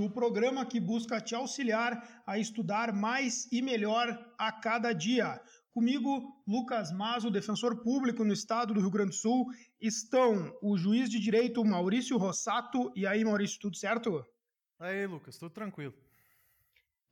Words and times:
O 0.00 0.10
programa 0.10 0.66
que 0.66 0.80
busca 0.80 1.20
te 1.20 1.34
auxiliar 1.34 2.22
a 2.26 2.38
estudar 2.38 2.92
mais 2.92 3.46
e 3.52 3.62
melhor 3.62 4.06
a 4.36 4.50
cada 4.50 4.92
dia. 4.92 5.40
Comigo, 5.72 6.42
Lucas 6.46 6.92
Mazo, 6.92 7.30
defensor 7.30 7.82
público 7.82 8.24
no 8.24 8.32
estado 8.32 8.74
do 8.74 8.80
Rio 8.80 8.90
Grande 8.90 9.10
do 9.10 9.16
Sul, 9.16 9.46
estão 9.80 10.56
o 10.62 10.76
juiz 10.76 11.08
de 11.08 11.18
direito 11.18 11.64
Maurício 11.64 12.16
Rossato. 12.16 12.92
E 12.96 13.06
aí, 13.06 13.24
Maurício, 13.24 13.58
tudo 13.60 13.76
certo? 13.76 14.24
Aí, 14.78 15.06
Lucas, 15.06 15.38
tudo 15.38 15.50
tranquilo. 15.50 15.94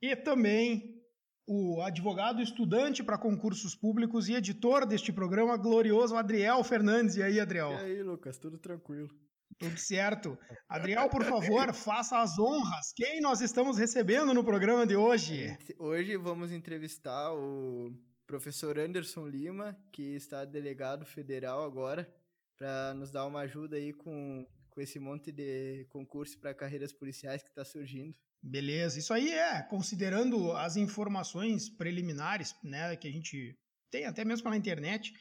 E 0.01 0.15
também 0.17 1.01
o 1.47 1.81
advogado 1.81 2.41
estudante 2.41 3.03
para 3.03 3.19
concursos 3.19 3.75
públicos 3.75 4.29
e 4.29 4.35
editor 4.35 4.87
deste 4.87 5.13
programa, 5.13 5.57
glorioso 5.57 6.17
Adriel 6.17 6.63
Fernandes. 6.65 7.17
E 7.17 7.23
aí, 7.23 7.41
Adriel? 7.41 7.73
E 7.73 7.77
aí, 7.77 8.03
Lucas, 8.03 8.39
tudo 8.39 8.59
tranquilo. 8.59 9.11
Tudo 9.59 9.77
certo. 9.79 10.39
Adriel, 10.69 11.09
por 11.09 11.25
favor, 11.25 11.73
faça 11.75 12.19
as 12.21 12.39
honras. 12.39 12.93
Quem 12.95 13.21
nós 13.21 13.41
estamos 13.41 13.79
recebendo 13.79 14.33
no 14.35 14.45
programa 14.45 14.87
de 14.87 14.97
hoje? 14.97 15.57
Hoje 15.79 16.17
vamos 16.17 16.53
entrevistar 16.53 17.33
o 17.33 17.93
professor 18.27 18.79
Anderson 18.79 19.27
Lima, 19.27 19.77
que 19.93 20.15
está 20.15 20.45
delegado 20.45 21.05
federal 21.05 21.63
agora, 21.65 22.11
para 22.57 22.95
nos 22.95 23.11
dar 23.11 23.27
uma 23.27 23.41
ajuda 23.41 23.77
aí 23.77 23.93
com, 23.93 24.47
com 24.71 24.81
esse 24.81 24.99
monte 24.99 25.31
de 25.31 25.87
concurso 25.91 26.39
para 26.39 26.55
carreiras 26.55 26.93
policiais 26.93 27.43
que 27.43 27.49
está 27.49 27.65
surgindo. 27.65 28.17
Beleza, 28.43 28.99
isso 28.99 29.15
aí 29.15 29.31
é, 29.33 29.63
considerando 29.63 30.53
as 30.53 30.77
informações 30.77 31.69
preliminares, 31.69 32.57
né, 32.65 32.97
que 32.97 33.07
a 33.07 33.13
gente 33.13 33.57
tem 33.91 34.05
até 34.05 34.25
mesmo 34.25 34.43
pela 34.43 34.57
internet, 34.57 35.13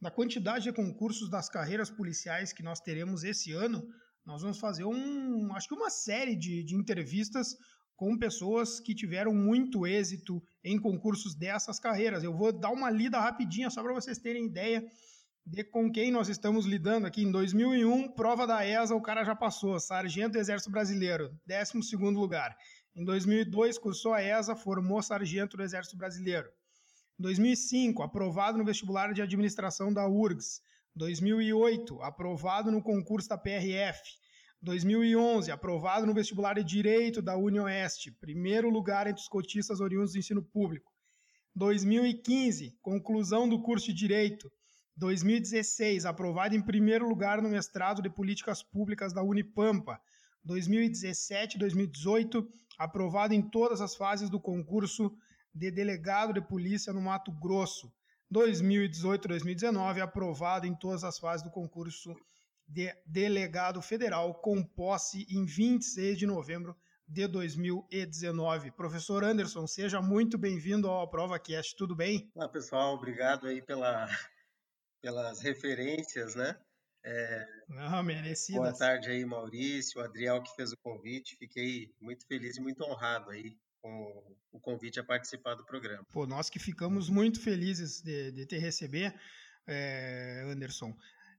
da 0.00 0.10
quantidade 0.10 0.64
de 0.64 0.72
concursos 0.72 1.30
das 1.30 1.48
carreiras 1.48 1.90
policiais 1.90 2.52
que 2.52 2.62
nós 2.62 2.80
teremos 2.80 3.24
esse 3.24 3.52
ano, 3.52 3.86
nós 4.24 4.42
vamos 4.42 4.58
fazer 4.58 4.84
um, 4.84 5.54
acho 5.54 5.68
que 5.68 5.74
uma 5.74 5.90
série 5.90 6.36
de, 6.36 6.62
de 6.64 6.74
entrevistas 6.74 7.56
com 7.94 8.18
pessoas 8.18 8.78
que 8.78 8.94
tiveram 8.94 9.32
muito 9.32 9.86
êxito 9.86 10.42
em 10.62 10.78
concursos 10.78 11.34
dessas 11.34 11.80
carreiras. 11.80 12.22
Eu 12.22 12.36
vou 12.36 12.52
dar 12.52 12.70
uma 12.70 12.90
lida 12.90 13.18
rapidinha 13.18 13.70
só 13.70 13.82
para 13.82 13.94
vocês 13.94 14.18
terem 14.18 14.46
ideia 14.46 14.84
de 15.46 15.62
com 15.64 15.90
quem 15.90 16.10
nós 16.10 16.28
estamos 16.28 16.66
lidando 16.66 17.06
aqui. 17.06 17.22
Em 17.22 17.30
2001, 17.30 18.12
prova 18.12 18.46
da 18.46 18.66
ESA, 18.66 18.94
o 18.94 19.00
cara 19.00 19.24
já 19.24 19.34
passou, 19.34 19.78
sargento 19.78 20.32
do 20.32 20.38
Exército 20.38 20.70
Brasileiro, 20.70 21.30
12 21.46 21.96
lugar. 21.96 22.54
Em 22.94 23.04
2002, 23.04 23.78
cursou 23.78 24.12
a 24.12 24.22
ESA, 24.22 24.56
formou 24.56 25.00
sargento 25.02 25.56
do 25.56 25.62
Exército 25.62 25.96
Brasileiro. 25.96 26.50
2005, 27.18 28.02
aprovado 28.02 28.58
no 28.58 28.64
vestibular 28.64 29.12
de 29.12 29.22
administração 29.22 29.92
da 29.92 30.06
URGS. 30.06 30.60
2008, 30.94 32.02
aprovado 32.02 32.70
no 32.70 32.82
concurso 32.82 33.28
da 33.28 33.38
PRF. 33.38 34.00
2011, 34.62 35.50
aprovado 35.50 36.06
no 36.06 36.14
vestibular 36.14 36.54
de 36.54 36.64
Direito 36.64 37.20
da 37.20 37.36
UniOeste, 37.36 38.10
primeiro 38.10 38.70
lugar 38.70 39.06
entre 39.06 39.20
os 39.20 39.28
cotistas 39.28 39.80
oriundos 39.80 40.12
do 40.12 40.18
ensino 40.18 40.42
público. 40.42 40.92
2015, 41.54 42.76
conclusão 42.82 43.48
do 43.48 43.62
curso 43.62 43.86
de 43.86 43.94
Direito. 43.94 44.50
2016, 44.96 46.06
aprovado 46.06 46.54
em 46.54 46.62
primeiro 46.62 47.06
lugar 47.06 47.42
no 47.42 47.50
mestrado 47.50 48.00
de 48.00 48.08
Políticas 48.08 48.62
Públicas 48.62 49.12
da 49.12 49.22
Unipampa. 49.22 50.00
2017 50.44 51.58
2018, 51.58 52.48
aprovado 52.78 53.34
em 53.34 53.42
todas 53.42 53.80
as 53.80 53.94
fases 53.94 54.30
do 54.30 54.40
concurso 54.40 55.12
de 55.56 55.70
delegado 55.70 56.34
de 56.34 56.40
polícia 56.40 56.92
no 56.92 57.00
Mato 57.00 57.32
Grosso. 57.32 57.90
2018-2019, 58.32 60.00
aprovado 60.00 60.66
em 60.66 60.74
todas 60.74 61.02
as 61.02 61.18
fases 61.18 61.42
do 61.42 61.50
concurso 61.50 62.14
de 62.68 62.92
delegado 63.06 63.80
federal, 63.80 64.34
com 64.34 64.62
posse 64.62 65.24
em 65.30 65.44
26 65.44 66.18
de 66.18 66.26
novembro 66.26 66.76
de 67.08 67.26
2019. 67.28 68.72
Professor 68.72 69.24
Anderson, 69.24 69.66
seja 69.66 70.02
muito 70.02 70.36
bem-vindo 70.36 70.88
ao 70.88 71.08
Prova 71.08 71.38
Cast, 71.38 71.76
tudo 71.76 71.94
bem? 71.94 72.30
Olá, 72.34 72.48
pessoal, 72.48 72.94
obrigado 72.94 73.46
aí 73.46 73.62
pela, 73.62 74.08
pelas 75.00 75.40
referências, 75.40 76.34
né? 76.34 76.58
É, 77.04 77.46
Não, 77.68 78.02
merecidas. 78.02 78.60
Boa 78.60 78.76
tarde 78.76 79.10
aí, 79.10 79.24
Maurício, 79.24 80.00
o 80.00 80.04
Adriel 80.04 80.42
que 80.42 80.54
fez 80.56 80.72
o 80.72 80.76
convite, 80.78 81.36
fiquei 81.36 81.94
muito 82.00 82.26
feliz 82.26 82.56
e 82.56 82.60
muito 82.60 82.82
honrado 82.82 83.30
aí 83.30 83.56
com 83.86 84.36
o 84.52 84.60
convite 84.60 84.98
a 84.98 85.04
participar 85.04 85.54
do 85.54 85.64
programa. 85.64 86.04
Pô, 86.12 86.26
nós 86.26 86.50
que 86.50 86.58
ficamos 86.58 87.08
muito 87.08 87.40
felizes 87.40 88.02
de, 88.02 88.32
de 88.32 88.46
te 88.46 88.58
receber, 88.58 89.14
é, 89.66 90.42
Anderson. 90.46 90.94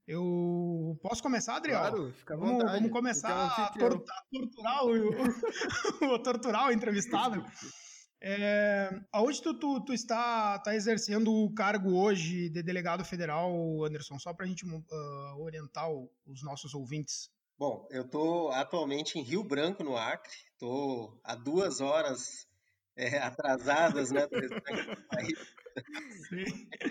Eu 0.07 0.97
posso 1.01 1.21
começar, 1.21 1.57
Adriel? 1.57 1.79
Claro, 1.79 2.13
fica 2.13 2.33
à 2.35 2.37
vamos, 2.37 2.63
vamos 2.63 2.91
começar 2.91 3.47
a, 3.47 3.69
tor 3.77 4.01
torturar, 4.31 4.85
o, 4.85 4.93
o, 6.15 6.19
torturar 6.19 6.67
o 6.67 6.71
entrevistado. 6.71 7.45
É, 8.21 8.89
aonde 9.11 9.41
tu, 9.41 9.53
tu, 9.53 9.83
tu, 9.83 9.93
está, 9.93 10.57
tá 10.59 10.73
exercendo 10.73 11.29
o 11.33 11.53
cargo 11.53 11.99
hoje 11.99 12.49
de 12.49 12.63
delegado 12.63 13.03
federal, 13.03 13.51
Anderson? 13.83 14.17
Só 14.17 14.33
para 14.33 14.45
a 14.45 14.47
gente 14.47 14.65
uh, 14.65 15.41
orientar 15.41 15.89
os 16.25 16.41
nossos 16.41 16.73
ouvintes. 16.73 17.29
Bom, 17.57 17.87
eu 17.89 18.03
estou 18.03 18.51
atualmente 18.51 19.17
em 19.17 19.23
Rio 19.23 19.43
Branco, 19.43 19.83
no 19.83 19.97
Acre. 19.97 20.31
Estou 20.53 21.19
há 21.23 21.33
duas 21.33 21.81
horas 21.81 22.47
é, 22.95 23.17
atrasadas, 23.17 24.11
né? 24.11 24.27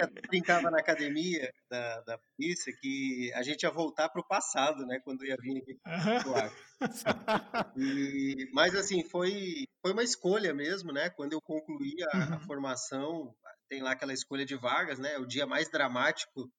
Eu 0.00 0.08
brincava 0.28 0.68
na 0.70 0.78
academia 0.78 1.52
da, 1.70 2.00
da 2.00 2.18
polícia 2.18 2.72
que 2.80 3.32
a 3.34 3.42
gente 3.42 3.62
ia 3.62 3.70
voltar 3.70 4.08
para 4.08 4.20
o 4.20 4.26
passado, 4.26 4.84
né? 4.86 5.00
Quando 5.04 5.24
ia 5.24 5.36
vir 5.36 5.58
aqui 5.58 5.78
uhum. 5.86 6.34
e, 7.76 8.50
Mas 8.52 8.74
assim, 8.74 9.04
foi, 9.04 9.66
foi 9.80 9.92
uma 9.92 10.02
escolha 10.02 10.52
mesmo, 10.52 10.92
né? 10.92 11.10
Quando 11.10 11.32
eu 11.32 11.40
concluí 11.40 11.94
a, 12.12 12.16
uhum. 12.16 12.34
a 12.34 12.40
formação, 12.40 13.34
tem 13.68 13.82
lá 13.82 13.92
aquela 13.92 14.12
escolha 14.12 14.44
de 14.44 14.56
vagas, 14.56 14.98
né? 14.98 15.16
O 15.18 15.26
dia 15.26 15.46
mais 15.46 15.70
dramático 15.70 16.50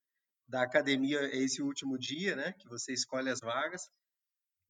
da 0.47 0.61
academia 0.61 1.19
é 1.19 1.37
esse 1.37 1.61
último 1.61 1.97
dia, 1.97 2.35
né? 2.35 2.53
Que 2.53 2.67
você 2.69 2.93
escolhe 2.93 3.29
as 3.29 3.39
vagas. 3.39 3.89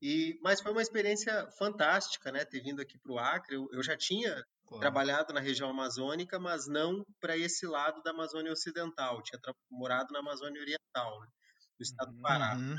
E, 0.02 0.40
mas 0.42 0.62
foi 0.62 0.72
uma 0.72 0.82
experiência 0.82 1.48
fantástica, 1.58 2.32
né? 2.32 2.46
Ter 2.46 2.62
vindo 2.62 2.82
aqui 2.82 2.98
para 3.00 3.12
o 3.12 3.20
Acre. 3.20 3.56
Eu, 3.56 3.68
eu, 3.72 3.84
já 3.84 3.98
tinha 3.98 4.44
claro. 4.66 4.82
trabalhado 4.82 5.34
na 5.34 5.40
região 5.40 5.70
amazônica, 5.70 6.40
mas 6.40 6.68
não 6.68 7.04
para 7.20 7.38
esse 7.38 7.66
lado 7.66 8.02
da 8.04 8.12
Amazônia 8.12 8.52
Ocidental. 8.52 9.18
Eu 9.18 9.24
tinha 9.24 9.40
morado 9.70 10.12
na 10.14 10.20
Amazônia 10.20 10.62
Oriental, 10.62 11.20
né? 11.22 11.28
no 11.80 11.84
estado 11.84 12.12
do 12.12 12.22
Pará. 12.22 12.56
Uhum. 12.56 12.76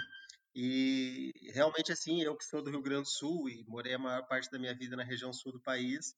E 0.54 1.32
realmente, 1.52 1.92
assim, 1.92 2.22
eu 2.22 2.36
que 2.36 2.44
sou 2.44 2.62
do 2.62 2.70
Rio 2.70 2.82
Grande 2.82 3.02
do 3.02 3.08
Sul 3.08 3.48
e 3.48 3.64
morei 3.68 3.94
a 3.94 3.98
maior 3.98 4.26
parte 4.26 4.50
da 4.50 4.58
minha 4.58 4.74
vida 4.74 4.96
na 4.96 5.04
região 5.04 5.32
sul 5.32 5.52
do 5.52 5.60
país, 5.60 6.14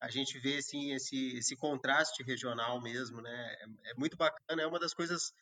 a 0.00 0.08
gente 0.08 0.38
vê 0.38 0.58
assim, 0.58 0.92
esse, 0.92 1.36
esse 1.36 1.56
contraste 1.56 2.22
regional 2.22 2.80
mesmo, 2.80 3.20
né? 3.20 3.56
É, 3.60 3.90
é 3.90 3.94
muito 3.94 4.16
bacana, 4.16 4.62
é 4.62 4.66
uma 4.66 4.78
das 4.78 4.94
coisas 4.94 5.32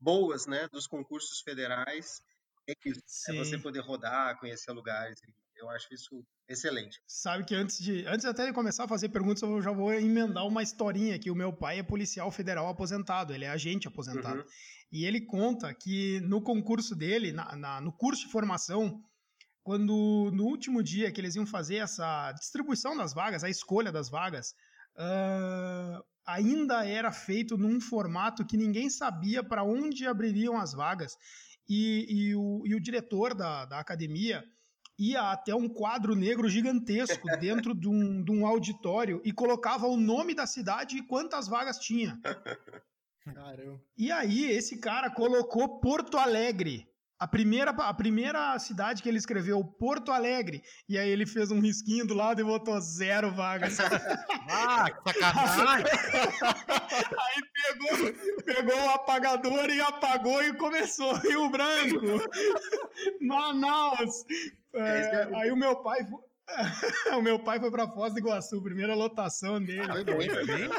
boas 0.00 0.46
né, 0.46 0.68
dos 0.72 0.86
concursos 0.86 1.40
federais 1.40 2.22
é 2.68 2.74
isso. 2.84 3.00
Sim. 3.06 3.36
É 3.36 3.44
você 3.44 3.58
poder 3.58 3.80
rodar, 3.80 4.38
conhecer 4.38 4.70
lugares. 4.72 5.18
Eu 5.56 5.68
acho 5.70 5.92
isso 5.92 6.24
excelente. 6.48 7.00
Sabe 7.06 7.44
que 7.44 7.54
antes 7.54 7.78
de 7.78 8.06
antes 8.06 8.24
até 8.24 8.46
de 8.46 8.52
começar 8.52 8.84
a 8.84 8.88
fazer 8.88 9.08
perguntas, 9.08 9.42
eu 9.42 9.60
já 9.60 9.72
vou 9.72 9.92
emendar 9.92 10.46
uma 10.46 10.62
historinha 10.62 11.16
aqui. 11.16 11.30
O 11.30 11.34
meu 11.34 11.52
pai 11.52 11.78
é 11.78 11.82
policial 11.82 12.30
federal 12.30 12.68
aposentado, 12.68 13.32
ele 13.32 13.44
é 13.44 13.48
agente 13.48 13.88
aposentado. 13.88 14.40
Uhum. 14.40 14.46
E 14.92 15.04
ele 15.04 15.20
conta 15.20 15.74
que 15.74 16.20
no 16.20 16.40
concurso 16.40 16.94
dele, 16.94 17.32
na, 17.32 17.56
na, 17.56 17.80
no 17.80 17.92
curso 17.92 18.26
de 18.26 18.32
formação, 18.32 19.02
quando 19.62 20.30
no 20.32 20.44
último 20.44 20.82
dia 20.82 21.10
que 21.10 21.20
eles 21.20 21.34
iam 21.34 21.46
fazer 21.46 21.76
essa 21.76 22.32
distribuição 22.32 22.96
das 22.96 23.12
vagas, 23.12 23.42
a 23.42 23.50
escolha 23.50 23.90
das 23.90 24.08
vagas, 24.08 24.54
uh, 24.96 26.02
ainda 26.28 26.86
era 26.86 27.10
feito 27.10 27.56
num 27.56 27.80
formato 27.80 28.44
que 28.44 28.56
ninguém 28.56 28.90
sabia 28.90 29.42
para 29.42 29.64
onde 29.64 30.06
abririam 30.06 30.58
as 30.58 30.74
vagas 30.74 31.16
e, 31.66 32.06
e, 32.08 32.34
o, 32.36 32.62
e 32.66 32.74
o 32.74 32.80
diretor 32.80 33.34
da, 33.34 33.64
da 33.64 33.78
academia 33.78 34.44
ia 34.98 35.30
até 35.30 35.54
um 35.54 35.68
quadro 35.68 36.14
negro 36.14 36.46
gigantesco 36.48 37.26
dentro 37.40 37.74
de 37.74 37.88
um, 37.88 38.22
de 38.22 38.30
um 38.30 38.46
auditório 38.46 39.22
e 39.24 39.32
colocava 39.32 39.86
o 39.86 39.96
nome 39.96 40.34
da 40.34 40.46
cidade 40.46 40.98
e 40.98 41.06
quantas 41.06 41.48
vagas 41.48 41.78
tinha. 41.78 42.20
Caramba. 43.34 43.80
E 43.96 44.10
aí, 44.10 44.50
esse 44.50 44.78
cara 44.78 45.10
colocou 45.10 45.80
Porto 45.80 46.16
Alegre. 46.16 46.88
A 47.18 47.26
primeira, 47.26 47.72
a 47.72 47.92
primeira 47.92 48.56
cidade 48.60 49.02
que 49.02 49.08
ele 49.08 49.18
escreveu, 49.18 49.64
Porto 49.64 50.12
Alegre. 50.12 50.62
E 50.88 50.96
aí 50.96 51.10
ele 51.10 51.26
fez 51.26 51.50
um 51.50 51.58
risquinho 51.60 52.06
do 52.06 52.14
lado 52.14 52.40
e 52.40 52.44
botou 52.44 52.80
zero 52.80 53.32
vagas. 53.32 53.76
ah, 54.48 54.86
que 54.88 55.12
sacanagem! 55.12 55.86
aí 57.18 57.42
pegou, 57.54 58.44
pegou 58.44 58.84
o 58.84 58.90
apagador 58.90 59.68
e 59.68 59.80
apagou 59.80 60.42
e 60.44 60.52
começou 60.54 61.12
Rio 61.14 61.50
Branco, 61.50 62.00
Manaus. 63.20 64.24
É, 64.74 65.28
aí 65.34 65.50
o 65.50 65.56
meu 65.56 65.74
pai... 65.82 66.06
o 67.16 67.20
meu 67.20 67.40
pai 67.40 67.58
foi 67.58 67.70
para 67.72 67.88
Foz 67.88 68.12
do 68.12 68.20
Iguaçu, 68.20 68.62
primeira 68.62 68.94
lotação 68.94 69.60
dele. 69.60 69.82
Ah, 69.82 69.92
foi 69.92 70.04
bem, 70.04 70.30
foi, 70.30 70.70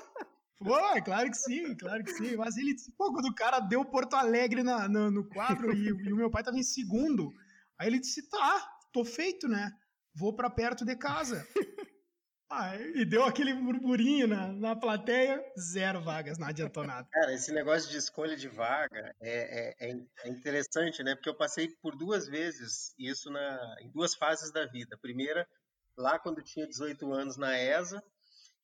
claro 1.03 1.29
que 1.29 1.37
sim, 1.37 1.75
claro 1.75 2.03
que 2.03 2.11
sim. 2.11 2.35
Mas 2.35 2.57
ele 2.57 2.75
pô, 2.97 3.13
quando 3.13 3.27
o 3.27 3.35
cara 3.35 3.59
deu 3.59 3.85
Porto 3.85 4.15
Alegre 4.15 4.63
na, 4.63 4.87
no, 4.87 5.09
no 5.09 5.27
quadro 5.29 5.73
e, 5.73 5.87
e, 5.87 6.13
o 6.13 6.15
meu 6.15 6.29
pai 6.29 6.43
tava 6.43 6.57
em 6.57 6.63
segundo, 6.63 7.31
aí 7.77 7.87
ele 7.87 7.99
disse, 7.99 8.29
tá, 8.29 8.69
tô 8.91 9.05
feito, 9.05 9.47
né? 9.47 9.71
vou 10.19 10.35
para 10.35 10.49
perto 10.49 10.85
de 10.85 10.95
casa. 10.95 11.47
Ah, 12.51 12.75
e 12.75 13.05
deu 13.05 13.25
aquele 13.25 13.53
burburinho 13.53 14.27
na, 14.27 14.51
na 14.51 14.75
plateia, 14.75 15.39
zero 15.55 16.01
vagas, 16.01 16.39
não 16.39 16.47
adiantou 16.47 16.83
nada. 16.83 17.07
Cara, 17.11 17.31
esse 17.31 17.53
negócio 17.53 17.91
de 17.91 17.97
escolha 17.97 18.35
de 18.35 18.47
vaga 18.47 19.15
é, 19.21 19.75
é, 19.85 19.91
é, 19.91 19.95
é 20.23 20.29
interessante, 20.29 21.03
né? 21.03 21.13
Porque 21.13 21.29
eu 21.29 21.37
passei 21.37 21.69
por 21.79 21.95
duas 21.95 22.27
vezes 22.27 22.91
isso 22.97 23.29
na, 23.29 23.75
em 23.81 23.91
duas 23.91 24.15
fases 24.15 24.51
da 24.51 24.65
vida. 24.65 24.97
Primeira, 24.97 25.47
lá 25.95 26.17
quando 26.17 26.41
tinha 26.41 26.67
18 26.67 27.13
anos 27.13 27.37
na 27.37 27.55
ESA, 27.55 28.03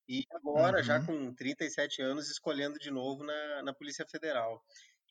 e 0.07 0.24
agora, 0.31 0.78
uhum. 0.78 0.84
já 0.84 1.04
com 1.04 1.34
37 1.34 2.02
anos, 2.02 2.30
escolhendo 2.30 2.78
de 2.78 2.92
novo 2.92 3.24
na, 3.24 3.63
na 3.63 3.74
Polícia 3.74 4.06
Federal. 4.06 4.63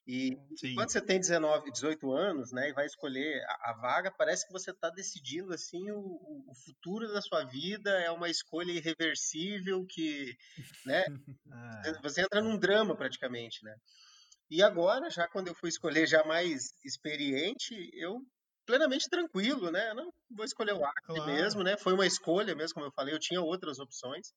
E 0.06 0.36
Sim. 0.56 0.74
quando 0.74 0.90
você 0.90 1.00
tem 1.00 1.18
19, 1.18 1.70
18 1.70 2.12
anos, 2.12 2.52
né, 2.52 2.68
e 2.68 2.74
vai 2.74 2.84
escolher 2.84 3.42
a, 3.48 3.70
a 3.70 3.72
vaga, 3.80 4.10
parece 4.10 4.46
que 4.46 4.52
você 4.52 4.70
está 4.70 4.90
decidindo 4.90 5.52
assim 5.54 5.90
o, 5.90 6.44
o, 6.46 6.54
futuro 6.66 7.10
da 7.10 7.22
sua 7.22 7.42
vida, 7.44 7.90
é 7.90 8.10
uma 8.10 8.28
escolha 8.28 8.70
irreversível 8.70 9.84
que, 9.88 10.36
né, 10.84 11.04
ah. 11.50 12.00
você 12.02 12.20
entra 12.20 12.42
num 12.42 12.58
drama 12.58 12.94
praticamente, 12.94 13.64
né? 13.64 13.74
E 14.50 14.62
agora, 14.62 15.08
já 15.08 15.26
quando 15.26 15.48
eu 15.48 15.54
fui 15.54 15.70
escolher 15.70 16.06
já 16.06 16.22
mais 16.24 16.74
experiente, 16.84 17.74
eu 17.94 18.20
plenamente 18.66 19.08
tranquilo, 19.08 19.70
né? 19.70 19.94
Não 19.94 20.12
vou 20.30 20.44
escolher 20.44 20.74
o 20.74 20.84
Acre 20.84 21.16
claro. 21.16 21.26
mesmo, 21.26 21.62
né? 21.62 21.76
Foi 21.78 21.94
uma 21.94 22.06
escolha 22.06 22.54
mesmo, 22.54 22.74
como 22.74 22.86
eu 22.86 22.92
falei, 22.92 23.14
eu 23.14 23.18
tinha 23.18 23.40
outras 23.40 23.78
opções. 23.78 24.32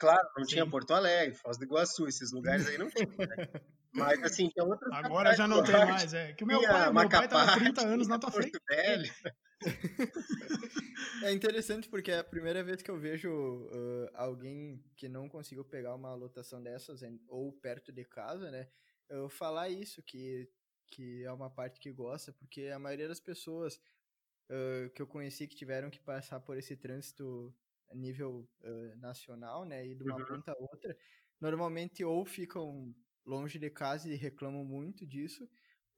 Claro, 0.00 0.26
não 0.34 0.44
Sim. 0.44 0.52
tinha 0.52 0.66
Porto 0.66 0.94
Alegre, 0.94 1.34
Foz 1.34 1.58
do 1.58 1.64
Iguaçu, 1.64 2.08
esses 2.08 2.32
lugares 2.32 2.66
aí 2.66 2.78
não 2.78 2.88
tinha, 2.88 3.06
né? 3.06 3.48
Mas 3.92 4.22
assim, 4.24 4.48
tinha 4.48 4.64
outras. 4.64 4.90
Agora 4.94 5.36
já 5.36 5.46
não 5.46 5.62
tem 5.62 5.74
mais, 5.74 6.14
é. 6.14 6.32
Que 6.32 6.42
o 6.42 6.46
meu 6.46 6.62
pai, 6.62 6.90
meu 6.90 7.08
pai 7.08 7.28
tava 7.28 7.58
30 7.58 7.86
anos 7.86 8.08
na 8.08 8.18
tua 8.18 8.30
frente. 8.30 8.58
Velho. 8.66 9.12
é 11.22 11.32
interessante 11.32 11.86
porque 11.86 12.10
é 12.10 12.20
a 12.20 12.24
primeira 12.24 12.64
vez 12.64 12.80
que 12.80 12.90
eu 12.90 12.98
vejo 12.98 13.30
uh, 13.30 14.08
alguém 14.14 14.82
que 14.96 15.06
não 15.06 15.28
conseguiu 15.28 15.66
pegar 15.66 15.94
uma 15.94 16.14
lotação 16.14 16.62
dessas 16.62 17.02
ou 17.28 17.52
perto 17.52 17.92
de 17.92 18.06
casa, 18.06 18.50
né? 18.50 18.68
Eu 19.06 19.28
falar 19.28 19.68
isso, 19.68 20.02
que, 20.02 20.48
que 20.86 21.22
é 21.24 21.32
uma 21.32 21.50
parte 21.50 21.78
que 21.78 21.92
gosta, 21.92 22.32
porque 22.32 22.68
a 22.68 22.78
maioria 22.78 23.06
das 23.06 23.20
pessoas 23.20 23.78
uh, 24.48 24.88
que 24.94 25.02
eu 25.02 25.06
conheci 25.06 25.46
que 25.46 25.56
tiveram 25.56 25.90
que 25.90 26.00
passar 26.00 26.40
por 26.40 26.56
esse 26.56 26.74
trânsito 26.74 27.54
nível 27.94 28.48
uh, 28.62 28.96
nacional, 28.98 29.64
né? 29.64 29.86
E 29.86 29.94
de 29.94 30.02
uma 30.02 30.16
uhum. 30.16 30.24
ponta 30.24 30.52
a 30.52 30.56
outra, 30.58 30.96
normalmente 31.40 32.04
ou 32.04 32.24
ficam 32.24 32.94
longe 33.24 33.58
de 33.58 33.70
casa 33.70 34.08
e 34.08 34.16
reclamam 34.16 34.64
muito 34.64 35.06
disso, 35.06 35.48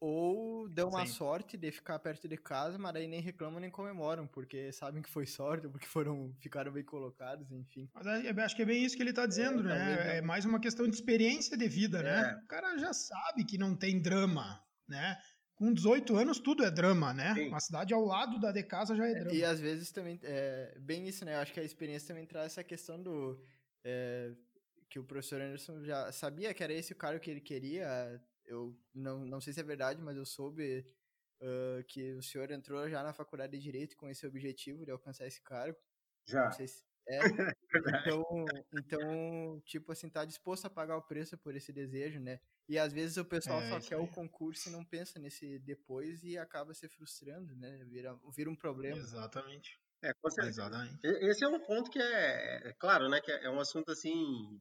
ou 0.00 0.68
dão 0.68 0.88
uma 0.88 1.06
sorte 1.06 1.56
de 1.56 1.70
ficar 1.70 1.96
perto 2.00 2.26
de 2.26 2.36
casa, 2.36 2.76
mas 2.76 2.96
aí 2.96 3.06
nem 3.06 3.20
reclamam 3.20 3.60
nem 3.60 3.70
comemoram, 3.70 4.26
porque 4.26 4.72
sabem 4.72 5.00
que 5.00 5.08
foi 5.08 5.26
sorte, 5.26 5.68
porque 5.68 5.86
foram, 5.86 6.34
ficaram 6.40 6.72
bem 6.72 6.82
colocados, 6.82 7.52
enfim. 7.52 7.88
Mas 7.94 8.04
acho 8.06 8.56
que 8.56 8.62
é 8.62 8.64
bem 8.64 8.84
isso 8.84 8.96
que 8.96 9.02
ele 9.02 9.10
está 9.10 9.26
dizendo, 9.26 9.60
é, 9.60 9.62
né? 9.62 10.16
É 10.18 10.20
mais 10.20 10.44
uma 10.44 10.58
questão 10.58 10.88
de 10.88 10.96
experiência 10.96 11.56
de 11.56 11.68
vida, 11.68 12.02
né? 12.02 12.10
é. 12.10 12.22
né? 12.22 12.40
O 12.42 12.48
cara 12.48 12.76
já 12.78 12.92
sabe 12.92 13.44
que 13.44 13.56
não 13.56 13.76
tem 13.76 14.02
drama, 14.02 14.60
né? 14.88 15.16
Com 15.54 15.72
18 15.72 16.16
anos 16.16 16.38
tudo 16.38 16.64
é 16.64 16.70
drama, 16.70 17.12
né? 17.12 17.34
Sim. 17.34 17.48
Uma 17.48 17.60
cidade 17.60 17.94
ao 17.94 18.04
lado 18.04 18.40
da 18.40 18.50
de 18.50 18.62
casa 18.62 18.96
já 18.96 19.06
é 19.06 19.14
drama. 19.14 19.32
E 19.32 19.44
às 19.44 19.60
vezes 19.60 19.90
também, 19.92 20.18
é 20.22 20.76
bem 20.80 21.06
isso, 21.06 21.24
né? 21.24 21.34
Eu 21.36 21.40
acho 21.40 21.52
que 21.52 21.60
a 21.60 21.64
experiência 21.64 22.08
também 22.08 22.26
traz 22.26 22.46
essa 22.46 22.64
questão 22.64 23.00
do... 23.00 23.40
É, 23.84 24.32
que 24.88 24.98
o 24.98 25.04
professor 25.04 25.40
Anderson 25.40 25.82
já 25.84 26.12
sabia 26.12 26.52
que 26.52 26.62
era 26.62 26.72
esse 26.72 26.92
o 26.92 26.96
cara 26.96 27.18
que 27.18 27.30
ele 27.30 27.40
queria. 27.40 28.20
Eu 28.44 28.78
não, 28.94 29.24
não 29.24 29.40
sei 29.40 29.52
se 29.52 29.60
é 29.60 29.62
verdade, 29.62 30.02
mas 30.02 30.16
eu 30.16 30.26
soube 30.26 30.86
uh, 31.40 31.82
que 31.84 32.12
o 32.12 32.22
senhor 32.22 32.50
entrou 32.50 32.86
já 32.90 33.02
na 33.02 33.14
faculdade 33.14 33.56
de 33.56 33.62
Direito 33.62 33.96
com 33.96 34.10
esse 34.10 34.26
objetivo 34.26 34.84
de 34.84 34.90
alcançar 34.90 35.26
esse 35.26 35.40
cargo. 35.40 35.78
Já. 36.26 36.44
Não 36.44 36.52
sei 36.52 36.68
se 36.68 36.84
é. 37.08 37.18
então, 38.06 38.44
então, 38.78 39.62
tipo 39.64 39.92
assim, 39.92 40.08
tá 40.08 40.24
disposto 40.24 40.66
a 40.66 40.70
pagar 40.70 40.96
o 40.96 41.02
preço 41.02 41.36
por 41.36 41.54
esse 41.56 41.72
desejo, 41.72 42.20
né? 42.20 42.40
E 42.68 42.78
às 42.78 42.92
vezes 42.92 43.16
o 43.16 43.24
pessoal 43.24 43.60
é, 43.60 43.68
só 43.68 43.80
quer 43.80 43.96
o 43.96 44.06
concurso 44.06 44.68
e 44.68 44.72
não 44.72 44.84
pensa 44.84 45.18
nesse 45.18 45.58
depois 45.58 46.22
e 46.22 46.38
acaba 46.38 46.72
se 46.72 46.88
frustrando, 46.88 47.54
né? 47.56 47.84
Vira, 47.84 48.18
vira 48.34 48.50
um 48.50 48.56
problema. 48.56 48.98
Exatamente. 48.98 49.78
É, 50.02 50.12
com 50.14 50.30
certeza. 50.30 50.62
Exatamente. 50.62 50.98
Esse 51.04 51.44
é 51.44 51.48
um 51.48 51.60
ponto 51.60 51.90
que 51.90 52.00
é, 52.00 52.68
é 52.68 52.72
claro, 52.74 53.08
né? 53.08 53.20
Que 53.20 53.30
é 53.30 53.50
um 53.50 53.60
assunto 53.60 53.92
assim 53.92 54.60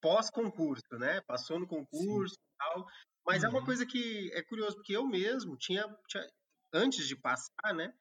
pós-concurso, 0.00 0.98
né? 0.98 1.20
Passou 1.22 1.58
no 1.60 1.66
concurso 1.66 2.34
Sim. 2.34 2.40
e 2.40 2.56
tal. 2.58 2.86
Mas 3.24 3.42
uhum. 3.42 3.48
é 3.48 3.50
uma 3.50 3.60
uhum. 3.60 3.64
coisa 3.64 3.86
que 3.86 4.30
é 4.34 4.42
curioso, 4.42 4.76
porque 4.76 4.96
eu 4.96 5.06
mesmo 5.06 5.56
tinha, 5.56 5.86
tinha, 6.08 6.26
antes 6.72 7.06
de 7.06 7.16
passar, 7.16 7.74
né? 7.74 7.92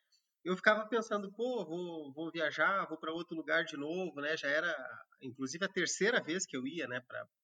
Eu 0.44 0.56
ficava 0.56 0.88
pensando, 0.88 1.32
pô, 1.32 1.64
vou, 1.64 2.12
vou 2.14 2.32
viajar, 2.32 2.88
vou 2.88 2.98
para 2.98 3.14
outro 3.14 3.38
lugar 3.38 3.64
de 3.64 3.78
novo, 3.78 4.20
né? 4.20 4.36
Já 4.36 4.48
era, 4.48 4.76
inclusive, 5.22 5.64
a 5.64 5.70
terceira 5.70 6.22
vez 6.22 6.46
que 6.46 6.58
eu 6.58 6.66
ia, 6.66 6.88
né? 6.88 7.00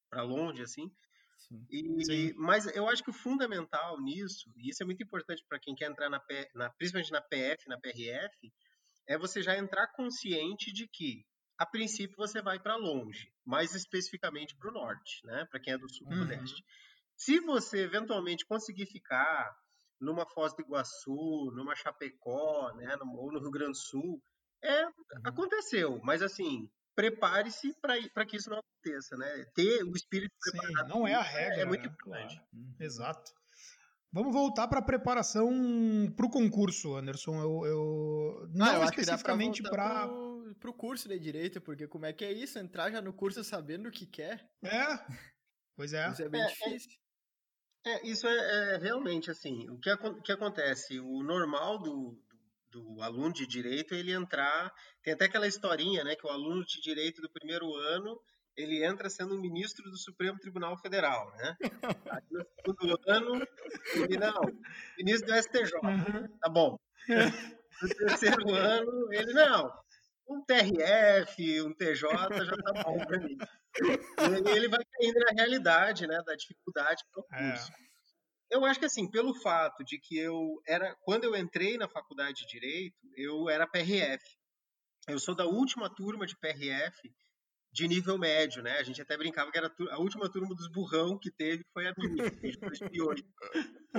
Para 0.09 0.23
longe, 0.23 0.63
assim. 0.63 0.91
E, 1.69 2.05
Sim. 2.05 2.33
Mas 2.35 2.65
eu 2.75 2.87
acho 2.89 3.03
que 3.03 3.09
o 3.09 3.13
fundamental 3.13 4.01
nisso, 4.01 4.51
e 4.55 4.69
isso 4.69 4.83
é 4.83 4.85
muito 4.85 5.03
importante 5.03 5.43
para 5.47 5.59
quem 5.59 5.75
quer 5.75 5.89
entrar 5.89 6.09
na, 6.09 6.21
na, 6.55 6.69
principalmente 6.71 7.11
na 7.11 7.21
PF, 7.21 7.67
na 7.67 7.79
PRF, 7.79 8.51
é 9.07 9.17
você 9.17 9.41
já 9.41 9.57
entrar 9.57 9.87
consciente 9.93 10.71
de 10.73 10.87
que 10.87 11.25
a 11.57 11.65
princípio 11.65 12.15
você 12.17 12.41
vai 12.41 12.59
para 12.59 12.75
longe, 12.75 13.31
mais 13.45 13.73
especificamente 13.73 14.55
para 14.55 14.69
o 14.69 14.73
norte, 14.73 15.25
né? 15.25 15.45
Para 15.49 15.59
quem 15.59 15.73
é 15.73 15.77
do 15.77 15.91
sul 15.91 16.07
uhum. 16.07 16.19
sudeste. 16.19 16.63
Se 17.15 17.39
você 17.39 17.79
eventualmente 17.79 18.45
conseguir 18.45 18.85
ficar 18.85 19.55
numa 19.99 20.27
Foz 20.27 20.53
do 20.53 20.61
Iguaçu, 20.61 21.51
numa 21.55 21.75
Chapecó, 21.75 22.71
né, 22.75 22.95
ou 23.01 23.31
no 23.31 23.39
Rio 23.39 23.49
Grande 23.49 23.71
do 23.71 23.77
Sul, 23.77 24.21
é 24.63 24.85
uhum. 24.85 24.93
aconteceu, 25.23 25.99
mas 26.03 26.21
assim, 26.21 26.69
prepare-se 26.97 27.75
para 27.79 28.25
que 28.25 28.37
isso 28.37 28.49
não 28.49 28.57
aconteça, 28.57 29.15
né? 29.15 29.45
Ter 29.53 29.83
o 29.83 29.95
espírito 29.95 30.33
Sim, 30.41 30.57
preparado. 30.57 30.89
não 30.89 31.07
é 31.07 31.13
a 31.13 31.21
regra. 31.21 31.57
É, 31.57 31.61
é 31.61 31.65
muito 31.65 31.83
né? 31.83 31.93
importante. 31.93 32.35
Claro. 32.35 32.47
Uhum. 32.51 32.75
Exato. 32.79 33.31
Vamos 34.11 34.33
voltar 34.33 34.67
para 34.67 34.79
a 34.79 34.83
preparação 34.83 35.51
para 36.15 36.25
o 36.25 36.29
concurso, 36.29 36.95
Anderson. 36.95 37.39
Eu, 37.39 37.65
eu 37.67 38.49
não 38.51 38.65
ah, 38.65 38.73
eu 38.75 38.83
especificamente 38.85 39.61
para 39.61 40.09
pro 40.59 40.73
curso 40.73 41.07
de 41.07 41.19
direito, 41.19 41.61
porque 41.61 41.87
como 41.87 42.07
é 42.07 42.13
que 42.13 42.25
é 42.25 42.31
isso? 42.31 42.57
Entrar 42.57 42.89
já 42.89 42.99
no 42.99 43.13
curso 43.13 43.43
sabendo 43.43 43.89
o 43.89 43.91
que 43.91 44.07
quer? 44.07 44.49
É. 44.63 44.87
Pois 45.75 45.93
é. 45.93 46.09
Isso 46.09 46.23
é 46.23 46.29
bem 46.29 46.41
é, 46.41 46.47
difícil. 46.47 46.97
É, 47.85 47.91
é 47.91 48.07
isso 48.07 48.27
é, 48.27 48.73
é, 48.73 48.77
realmente 48.77 49.29
assim. 49.29 49.69
O 49.69 49.77
que, 49.77 49.95
que 50.23 50.31
acontece? 50.31 50.99
O 50.99 51.21
normal 51.21 51.77
do, 51.77 52.19
do, 52.81 53.01
aluno 53.01 53.33
de 53.33 53.45
direito 53.47 53.93
ele 53.93 54.11
entrar. 54.11 54.71
Tem 55.03 55.13
até 55.13 55.25
aquela 55.25 55.47
historinha, 55.47 56.03
né? 56.03 56.15
Que 56.15 56.25
o 56.25 56.29
aluno 56.29 56.65
de 56.65 56.81
direito 56.81 57.21
do 57.21 57.29
primeiro 57.29 57.73
ano 57.75 58.19
ele 58.55 58.83
entra 58.83 59.09
sendo 59.09 59.35
um 59.35 59.41
ministro 59.41 59.83
do 59.89 59.97
Supremo 59.97 60.39
Tribunal 60.39 60.75
Federal, 60.79 61.31
né? 61.37 61.55
Aí 62.11 62.23
no 62.31 62.43
segundo 62.65 62.99
ano, 63.07 63.47
ele 63.93 64.17
não, 64.17 64.41
ministro 64.97 65.27
do 65.27 65.43
STJ, 65.43 65.73
uhum. 65.83 66.27
tá 66.39 66.49
bom. 66.49 66.79
No 67.79 67.89
terceiro 67.89 68.49
ano, 68.55 69.13
ele 69.13 69.31
não, 69.33 69.71
um 70.27 70.43
TRF, 70.43 71.61
um 71.61 71.73
TJ 71.73 71.95
já 71.95 72.57
tá 72.57 72.83
bom 72.83 72.97
para 72.97 73.19
mim. 73.19 73.37
Ele 74.55 74.67
vai 74.67 74.79
caindo 74.83 75.19
na 75.19 75.31
realidade, 75.35 76.07
né, 76.07 76.19
da 76.25 76.35
dificuldade 76.35 77.03
para 77.11 77.21
o 77.21 77.23
curso. 77.23 77.71
É. 77.71 77.86
Eu 78.49 78.65
acho 78.65 78.79
que 78.79 78.85
assim, 78.85 79.09
pelo 79.09 79.33
fato 79.33 79.83
de 79.83 79.99
que 79.99 80.17
eu 80.17 80.61
era, 80.65 80.95
quando 81.01 81.25
eu 81.25 81.35
entrei 81.35 81.77
na 81.77 81.87
faculdade 81.87 82.37
de 82.41 82.47
direito, 82.47 82.97
eu 83.15 83.49
era 83.49 83.67
PRF. 83.67 84.23
Eu 85.07 85.19
sou 85.19 85.35
da 85.35 85.45
última 85.45 85.93
turma 85.93 86.25
de 86.25 86.37
PRF 86.37 86.95
de 87.71 87.87
nível 87.87 88.17
médio, 88.17 88.63
né? 88.63 88.77
A 88.77 88.83
gente 88.83 89.01
até 89.01 89.17
brincava 89.17 89.51
que 89.51 89.57
era 89.57 89.71
a 89.91 89.99
última 89.99 90.31
turma 90.31 90.55
dos 90.55 90.69
burrão 90.71 91.17
que 91.19 91.29
teve 91.31 91.63
foi 91.73 91.87
a 91.87 91.93
minha, 91.97 92.29
de 92.29 92.57
2008. 92.59 93.23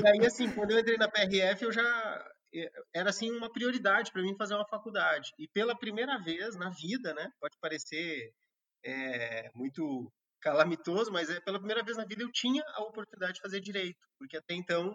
E 0.03 0.07
aí 0.07 0.27
assim, 0.27 0.51
quando 0.53 0.73
eu 0.73 0.79
entrei 0.79 0.97
na 0.97 1.09
PRF, 1.09 1.65
eu 1.65 1.73
já 1.73 2.29
era 2.95 3.11
assim 3.11 3.31
uma 3.31 3.53
prioridade 3.53 4.11
para 4.11 4.23
mim 4.23 4.37
fazer 4.37 4.55
uma 4.55 4.67
faculdade. 4.69 5.31
E 5.39 5.47
pela 5.49 5.79
primeira 5.79 6.19
vez 6.19 6.57
na 6.57 6.71
vida, 6.71 7.13
né? 7.15 7.31
Pode 7.41 7.57
parecer 7.61 8.33
é, 8.85 9.51
muito 9.55 10.11
calamitoso, 10.41 11.11
mas 11.11 11.31
é 11.31 11.41
pela 11.41 11.59
primeira 11.59 11.83
vez 11.83 11.97
na 11.97 12.05
vida 12.05 12.23
eu 12.23 12.31
tinha 12.31 12.63
a 12.75 12.83
oportunidade 12.83 13.35
de 13.35 13.41
fazer 13.41 13.61
direito, 13.61 13.99
porque 14.19 14.37
até 14.37 14.55
então 14.55 14.95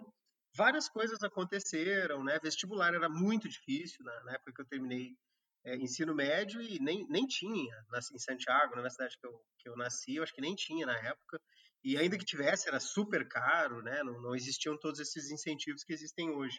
várias 0.56 0.88
coisas 0.88 1.22
aconteceram, 1.22 2.22
né? 2.22 2.38
Vestibular 2.42 2.94
era 2.94 3.08
muito 3.08 3.48
difícil 3.48 4.04
na, 4.04 4.24
na 4.24 4.32
época 4.34 4.52
que 4.54 4.62
eu 4.62 4.66
terminei 4.66 5.16
é, 5.64 5.76
ensino 5.76 6.14
médio 6.14 6.60
e 6.60 6.78
nem, 6.78 7.06
nem 7.08 7.26
tinha 7.26 7.74
em 8.12 8.18
Santiago, 8.18 8.76
né, 8.76 8.82
na 8.82 8.90
cidade 8.90 9.16
que 9.18 9.26
eu, 9.26 9.40
que 9.58 9.68
eu 9.68 9.76
nasci, 9.76 10.16
eu 10.16 10.22
acho 10.22 10.34
que 10.34 10.40
nem 10.40 10.54
tinha 10.54 10.86
na 10.86 10.96
época. 10.98 11.40
E 11.82 11.96
ainda 11.96 12.16
que 12.16 12.24
tivesse, 12.24 12.68
era 12.68 12.80
super 12.80 13.26
caro, 13.28 13.82
né? 13.82 14.02
Não, 14.02 14.20
não 14.20 14.34
existiam 14.34 14.78
todos 14.78 15.00
esses 15.00 15.30
incentivos 15.30 15.84
que 15.84 15.92
existem 15.92 16.30
hoje. 16.30 16.58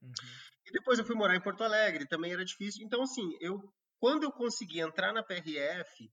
Uhum. 0.00 0.12
E 0.66 0.72
depois 0.72 0.98
eu 0.98 1.04
fui 1.04 1.16
morar 1.16 1.34
em 1.34 1.42
Porto 1.42 1.64
Alegre, 1.64 2.06
também 2.06 2.32
era 2.32 2.44
difícil. 2.44 2.84
Então, 2.84 3.02
assim, 3.02 3.36
eu 3.40 3.72
quando 3.98 4.24
eu 4.24 4.32
consegui 4.32 4.80
entrar 4.80 5.12
na 5.12 5.22
PRF 5.22 6.10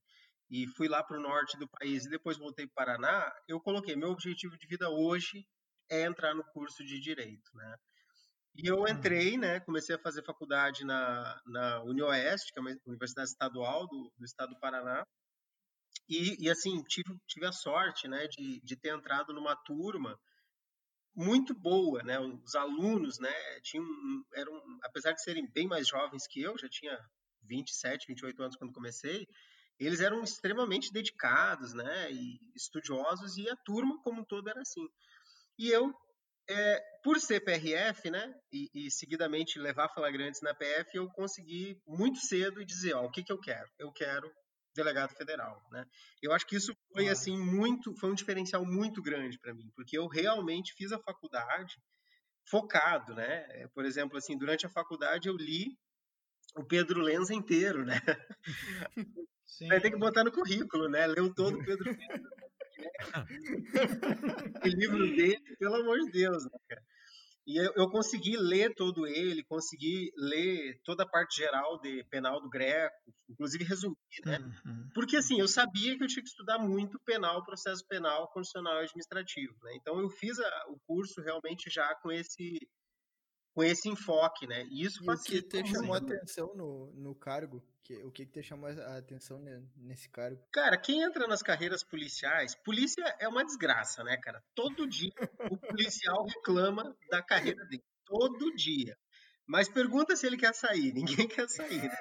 e 0.50 0.66
fui 0.68 0.88
lá 0.88 1.02
para 1.02 1.18
o 1.18 1.22
norte 1.22 1.58
do 1.58 1.68
país 1.68 2.04
e 2.04 2.10
depois 2.10 2.38
voltei 2.38 2.66
para 2.66 2.94
o 2.94 2.98
Paraná, 2.98 3.32
eu 3.46 3.60
coloquei 3.60 3.94
meu 3.94 4.10
objetivo 4.10 4.56
de 4.56 4.66
vida 4.66 4.88
hoje 4.88 5.46
é 5.90 6.02
entrar 6.02 6.34
no 6.34 6.44
curso 6.52 6.84
de 6.84 7.00
direito, 7.00 7.50
né? 7.54 7.76
E 8.54 8.66
eu 8.66 8.78
uhum. 8.78 8.88
entrei, 8.88 9.36
né, 9.36 9.60
comecei 9.60 9.94
a 9.94 10.00
fazer 10.00 10.24
faculdade 10.24 10.84
na, 10.84 11.40
na 11.46 11.82
UniOeste, 11.84 12.52
que 12.52 12.58
é 12.58 12.62
uma 12.62 12.76
universidade 12.86 13.30
estadual 13.30 13.86
do, 13.86 14.12
do 14.18 14.24
estado 14.24 14.50
do 14.50 14.58
Paraná. 14.58 15.06
E, 16.08 16.44
e 16.44 16.50
assim, 16.50 16.82
tive, 16.84 17.14
tive 17.26 17.46
a 17.46 17.52
sorte, 17.52 18.08
né, 18.08 18.26
de, 18.26 18.60
de 18.60 18.76
ter 18.76 18.94
entrado 18.94 19.32
numa 19.32 19.54
turma 19.54 20.18
muito 21.14 21.54
boa, 21.54 22.02
né? 22.02 22.18
Os 22.18 22.54
alunos, 22.54 23.18
né, 23.18 23.32
tinham 23.62 23.84
eram 24.34 24.60
apesar 24.82 25.12
de 25.12 25.22
serem 25.22 25.48
bem 25.52 25.66
mais 25.66 25.86
jovens 25.88 26.26
que 26.26 26.40
eu, 26.40 26.56
já 26.58 26.68
tinha 26.68 26.98
27, 27.42 28.06
28 28.08 28.42
anos 28.42 28.56
quando 28.56 28.72
comecei, 28.72 29.26
eles 29.78 30.00
eram 30.00 30.22
extremamente 30.22 30.92
dedicados, 30.92 31.72
né, 31.74 32.10
e 32.10 32.38
estudiosos 32.54 33.36
e 33.36 33.48
a 33.48 33.56
turma 33.56 34.00
como 34.02 34.20
um 34.22 34.24
todo 34.24 34.48
era 34.48 34.60
assim. 34.60 34.86
E 35.58 35.70
eu 35.70 35.92
é, 36.50 36.80
por 37.04 37.20
ser 37.20 37.40
PRF, 37.40 38.10
né, 38.10 38.34
e, 38.50 38.70
e, 38.74 38.90
seguidamente 38.90 39.58
levar 39.58 39.90
flagrantes 39.90 40.40
na 40.40 40.54
PF, 40.54 40.96
eu 40.96 41.06
consegui 41.10 41.78
muito 41.86 42.18
cedo 42.20 42.64
dizer, 42.64 42.94
ó, 42.94 43.04
o 43.04 43.10
que 43.10 43.22
que 43.22 43.32
eu 43.32 43.38
quero? 43.38 43.68
Eu 43.78 43.92
quero 43.92 44.32
delegado 44.74 45.14
federal, 45.14 45.60
né? 45.72 45.84
Eu 46.22 46.32
acho 46.32 46.46
que 46.46 46.56
isso 46.56 46.72
foi 46.92 47.08
assim 47.08 47.36
muito, 47.36 47.94
foi 47.96 48.10
um 48.10 48.14
diferencial 48.14 48.64
muito 48.64 49.02
grande 49.02 49.38
para 49.38 49.52
mim, 49.52 49.70
porque 49.74 49.98
eu 49.98 50.06
realmente 50.06 50.72
fiz 50.74 50.92
a 50.92 50.98
faculdade 51.00 51.74
focado, 52.48 53.14
né? 53.14 53.46
É, 53.50 53.68
por 53.74 53.84
exemplo, 53.84 54.16
assim, 54.16 54.38
durante 54.38 54.64
a 54.64 54.70
faculdade 54.70 55.28
eu 55.28 55.36
li 55.36 55.76
o 56.56 56.64
Pedro 56.64 57.00
Lenza 57.00 57.34
inteiro, 57.34 57.84
né? 57.84 58.00
Sim. 59.48 59.66
Vai 59.68 59.80
ter 59.80 59.90
que 59.90 59.98
botar 59.98 60.22
no 60.22 60.30
currículo, 60.30 60.88
né? 60.88 61.06
Leu 61.06 61.34
todo 61.34 61.58
o 61.58 61.64
Pedro 61.64 61.90
Lenza. 61.90 62.30
o 64.62 64.68
livro 64.68 65.16
dele, 65.16 65.56
pelo 65.58 65.76
amor 65.76 65.98
de 65.98 66.10
Deus, 66.12 66.44
né, 66.44 66.58
cara? 66.68 66.82
E 67.48 67.56
eu, 67.56 67.72
eu, 67.76 67.88
consegui 67.88 68.36
ler 68.36 68.74
todo 68.74 69.06
ele, 69.06 69.42
consegui 69.42 70.12
ler 70.18 70.78
toda 70.84 71.04
a 71.04 71.08
parte 71.08 71.38
geral 71.38 71.80
de 71.80 72.04
penal 72.10 72.42
do 72.42 72.50
Greco, 72.50 72.94
inclusive 73.26 73.64
resumir, 73.64 73.96
né? 74.22 74.38
Uhum. 74.66 74.90
Porque 74.92 75.16
assim, 75.16 75.40
eu 75.40 75.48
sabia 75.48 75.96
que 75.96 76.04
eu 76.04 76.06
tinha 76.06 76.22
que 76.22 76.28
estudar 76.28 76.58
muito 76.58 77.00
penal, 77.06 77.42
processo 77.42 77.82
penal, 77.88 78.28
constitucional 78.32 78.82
e 78.82 78.84
administrativo, 78.84 79.56
né? 79.62 79.72
Então 79.76 79.98
eu 79.98 80.10
fiz 80.10 80.38
a, 80.38 80.64
o 80.68 80.78
curso 80.86 81.22
realmente 81.22 81.70
já 81.70 81.94
com 82.02 82.12
esse 82.12 82.68
com 83.58 83.64
esse 83.64 83.88
enfoque, 83.88 84.46
né? 84.46 84.64
E 84.70 84.84
isso 84.84 85.02
e 85.02 85.10
o 85.10 85.20
que 85.20 85.42
te 85.42 85.66
chamou 85.66 85.96
a 85.96 85.98
atenção 85.98 86.54
no, 86.54 86.92
no 86.92 87.12
cargo? 87.12 87.60
Que, 87.82 87.96
o 88.04 88.12
que, 88.12 88.24
que 88.24 88.30
te 88.30 88.40
chamou 88.40 88.68
a 88.68 88.98
atenção 88.98 89.42
nesse 89.76 90.08
cargo? 90.10 90.40
Cara, 90.52 90.78
quem 90.78 91.02
entra 91.02 91.26
nas 91.26 91.42
carreiras 91.42 91.82
policiais, 91.82 92.54
polícia 92.54 93.02
é 93.18 93.26
uma 93.26 93.44
desgraça, 93.44 94.04
né, 94.04 94.16
cara? 94.18 94.40
Todo 94.54 94.86
dia 94.86 95.10
o 95.50 95.58
policial 95.58 96.24
reclama 96.24 96.96
da 97.10 97.20
carreira 97.20 97.64
dele. 97.64 97.82
Todo 98.04 98.54
dia. 98.54 98.96
Mas 99.44 99.68
pergunta 99.68 100.14
se 100.14 100.24
ele 100.24 100.36
quer 100.36 100.54
sair. 100.54 100.92
Ninguém 100.92 101.26
quer 101.26 101.48
sair. 101.48 101.82
Né? 101.82 101.98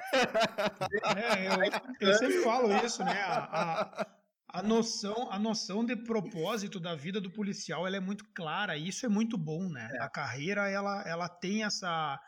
É, 1.15 1.47
eu, 1.47 2.09
eu, 2.09 2.13
sempre 2.13 2.43
falo 2.43 2.71
isso, 2.85 3.03
né? 3.03 3.19
A, 3.23 4.01
a, 4.01 4.17
a 4.47 4.63
noção, 4.63 5.29
a 5.31 5.37
noção 5.37 5.85
de 5.85 5.95
propósito 5.95 6.79
da 6.79 6.95
vida 6.95 7.19
do 7.19 7.29
policial 7.29 7.85
ela 7.85 7.97
é 7.97 7.99
muito 7.99 8.25
clara 8.33 8.77
e 8.77 8.87
isso 8.87 9.05
é 9.05 9.09
muito 9.09 9.37
bom, 9.37 9.69
né? 9.69 9.89
É. 9.93 10.01
A 10.01 10.09
carreira 10.09 10.69
ela, 10.69 11.03
ela 11.07 11.27
tem 11.27 11.63
essa 11.63 12.19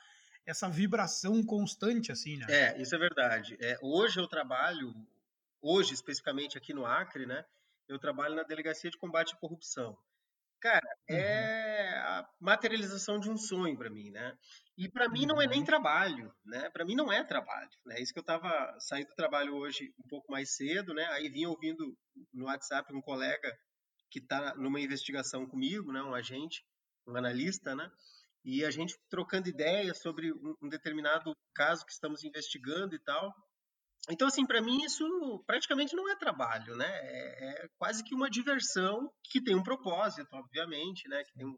essa 0.45 0.67
vibração 0.67 1.43
constante 1.43 2.11
assim, 2.11 2.37
né? 2.37 2.45
É, 2.49 2.81
isso 2.81 2.95
é 2.95 2.97
verdade. 2.97 3.55
É, 3.61 3.77
hoje 3.81 4.19
eu 4.19 4.27
trabalho, 4.27 4.93
hoje 5.61 5.93
especificamente 5.93 6.57
aqui 6.57 6.73
no 6.73 6.85
Acre, 6.85 7.25
né? 7.25 7.45
Eu 7.87 7.99
trabalho 7.99 8.35
na 8.35 8.43
Delegacia 8.43 8.89
de 8.89 8.97
Combate 8.97 9.33
à 9.35 9.37
Corrupção. 9.37 9.95
Cara, 10.59 10.87
uhum. 11.09 11.15
é 11.15 11.97
a 11.99 12.29
materialização 12.39 13.19
de 13.19 13.29
um 13.29 13.37
sonho 13.37 13.77
para 13.77 13.89
mim, 13.89 14.09
né? 14.09 14.35
E 14.79 14.87
para 14.87 15.09
mim 15.09 15.25
não 15.25 15.41
é 15.41 15.45
nem 15.45 15.59
uhum. 15.59 15.65
trabalho, 15.65 16.33
né? 16.45 16.69
Para 16.69 16.85
mim 16.85 16.95
não 16.95 17.11
é 17.11 17.21
trabalho, 17.21 17.69
né? 17.85 17.99
Isso 17.99 18.13
que 18.13 18.19
eu 18.19 18.21
estava 18.21 18.73
saindo 18.79 19.09
do 19.09 19.15
trabalho 19.15 19.53
hoje 19.53 19.93
um 19.99 20.07
pouco 20.07 20.31
mais 20.31 20.55
cedo, 20.55 20.93
né? 20.93 21.05
Aí 21.07 21.27
vim 21.27 21.45
ouvindo 21.45 21.93
no 22.33 22.45
WhatsApp 22.45 22.95
um 22.95 23.01
colega 23.01 23.53
que 24.09 24.19
está 24.19 24.55
numa 24.55 24.79
investigação 24.79 25.45
comigo, 25.45 25.91
né? 25.91 26.01
Um 26.01 26.15
agente, 26.15 26.63
um 27.05 27.17
analista, 27.17 27.75
né? 27.75 27.91
E 28.45 28.63
a 28.63 28.71
gente 28.71 28.97
trocando 29.09 29.49
ideias 29.49 29.99
sobre 29.99 30.31
um, 30.31 30.55
um 30.63 30.69
determinado 30.69 31.35
caso 31.53 31.85
que 31.85 31.91
estamos 31.91 32.23
investigando 32.23 32.95
e 32.95 32.99
tal. 32.99 33.35
Então, 34.09 34.29
assim, 34.29 34.45
para 34.45 34.61
mim 34.61 34.81
isso 34.85 35.43
praticamente 35.45 35.93
não 35.93 36.09
é 36.09 36.15
trabalho, 36.15 36.73
né? 36.77 36.87
É, 36.89 37.65
é, 37.65 37.67
quase 37.77 38.01
que 38.01 38.15
uma 38.15 38.29
diversão 38.29 39.11
que 39.25 39.43
tem 39.43 39.55
um 39.55 39.63
propósito, 39.63 40.29
obviamente, 40.31 41.05
né? 41.09 41.21
Que 41.25 41.33
tem 41.33 41.45
um, 41.45 41.57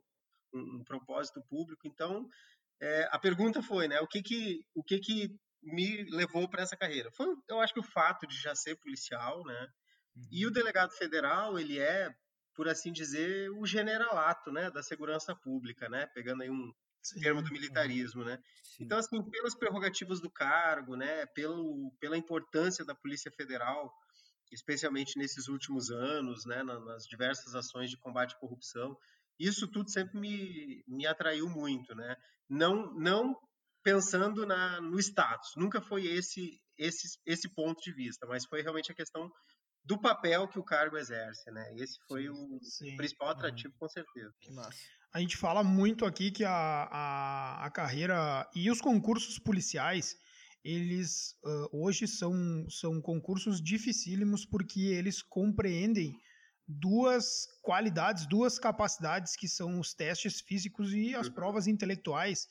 um, 0.55 0.79
um 0.79 0.83
propósito 0.83 1.39
público. 1.47 1.87
Então, 1.87 2.27
é, 2.81 3.07
a 3.11 3.19
pergunta 3.19 3.61
foi, 3.61 3.88
né? 3.88 4.00
O 4.01 4.07
que 4.07 4.21
que, 4.21 4.65
o 4.73 4.83
que, 4.83 5.00
que 5.00 5.29
me 5.61 6.03
levou 6.09 6.50
para 6.50 6.63
essa 6.63 6.75
carreira? 6.75 7.11
Foi, 7.11 7.27
eu 7.47 7.59
acho 7.59 7.73
que 7.73 7.79
o 7.79 7.83
fato 7.83 8.25
de 8.25 8.35
já 8.35 8.55
ser 8.55 8.75
policial, 8.77 9.43
né? 9.45 9.67
Uhum. 10.15 10.27
E 10.31 10.45
o 10.45 10.47
uhum. 10.47 10.53
delegado 10.53 10.91
federal, 10.93 11.59
ele 11.59 11.79
é, 11.79 12.09
por 12.55 12.67
assim 12.67 12.91
dizer, 12.91 13.51
o 13.51 13.65
generalato, 13.65 14.51
né? 14.51 14.71
Da 14.71 14.81
segurança 14.81 15.35
pública, 15.35 15.88
né? 15.88 16.07
Pegando 16.07 16.41
aí 16.41 16.50
um, 16.50 16.73
Sim. 17.03 17.19
termo 17.19 17.41
do 17.41 17.51
militarismo, 17.51 18.23
né? 18.23 18.39
Sim. 18.63 18.85
Então, 18.85 18.97
assim, 18.97 19.21
pelas 19.29 19.55
prerrogativas 19.55 20.21
do 20.21 20.29
cargo, 20.29 20.95
né, 20.95 21.25
pelo, 21.27 21.91
pela 22.00 22.17
importância 22.17 22.85
da 22.85 22.95
Polícia 22.95 23.31
Federal, 23.31 23.91
especialmente 24.51 25.17
nesses 25.17 25.47
últimos 25.47 25.89
anos, 25.89 26.45
né, 26.45 26.61
nas 26.63 27.05
diversas 27.05 27.55
ações 27.55 27.89
de 27.89 27.97
combate 27.97 28.35
à 28.35 28.39
corrupção, 28.39 28.97
isso 29.45 29.67
tudo 29.67 29.89
sempre 29.89 30.19
me, 30.19 30.83
me 30.88 31.05
atraiu 31.05 31.50
muito, 31.50 31.95
né? 31.95 32.15
Não, 32.50 32.93
não 32.93 33.36
pensando 33.83 34.45
na, 34.45 34.79
no 34.81 35.00
status, 35.00 35.51
nunca 35.55 35.81
foi 35.81 36.05
esse, 36.05 36.60
esse, 36.77 37.07
esse 37.25 37.50
ponto 37.53 37.81
de 37.81 37.93
vista, 37.93 38.27
mas 38.27 38.45
foi 38.45 38.62
realmente 38.62 38.91
a 38.91 38.95
questão 38.95 39.29
do 39.83 40.00
papel 40.00 40.48
que 40.48 40.60
o 40.60 40.63
cargo 40.63 40.98
exerce, 40.98 41.50
né? 41.51 41.74
Esse 41.75 41.98
foi 42.07 42.29
o 42.29 42.60
Sim. 42.62 42.95
principal 42.95 43.29
atrativo, 43.29 43.74
uhum. 43.74 43.79
com 43.79 43.89
certeza. 43.89 44.31
Que 44.39 44.51
massa. 44.51 44.77
A 45.13 45.19
gente 45.19 45.36
fala 45.36 45.63
muito 45.63 46.05
aqui 46.05 46.31
que 46.31 46.43
a, 46.43 46.51
a, 46.51 47.65
a 47.65 47.71
carreira 47.71 48.48
e 48.55 48.69
os 48.69 48.79
concursos 48.79 49.39
policiais, 49.39 50.15
eles 50.63 51.33
uh, 51.43 51.83
hoje 51.83 52.07
são, 52.07 52.31
são 52.69 53.01
concursos 53.01 53.62
dificílimos 53.62 54.45
porque 54.45 54.79
eles 54.81 55.21
compreendem 55.21 56.13
duas 56.79 57.47
qualidades, 57.61 58.25
duas 58.25 58.57
capacidades 58.57 59.35
que 59.35 59.47
são 59.47 59.79
os 59.79 59.93
testes 59.93 60.41
físicos 60.41 60.93
e 60.93 61.15
as 61.15 61.27
uhum. 61.27 61.33
provas 61.33 61.67
intelectuais 61.67 62.47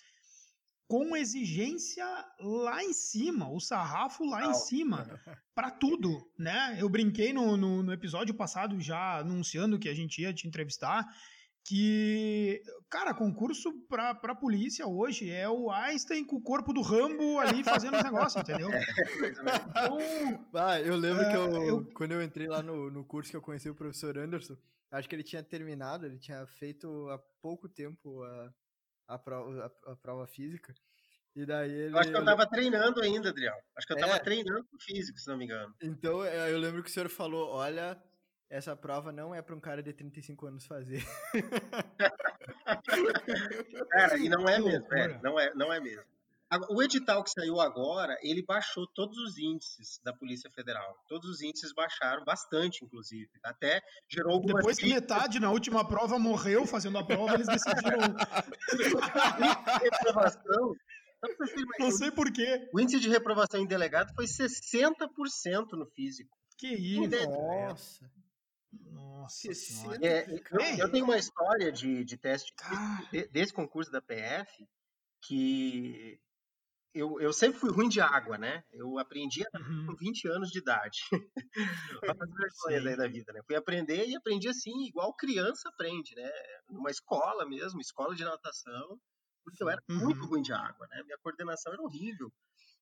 com 0.90 1.16
exigência 1.16 2.04
lá 2.40 2.82
em 2.82 2.92
cima, 2.92 3.48
o 3.48 3.60
sarrafo 3.60 4.24
lá 4.24 4.46
em 4.46 4.54
cima, 4.54 5.06
para 5.54 5.70
tudo, 5.70 6.28
né? 6.36 6.76
Eu 6.80 6.88
brinquei 6.88 7.32
no, 7.32 7.56
no, 7.56 7.80
no, 7.80 7.92
episódio 7.92 8.34
passado 8.34 8.80
já 8.80 9.18
anunciando 9.18 9.78
que 9.78 9.88
a 9.88 9.94
gente 9.94 10.20
ia 10.20 10.34
te 10.34 10.48
entrevistar 10.48 11.06
que, 11.64 12.62
cara, 12.88 13.14
concurso 13.14 13.72
pra, 13.88 14.14
pra 14.14 14.34
polícia 14.34 14.86
hoje 14.86 15.30
é 15.30 15.48
o 15.48 15.70
Einstein 15.70 16.24
com 16.24 16.36
o 16.36 16.42
corpo 16.42 16.72
do 16.72 16.80
Rambo 16.80 17.38
ali 17.38 17.62
fazendo 17.62 17.96
os 17.96 18.02
negócios, 18.02 18.42
entendeu? 18.42 18.68
Então, 19.30 19.98
ah, 20.54 20.80
eu 20.80 20.96
lembro 20.96 21.22
é, 21.22 21.30
que 21.30 21.36
eu, 21.36 21.62
eu, 21.62 21.84
quando 21.94 22.12
eu 22.12 22.22
entrei 22.22 22.46
lá 22.48 22.62
no, 22.62 22.90
no 22.90 23.04
curso 23.04 23.30
que 23.30 23.36
eu 23.36 23.42
conheci 23.42 23.68
o 23.68 23.74
professor 23.74 24.16
Anderson, 24.18 24.56
acho 24.90 25.08
que 25.08 25.14
ele 25.14 25.22
tinha 25.22 25.42
terminado, 25.42 26.06
ele 26.06 26.18
tinha 26.18 26.46
feito 26.46 27.08
há 27.10 27.18
pouco 27.40 27.68
tempo 27.68 28.22
a, 28.22 28.52
a, 29.08 29.18
prova, 29.18 29.72
a, 29.86 29.92
a 29.92 29.96
prova 29.96 30.26
física. 30.26 30.74
E 31.34 31.46
daí 31.46 31.70
ele... 31.70 31.94
Eu 31.94 31.98
acho 31.98 32.10
que 32.10 32.16
eu 32.16 32.24
tava 32.24 32.46
treinando 32.46 33.00
ainda, 33.00 33.28
Adriel. 33.28 33.54
Acho 33.76 33.86
que 33.86 33.92
eu 33.92 33.98
tava 33.98 34.16
é. 34.16 34.18
treinando 34.18 34.66
físico, 34.80 35.18
se 35.18 35.28
não 35.28 35.36
me 35.36 35.44
engano. 35.44 35.74
Então, 35.80 36.24
é, 36.24 36.52
eu 36.52 36.58
lembro 36.58 36.82
que 36.82 36.90
o 36.90 36.92
senhor 36.92 37.08
falou, 37.08 37.48
olha, 37.50 38.00
essa 38.50 38.74
prova 38.74 39.12
não 39.12 39.32
é 39.32 39.40
para 39.40 39.54
um 39.54 39.60
cara 39.60 39.80
de 39.82 39.92
35 39.92 40.46
anos 40.46 40.66
fazer. 40.66 41.04
cara, 43.90 44.18
e 44.18 44.28
não 44.28 44.48
é 44.48 44.58
mesmo, 44.58 44.92
é, 44.92 45.20
não 45.22 45.38
é, 45.38 45.54
não 45.54 45.72
é 45.72 45.78
mesmo. 45.78 46.02
O 46.68 46.82
edital 46.82 47.22
que 47.22 47.30
saiu 47.30 47.60
agora, 47.60 48.18
ele 48.22 48.42
baixou 48.42 48.84
todos 48.88 49.16
os 49.18 49.38
índices 49.38 50.00
da 50.02 50.12
Polícia 50.12 50.50
Federal. 50.50 50.98
Todos 51.06 51.30
os 51.30 51.40
índices 51.42 51.72
baixaram 51.72 52.24
bastante, 52.24 52.84
inclusive. 52.84 53.30
Até 53.44 53.80
gerou 54.08 54.32
algumas... 54.32 54.56
Depois 54.56 54.76
que 54.76 54.92
metade 54.92 55.38
na 55.38 55.52
última 55.52 55.86
prova 55.86 56.18
morreu 56.18 56.66
fazendo 56.66 56.98
a 56.98 57.06
prova, 57.06 57.34
eles 57.34 57.46
decidiram... 57.46 58.00
reprovação... 59.80 60.74
Não 61.78 61.92
sei 61.92 62.10
por 62.10 62.32
quê. 62.32 62.68
O 62.74 62.80
índice 62.80 62.98
de 62.98 63.08
reprovação 63.08 63.60
em 63.60 63.66
delegado 63.66 64.12
foi 64.14 64.24
60% 64.24 65.74
no 65.74 65.86
físico. 65.86 66.36
Que 66.58 66.74
isso? 66.74 67.28
Nossa. 67.28 68.10
Nossa 68.72 69.48
é, 70.00 70.30
eu, 70.30 70.78
eu, 70.78 70.90
tenho 70.90 71.04
uma 71.04 71.18
história 71.18 71.72
de, 71.72 72.04
de 72.04 72.16
teste 72.16 72.52
de, 73.10 73.28
desse 73.28 73.52
concurso 73.52 73.90
da 73.90 74.00
PF 74.00 74.66
que 75.22 76.20
eu, 76.92 77.20
eu 77.20 77.32
sempre 77.32 77.58
fui 77.58 77.70
ruim 77.70 77.88
de 77.88 78.00
água, 78.00 78.36
né? 78.36 78.64
Eu 78.72 78.98
aprendi 78.98 79.44
uhum. 79.54 79.86
com 79.86 79.94
20 79.94 80.28
anos 80.28 80.50
de 80.50 80.58
idade. 80.58 80.98
As 82.02 82.30
vergonhas 82.30 82.86
aí 82.86 82.96
da 82.96 83.06
vida, 83.06 83.32
né? 83.32 83.40
Fui 83.46 83.54
aprender 83.54 84.06
e 84.08 84.16
aprendi 84.16 84.48
assim, 84.48 84.86
igual 84.86 85.14
criança 85.14 85.68
aprende, 85.68 86.14
né? 86.16 86.30
Numa 86.68 86.90
escola 86.90 87.46
mesmo, 87.46 87.80
escola 87.80 88.14
de 88.14 88.24
natação. 88.24 88.98
porque 89.44 89.62
eu 89.62 89.68
era 89.68 89.82
uhum. 89.88 89.98
muito 89.98 90.26
ruim 90.26 90.42
de 90.42 90.52
água, 90.52 90.86
né? 90.88 91.02
Minha 91.04 91.18
coordenação 91.18 91.72
era 91.72 91.82
horrível. 91.82 92.32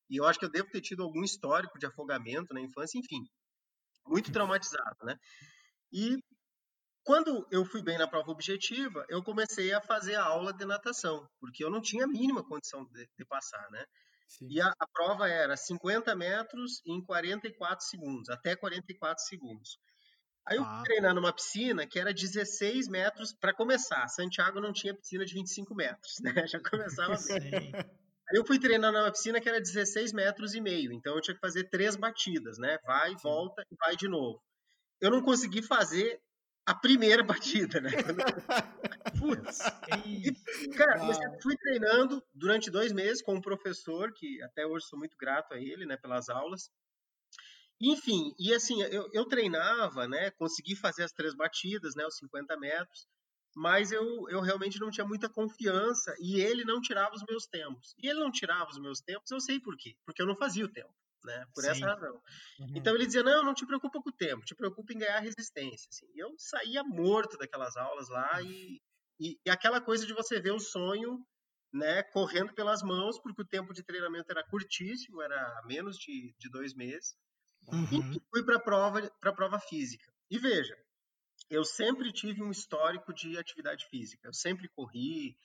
E 0.09 0.17
eu 0.17 0.25
acho 0.25 0.39
que 0.39 0.45
eu 0.45 0.51
devo 0.51 0.69
ter 0.71 0.81
tido 0.81 1.03
algum 1.03 1.23
histórico 1.23 1.77
de 1.77 1.85
afogamento 1.85 2.51
na 2.51 2.61
infância, 2.61 2.97
enfim, 2.97 3.23
muito 4.07 4.31
traumatizado, 4.31 4.97
né? 5.03 5.15
E 5.91 6.17
quando 7.03 7.47
eu 7.51 7.65
fui 7.65 7.81
bem 7.81 7.97
na 7.97 8.07
prova 8.07 8.31
objetiva, 8.31 9.05
eu 9.09 9.23
comecei 9.23 9.73
a 9.73 9.81
fazer 9.81 10.15
a 10.15 10.23
aula 10.23 10.53
de 10.53 10.65
natação, 10.65 11.27
porque 11.39 11.63
eu 11.63 11.69
não 11.69 11.81
tinha 11.81 12.05
a 12.05 12.07
mínima 12.07 12.43
condição 12.43 12.85
de, 12.85 13.09
de 13.17 13.25
passar, 13.25 13.67
né? 13.71 13.83
Sim. 14.27 14.47
E 14.47 14.61
a, 14.61 14.67
a, 14.67 14.87
prova 14.93 15.27
era 15.27 15.57
50 15.57 16.15
metros 16.15 16.81
em 16.85 17.03
44 17.03 17.83
segundos, 17.83 18.29
até 18.29 18.55
44 18.55 19.23
segundos. 19.23 19.79
Aí 20.47 20.57
eu 20.57 20.63
fui 20.63 20.73
ah. 20.73 20.83
treinar 20.83 21.15
numa 21.15 21.33
piscina 21.33 21.87
que 21.87 21.99
era 21.99 22.13
16 22.13 22.87
metros 22.87 23.33
para 23.33 23.55
começar. 23.55 24.07
Santiago 24.07 24.61
não 24.61 24.71
tinha 24.71 24.95
piscina 24.95 25.25
de 25.25 25.33
25 25.33 25.73
metros, 25.73 26.13
né? 26.21 26.31
Já 26.47 26.59
começava 26.59 27.15
bem. 27.27 27.71
Aí 27.73 28.37
eu 28.37 28.45
fui 28.45 28.59
treinar 28.59 28.91
numa 28.91 29.11
piscina 29.11 29.41
que 29.41 29.49
era 29.49 29.59
16 29.59 30.13
metros 30.13 30.53
e 30.53 30.61
meio, 30.61 30.93
então 30.93 31.15
eu 31.15 31.21
tinha 31.21 31.33
que 31.33 31.41
fazer 31.41 31.67
três 31.69 31.95
batidas, 31.95 32.59
né? 32.59 32.77
Vai, 32.85 33.09
Sim. 33.09 33.17
volta 33.23 33.63
e 33.71 33.75
vai 33.75 33.95
de 33.95 34.07
novo. 34.07 34.39
Eu 35.01 35.11
não 35.11 35.21
consegui 35.21 35.61
fazer 35.61 36.21
a 36.65 36.75
primeira 36.75 37.23
batida, 37.25 37.81
né? 37.81 37.89
Putz. 39.17 39.59
E, 40.05 40.31
cara, 40.75 41.03
eu 41.05 41.41
fui 41.41 41.55
treinando 41.57 42.23
durante 42.33 42.69
dois 42.69 42.91
meses 42.91 43.21
com 43.21 43.35
um 43.35 43.41
professor, 43.41 44.13
que 44.13 44.41
até 44.43 44.65
hoje 44.65 44.85
sou 44.85 44.99
muito 44.99 45.17
grato 45.17 45.53
a 45.53 45.57
ele, 45.57 45.85
né, 45.85 45.97
pelas 45.97 46.29
aulas. 46.29 46.69
Enfim, 47.81 48.35
e 48.37 48.53
assim, 48.53 48.81
eu, 48.83 49.09
eu 49.13 49.25
treinava, 49.25 50.07
né, 50.07 50.31
consegui 50.31 50.75
fazer 50.75 51.03
as 51.03 51.13
três 51.13 51.33
batidas, 51.33 51.95
né, 51.95 52.05
os 52.05 52.17
50 52.17 52.57
metros, 52.57 53.07
mas 53.55 53.91
eu, 53.91 54.29
eu 54.29 54.41
realmente 54.41 54.79
não 54.79 54.91
tinha 54.91 55.07
muita 55.07 55.29
confiança 55.29 56.13
e 56.19 56.41
ele 56.41 56.65
não 56.65 56.81
tirava 56.81 57.15
os 57.15 57.23
meus 57.27 57.47
tempos. 57.47 57.95
E 57.97 58.07
ele 58.07 58.19
não 58.19 58.31
tirava 58.31 58.69
os 58.69 58.77
meus 58.77 58.99
tempos, 58.99 59.31
eu 59.31 59.39
sei 59.39 59.59
por 59.59 59.75
quê, 59.77 59.95
porque 60.05 60.21
eu 60.21 60.27
não 60.27 60.35
fazia 60.35 60.65
o 60.65 60.71
tempo 60.71 60.93
né? 61.23 61.45
Por 61.53 61.63
Sim. 61.63 61.69
essa 61.69 61.85
razão. 61.85 62.21
Uhum. 62.59 62.73
Então 62.75 62.95
ele 62.95 63.05
dizia: 63.05 63.23
não, 63.23 63.43
não 63.43 63.53
te 63.53 63.65
preocupa 63.65 64.01
com 64.01 64.09
o 64.09 64.13
tempo, 64.13 64.45
te 64.45 64.55
preocupa 64.55 64.93
em 64.93 64.99
ganhar 64.99 65.19
resistência. 65.19 65.89
Assim. 65.89 66.07
E 66.13 66.19
eu 66.19 66.33
saía 66.37 66.83
morto 66.83 67.37
daquelas 67.37 67.75
aulas 67.77 68.09
lá 68.09 68.41
e, 68.41 68.81
e, 69.19 69.39
e, 69.45 69.49
aquela 69.49 69.81
coisa 69.81 70.05
de 70.05 70.13
você 70.13 70.39
ver 70.39 70.51
o 70.51 70.59
sonho, 70.59 71.19
né, 71.73 72.03
correndo 72.03 72.53
pelas 72.53 72.81
mãos, 72.81 73.19
porque 73.19 73.41
o 73.41 73.47
tempo 73.47 73.73
de 73.73 73.83
treinamento 73.83 74.31
era 74.31 74.43
curtíssimo, 74.47 75.21
era 75.21 75.61
menos 75.65 75.97
de, 75.97 76.33
de 76.37 76.49
dois 76.49 76.73
meses. 76.73 77.15
Uhum. 77.67 78.13
E 78.13 78.21
fui 78.31 78.43
para 78.43 78.55
a 78.55 78.61
prova, 78.61 79.11
para 79.19 79.33
prova 79.33 79.59
física. 79.59 80.11
E 80.31 80.39
veja, 80.39 80.75
eu 81.49 81.63
sempre 81.63 82.11
tive 82.11 82.43
um 82.43 82.51
histórico 82.51 83.13
de 83.13 83.37
atividade 83.37 83.85
física. 83.87 84.27
Eu 84.27 84.33
sempre 84.33 84.67
corri, 84.69 85.37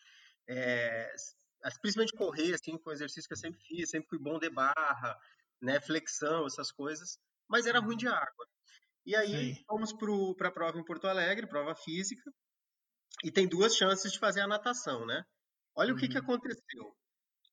é, 0.49 1.15
principalmente 1.81 2.13
correr, 2.13 2.55
assim, 2.55 2.79
foi 2.79 2.93
um 2.93 2.97
exercício 2.97 3.29
que 3.29 3.35
eu 3.35 3.39
sempre 3.39 3.61
fiz, 3.63 3.91
sempre 3.91 4.09
fui 4.09 4.19
bom 4.19 4.39
de 4.39 4.51
barra, 4.51 5.19
né, 5.65 5.81
flexão, 5.81 6.47
essas 6.47 6.71
coisas, 6.71 7.19
mas 7.49 7.67
era 7.67 7.81
ruim 7.81 7.97
de 7.97 8.07
uhum. 8.07 8.15
água. 8.15 8.47
E 9.07 9.15
aí 9.17 9.55
Sim. 9.55 9.65
fomos 9.67 9.93
para 10.37 10.49
a 10.49 10.53
prova 10.53 10.79
em 10.79 10.85
Porto 10.85 11.07
Alegre, 11.07 11.47
prova 11.47 11.75
física, 11.75 12.33
e 13.23 13.31
tem 13.31 13.49
duas 13.49 13.75
chances 13.75 14.13
de 14.13 14.19
fazer 14.19 14.41
a 14.41 14.47
natação, 14.47 15.05
né? 15.07 15.25
Olha 15.77 15.91
uhum. 15.91 15.97
o 15.97 16.01
que, 16.01 16.09
que 16.09 16.19
uhum. 16.19 16.25
aconteceu. 16.25 16.97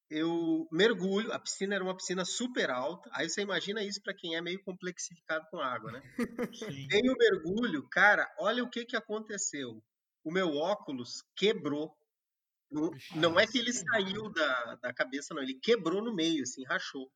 Eu 0.10 0.68
mergulho, 0.72 1.32
a 1.32 1.40
piscina 1.40 1.76
era 1.76 1.84
uma 1.84 1.96
piscina 1.96 2.26
super 2.26 2.70
alta, 2.70 3.10
aí 3.14 3.30
você 3.30 3.42
imagina 3.42 3.82
isso 3.82 4.02
para 4.02 4.14
quem 4.14 4.36
é 4.36 4.42
meio 4.42 4.62
complexificado 4.62 5.46
com 5.50 5.60
água, 5.60 5.92
né? 5.92 6.02
Sim. 6.54 6.88
Tem 6.90 7.10
o 7.10 7.16
mergulho, 7.18 7.88
cara, 7.90 8.30
olha 8.38 8.64
o 8.64 8.70
que, 8.70 8.86
que 8.86 8.98
aconteceu. 8.98 9.82
O 10.24 10.32
meu 10.32 10.54
óculos 10.56 11.24
quebrou. 11.36 11.96
Não, 12.70 12.92
não 13.16 13.40
é 13.40 13.48
que 13.48 13.58
ele 13.58 13.74
saiu 13.74 14.30
da, 14.32 14.76
da 14.76 14.94
cabeça, 14.94 15.34
não, 15.34 15.42
ele 15.42 15.56
quebrou 15.56 16.04
no 16.04 16.14
meio, 16.14 16.44
assim, 16.44 16.64
rachou. 16.66 17.10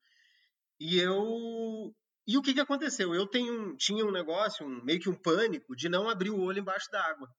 E 0.80 1.00
eu. 1.00 1.94
E 2.28 2.38
o 2.38 2.42
que, 2.42 2.54
que 2.54 2.60
aconteceu? 2.60 3.14
Eu 3.14 3.28
tenho, 3.28 3.76
tinha 3.78 4.04
um 4.04 4.12
negócio, 4.12 4.66
um, 4.66 4.84
meio 4.84 5.00
que 5.00 5.10
um 5.10 5.16
pânico, 5.16 5.76
de 5.76 5.88
não 5.88 6.10
abrir 6.10 6.32
o 6.32 6.42
olho 6.42 6.60
embaixo 6.60 6.90
d'água. 6.92 7.30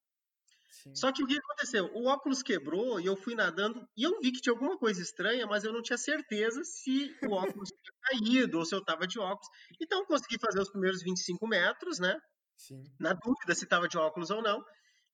Só 0.94 1.10
que 1.10 1.22
o 1.22 1.26
que 1.26 1.36
aconteceu? 1.36 1.90
O 1.94 2.06
óculos 2.06 2.42
quebrou 2.42 3.00
e 3.00 3.06
eu 3.06 3.16
fui 3.16 3.34
nadando 3.34 3.88
e 3.96 4.04
eu 4.04 4.20
vi 4.20 4.30
que 4.30 4.40
tinha 4.40 4.52
alguma 4.52 4.78
coisa 4.78 5.02
estranha, 5.02 5.46
mas 5.46 5.64
eu 5.64 5.72
não 5.72 5.82
tinha 5.82 5.98
certeza 5.98 6.62
se 6.62 7.12
o 7.24 7.32
óculos 7.32 7.70
tinha 7.70 7.94
caído 8.46 8.58
ou 8.58 8.64
se 8.64 8.74
eu 8.74 8.78
estava 8.78 9.06
de 9.06 9.18
óculos. 9.18 9.48
Então 9.80 10.00
eu 10.00 10.06
consegui 10.06 10.38
fazer 10.38 10.60
os 10.60 10.70
primeiros 10.70 11.02
25 11.02 11.46
metros, 11.48 11.98
né? 11.98 12.16
Sim. 12.56 12.84
Na 13.00 13.12
dúvida 13.12 13.54
se 13.54 13.64
estava 13.64 13.88
de 13.88 13.98
óculos 13.98 14.30
ou 14.30 14.42
não. 14.42 14.64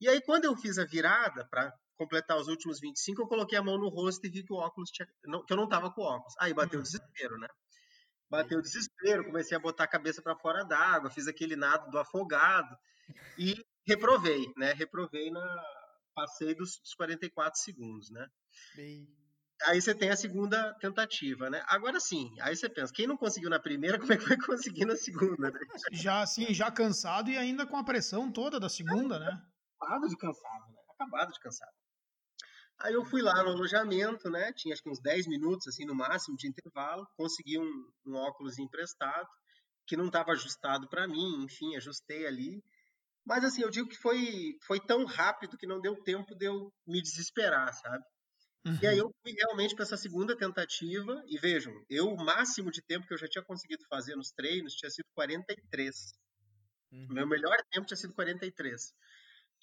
E 0.00 0.08
aí, 0.08 0.20
quando 0.22 0.44
eu 0.44 0.56
fiz 0.56 0.78
a 0.78 0.84
virada 0.84 1.46
para 1.48 1.72
completar 1.96 2.36
os 2.36 2.48
últimos 2.48 2.80
25, 2.80 3.22
eu 3.22 3.26
coloquei 3.26 3.56
a 3.56 3.62
mão 3.62 3.78
no 3.78 3.88
rosto 3.88 4.26
e 4.26 4.30
vi 4.30 4.44
que 4.44 4.52
o 4.52 4.56
óculos 4.56 4.90
tinha. 4.90 5.08
Não, 5.24 5.44
que 5.44 5.52
eu 5.52 5.56
não 5.56 5.64
estava 5.64 5.92
com 5.92 6.02
óculos. 6.02 6.34
Aí 6.40 6.52
bateu 6.52 6.78
o 6.78 6.78
uhum. 6.78 6.82
desespero, 6.82 7.38
né? 7.38 7.48
Bateu 8.32 8.58
o 8.58 8.62
desespero, 8.62 9.26
comecei 9.26 9.54
a 9.54 9.60
botar 9.60 9.84
a 9.84 9.88
cabeça 9.88 10.22
para 10.22 10.34
fora 10.34 10.64
d'água, 10.64 11.10
fiz 11.10 11.28
aquele 11.28 11.54
nado 11.54 11.90
do 11.90 11.98
afogado 11.98 12.74
e 13.38 13.54
reprovei, 13.86 14.50
né? 14.56 14.72
Reprovei 14.72 15.30
na 15.30 15.64
passei 16.14 16.54
dos, 16.54 16.78
dos 16.78 16.94
44 16.94 17.60
segundos, 17.60 18.10
né? 18.10 18.26
Bem... 18.74 19.06
Aí 19.64 19.80
você 19.80 19.94
tem 19.94 20.10
a 20.10 20.16
segunda 20.16 20.74
tentativa, 20.80 21.50
né? 21.50 21.62
Agora 21.66 22.00
sim, 22.00 22.34
aí 22.40 22.56
você 22.56 22.70
pensa, 22.70 22.92
quem 22.92 23.06
não 23.06 23.18
conseguiu 23.18 23.50
na 23.50 23.60
primeira, 23.60 23.98
como 24.00 24.12
é 24.14 24.16
que 24.16 24.26
vai 24.26 24.38
conseguir 24.38 24.86
na 24.86 24.96
segunda? 24.96 25.50
Né? 25.50 25.60
Já 25.92 26.22
assim, 26.22 26.54
já 26.54 26.70
cansado 26.70 27.30
e 27.30 27.36
ainda 27.36 27.66
com 27.66 27.76
a 27.76 27.84
pressão 27.84 28.32
toda 28.32 28.58
da 28.58 28.70
segunda, 28.70 29.18
né? 29.18 29.42
Acabado 29.78 30.08
de 30.08 30.16
cansado, 30.16 30.72
né? 30.72 30.78
Acabado 30.94 31.32
de 31.32 31.38
cansado. 31.38 31.81
Aí 32.82 32.94
eu 32.94 33.04
fui 33.04 33.22
lá 33.22 33.42
no 33.44 33.50
alojamento, 33.50 34.28
né? 34.28 34.52
Tinha 34.54 34.74
acho 34.74 34.82
que 34.82 34.90
uns 34.90 35.00
10 35.00 35.28
minutos, 35.28 35.68
assim, 35.68 35.84
no 35.84 35.94
máximo, 35.94 36.36
de 36.36 36.48
intervalo. 36.48 37.06
Consegui 37.16 37.58
um, 37.58 37.90
um 38.04 38.14
óculos 38.14 38.58
emprestado, 38.58 39.28
que 39.86 39.96
não 39.96 40.06
estava 40.06 40.32
ajustado 40.32 40.88
para 40.88 41.06
mim, 41.06 41.44
enfim, 41.44 41.76
ajustei 41.76 42.26
ali. 42.26 42.62
Mas, 43.24 43.44
assim, 43.44 43.62
eu 43.62 43.70
digo 43.70 43.88
que 43.88 43.96
foi, 43.96 44.56
foi 44.66 44.80
tão 44.80 45.04
rápido 45.04 45.56
que 45.56 45.66
não 45.66 45.80
deu 45.80 45.94
tempo 46.02 46.34
de 46.34 46.46
eu 46.46 46.72
me 46.84 47.00
desesperar, 47.00 47.72
sabe? 47.72 48.04
Uhum. 48.66 48.78
E 48.82 48.86
aí 48.86 49.00
uhum. 49.00 49.06
eu 49.06 49.14
fui 49.22 49.32
realmente 49.32 49.76
para 49.76 49.84
essa 49.84 49.96
segunda 49.96 50.36
tentativa, 50.36 51.22
e 51.28 51.38
vejam, 51.38 51.72
eu, 51.88 52.08
o 52.08 52.24
máximo 52.24 52.70
de 52.70 52.82
tempo 52.82 53.06
que 53.06 53.14
eu 53.14 53.18
já 53.18 53.28
tinha 53.28 53.44
conseguido 53.44 53.84
fazer 53.88 54.16
nos 54.16 54.32
treinos 54.32 54.74
tinha 54.74 54.90
sido 54.90 55.06
43. 55.14 55.94
Uhum. 56.90 57.06
Meu 57.10 57.28
melhor 57.28 57.56
tempo 57.70 57.86
tinha 57.86 57.96
sido 57.96 58.12
43 58.12 58.92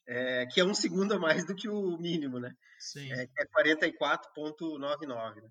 é, 0.08 0.46
que 0.48 0.60
é 0.60 0.66
um 0.66 0.74
segundo 0.74 1.14
a 1.14 1.20
mais 1.20 1.46
do 1.46 1.56
que 1.56 1.70
o 1.70 1.98
mínimo, 1.98 2.40
né? 2.40 2.52
Sim. 2.80 3.12
É, 3.12 3.24
é 3.24 3.46
44,99. 3.46 5.36
Né? 5.36 5.50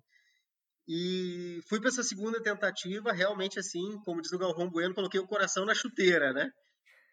E 0.87 1.61
fui 1.69 1.79
para 1.79 1.89
essa 1.89 2.01
segunda 2.01 2.41
tentativa, 2.41 3.11
realmente 3.11 3.59
assim, 3.59 3.99
como 4.03 4.21
diz 4.21 4.33
o 4.33 4.39
Galvão 4.39 4.69
Bueno, 4.69 4.95
coloquei 4.95 5.19
o 5.19 5.27
coração 5.27 5.63
na 5.63 5.75
chuteira, 5.75 6.33
né? 6.33 6.49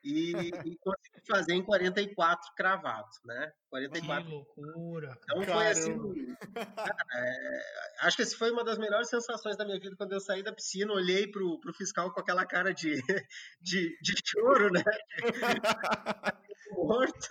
E, 0.03 0.31
e 0.31 0.79
consegui 0.79 1.27
fazer 1.29 1.55
em 1.55 1.64
44 1.64 2.55
cravados, 2.57 3.18
né? 3.25 3.53
44. 3.68 4.25
Que 4.25 4.31
loucura! 4.31 5.18
Então 5.25 5.40
Caramba. 5.40 5.55
foi 5.55 5.66
assim. 5.68 6.37
Cara, 6.55 7.07
é, 7.12 7.61
acho 8.03 8.16
que 8.16 8.22
essa 8.22 8.37
foi 8.38 8.51
uma 8.51 8.64
das 8.64 8.79
melhores 8.79 9.11
sensações 9.11 9.57
da 9.57 9.64
minha 9.64 9.81
vida 9.81 9.96
quando 9.96 10.12
eu 10.12 10.20
saí 10.20 10.42
da 10.42 10.55
piscina, 10.55 10.92
olhei 10.92 11.29
pro, 11.31 11.59
pro 11.61 11.75
fiscal 11.75 12.12
com 12.14 12.20
aquela 12.20 12.46
cara 12.46 12.72
de, 12.72 12.92
de, 13.61 13.99
de 14.01 14.14
choro, 14.25 14.70
né? 14.70 14.83
morto. 16.72 17.29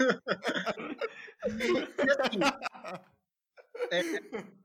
e 1.47 2.09
assim, 2.11 2.39
é, 3.91 4.01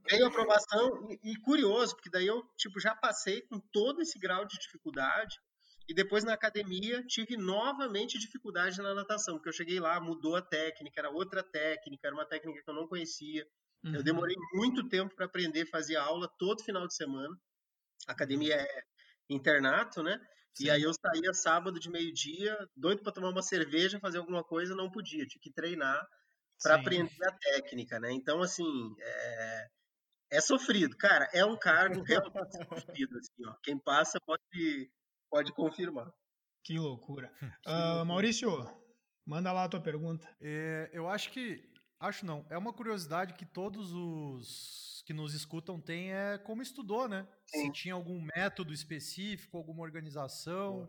veio 0.09 0.25
a 0.25 0.29
aprovação 0.29 1.09
e, 1.11 1.33
e, 1.33 1.37
curioso, 1.41 1.95
porque 1.95 2.11
daí 2.11 2.27
eu 2.27 2.43
tipo, 2.57 2.81
já 2.81 2.95
passei 2.95 3.43
com 3.43 3.59
todo 3.73 4.01
esse 4.01 4.19
grau 4.19 4.45
de 4.45 4.59
dificuldade 4.59 5.37
e 5.89 5.95
depois 5.95 6.23
na 6.23 6.35
academia 6.35 7.03
tive 7.05 7.37
novamente 7.37 8.19
dificuldade 8.19 8.81
na 8.81 8.95
natação, 8.95 9.35
porque 9.35 9.49
eu 9.49 9.53
cheguei 9.53 9.81
lá, 9.81 10.01
mudou 10.01 10.37
a 10.37 10.43
técnica, 10.43 11.01
era 11.01 11.11
outra 11.11 11.43
técnica, 11.43 12.07
era 12.07 12.15
uma 12.15 12.27
técnica 12.27 12.63
que 12.63 12.71
eu 12.71 12.75
não 12.75 12.87
conhecia. 12.87 13.45
Uhum. 13.83 13.97
Eu 13.97 14.03
demorei 14.03 14.37
muito 14.55 14.89
tempo 14.89 15.15
para 15.17 15.27
aprender, 15.27 15.67
fazia 15.67 16.01
aula 16.01 16.31
todo 16.39 16.63
final 16.63 16.87
de 16.87 16.95
semana. 16.95 17.37
A 18.07 18.13
academia 18.13 18.55
é 18.55 18.85
internato, 19.29 20.03
né? 20.03 20.21
Sim. 20.55 20.65
E 20.65 20.71
aí 20.71 20.83
eu 20.83 20.93
saía 20.93 21.33
sábado 21.33 21.79
de 21.79 21.91
meio-dia, 21.91 22.57
doido 22.77 23.03
para 23.03 23.13
tomar 23.13 23.31
uma 23.31 23.43
cerveja, 23.43 24.01
fazer 24.01 24.19
alguma 24.19 24.43
coisa, 24.45 24.75
não 24.75 24.91
podia, 24.91 25.27
tinha 25.27 25.41
que 25.41 25.53
treinar 25.53 26.07
para 26.63 26.75
aprender 26.75 27.27
a 27.27 27.33
técnica, 27.33 27.99
né? 27.99 28.13
Então, 28.13 28.43
assim, 28.43 28.95
é, 29.01 29.67
é 30.33 30.41
sofrido. 30.41 30.97
Cara, 30.97 31.29
é 31.33 31.45
um 31.45 31.57
cargo 31.57 32.03
realmente 32.05 32.57
sofrido, 32.69 33.19
assim, 33.19 33.47
ó. 33.47 33.55
Quem 33.63 33.79
passa 33.79 34.21
pode, 34.21 34.91
pode 35.31 35.53
confirmar. 35.53 36.13
Que 36.63 36.79
loucura. 36.79 37.33
que 37.63 37.71
uh, 37.71 38.05
Maurício, 38.05 38.51
manda 39.27 39.53
lá 39.53 39.65
a 39.65 39.69
tua 39.69 39.81
pergunta. 39.81 40.29
É, 40.41 40.91
eu 40.93 41.09
acho 41.09 41.31
que, 41.33 41.65
acho 41.99 42.27
não, 42.27 42.47
é 42.51 42.59
uma 42.59 42.73
curiosidade 42.73 43.35
que 43.35 43.47
todos 43.47 43.93
os 43.93 45.00
que 45.11 45.15
nos 45.15 45.35
escutam 45.35 45.81
têm 45.81 46.13
é 46.13 46.39
como 46.39 46.63
estudou, 46.63 47.09
né? 47.09 47.27
Sim. 47.45 47.63
Se 47.63 47.73
tinha 47.73 47.95
algum 47.95 48.25
método 48.37 48.73
específico, 48.73 49.57
alguma 49.57 49.83
organização, 49.83 50.89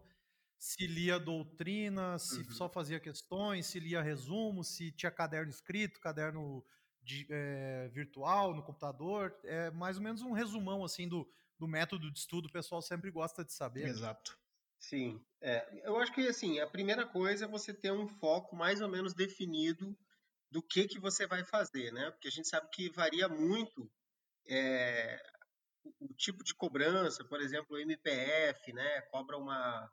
se 0.59 0.85
lia 0.85 1.19
doutrina, 1.19 2.19
se 2.19 2.37
uhum. 2.37 2.51
só 2.51 2.69
fazia 2.69 2.99
questões, 2.99 3.65
se 3.65 3.79
lia 3.79 3.99
resumo, 3.99 4.63
se 4.63 4.91
tinha 4.91 5.11
caderno 5.11 5.49
escrito, 5.49 5.99
caderno 5.99 6.63
de, 7.01 7.25
é, 7.31 7.89
virtual, 7.91 8.53
no 8.53 8.61
computador? 8.61 9.35
É 9.43 9.71
mais 9.71 9.97
ou 9.97 10.03
menos 10.03 10.21
um 10.21 10.33
resumão 10.33 10.85
assim 10.85 11.09
do, 11.09 11.27
do 11.57 11.67
método 11.67 12.11
de 12.11 12.19
estudo, 12.19 12.45
o 12.45 12.51
pessoal 12.51 12.79
sempre 12.79 13.09
gosta 13.09 13.43
de 13.43 13.51
saber. 13.51 13.87
Exato. 13.87 14.37
Sim, 14.77 15.19
é, 15.41 15.81
eu 15.83 15.97
acho 15.97 16.13
que 16.13 16.27
assim, 16.27 16.59
a 16.59 16.67
primeira 16.67 17.07
coisa 17.07 17.45
é 17.45 17.47
você 17.47 17.73
ter 17.73 17.91
um 17.91 18.07
foco 18.07 18.55
mais 18.55 18.81
ou 18.81 18.87
menos 18.87 19.15
definido 19.15 19.97
do 20.51 20.61
que 20.61 20.87
que 20.87 20.99
você 20.99 21.25
vai 21.25 21.43
fazer, 21.43 21.91
né? 21.91 22.11
Porque 22.11 22.27
a 22.27 22.31
gente 22.31 22.47
sabe 22.47 22.69
que 22.69 22.87
varia 22.91 23.27
muito 23.27 23.91
é, 24.47 25.17
o 25.99 26.13
tipo 26.13 26.43
de 26.43 26.53
cobrança, 26.55 27.23
por 27.25 27.41
exemplo, 27.41 27.75
o 27.75 27.79
MPF, 27.79 28.73
né, 28.73 29.01
cobra 29.11 29.37
uma 29.37 29.89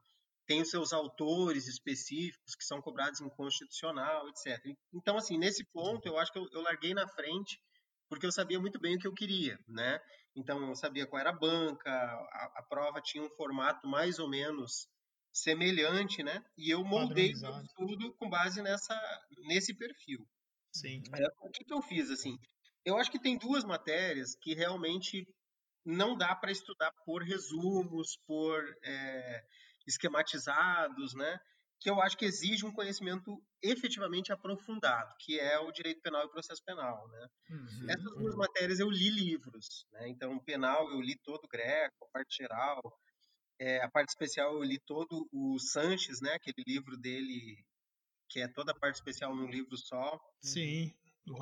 tem 0.47 0.63
os 0.63 0.71
seus 0.71 0.95
autores 0.95 1.69
específicos 1.69 2.55
que 2.57 2.65
são 2.65 2.81
cobrados 2.81 3.21
em 3.21 3.29
constitucional, 3.29 4.27
etc. 4.31 4.59
Então, 4.95 5.19
assim, 5.19 5.37
nesse 5.37 5.63
ponto, 5.63 6.09
eu 6.09 6.19
acho 6.19 6.33
que 6.33 6.39
eu, 6.39 6.49
eu, 6.53 6.63
larguei 6.63 6.95
na 6.95 7.07
frente 7.07 7.61
porque 8.09 8.25
eu 8.25 8.33
sabia 8.33 8.59
muito 8.59 8.81
bem 8.81 8.97
o 8.97 8.99
que 8.99 9.07
eu 9.07 9.13
queria, 9.13 9.59
né? 9.69 10.01
Então, 10.35 10.67
eu 10.67 10.75
sabia 10.75 11.07
qual 11.07 11.21
era 11.21 11.29
a 11.29 11.39
banca, 11.39 11.91
a, 11.91 12.53
a 12.61 12.63
prova 12.67 12.99
tinha 13.03 13.23
um 13.23 13.29
formato 13.37 13.87
mais 13.87 14.19
ou 14.19 14.27
menos 14.27 14.89
semelhante, 15.31 16.23
né? 16.23 16.43
E 16.57 16.71
eu 16.71 16.83
moldei 16.83 17.35
tudo 17.77 18.15
com 18.15 18.31
base 18.31 18.63
nessa, 18.63 18.99
nesse 19.47 19.75
perfil. 19.75 20.27
Sim. 20.73 21.03
É, 21.15 21.27
o 21.43 21.51
que, 21.51 21.65
que 21.65 21.75
eu 21.75 21.83
fiz, 21.83 22.11
assim? 22.11 22.39
Eu 22.89 22.97
acho 22.97 23.11
que 23.11 23.21
tem 23.21 23.37
duas 23.37 23.65
matérias 23.65 24.35
que 24.35 24.55
realmente 24.55 25.29
não 25.85 26.17
dá 26.17 26.35
para 26.35 26.51
estudar 26.51 26.91
por 27.05 27.23
resumos, 27.23 28.17
por 28.27 28.65
é, 28.83 29.45
esquematizados, 29.87 31.15
né? 31.15 31.39
Que 31.81 31.91
eu 31.91 32.01
acho 32.01 32.17
que 32.17 32.25
exige 32.25 32.65
um 32.65 32.73
conhecimento 32.73 33.43
efetivamente 33.63 34.33
aprofundado, 34.33 35.15
que 35.21 35.39
é 35.39 35.59
o 35.59 35.71
direito 35.71 36.01
penal 36.01 36.23
e 36.23 36.27
o 36.27 36.31
processo 36.31 36.63
penal, 36.65 37.07
né? 37.09 37.29
Uhum, 37.51 37.91
Essas 37.91 38.15
duas 38.17 38.33
uhum. 38.33 38.39
matérias 38.39 38.81
eu 38.81 38.91
li 38.91 39.11
livros, 39.11 39.87
né? 39.93 40.09
Então, 40.09 40.39
penal 40.39 40.91
eu 40.91 41.01
li 41.01 41.15
todo 41.23 41.45
o 41.45 41.49
Greco, 41.49 42.07
a 42.07 42.11
parte 42.11 42.37
geral, 42.39 42.81
é, 43.59 43.83
a 43.83 43.91
parte 43.91 44.09
especial 44.09 44.55
eu 44.55 44.63
li 44.63 44.79
todo 44.81 45.29
o 45.31 45.59
Sanches, 45.59 46.23
né? 46.23 46.33
Aquele 46.33 46.65
livro 46.67 46.97
dele 46.97 47.63
que 48.31 48.41
é 48.41 48.49
toda 48.49 48.73
a 48.73 48.79
parte 48.79 48.97
especial 48.97 49.37
num 49.37 49.47
livro 49.47 49.77
só. 49.77 50.19
Sim. 50.41 50.95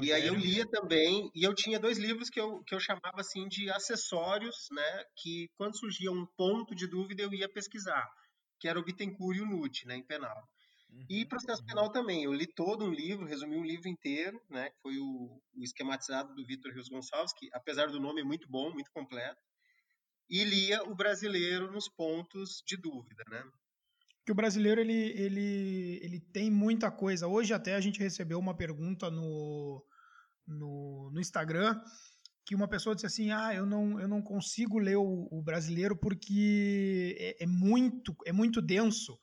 E 0.02 0.12
aí 0.12 0.26
eu 0.26 0.34
lia 0.34 0.66
também, 0.66 1.30
e 1.34 1.44
eu 1.44 1.54
tinha 1.54 1.78
dois 1.78 1.98
livros 1.98 2.28
que 2.28 2.40
eu, 2.40 2.62
que 2.64 2.74
eu 2.74 2.80
chamava 2.80 3.20
assim 3.20 3.46
de 3.48 3.70
acessórios, 3.70 4.68
né? 4.70 5.04
Que 5.16 5.48
quando 5.56 5.78
surgia 5.78 6.10
um 6.10 6.26
ponto 6.36 6.74
de 6.74 6.86
dúvida 6.86 7.22
eu 7.22 7.32
ia 7.32 7.48
pesquisar, 7.48 8.06
que 8.58 8.68
era 8.68 8.78
o 8.78 8.84
Bittencourt 8.84 9.36
e 9.36 9.40
o 9.40 9.46
Nutt, 9.46 9.86
né? 9.86 9.96
Em 9.96 10.02
penal. 10.02 10.48
Uhum, 10.90 11.06
e 11.10 11.26
processo 11.26 11.60
uhum. 11.62 11.66
penal 11.66 11.90
também. 11.90 12.24
Eu 12.24 12.32
li 12.32 12.46
todo 12.46 12.84
um 12.84 12.92
livro, 12.92 13.26
resumi 13.26 13.56
um 13.56 13.64
livro 13.64 13.88
inteiro, 13.88 14.40
né? 14.48 14.70
Que 14.70 14.80
foi 14.80 14.98
o, 14.98 15.40
o 15.54 15.62
esquematizado 15.62 16.34
do 16.34 16.46
Vitor 16.46 16.72
Rios 16.72 16.88
Gonçalves, 16.88 17.32
que 17.32 17.48
apesar 17.52 17.88
do 17.88 18.00
nome 18.00 18.20
é 18.20 18.24
muito 18.24 18.48
bom, 18.48 18.72
muito 18.72 18.90
completo. 18.92 19.40
E 20.28 20.42
lia 20.42 20.82
o 20.82 20.94
brasileiro 20.94 21.70
nos 21.70 21.88
pontos 21.88 22.62
de 22.66 22.76
dúvida, 22.76 23.22
né? 23.28 23.44
Que 24.26 24.32
o 24.32 24.34
brasileiro 24.34 24.80
ele, 24.80 25.12
ele, 25.12 26.00
ele 26.02 26.20
tem 26.20 26.50
muita 26.50 26.90
coisa. 26.90 27.28
Hoje 27.28 27.54
até 27.54 27.76
a 27.76 27.80
gente 27.80 28.00
recebeu 28.00 28.40
uma 28.40 28.56
pergunta 28.56 29.08
no, 29.08 29.86
no, 30.44 31.12
no 31.12 31.20
Instagram 31.20 31.80
que 32.44 32.54
uma 32.54 32.66
pessoa 32.66 32.94
disse 32.94 33.06
assim, 33.06 33.30
ah, 33.30 33.54
eu 33.54 33.64
não, 33.64 34.00
eu 34.00 34.08
não 34.08 34.20
consigo 34.20 34.80
ler 34.80 34.96
o, 34.96 35.28
o 35.30 35.40
brasileiro 35.42 35.96
porque 35.96 37.16
é, 37.20 37.44
é, 37.44 37.46
muito 37.46 38.16
é 38.26 38.32
muito 38.32 38.60
denso. 38.60 39.16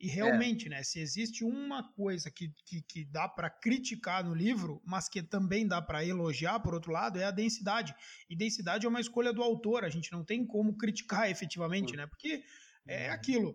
E 0.00 0.08
realmente, 0.08 0.66
é. 0.66 0.70
né, 0.70 0.82
se 0.82 1.00
existe 1.00 1.44
uma 1.44 1.92
coisa 1.92 2.30
que, 2.30 2.50
que, 2.64 2.82
que 2.82 3.04
dá 3.04 3.28
para 3.28 3.50
criticar 3.50 4.24
no 4.24 4.34
livro, 4.34 4.82
mas 4.86 5.06
que 5.06 5.22
também 5.22 5.66
dá 5.66 5.82
para 5.82 6.04
elogiar, 6.04 6.60
por 6.60 6.72
outro 6.74 6.92
lado, 6.92 7.18
é 7.18 7.24
a 7.24 7.30
densidade. 7.30 7.94
E 8.28 8.34
densidade 8.36 8.86
é 8.86 8.88
uma 8.88 9.00
escolha 9.00 9.34
do 9.34 9.42
autor, 9.42 9.84
a 9.84 9.90
gente 9.90 10.12
não 10.12 10.24
tem 10.24 10.46
como 10.46 10.76
criticar 10.78 11.30
efetivamente, 11.30 11.94
né? 11.94 12.06
Porque 12.06 12.42
é 12.86 13.10
aquilo 13.10 13.54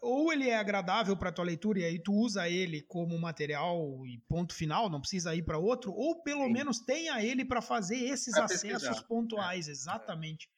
ou 0.00 0.32
ele 0.32 0.48
é 0.48 0.56
agradável 0.56 1.16
para 1.16 1.32
tua 1.32 1.44
leitura 1.44 1.80
e 1.80 1.84
aí 1.84 1.98
tu 1.98 2.12
usa 2.12 2.48
ele 2.48 2.82
como 2.82 3.18
material 3.18 4.04
e 4.06 4.18
ponto 4.28 4.54
final, 4.54 4.88
não 4.90 5.00
precisa 5.00 5.34
ir 5.34 5.42
para 5.42 5.58
outro, 5.58 5.92
ou 5.92 6.22
pelo 6.22 6.44
Sim. 6.44 6.52
menos 6.52 6.80
tenha 6.80 7.22
ele 7.22 7.44
para 7.44 7.62
fazer 7.62 7.96
esses 7.96 8.34
pra 8.34 8.44
acessos 8.44 8.70
pesquisar. 8.70 9.06
pontuais, 9.06 9.68
é. 9.68 9.70
exatamente. 9.70 10.48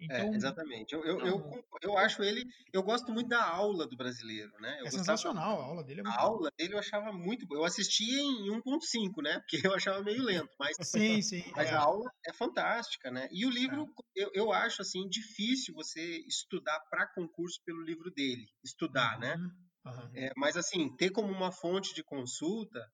É, 0.00 0.04
então, 0.04 0.32
é, 0.32 0.36
exatamente. 0.36 0.94
Eu, 0.94 1.04
eu, 1.04 1.20
eu, 1.20 1.64
eu, 1.82 1.98
acho 1.98 2.22
ele. 2.22 2.44
Eu 2.72 2.82
gosto 2.82 3.12
muito 3.12 3.28
da 3.28 3.44
aula 3.44 3.86
do 3.86 3.96
brasileiro, 3.96 4.50
né? 4.60 4.80
Eu 4.80 4.86
é 4.86 4.90
sensacional, 4.90 5.60
a 5.60 5.64
aula 5.64 5.84
dele 5.84 6.00
é 6.00 6.02
muito 6.02 6.14
A 6.14 6.22
boa. 6.22 6.30
aula 6.30 6.52
dele 6.56 6.74
eu 6.74 6.78
achava 6.78 7.12
muito 7.12 7.46
boa. 7.46 7.60
Eu 7.60 7.64
assistia 7.64 8.20
em 8.20 8.48
1.5, 8.48 9.22
né? 9.22 9.38
Porque 9.40 9.60
eu 9.66 9.74
achava 9.74 10.02
meio 10.02 10.22
lento. 10.22 10.50
Mas, 10.58 10.76
sim, 10.82 11.20
sim. 11.20 11.44
Mas 11.54 11.68
é. 11.68 11.74
a 11.74 11.80
aula 11.80 12.10
é 12.26 12.32
fantástica, 12.32 13.10
né? 13.10 13.28
E 13.30 13.44
o 13.44 13.50
livro, 13.50 13.92
é. 14.16 14.24
eu, 14.24 14.30
eu 14.34 14.52
acho 14.52 14.80
assim, 14.80 15.06
difícil 15.08 15.74
você 15.74 16.18
estudar 16.26 16.80
para 16.90 17.12
concurso 17.14 17.60
pelo 17.64 17.82
livro 17.82 18.10
dele. 18.10 18.46
Estudar, 18.64 19.18
né? 19.18 19.34
uhum. 19.34 19.42
né? 19.42 19.50
Uhum. 19.82 20.10
É, 20.14 20.32
mas 20.36 20.56
assim, 20.56 20.94
ter 20.96 21.10
como 21.10 21.32
uma 21.32 21.50
fonte 21.50 21.94
de 21.94 22.02
consulta 22.02 22.86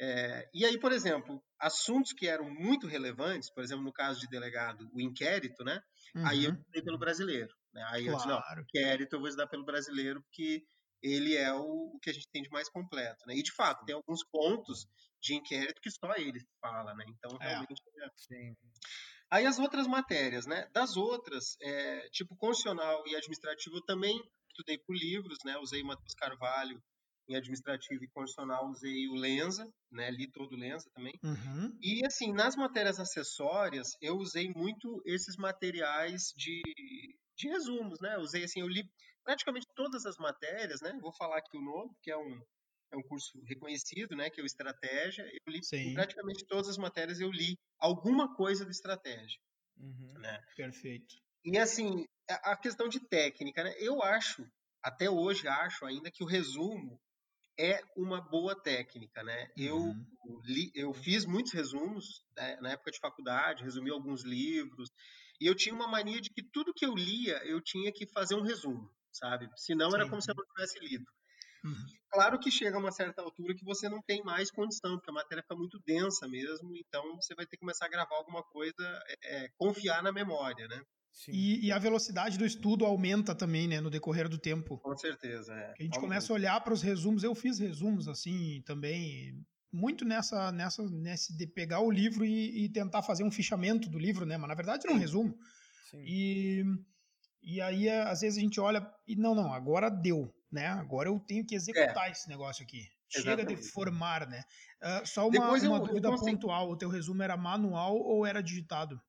é, 0.00 0.48
e 0.52 0.64
aí, 0.64 0.78
por 0.78 0.92
exemplo, 0.92 1.42
assuntos 1.58 2.12
que 2.12 2.26
eram 2.28 2.50
muito 2.50 2.86
relevantes, 2.86 3.50
por 3.50 3.64
exemplo, 3.64 3.84
no 3.84 3.92
caso 3.92 4.20
de 4.20 4.28
delegado, 4.28 4.88
o 4.92 5.00
inquérito, 5.00 5.64
né? 5.64 5.80
Uhum. 6.14 6.26
Aí 6.26 6.44
eu 6.44 6.50
uhum. 6.50 6.56
estudei 6.56 6.82
pelo 6.82 6.98
brasileiro. 6.98 7.54
Né? 7.72 7.82
Aí 7.88 8.04
claro. 8.04 8.08
eu 8.08 8.16
disse, 8.16 8.28
não, 8.28 8.62
inquérito 8.62 9.16
eu 9.16 9.20
vou 9.20 9.28
estudar 9.28 9.48
pelo 9.48 9.64
brasileiro, 9.64 10.22
porque 10.22 10.62
ele 11.02 11.34
é 11.34 11.52
o, 11.52 11.94
o, 11.94 11.98
que 12.00 12.10
a 12.10 12.12
gente 12.12 12.28
tem 12.30 12.42
de 12.42 12.50
mais 12.50 12.68
completo, 12.68 13.24
né? 13.26 13.34
E 13.34 13.42
de 13.42 13.52
fato, 13.54 13.84
tem 13.84 13.94
alguns 13.94 14.24
pontos 14.30 14.86
de 15.20 15.34
inquérito 15.34 15.80
que 15.80 15.90
só 15.90 16.14
ele 16.16 16.40
fala, 16.60 16.94
né? 16.94 17.04
Então, 17.08 17.36
é, 17.40 17.48
realmente. 17.48 17.82
É. 18.02 18.08
Sim. 18.16 18.54
Aí 19.30 19.46
as 19.46 19.58
outras 19.58 19.86
matérias, 19.86 20.46
né? 20.46 20.68
Das 20.72 20.96
outras, 20.96 21.56
é, 21.60 22.08
tipo 22.10 22.36
constitucional 22.36 23.02
e 23.06 23.16
administrativo, 23.16 23.76
eu 23.76 23.84
também 23.84 24.16
estudei 24.50 24.78
por 24.78 24.94
livros, 24.94 25.38
né? 25.44 25.56
Usei 25.58 25.82
Matheus 25.82 26.14
Carvalho 26.14 26.82
em 27.28 27.36
administrativo 27.36 28.04
e 28.04 28.08
constitucional 28.08 28.68
usei 28.68 29.08
o 29.08 29.14
Lenza, 29.14 29.68
né, 29.90 30.10
li 30.10 30.30
todo 30.30 30.52
o 30.52 30.58
Lenza 30.58 30.88
também. 30.94 31.14
Uhum. 31.22 31.76
E 31.80 32.04
assim, 32.04 32.32
nas 32.32 32.56
matérias 32.56 32.98
acessórias, 33.00 33.96
eu 34.00 34.16
usei 34.16 34.52
muito 34.54 35.02
esses 35.04 35.36
materiais 35.36 36.32
de, 36.36 36.62
de 37.36 37.48
resumos, 37.48 38.00
né? 38.00 38.16
Usei 38.18 38.44
assim, 38.44 38.60
eu 38.60 38.68
li 38.68 38.88
praticamente 39.24 39.66
todas 39.74 40.06
as 40.06 40.16
matérias, 40.18 40.80
né? 40.80 40.96
Vou 41.00 41.12
falar 41.12 41.38
aqui 41.38 41.56
o 41.56 41.62
nome, 41.62 41.90
que 42.02 42.10
é 42.10 42.16
um 42.16 42.40
é 42.92 42.96
um 42.96 43.02
curso 43.02 43.40
reconhecido, 43.44 44.14
né, 44.14 44.30
que 44.30 44.40
é 44.40 44.42
o 44.42 44.46
Estratégia. 44.46 45.24
Eu 45.24 45.52
li 45.52 45.62
Sim. 45.64 45.92
praticamente 45.94 46.46
todas 46.46 46.68
as 46.68 46.78
matérias, 46.78 47.20
eu 47.20 47.30
li 47.30 47.58
alguma 47.78 48.34
coisa 48.34 48.64
do 48.64 48.70
Estratégia. 48.70 49.40
Uhum. 49.76 50.14
Né? 50.20 50.40
Perfeito. 50.56 51.16
E 51.44 51.58
assim, 51.58 52.04
a 52.28 52.56
questão 52.56 52.88
de 52.88 53.00
técnica, 53.00 53.62
né? 53.62 53.74
Eu 53.78 54.02
acho, 54.02 54.48
até 54.82 55.08
hoje 55.10 55.46
acho 55.46 55.84
ainda 55.84 56.10
que 56.10 56.24
o 56.24 56.26
resumo 56.26 57.00
é 57.58 57.82
uma 57.96 58.20
boa 58.20 58.54
técnica, 58.54 59.22
né? 59.22 59.50
Uhum. 59.58 60.06
Eu, 60.26 60.40
li, 60.44 60.70
eu 60.74 60.92
fiz 60.92 61.24
muitos 61.24 61.52
resumos 61.52 62.24
né, 62.36 62.56
na 62.60 62.70
época 62.70 62.90
de 62.90 62.98
faculdade, 62.98 63.64
resumi 63.64 63.90
alguns 63.90 64.22
livros, 64.22 64.90
e 65.40 65.46
eu 65.46 65.54
tinha 65.54 65.74
uma 65.74 65.88
mania 65.88 66.20
de 66.20 66.30
que 66.30 66.42
tudo 66.42 66.74
que 66.74 66.84
eu 66.84 66.94
lia 66.94 67.42
eu 67.44 67.60
tinha 67.60 67.92
que 67.92 68.06
fazer 68.06 68.34
um 68.34 68.42
resumo, 68.42 68.90
sabe? 69.12 69.48
Senão 69.56 69.90
Sim. 69.90 69.96
era 69.96 70.08
como 70.08 70.20
se 70.20 70.30
eu 70.30 70.34
não 70.34 70.44
tivesse 70.54 70.78
lido. 70.80 71.04
Uhum. 71.64 71.86
Claro 72.10 72.38
que 72.38 72.50
chega 72.50 72.76
a 72.76 72.80
uma 72.80 72.92
certa 72.92 73.22
altura 73.22 73.54
que 73.54 73.64
você 73.64 73.88
não 73.88 74.00
tem 74.02 74.22
mais 74.22 74.50
condição, 74.50 74.96
porque 74.96 75.10
a 75.10 75.14
matéria 75.14 75.42
fica 75.42 75.56
muito 75.56 75.80
densa 75.84 76.28
mesmo, 76.28 76.76
então 76.76 77.16
você 77.16 77.34
vai 77.34 77.44
ter 77.44 77.56
que 77.56 77.60
começar 77.60 77.86
a 77.86 77.90
gravar 77.90 78.16
alguma 78.16 78.42
coisa, 78.42 79.02
é, 79.22 79.48
confiar 79.56 80.02
na 80.02 80.12
memória, 80.12 80.68
né? 80.68 80.82
E, 81.28 81.66
e, 81.66 81.72
a 81.72 81.78
velocidade 81.78 82.36
do 82.36 82.44
estudo 82.44 82.84
aumenta 82.84 83.34
também, 83.34 83.66
né, 83.66 83.80
no 83.80 83.88
decorrer 83.88 84.28
do 84.28 84.38
tempo. 84.38 84.78
Com 84.78 84.96
certeza, 84.96 85.54
é. 85.54 85.74
A 85.78 85.82
gente 85.82 85.98
começa 85.98 86.30
a 86.32 86.34
olhar 86.34 86.60
para 86.60 86.74
os 86.74 86.82
resumos. 86.82 87.24
Eu 87.24 87.34
fiz 87.34 87.58
resumos 87.58 88.06
assim 88.06 88.62
também, 88.66 89.42
muito 89.72 90.04
nessa, 90.04 90.52
nessa, 90.52 90.82
nesse 90.90 91.34
de 91.34 91.46
pegar 91.46 91.80
o 91.80 91.90
livro 91.90 92.24
e, 92.24 92.64
e 92.64 92.68
tentar 92.68 93.02
fazer 93.02 93.24
um 93.24 93.30
fichamento 93.30 93.88
do 93.88 93.98
livro, 93.98 94.26
né? 94.26 94.36
Mas 94.36 94.48
na 94.48 94.54
verdade 94.54 94.86
era 94.86 94.94
um 94.94 95.00
resumo. 95.00 95.34
Sim. 95.90 96.02
E, 96.04 96.64
e 97.42 97.60
aí 97.62 97.88
às 97.88 98.20
vezes 98.20 98.38
a 98.38 98.42
gente 98.42 98.60
olha 98.60 98.86
e 99.06 99.16
não, 99.16 99.34
não, 99.34 99.52
agora 99.52 99.88
deu, 99.88 100.30
né? 100.52 100.66
Agora 100.66 101.08
eu 101.08 101.18
tenho 101.20 101.46
que 101.46 101.54
executar 101.54 102.08
é. 102.08 102.10
esse 102.10 102.28
negócio 102.28 102.62
aqui. 102.62 102.82
Chega 103.08 103.34
Exatamente. 103.34 103.62
de 103.62 103.70
formar, 103.70 104.28
né? 104.28 104.42
Uh, 104.82 105.06
só 105.06 105.28
uma, 105.28 105.48
uma 105.48 105.58
eu, 105.58 105.80
dúvida 105.80 106.08
eu 106.08 106.16
pontual: 106.16 106.70
o 106.70 106.76
teu 106.76 106.88
resumo 106.88 107.22
era 107.22 107.36
manual 107.36 107.96
ou 107.96 108.26
era 108.26 108.42
digitado? 108.42 109.00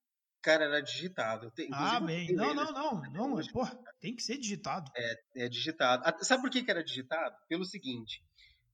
Cara, 0.42 0.66
era 0.66 0.82
digitado. 0.82 1.52
ah, 1.72 2.00
bem. 2.00 2.34
Não, 2.34 2.54
não, 2.54 2.72
não, 2.72 3.02
não, 3.12 3.30
mas, 3.36 3.52
pô, 3.52 3.66
tem 4.00 4.16
que 4.16 4.24
ser 4.24 4.38
digitado. 4.38 4.90
É, 4.96 5.46
é 5.46 5.50
digitado. 5.50 6.04
Sabe 6.24 6.42
por 6.42 6.52
que, 6.52 6.64
que 6.64 6.72
era 6.72 6.84
digitado? 6.84 7.36
Pelo 7.50 7.66
seguinte. 7.66 8.24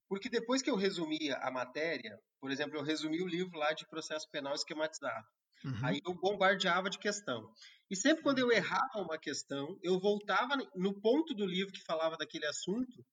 Porque 0.07 0.29
depois 0.29 0.61
que 0.61 0.69
eu 0.69 0.75
resumia 0.75 1.37
a 1.37 1.49
matéria, 1.49 2.19
por 2.39 2.51
exemplo, 2.51 2.77
eu 2.77 2.83
resumi 2.83 3.21
o 3.21 3.27
livro 3.27 3.57
lá 3.57 3.73
de 3.73 3.87
processo 3.87 4.29
penal 4.29 4.53
esquematizado. 4.53 5.25
Uhum. 5.65 5.79
Aí 5.81 6.01
eu 6.05 6.13
bombardeava 6.13 6.89
de 6.89 6.99
questão. 6.99 7.49
E 7.89 7.95
sempre 7.95 8.21
quando 8.21 8.39
eu 8.39 8.51
errava 8.51 9.01
uma 9.01 9.17
questão, 9.17 9.79
eu 9.81 9.99
voltava 9.99 10.55
no 10.75 10.99
ponto 10.99 11.33
do 11.33 11.45
livro 11.45 11.71
que 11.71 11.83
falava 11.83 12.17
daquele 12.17 12.45
assunto 12.45 13.03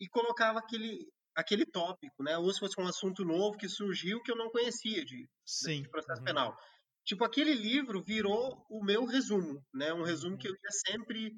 e 0.00 0.08
colocava 0.08 0.58
aquele, 0.58 1.06
aquele 1.36 1.64
tópico, 1.64 2.22
né? 2.22 2.36
Ou 2.36 2.52
se 2.52 2.58
fosse 2.58 2.80
um 2.80 2.86
assunto 2.86 3.24
novo 3.24 3.56
que 3.56 3.68
surgiu 3.68 4.22
que 4.22 4.32
eu 4.32 4.36
não 4.36 4.50
conhecia 4.50 5.04
de, 5.04 5.28
Sim. 5.46 5.82
de 5.82 5.88
processo 5.88 6.20
uhum. 6.20 6.26
penal. 6.26 6.56
Tipo, 7.04 7.24
aquele 7.24 7.54
livro 7.54 8.02
virou 8.02 8.64
o 8.68 8.84
meu 8.84 9.04
resumo, 9.04 9.64
né? 9.74 9.92
Um 9.92 10.02
resumo 10.02 10.38
que 10.38 10.46
eu 10.46 10.52
ia 10.52 10.70
sempre 10.86 11.32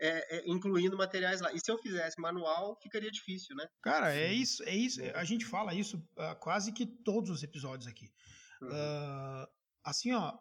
é, 0.00 0.38
é, 0.38 0.42
incluindo 0.50 0.96
materiais 0.96 1.40
lá. 1.40 1.52
E 1.52 1.60
se 1.60 1.70
eu 1.70 1.78
fizesse 1.78 2.20
manual, 2.20 2.78
ficaria 2.82 3.10
difícil, 3.10 3.56
né? 3.56 3.66
Cara, 3.82 4.14
é 4.14 4.32
isso, 4.32 4.62
é 4.64 4.74
isso. 4.74 5.00
A 5.14 5.24
gente 5.24 5.44
fala 5.44 5.74
isso 5.74 5.96
uh, 5.96 6.38
quase 6.40 6.72
que 6.72 6.86
todos 6.86 7.30
os 7.30 7.42
episódios 7.42 7.88
aqui. 7.88 8.10
Uhum. 8.62 8.68
Uh, 8.68 9.48
assim, 9.84 10.12
ó, 10.12 10.32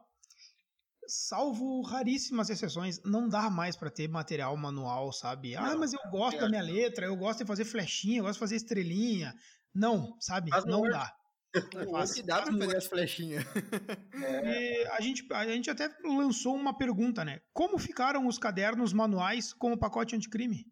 salvo 1.08 1.82
raríssimas 1.82 2.50
exceções, 2.50 3.02
não 3.04 3.28
dá 3.28 3.50
mais 3.50 3.76
para 3.76 3.90
ter 3.90 4.08
material 4.08 4.56
manual, 4.58 5.12
sabe? 5.12 5.56
Ah, 5.56 5.76
mas 5.76 5.94
eu 5.94 6.00
gosto 6.12 6.38
é. 6.38 6.42
da 6.42 6.50
minha 6.50 6.62
letra, 6.62 7.06
eu 7.06 7.16
gosto 7.16 7.40
de 7.40 7.46
fazer 7.46 7.66
flechinha, 7.66 8.20
eu 8.20 8.24
gosto 8.24 8.36
de 8.36 8.40
fazer 8.40 8.56
estrelinha. 8.56 9.34
Não, 9.74 10.16
sabe? 10.20 10.52
Não 10.66 10.82
dá. 10.84 11.14
Faz, 11.92 12.14
que 12.14 12.24
dá 12.24 12.42
pra 12.42 12.54
fazer 12.54 12.78
as 12.78 12.86
flechinhas. 12.86 13.44
É. 14.14 14.88
a, 14.92 15.02
gente, 15.02 15.26
a 15.32 15.46
gente 15.46 15.70
até 15.70 15.90
lançou 16.04 16.56
uma 16.56 16.78
pergunta, 16.78 17.24
né? 17.24 17.40
Como 17.54 17.78
ficaram 17.78 18.28
os 18.28 18.38
cadernos 18.38 18.94
manuais 18.94 19.54
com 19.54 19.74
o 19.74 19.78
pacote 19.78 20.16
anticrime? 20.16 20.66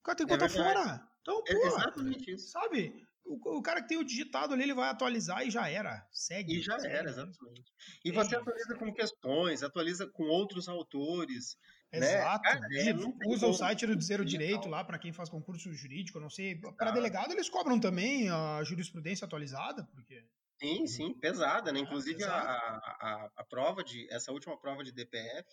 O 0.00 0.04
cara 0.04 0.16
tem 0.16 0.26
que 0.26 0.32
é 0.32 0.36
botar 0.36 0.48
fora. 0.48 1.08
Então, 1.20 1.42
é 1.46 1.52
pô, 1.52 1.64
é 1.64 1.66
exatamente 1.66 2.34
isso. 2.34 2.50
Sabe? 2.50 3.06
O, 3.28 3.58
o, 3.58 3.62
cara 3.62 3.82
que 3.82 3.88
tem 3.88 3.98
o 3.98 4.04
digitado 4.04 4.54
ali, 4.54 4.62
ele 4.62 4.74
vai 4.74 4.88
atualizar 4.88 5.46
e 5.46 5.50
já 5.50 5.68
era. 5.68 6.06
Segue. 6.10 6.56
E 6.56 6.62
já 6.62 6.78
segue. 6.78 6.94
era, 6.94 7.10
exatamente. 7.10 7.72
E 8.02 8.10
você 8.10 8.34
atualiza 8.34 8.74
com 8.76 8.92
questões, 8.92 9.62
atualiza 9.62 10.06
com 10.06 10.24
outros 10.24 10.66
autores. 10.66 11.58
Né? 11.92 11.98
Exato. 11.98 12.42
Né? 12.42 12.60
Cara, 12.60 12.68
é, 12.74 13.28
usa 13.28 13.46
o 13.46 13.52
site 13.52 13.86
do 13.86 14.00
Zero 14.00 14.24
Direito 14.24 14.68
lá 14.68 14.82
para 14.82 14.98
quem 14.98 15.12
faz 15.12 15.28
concurso 15.28 15.72
jurídico, 15.74 16.18
não 16.18 16.30
sei. 16.30 16.56
Para 16.56 16.90
delegado 16.90 17.32
eles 17.32 17.50
cobram 17.50 17.78
também 17.78 18.30
a 18.30 18.62
jurisprudência 18.64 19.26
atualizada, 19.26 19.84
porque. 19.92 20.24
Sim, 20.58 20.86
sim, 20.88 21.14
pesada, 21.14 21.70
né? 21.70 21.78
É, 21.78 21.82
Inclusive 21.82 22.24
a, 22.24 22.30
a, 22.32 23.30
a, 23.36 23.44
prova 23.44 23.84
de. 23.84 24.10
Essa 24.10 24.32
última 24.32 24.58
prova 24.58 24.82
de 24.82 24.90
DPF, 24.90 25.46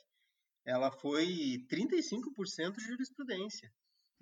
ela 0.65 0.91
foi 0.91 1.63
35% 1.69 2.77
de 2.77 2.85
jurisprudência. 2.85 3.71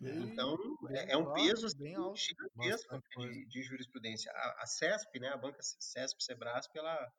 Então, 0.01 0.57
é, 0.89 1.13
é, 1.13 1.17
um 1.17 1.33
peso 1.33 1.65
assim, 1.65 1.95
gigantesco 2.15 3.01
de, 3.17 3.45
de, 3.45 3.63
jurisprudência. 3.63 4.31
A, 4.31 4.63
a, 4.63 4.65
CESP, 4.65 5.19
né, 5.19 5.29
a 5.29 5.37
banca 5.37 5.59
CESP, 5.61 6.23
Sebrasp, 6.23 6.75
ela 6.77 7.11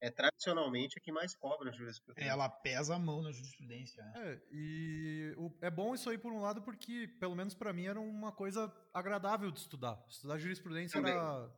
é 0.00 0.10
tradicionalmente 0.10 0.98
a 0.98 1.00
que 1.00 1.12
mais 1.12 1.34
cobra 1.36 1.72
jurisprudência. 1.72 2.28
Ela 2.28 2.48
pesa 2.48 2.96
a 2.96 2.98
mão 2.98 3.22
na 3.22 3.30
jurisprudência. 3.30 4.02
Né? 4.02 4.12
É, 4.16 4.42
e 4.50 5.34
o, 5.36 5.56
é 5.60 5.70
bom 5.70 5.94
isso 5.94 6.10
aí 6.10 6.18
por 6.18 6.32
um 6.32 6.40
lado, 6.40 6.62
porque, 6.62 7.06
pelo 7.20 7.36
menos 7.36 7.54
para 7.54 7.72
mim, 7.72 7.86
era 7.86 8.00
uma 8.00 8.32
coisa 8.32 8.72
agradável 8.92 9.50
de 9.52 9.60
estudar. 9.60 10.04
Estudar 10.08 10.38
jurisprudência 10.38 11.00
Também. 11.00 11.14
era 11.14 11.48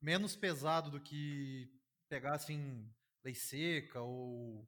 menos 0.00 0.36
pesado 0.36 0.90
do 0.90 1.00
que 1.00 1.68
pegar, 2.08 2.34
assim, 2.34 2.88
lei 3.24 3.34
seca 3.34 4.00
ou 4.00 4.64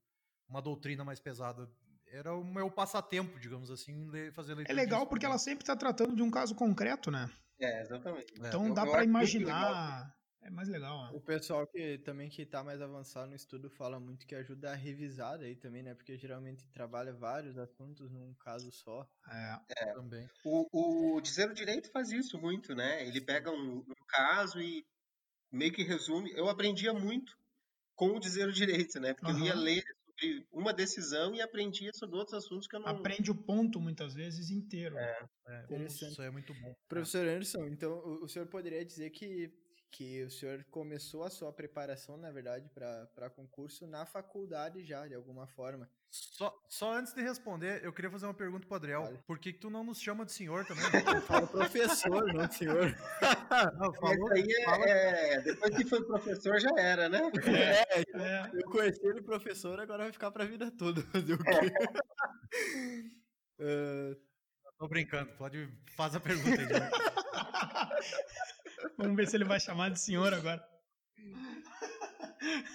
uma 0.49 0.61
doutrina 0.61 1.05
mais 1.05 1.21
pesada 1.21 1.71
era 2.13 2.35
o 2.35 2.45
meu 2.45 2.71
passatempo, 2.71 3.39
digamos 3.39 3.71
assim, 3.71 4.11
fazer 4.33 4.55
leitura. 4.55 4.79
É 4.79 4.83
legal 4.83 5.07
porque 5.07 5.25
ela 5.25 5.39
sempre 5.39 5.63
está 5.63 5.77
tratando 5.77 6.15
de 6.15 6.23
um 6.23 6.31
caso 6.31 6.55
concreto, 6.55 7.11
né? 7.11 7.31
É, 7.61 7.83
exatamente. 7.83 8.33
Então 8.37 8.67
é. 8.67 8.73
dá 8.73 8.87
para 8.87 9.05
imaginar. 9.05 10.15
É 10.43 10.49
mais 10.49 10.69
legal. 10.69 11.05
Né? 11.05 11.11
O 11.13 11.21
pessoal 11.21 11.67
que 11.67 11.99
também 11.99 12.31
que 12.31 12.47
tá 12.47 12.65
mais 12.65 12.81
avançado 12.81 13.29
no 13.29 13.37
estudo 13.37 13.69
fala 13.69 14.01
muito 14.01 14.27
que 14.27 14.35
ajuda 14.35 14.73
a 14.73 14.75
revisar 14.75 15.39
aí 15.39 15.55
também, 15.55 15.83
né? 15.83 15.95
Porque 15.95 16.17
geralmente 16.17 16.67
trabalha 16.69 17.13
vários 17.13 17.59
assuntos 17.59 18.11
num 18.11 18.33
caso 18.35 18.73
só. 18.73 19.07
É, 19.29 19.61
é. 19.77 19.93
também. 19.93 20.27
O, 20.43 21.17
o 21.17 21.21
Dizer 21.21 21.51
o 21.51 21.55
Direito 21.55 21.91
faz 21.91 22.11
isso 22.11 22.41
muito, 22.41 22.75
né? 22.75 23.07
Ele 23.07 23.21
pega 23.21 23.51
um, 23.51 23.79
um 23.81 23.95
caso 24.09 24.61
e 24.61 24.85
meio 25.53 25.73
que 25.73 25.83
resume. 25.83 26.33
Eu 26.35 26.49
aprendia 26.49 26.95
muito 26.95 27.39
com 27.95 28.17
o 28.17 28.21
Dizer 28.21 28.49
o 28.49 28.53
Direito, 28.53 28.99
né? 28.99 29.13
Porque 29.13 29.33
uhum. 29.33 29.41
eu 29.41 29.45
ia 29.45 29.55
ler 29.55 29.85
sobre 30.21 30.47
uma 30.53 30.73
decisão 30.73 31.35
e 31.35 31.41
aprendia 31.41 31.91
sobre 31.95 32.17
outros 32.17 32.45
assuntos 32.45 32.67
que 32.67 32.77
eu 32.77 32.81
não. 32.81 32.89
Aprende 32.89 33.31
o 33.31 33.35
ponto 33.35 33.81
muitas 33.81 34.15
vezes 34.15 34.51
inteiro. 34.51 34.97
É, 34.99 35.27
é 35.49 35.85
isso 35.87 36.23
é 36.23 36.31
muito 36.31 36.53
bom. 36.55 36.75
Professor 36.89 37.27
Anderson, 37.27 37.67
então 37.67 37.99
o 38.23 38.29
senhor 38.29 38.47
poderia 38.47 38.85
dizer 38.85 39.11
que 39.11 39.51
que 39.91 40.23
o 40.23 40.31
senhor 40.31 40.65
começou 40.71 41.25
a 41.25 41.31
sua 41.31 41.53
preparação, 41.53 42.17
na 42.17 42.31
verdade, 42.31 42.69
para 42.69 43.31
concurso 43.31 43.87
na 43.87 44.07
faculdade 44.07 44.85
já, 44.85 45.07
de 45.07 45.15
alguma 45.15 45.47
forma. 45.47 45.91
Só, 46.11 46.53
só 46.69 46.93
antes 46.93 47.13
de 47.13 47.23
responder, 47.23 47.85
eu 47.85 47.93
queria 47.93 48.11
fazer 48.11 48.27
uma 48.27 48.35
pergunta 48.35 48.67
pro 48.67 48.77
Adriel. 48.77 49.03
Vale. 49.03 49.19
Por 49.27 49.39
que, 49.39 49.53
que, 49.53 49.61
tu 49.61 49.71
não 49.71 49.85
nos 49.85 50.01
chama 50.01 50.25
de 50.25 50.33
senhor 50.33 50.65
também? 50.67 50.83
Eu 51.17 51.23
falo 51.23 51.47
professor, 51.47 52.33
não 52.33 52.51
senhor. 52.51 52.97
Não, 53.79 53.93
falou, 53.95 54.33
aí 54.33 54.47
é, 54.49 54.65
fala... 54.65 54.85
é, 54.87 55.41
depois 55.43 55.77
que 55.77 55.85
foi 55.85 56.05
professor 56.05 56.59
já 56.59 56.71
era, 56.77 57.09
né? 57.09 57.21
É, 57.47 58.01
é. 58.01 58.51
eu 58.55 58.71
conheci 58.71 59.05
ele 59.05 59.23
professor, 59.23 59.79
agora 59.79 60.05
vai 60.05 60.13
ficar 60.13 60.31
pra 60.31 60.45
vida 60.45 60.71
toda. 60.71 61.03
Fazer 61.13 61.35
o 61.35 61.39
quê? 61.39 61.73
uh... 63.61 64.31
Tô 64.79 64.89
brincando, 64.89 65.31
pode 65.33 65.69
fazer 65.95 66.17
a 66.17 66.21
pergunta 66.21 66.59
aí. 66.59 66.69
Vamos 68.97 69.17
ver 69.17 69.29
se 69.29 69.37
ele 69.37 69.45
vai 69.45 69.61
chamar 69.61 69.91
de 69.91 70.01
senhor 70.01 70.33
agora. 70.33 70.65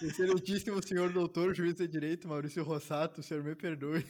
Excelentíssimo 0.01 0.85
senhor 0.85 1.11
doutor, 1.11 1.55
juiz 1.55 1.75
de 1.75 1.87
direito, 1.87 2.27
Maurício 2.27 2.63
Rossato, 2.63 3.21
o 3.21 3.23
senhor 3.23 3.43
me 3.43 3.55
perdoe. 3.55 4.05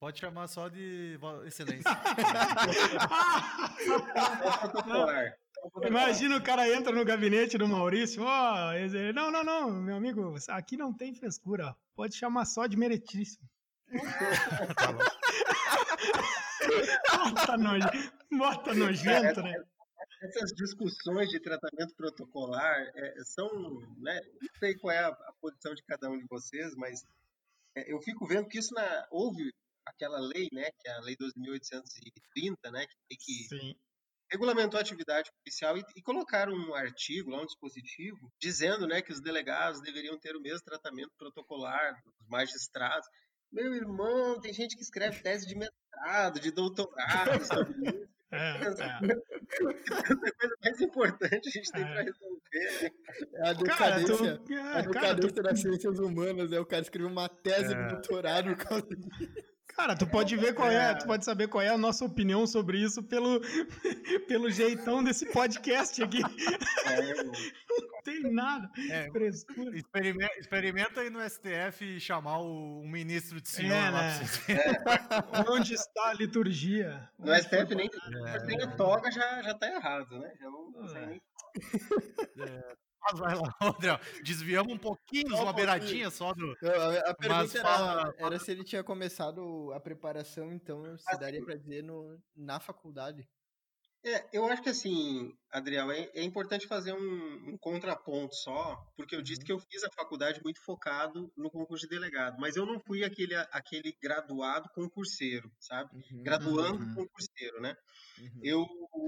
Pode 0.00 0.18
chamar 0.18 0.48
só 0.48 0.68
de 0.68 1.18
excelência. 1.46 1.90
Imagina 5.86 6.36
o 6.36 6.42
cara 6.42 6.68
entra 6.68 6.92
no 6.92 7.04
gabinete 7.04 7.56
do 7.56 7.66
Maurício, 7.66 8.22
ó, 8.22 8.72
oh, 8.72 9.12
não, 9.14 9.30
não, 9.30 9.44
não, 9.44 9.70
meu 9.70 9.96
amigo, 9.96 10.34
aqui 10.48 10.76
não 10.76 10.92
tem 10.92 11.14
frescura, 11.14 11.74
pode 11.96 12.16
chamar 12.16 12.44
só 12.44 12.66
de 12.66 12.76
meritíssimo. 12.76 13.48
bota, 17.34 17.56
noje, 17.56 18.12
bota 18.30 18.74
nojento, 18.74 19.42
né? 19.42 19.54
Essas 20.24 20.52
discussões 20.52 21.28
de 21.28 21.38
tratamento 21.38 21.94
protocolar 21.94 22.80
é, 22.94 23.24
são, 23.24 23.48
né, 23.98 24.20
não 24.40 24.58
sei 24.58 24.74
qual 24.74 24.92
é 24.92 24.98
a, 24.98 25.08
a, 25.08 25.32
posição 25.40 25.74
de 25.74 25.82
cada 25.82 26.08
um 26.08 26.18
de 26.18 26.24
vocês, 26.28 26.74
mas 26.76 27.04
é, 27.76 27.92
eu 27.92 28.00
fico 28.00 28.26
vendo 28.26 28.48
que 28.48 28.58
isso 28.58 28.72
na, 28.74 29.06
houve 29.10 29.52
aquela 29.84 30.18
lei, 30.18 30.48
né, 30.52 30.70
que 30.80 30.88
é 30.88 30.92
a 30.92 31.00
lei 31.00 31.14
2.830, 31.16 32.72
né, 32.72 32.86
que, 32.86 33.16
que 33.16 33.32
Sim. 33.48 33.74
regulamentou 34.30 34.78
a 34.78 34.80
atividade 34.80 35.30
policial 35.42 35.76
e, 35.76 35.84
e 35.94 36.02
colocaram 36.02 36.54
um 36.54 36.74
artigo 36.74 37.30
lá, 37.30 37.42
um 37.42 37.46
dispositivo, 37.46 38.32
dizendo, 38.40 38.86
né, 38.86 39.02
que 39.02 39.12
os 39.12 39.20
delegados 39.20 39.82
deveriam 39.82 40.18
ter 40.18 40.34
o 40.34 40.40
mesmo 40.40 40.64
tratamento 40.64 41.12
protocolar 41.18 42.00
dos 42.18 42.28
magistrados. 42.28 43.06
Meu 43.52 43.74
irmão, 43.74 44.40
tem 44.40 44.54
gente 44.54 44.74
que 44.74 44.82
escreve 44.82 45.22
tese 45.22 45.46
de 45.46 45.54
mestrado, 45.54 46.40
de 46.40 46.50
doutorado 46.50 47.44
sobre 47.46 47.90
isso. 47.90 48.13
É, 48.34 48.50
é. 48.50 48.58
coisa 48.58 50.56
mais 50.62 50.80
importante 50.80 51.48
a 51.48 51.50
gente 51.50 51.70
tem 51.70 51.82
é. 51.82 51.86
pra 51.86 52.02
resolver. 52.02 52.92
É 53.34 53.48
a 53.48 53.52
decadência, 53.52 54.16
cara, 54.16 54.38
tu, 54.38 54.52
é, 54.52 54.60
a 54.60 54.80
decadência 54.80 54.92
cara, 54.92 55.16
tu... 55.28 55.42
das 55.42 55.60
ciências 55.60 55.98
humanas. 55.98 56.52
É 56.52 56.60
o 56.60 56.66
cara 56.66 56.82
escreveu 56.82 57.10
uma 57.10 57.28
tese 57.28 57.72
é. 57.72 57.82
de 57.82 57.88
doutorado 57.94 58.56
por 58.56 58.64
causa 58.66 58.88
disso. 58.88 59.53
Cara, 59.76 59.96
tu 59.96 60.06
pode 60.06 60.36
ver 60.36 60.54
qual 60.54 60.70
é, 60.70 60.94
tu 60.94 61.04
pode 61.04 61.24
saber 61.24 61.48
qual 61.48 61.62
é 61.62 61.68
a 61.68 61.78
nossa 61.78 62.04
opinião 62.04 62.46
sobre 62.46 62.78
isso 62.78 63.02
pelo, 63.02 63.40
pelo 64.28 64.50
jeitão 64.50 65.02
desse 65.02 65.26
podcast 65.26 66.02
aqui. 66.02 66.22
É, 66.86 67.24
não 67.24 68.02
tem 68.04 68.32
nada. 68.32 68.70
É, 68.88 69.08
experimenta, 69.74 70.38
experimenta 70.38 71.00
aí 71.00 71.10
no 71.10 71.20
STF 71.28 71.98
chamar 71.98 72.38
o, 72.38 72.82
um 72.82 72.88
ministro 72.88 73.40
de 73.40 73.48
senhor 73.48 73.74
é, 73.74 73.90
lá 73.90 74.02
né? 74.02 74.20
é. 74.48 75.50
Onde 75.50 75.74
está 75.74 76.10
a 76.10 76.14
liturgia? 76.14 77.10
No 77.18 77.32
Onde 77.32 77.42
STF 77.42 77.74
nem, 77.74 77.90
é. 78.26 78.44
nem 78.44 78.76
toga 78.76 79.10
já, 79.10 79.42
já 79.42 79.54
tá 79.54 79.66
errado, 79.66 80.18
né? 80.20 80.32
Já 80.40 80.50
não, 80.50 80.70
não 80.70 80.88
sei 80.88 81.06
nem. 81.06 81.22
É. 82.38 82.83
Mas 83.04 83.18
vai 83.20 83.34
lá, 83.34 83.54
André. 83.60 84.00
Desviamos 84.22 84.72
um 84.72 84.78
pouquinho, 84.78 85.30
só 85.30 85.42
uma 85.42 85.52
beiradinha 85.52 86.10
só 86.10 86.32
do. 86.32 86.56
A, 86.62 87.10
a 87.10 87.14
pergunta 87.14 87.58
era, 87.58 88.14
era, 88.18 88.38
se 88.38 88.50
ele 88.50 88.64
tinha 88.64 88.82
começado 88.82 89.72
a 89.72 89.80
preparação, 89.80 90.52
então 90.52 90.96
se 90.96 91.18
daria 91.18 91.44
para 91.44 91.56
dizer 91.56 91.82
no, 91.82 92.18
na 92.34 92.58
faculdade. 92.58 93.28
É, 94.04 94.28
eu 94.34 94.44
acho 94.46 94.62
que 94.62 94.68
assim, 94.68 95.34
Adriel, 95.50 95.90
é, 95.90 96.10
é 96.14 96.22
importante 96.22 96.66
fazer 96.66 96.92
um, 96.92 97.52
um, 97.52 97.56
contraponto 97.56 98.34
só, 98.34 98.76
porque 98.96 99.16
eu 99.16 99.22
disse 99.22 99.40
uhum. 99.40 99.46
que 99.46 99.52
eu 99.52 99.58
fiz 99.58 99.82
a 99.82 99.90
faculdade 99.90 100.42
muito 100.44 100.60
focado 100.62 101.32
no 101.34 101.50
concurso 101.50 101.88
de 101.88 101.94
delegado, 101.94 102.36
mas 102.38 102.54
eu 102.54 102.66
não 102.66 102.78
fui 102.78 103.02
aquele, 103.02 103.34
aquele 103.50 103.96
graduado 104.02 104.68
concurseiro, 104.74 105.50
sabe? 105.58 105.90
Uhum. 105.94 106.22
Graduando 106.22 106.84
uhum. 106.84 106.94
concurseiro, 106.94 107.62
né? 107.62 107.74
Uhum. 108.18 108.40
Eu, 108.42 108.66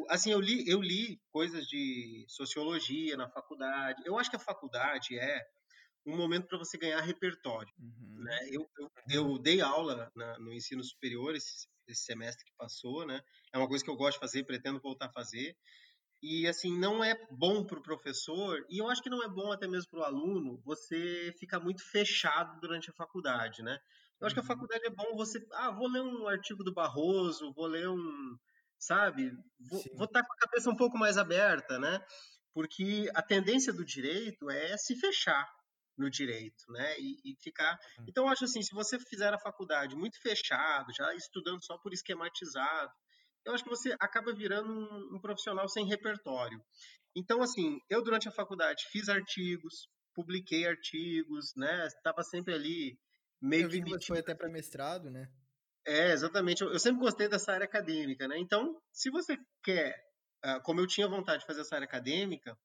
assim, 0.09 0.32
eu 0.32 0.40
li, 0.40 0.66
eu 0.66 0.80
li 0.80 1.20
coisas 1.30 1.66
de 1.66 2.24
sociologia 2.26 3.18
na 3.18 3.28
faculdade. 3.28 4.02
Eu 4.06 4.18
acho 4.18 4.30
que 4.30 4.37
a 4.37 4.40
faculdade 4.40 5.18
é 5.18 5.46
um 6.07 6.16
momento 6.16 6.47
para 6.47 6.59
você 6.59 6.79
ganhar 6.79 7.01
repertório. 7.01 7.73
Uhum. 7.79 8.25
Né? 8.25 8.49
Eu, 8.51 8.71
eu, 8.79 8.90
eu, 9.11 9.38
dei 9.38 9.61
aula 9.61 10.11
na, 10.14 10.38
no 10.38 10.53
ensino 10.53 10.83
superior 10.83 11.35
esse, 11.35 11.66
esse, 11.88 12.05
semestre 12.05 12.45
que 12.45 12.53
passou, 12.57 13.05
né? 13.05 13.21
É 13.53 13.59
uma 13.59 13.69
coisa 13.69 13.85
que 13.85 13.90
eu 13.90 13.97
gosto 13.97 14.14
de 14.14 14.21
fazer, 14.21 14.45
pretendo 14.45 14.81
voltar 14.81 15.07
a 15.07 15.12
fazer. 15.12 15.57
E 16.23 16.47
assim, 16.47 16.79
não 16.79 17.05
é 17.05 17.14
bom 17.31 17.64
para 17.64 17.79
o 17.79 17.83
professor, 17.83 18.64
e 18.71 18.79
eu 18.79 18.88
acho 18.88 19.03
que 19.03 19.11
não 19.11 19.23
é 19.23 19.29
bom 19.29 19.53
até 19.53 19.69
mesmo 19.69 19.90
para 19.90 20.01
o 20.01 20.05
aluno, 20.05 20.61
você 20.64 21.35
ficar 21.38 21.61
muito 21.61 21.85
fechado 21.85 22.59
durante 22.61 22.88
a 22.88 22.95
faculdade, 22.95 23.62
né? 23.62 23.79
Eu 24.19 24.27
acho 24.27 24.35
que 24.35 24.40
a 24.40 24.42
uhum. 24.42 24.49
faculdade 24.49 24.87
é 24.87 24.90
bom 24.90 25.14
você. 25.14 25.45
Ah, 25.53 25.71
vou 25.71 25.88
ler 25.88 26.01
um 26.01 26.27
artigo 26.27 26.64
do 26.64 26.73
Barroso, 26.73 27.53
vou 27.53 27.66
ler 27.66 27.88
um. 27.88 28.37
Sabe? 28.79 29.31
Vou, 29.59 29.83
vou 29.95 30.05
estar 30.05 30.23
tá 30.23 30.27
com 30.27 30.33
a 30.33 30.38
cabeça 30.38 30.71
um 30.71 30.77
pouco 30.77 30.97
mais 30.97 31.19
aberta, 31.19 31.79
né? 31.79 32.01
Porque 32.55 33.11
a 33.14 33.23
tendência 33.23 33.73
do 33.73 33.85
direito 33.85 34.51
é 34.51 34.77
se 34.77 34.97
fechar 34.97 35.47
no 35.96 36.11
direito, 36.11 36.64
né? 36.70 36.98
E, 36.98 37.32
e 37.32 37.37
ficar. 37.40 37.78
Uhum. 37.98 38.04
Então, 38.09 38.24
eu 38.24 38.30
acho 38.30 38.44
assim: 38.44 38.62
se 38.62 38.74
você 38.74 38.98
fizer 38.98 39.32
a 39.32 39.38
faculdade 39.38 39.96
muito 39.96 40.20
fechado, 40.20 40.92
já 40.96 41.14
estudando 41.14 41.64
só 41.64 41.78
por 41.78 41.92
esquematizado, 41.92 42.92
eu 43.44 43.54
acho 43.54 43.64
que 43.64 43.70
você 43.70 43.94
acaba 44.00 44.35
virando 44.35 44.70
um, 44.70 45.16
um 45.16 45.20
profissional 45.20 45.68
sem 45.68 45.87
repertório. 45.87 46.61
Então, 47.14 47.42
assim, 47.42 47.78
eu 47.88 48.02
durante 48.02 48.28
a 48.28 48.32
faculdade 48.32 48.85
fiz 48.90 49.09
artigos, 49.09 49.88
publiquei 50.14 50.66
artigos, 50.66 51.54
né? 51.56 51.87
Estava 51.87 52.22
sempre 52.22 52.54
ali 52.54 52.98
meio 53.40 53.64
eu 53.64 53.70
vi 53.70 53.82
que 53.82 53.90
você 53.90 54.06
foi 54.06 54.18
até 54.18 54.35
para 54.35 54.48
mestrado, 54.48 55.11
né? 55.11 55.28
É, 55.87 56.11
exatamente. 56.11 56.62
Eu, 56.62 56.72
eu, 56.72 56.78
sempre 56.78 57.00
gostei 57.00 57.28
dessa 57.28 57.52
área 57.52 57.64
acadêmica, 57.64 58.26
né? 58.26 58.37
Então, 58.38 58.76
se 58.92 59.09
você 59.11 59.38
quer, 59.62 59.94
uh, 60.44 60.61
como 60.62 60.80
eu 60.80 60.87
tinha 60.87 61.09
vontade 61.09 61.40
de 61.40 61.46
fazer 61.46 61.61
essa 61.61 61.76
área 61.76 61.87
acadêmica, 61.87 62.59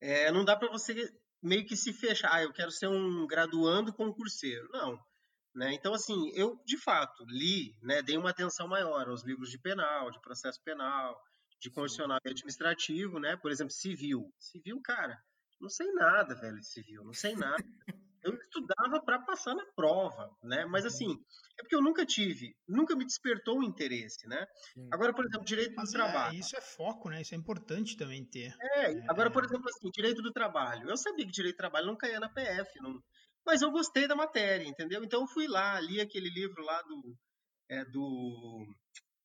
é, 0.00 0.30
não 0.32 0.44
dá 0.44 0.56
para 0.56 0.70
você 0.70 0.94
meio 1.42 1.66
que 1.66 1.76
se 1.76 1.92
fechar. 1.92 2.32
Ah, 2.32 2.42
eu 2.42 2.52
quero 2.52 2.70
ser 2.70 2.88
um 2.88 3.26
graduando 3.26 3.92
concurseiro. 3.92 4.68
Não. 4.72 4.98
Né? 5.54 5.72
Então, 5.74 5.94
assim, 5.94 6.30
eu 6.34 6.60
de 6.64 6.76
fato 6.76 7.24
li, 7.26 7.76
né, 7.82 8.02
dei 8.02 8.16
uma 8.16 8.30
atenção 8.30 8.68
maior 8.68 9.08
aos 9.08 9.24
livros 9.24 9.50
de 9.50 9.58
penal, 9.58 10.10
de 10.10 10.20
processo 10.20 10.62
penal, 10.62 11.20
de 11.60 11.70
constitucional 11.70 12.18
e 12.24 12.30
administrativo, 12.30 13.18
né? 13.18 13.36
Por 13.36 13.50
exemplo, 13.50 13.72
civil. 13.72 14.32
Civil, 14.38 14.80
cara, 14.82 15.18
não 15.60 15.68
sei 15.68 15.90
nada, 15.92 16.34
velho, 16.34 16.60
de 16.60 16.66
civil, 16.66 17.02
não 17.02 17.12
sei 17.12 17.34
nada. 17.34 17.64
Eu 18.28 18.34
estudava 18.34 19.00
para 19.04 19.18
passar 19.20 19.54
na 19.54 19.64
prova, 19.74 20.30
né? 20.42 20.64
Mas 20.66 20.84
uhum. 20.84 20.88
assim, 20.88 21.24
é 21.58 21.62
porque 21.62 21.76
eu 21.76 21.82
nunca 21.82 22.04
tive, 22.04 22.54
nunca 22.66 22.94
me 22.94 23.04
despertou 23.04 23.58
o 23.58 23.64
interesse, 23.64 24.26
né? 24.28 24.46
Sim. 24.74 24.88
Agora, 24.92 25.12
por 25.12 25.24
exemplo, 25.24 25.44
direito 25.44 25.74
Mas 25.76 25.90
do 25.90 25.96
é, 25.96 26.02
trabalho. 26.02 26.38
Isso 26.38 26.56
é 26.56 26.60
foco, 26.60 27.08
né? 27.08 27.20
Isso 27.20 27.34
é 27.34 27.38
importante 27.38 27.96
também 27.96 28.24
ter. 28.24 28.54
É, 28.60 28.92
é, 28.92 29.04
agora, 29.08 29.30
por 29.30 29.44
exemplo, 29.44 29.68
assim, 29.68 29.90
direito 29.90 30.22
do 30.22 30.32
trabalho. 30.32 30.88
Eu 30.88 30.96
sabia 30.96 31.24
que 31.24 31.32
direito 31.32 31.56
do 31.56 31.58
trabalho 31.58 31.86
não 31.86 31.96
caía 31.96 32.20
na 32.20 32.28
PF, 32.28 32.80
não... 32.80 33.00
mas 33.44 33.62
eu 33.62 33.70
gostei 33.70 34.06
da 34.06 34.14
matéria, 34.14 34.66
entendeu? 34.66 35.02
Então 35.02 35.22
eu 35.22 35.26
fui 35.28 35.46
lá, 35.46 35.80
li 35.80 36.00
aquele 36.00 36.28
livro 36.30 36.62
lá 36.62 36.82
do, 36.82 37.16
é, 37.68 37.84
do 37.84 38.66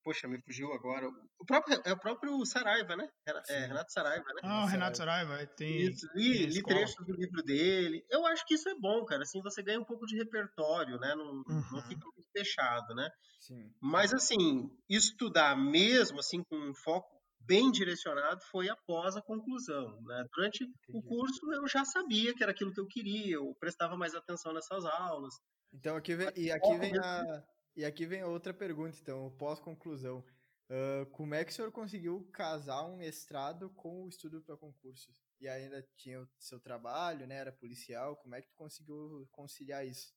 Poxa, 0.03 0.27
me 0.27 0.41
fugiu 0.41 0.73
agora. 0.73 1.07
O 1.39 1.45
próprio, 1.45 1.81
é 1.85 1.93
o 1.93 1.99
próprio 1.99 2.45
Saraiva, 2.45 2.95
né? 2.95 3.07
É, 3.47 3.59
Renato 3.67 3.91
Saraiva, 3.91 4.25
né? 4.33 4.41
Ah, 4.43 4.63
o 4.63 4.67
Renato 4.67 4.97
Saraiva. 4.97 5.45
Tem, 5.55 5.83
isso, 5.83 6.05
li, 6.13 6.39
tem 6.39 6.47
li 6.47 6.63
trechos 6.63 7.05
do 7.05 7.13
livro 7.13 7.41
dele. 7.43 8.05
Eu 8.09 8.25
acho 8.27 8.45
que 8.45 8.55
isso 8.55 8.67
é 8.67 8.75
bom, 8.75 9.05
cara. 9.05 9.23
Assim, 9.23 9.41
você 9.41 9.63
ganha 9.63 9.79
um 9.79 9.85
pouco 9.85 10.05
de 10.05 10.17
repertório, 10.17 10.99
né? 10.99 11.15
Não, 11.15 11.25
uhum. 11.25 11.43
não 11.71 11.81
fica 11.83 12.05
muito 12.15 12.29
fechado, 12.31 12.93
né? 12.93 13.09
Sim. 13.39 13.71
Mas, 13.81 14.13
assim, 14.13 14.69
estudar 14.89 15.55
mesmo, 15.55 16.19
assim, 16.19 16.43
com 16.43 16.57
um 16.57 16.75
foco 16.75 17.13
bem 17.45 17.71
direcionado 17.71 18.41
foi 18.51 18.69
após 18.69 19.15
a 19.15 19.21
conclusão, 19.21 20.01
né? 20.03 20.25
Durante 20.35 20.63
Entendi. 20.63 20.77
o 20.93 21.01
curso 21.01 21.53
eu 21.53 21.67
já 21.67 21.83
sabia 21.85 22.33
que 22.33 22.43
era 22.43 22.51
aquilo 22.51 22.73
que 22.73 22.79
eu 22.79 22.87
queria, 22.87 23.35
eu 23.35 23.55
prestava 23.59 23.97
mais 23.97 24.15
atenção 24.15 24.53
nessas 24.53 24.85
aulas. 24.85 25.33
Então 25.73 25.95
aqui 25.95 26.15
vem, 26.15 26.31
e 26.35 26.51
aqui 26.51 26.77
vem 26.77 26.97
a, 26.97 27.43
e 27.75 27.85
aqui 27.85 28.05
vem 28.05 28.23
outra 28.23 28.53
pergunta, 28.53 28.97
então, 29.01 29.31
pós-conclusão. 29.37 30.23
Uh, 30.69 31.05
como 31.11 31.35
é 31.35 31.43
que 31.43 31.51
o 31.51 31.53
senhor 31.53 31.71
conseguiu 31.71 32.27
casar 32.31 32.83
um 32.85 32.97
mestrado 32.97 33.69
com 33.71 34.03
o 34.03 34.09
estudo 34.09 34.41
para 34.41 34.57
concursos? 34.57 35.21
E 35.39 35.47
ainda 35.47 35.85
tinha 35.97 36.21
o 36.21 36.27
seu 36.39 36.59
trabalho, 36.59 37.27
né? 37.27 37.35
Era 37.35 37.51
policial. 37.51 38.15
Como 38.17 38.33
é 38.33 38.41
que 38.41 38.47
tu 38.47 38.55
conseguiu 38.55 39.27
conciliar 39.31 39.85
isso? 39.85 40.13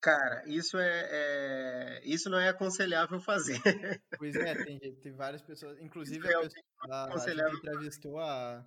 Cara, 0.00 0.42
isso 0.46 0.78
é, 0.78 1.08
é, 1.10 2.00
isso 2.04 2.30
não 2.30 2.38
é 2.38 2.48
aconselhável 2.48 3.20
fazer. 3.20 3.60
Pois 4.18 4.34
é, 4.34 4.54
tem, 4.64 4.78
tem 4.78 5.12
várias 5.12 5.42
pessoas, 5.42 5.78
inclusive 5.80 6.26
é 6.26 6.34
a, 6.34 6.40
pessoa, 6.40 6.62
a, 6.90 7.48
a 7.48 7.54
entrevistou 7.54 8.18
a, 8.18 8.66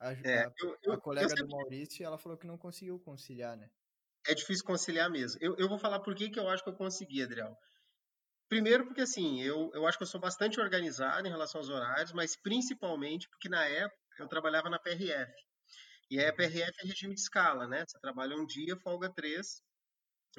a, 0.00 0.12
é, 0.12 0.46
eu, 0.60 0.76
eu, 0.82 0.92
a 0.92 1.00
colega 1.00 1.34
do 1.34 1.48
Maurício 1.48 2.02
e 2.02 2.04
ela 2.04 2.18
falou 2.18 2.38
que 2.38 2.46
não 2.46 2.58
conseguiu 2.58 2.98
conciliar, 2.98 3.56
né? 3.56 3.70
É 4.26 4.34
difícil 4.34 4.64
conciliar 4.64 5.10
mesmo. 5.10 5.38
Eu, 5.40 5.56
eu 5.56 5.68
vou 5.68 5.78
falar 5.78 6.00
por 6.00 6.14
que, 6.14 6.30
que 6.30 6.38
eu 6.38 6.48
acho 6.48 6.62
que 6.62 6.70
eu 6.70 6.76
consegui, 6.76 7.22
Adriel. 7.22 7.56
Primeiro 8.48 8.86
porque, 8.86 9.02
assim, 9.02 9.42
eu, 9.42 9.70
eu 9.74 9.86
acho 9.86 9.98
que 9.98 10.04
eu 10.04 10.08
sou 10.08 10.20
bastante 10.20 10.60
organizado 10.60 11.26
em 11.26 11.30
relação 11.30 11.60
aos 11.60 11.68
horários, 11.68 12.12
mas 12.12 12.36
principalmente 12.36 13.28
porque 13.28 13.48
na 13.48 13.64
época 13.64 13.96
eu 14.18 14.28
trabalhava 14.28 14.70
na 14.70 14.78
PRF. 14.78 15.32
E 16.10 16.18
a 16.18 16.32
PRF 16.32 16.72
é 16.82 16.86
regime 16.86 17.14
de 17.14 17.20
escala, 17.20 17.68
né? 17.68 17.84
Você 17.86 17.98
trabalha 18.00 18.36
um 18.36 18.46
dia, 18.46 18.76
folga 18.78 19.12
três. 19.12 19.62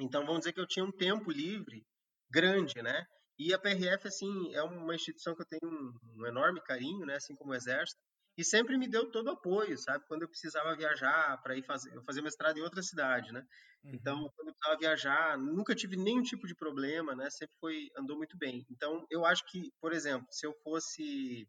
Então, 0.00 0.24
vamos 0.26 0.40
dizer 0.40 0.52
que 0.52 0.60
eu 0.60 0.66
tinha 0.66 0.84
um 0.84 0.90
tempo 0.90 1.30
livre 1.30 1.86
grande, 2.28 2.82
né? 2.82 3.04
E 3.38 3.54
a 3.54 3.58
PRF, 3.58 4.08
assim, 4.08 4.52
é 4.54 4.62
uma 4.62 4.94
instituição 4.94 5.34
que 5.34 5.42
eu 5.42 5.46
tenho 5.46 5.72
um, 5.72 5.92
um 6.16 6.26
enorme 6.26 6.60
carinho, 6.62 7.06
né? 7.06 7.16
Assim 7.16 7.34
como 7.36 7.52
o 7.52 7.54
Exército 7.54 8.00
e 8.40 8.44
sempre 8.44 8.78
me 8.78 8.88
deu 8.88 9.10
todo 9.10 9.30
apoio, 9.30 9.76
sabe? 9.76 10.04
Quando 10.08 10.22
eu 10.22 10.28
precisava 10.28 10.74
viajar 10.74 11.40
para 11.42 11.54
ir 11.56 11.62
fazer, 11.62 11.92
fazer 12.04 12.22
mestrado 12.22 12.56
em 12.56 12.62
outra 12.62 12.82
cidade, 12.82 13.30
né? 13.32 13.46
Uhum. 13.84 13.90
Então, 13.94 14.16
quando 14.34 14.48
eu 14.48 14.54
precisava 14.54 14.78
viajar, 14.78 15.38
nunca 15.38 15.74
tive 15.74 15.96
nenhum 15.96 16.22
tipo 16.22 16.46
de 16.46 16.54
problema, 16.54 17.14
né? 17.14 17.28
Sempre 17.28 17.54
foi 17.60 17.90
andou 17.98 18.16
muito 18.16 18.38
bem. 18.38 18.64
Então, 18.70 19.04
eu 19.10 19.26
acho 19.26 19.44
que, 19.46 19.70
por 19.78 19.92
exemplo, 19.92 20.26
se 20.30 20.46
eu 20.46 20.54
fosse 20.64 21.46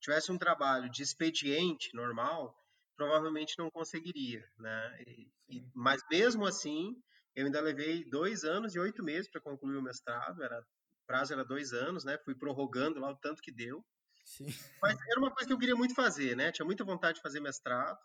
tivesse 0.00 0.32
um 0.32 0.38
trabalho 0.38 0.90
de 0.90 1.02
expediente 1.02 1.94
normal, 1.94 2.54
provavelmente 2.96 3.54
não 3.56 3.70
conseguiria, 3.70 4.44
né? 4.58 5.02
E, 5.06 5.30
e, 5.48 5.70
mas 5.72 6.02
mesmo 6.10 6.46
assim, 6.46 6.94
eu 7.36 7.46
ainda 7.46 7.60
levei 7.60 8.04
dois 8.10 8.42
anos 8.44 8.74
e 8.74 8.78
oito 8.80 9.04
meses 9.04 9.30
para 9.30 9.40
concluir 9.40 9.76
o 9.76 9.82
mestrado. 9.82 10.42
Era 10.42 10.60
o 10.60 11.06
prazo 11.06 11.32
era 11.32 11.44
dois 11.44 11.72
anos, 11.72 12.04
né? 12.04 12.18
Fui 12.24 12.34
prorrogando 12.34 12.98
lá 12.98 13.10
o 13.10 13.16
tanto 13.18 13.40
que 13.40 13.52
deu. 13.52 13.84
Sim. 14.24 14.46
Mas 14.80 14.96
era 15.08 15.20
uma 15.20 15.30
coisa 15.30 15.46
que 15.46 15.52
eu 15.52 15.58
queria 15.58 15.76
muito 15.76 15.94
fazer, 15.94 16.36
né? 16.36 16.50
Tinha 16.50 16.64
muita 16.64 16.84
vontade 16.84 17.16
de 17.16 17.22
fazer 17.22 17.40
mestrado. 17.40 17.98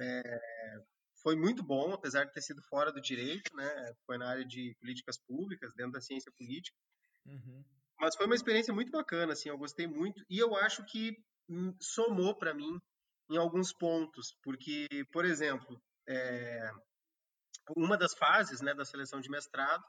É, 0.00 0.40
foi 1.22 1.36
muito 1.36 1.62
bom, 1.62 1.92
apesar 1.92 2.24
de 2.24 2.32
ter 2.32 2.42
sido 2.42 2.62
fora 2.62 2.92
do 2.92 3.00
direito, 3.00 3.54
né? 3.56 3.94
Foi 4.06 4.18
na 4.18 4.28
área 4.28 4.44
de 4.44 4.76
políticas 4.80 5.18
públicas, 5.18 5.72
dentro 5.74 5.92
da 5.92 6.00
ciência 6.00 6.30
política. 6.36 6.76
Uhum. 7.26 7.64
Mas 8.00 8.14
foi 8.16 8.26
uma 8.26 8.34
experiência 8.34 8.72
muito 8.72 8.92
bacana, 8.92 9.32
assim, 9.32 9.48
eu 9.48 9.58
gostei 9.58 9.86
muito. 9.86 10.24
E 10.30 10.38
eu 10.38 10.54
acho 10.54 10.84
que 10.84 11.16
hum, 11.48 11.74
somou 11.80 12.36
para 12.36 12.54
mim 12.54 12.78
em 13.30 13.36
alguns 13.36 13.72
pontos, 13.72 14.36
porque, 14.42 14.86
por 15.12 15.24
exemplo, 15.24 15.80
é, 16.08 16.70
uma 17.76 17.96
das 17.96 18.14
fases 18.14 18.60
né, 18.60 18.74
da 18.74 18.84
seleção 18.84 19.20
de 19.20 19.28
mestrado 19.28 19.84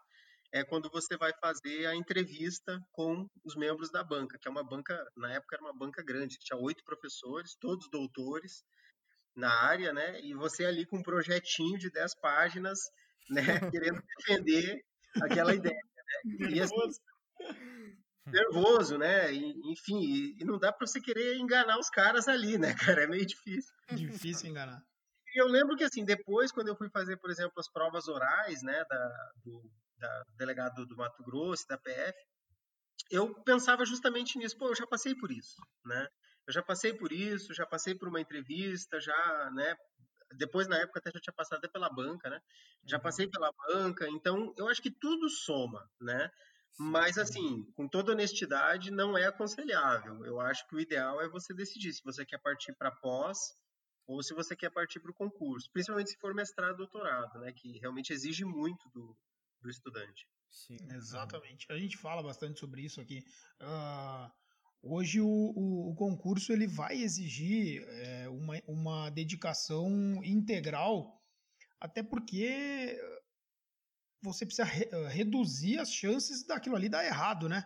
é 0.52 0.64
quando 0.64 0.90
você 0.90 1.16
vai 1.18 1.32
fazer 1.40 1.86
a 1.86 1.96
entrevista 1.96 2.80
com 2.92 3.28
os 3.44 3.56
membros 3.56 3.92
da 3.92 4.04
banca, 4.04 4.38
que 4.40 4.48
é 4.48 4.52
uma 4.52 4.64
banca, 4.64 4.98
na 5.16 5.32
época 5.34 5.56
era 5.56 5.64
uma 5.64 5.78
banca 5.78 6.04
grande, 6.04 6.38
que 6.38 6.46
tinha 6.46 6.60
oito 6.60 6.84
professores, 6.84 7.56
todos 7.60 7.90
doutores 7.90 8.64
na 9.36 9.52
área, 9.52 9.94
né? 9.94 10.20
E 10.22 10.34
você 10.34 10.66
ali 10.66 10.86
com 10.86 10.98
um 10.98 11.04
projetinho 11.04 11.78
de 11.78 11.92
dez 11.92 12.16
páginas, 12.20 12.80
né, 13.30 13.72
querendo 13.72 14.02
defender 14.18 14.84
aquela 15.22 15.54
ideia, 15.54 15.76
né? 15.76 15.90
E 16.58 16.60
assim, 16.60 16.76
nervoso, 18.26 18.98
né? 18.98 19.32
E, 19.34 19.54
enfim, 19.72 20.36
e 20.40 20.46
não 20.46 20.58
dá 20.58 20.72
para 20.72 20.86
você 20.86 21.00
querer 21.00 21.38
enganar 21.38 21.78
os 21.80 21.90
caras 21.90 22.28
ali, 22.28 22.58
né, 22.58 22.74
cara? 22.98 23.04
É 23.04 23.08
meio 23.08 23.26
difícil. 23.26 23.74
Difícil 23.92 24.50
enganar. 24.50 24.82
E 25.36 25.42
eu 25.42 25.48
lembro 25.48 25.76
que, 25.76 25.84
assim, 25.84 26.04
depois, 26.04 26.52
quando 26.52 26.70
eu 26.70 26.76
fui 26.76 26.90
fazer, 26.90 27.18
por 27.18 27.30
exemplo, 27.30 27.54
as 27.58 27.72
provas 27.72 28.08
orais, 28.08 28.64
né, 28.64 28.84
da, 28.90 29.32
do, 29.44 29.72
da 30.00 30.24
delegado 30.38 30.86
do 30.86 30.96
Mato 30.96 31.24
Grosso, 31.24 31.68
da 31.68 31.78
PF, 31.78 32.18
eu 33.10 33.34
pensava 33.44 33.86
justamente 33.86 34.38
nisso. 34.38 34.58
Pô, 34.58 34.68
eu 34.68 34.76
já 34.76 34.86
passei 34.86 35.16
por 35.16 35.32
isso, 35.32 35.62
né? 35.86 36.08
Eu 36.48 36.54
já 36.54 36.64
passei 36.64 36.94
por 36.94 37.12
isso, 37.12 37.54
já 37.54 37.66
passei 37.66 37.96
por 37.96 38.08
uma 38.08 38.22
entrevista, 38.22 39.00
já, 39.00 39.52
né? 39.52 39.76
Depois, 40.36 40.68
na 40.68 40.78
época, 40.78 41.00
até 41.00 41.12
já 41.12 41.20
tinha 41.20 41.34
passado 41.34 41.60
até 41.60 41.68
pela 41.68 41.90
banca, 41.90 42.30
né? 42.30 42.40
Já 42.86 42.98
uhum. 42.98 43.04
passei 43.04 43.28
pela 43.28 43.52
banca, 43.68 44.08
então 44.10 44.54
eu 44.58 44.68
acho 44.68 44.82
que 44.82 44.92
tudo 44.92 45.30
soma, 45.30 45.90
né? 46.00 46.30
Mas, 46.78 47.18
assim, 47.18 47.64
com 47.76 47.88
toda 47.88 48.14
honestidade, 48.14 48.90
não 48.90 49.18
é 49.18 49.26
aconselhável. 49.26 50.26
Eu 50.26 50.40
acho 50.40 50.66
que 50.68 50.76
o 50.76 50.80
ideal 50.80 51.22
é 51.22 51.28
você 51.28 51.54
decidir 51.54 51.92
se 51.94 52.02
você 52.04 52.26
quer 52.26 52.40
partir 52.40 52.74
para 52.74 52.90
pós 52.90 53.38
ou 54.08 54.24
se 54.24 54.34
você 54.34 54.56
quer 54.56 54.72
partir 54.72 55.00
para 55.00 55.12
o 55.12 55.14
concurso, 55.14 55.70
principalmente 55.72 56.12
se 56.12 56.18
for 56.18 56.34
mestrado, 56.34 56.78
doutorado, 56.78 57.40
né? 57.40 57.52
Que 57.52 57.78
realmente 57.80 58.14
exige 58.14 58.46
muito 58.46 58.90
do, 58.90 59.16
do 59.62 59.70
estudante. 59.70 60.28
Sim, 60.50 60.78
exatamente. 60.92 61.68
A 61.72 61.78
gente 61.78 61.98
fala 61.98 62.24
bastante 62.24 62.60
sobre 62.60 62.82
isso 62.82 63.00
aqui. 63.00 63.24
Uh, 63.62 64.32
hoje 64.82 65.22
o, 65.22 65.28
o, 65.28 65.92
o, 65.92 65.96
concurso 65.96 66.52
ele 66.52 66.68
vai 66.68 66.98
exigir 66.98 67.84
é, 67.88 68.30
uma, 68.30 68.62
uma 68.68 69.10
dedicação 69.10 70.24
integral, 70.24 71.22
até 71.80 72.02
porque 72.02 73.00
você 74.22 74.46
precisa 74.46 74.66
re, 74.66 74.90
reduzir 75.10 75.78
as 75.78 75.92
chances 75.92 76.46
daquilo 76.46 76.76
ali 76.76 76.90
dar 76.90 77.06
errado, 77.06 77.48
né? 77.48 77.64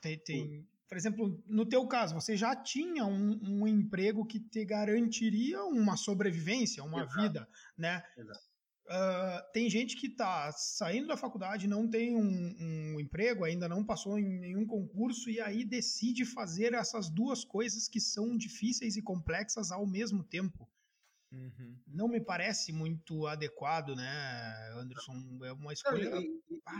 Tem, 0.00 0.18
tem 0.18 0.68
por 0.88 0.96
exemplo, 0.96 1.42
no 1.46 1.66
teu 1.66 1.86
caso, 1.86 2.14
você 2.14 2.34
já 2.34 2.56
tinha 2.56 3.04
um, 3.04 3.38
um 3.42 3.68
emprego 3.68 4.24
que 4.24 4.40
te 4.40 4.64
garantiria 4.64 5.62
uma 5.64 5.96
sobrevivência, 5.98 6.82
uma 6.82 7.02
Exato. 7.02 7.20
vida, 7.20 7.48
né? 7.76 8.02
Exato. 8.16 8.47
Uh, 8.88 9.52
tem 9.52 9.68
gente 9.68 9.96
que 9.96 10.06
está 10.06 10.50
saindo 10.52 11.08
da 11.08 11.16
faculdade, 11.16 11.68
não 11.68 11.86
tem 11.86 12.16
um, 12.16 12.56
um, 12.58 12.98
emprego, 12.98 13.44
ainda 13.44 13.68
não 13.68 13.84
passou 13.84 14.18
em 14.18 14.40
nenhum 14.40 14.66
concurso 14.66 15.28
e 15.28 15.38
aí 15.42 15.62
decide 15.62 16.24
fazer 16.24 16.72
essas 16.72 17.10
duas 17.10 17.44
coisas 17.44 17.86
que 17.86 18.00
são 18.00 18.34
difíceis 18.34 18.96
e 18.96 19.02
complexas 19.02 19.70
ao 19.70 19.86
mesmo 19.86 20.24
tempo. 20.24 20.66
Uhum. 21.30 21.78
Não 21.86 22.08
me 22.08 22.18
parece 22.18 22.72
muito 22.72 23.26
adequado, 23.26 23.94
né, 23.94 24.72
Anderson? 24.74 25.38
É 25.44 25.52
uma 25.52 25.72
escolha. 25.74 26.08
Não, 26.08 26.22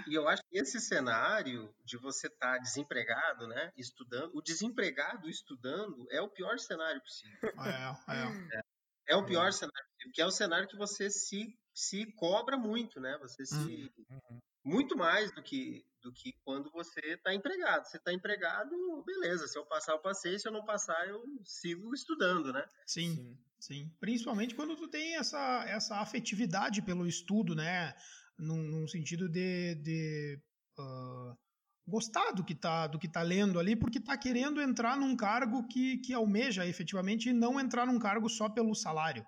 e, 0.06 0.14
eu 0.14 0.26
acho 0.26 0.42
que 0.48 0.58
esse 0.58 0.80
cenário 0.80 1.74
de 1.84 1.98
você 1.98 2.28
estar 2.28 2.54
tá 2.54 2.58
desempregado, 2.58 3.46
né, 3.46 3.70
estudando, 3.76 4.34
o 4.34 4.40
desempregado 4.40 5.28
estudando 5.28 6.06
é 6.10 6.22
o 6.22 6.30
pior 6.30 6.58
cenário 6.58 7.02
possível. 7.02 7.38
É, 7.42 8.14
é. 8.14 8.58
é, 8.58 8.62
é 9.08 9.16
o 9.16 9.26
pior 9.26 9.48
é. 9.48 9.52
cenário 9.52 9.86
possível, 9.90 10.12
que 10.14 10.22
é 10.22 10.26
o 10.26 10.30
cenário 10.30 10.68
que 10.68 10.76
você 10.76 11.10
se, 11.10 11.54
se 11.78 12.06
cobra 12.12 12.56
muito, 12.56 13.00
né? 13.00 13.16
Você 13.20 13.46
se. 13.46 13.92
Uhum. 14.10 14.40
Muito 14.64 14.98
mais 14.98 15.30
do 15.32 15.42
que, 15.42 15.86
do 16.02 16.12
que 16.12 16.34
quando 16.44 16.70
você 16.70 17.00
está 17.00 17.32
empregado. 17.32 17.86
Você 17.86 17.96
está 17.96 18.12
empregado, 18.12 18.70
beleza. 19.06 19.46
Se 19.46 19.56
eu 19.56 19.64
passar, 19.64 19.92
eu 19.92 20.00
passei. 20.00 20.38
Se 20.38 20.48
eu 20.48 20.52
não 20.52 20.64
passar, 20.64 21.08
eu 21.08 21.22
sigo 21.44 21.94
estudando, 21.94 22.52
né? 22.52 22.66
Sim. 22.84 23.14
Sim. 23.14 23.38
Sim, 23.60 23.90
principalmente 23.98 24.54
quando 24.54 24.76
tu 24.76 24.86
tem 24.86 25.16
essa, 25.16 25.64
essa 25.66 25.96
afetividade 25.96 26.80
pelo 26.80 27.08
estudo, 27.08 27.56
né? 27.56 27.92
Num, 28.38 28.62
num 28.62 28.86
sentido 28.86 29.28
de, 29.28 29.74
de 29.74 30.40
uh, 30.78 31.36
gostar 31.84 32.30
do 32.30 32.44
que, 32.44 32.54
tá, 32.54 32.86
do 32.86 33.00
que 33.00 33.08
tá 33.08 33.20
lendo 33.20 33.58
ali, 33.58 33.74
porque 33.74 33.98
tá 33.98 34.16
querendo 34.16 34.60
entrar 34.60 34.96
num 34.96 35.16
cargo 35.16 35.66
que, 35.66 35.98
que 35.98 36.14
almeja 36.14 36.64
efetivamente 36.66 37.30
e 37.30 37.32
não 37.32 37.58
entrar 37.58 37.84
num 37.84 37.98
cargo 37.98 38.28
só 38.28 38.48
pelo 38.48 38.76
salário. 38.76 39.26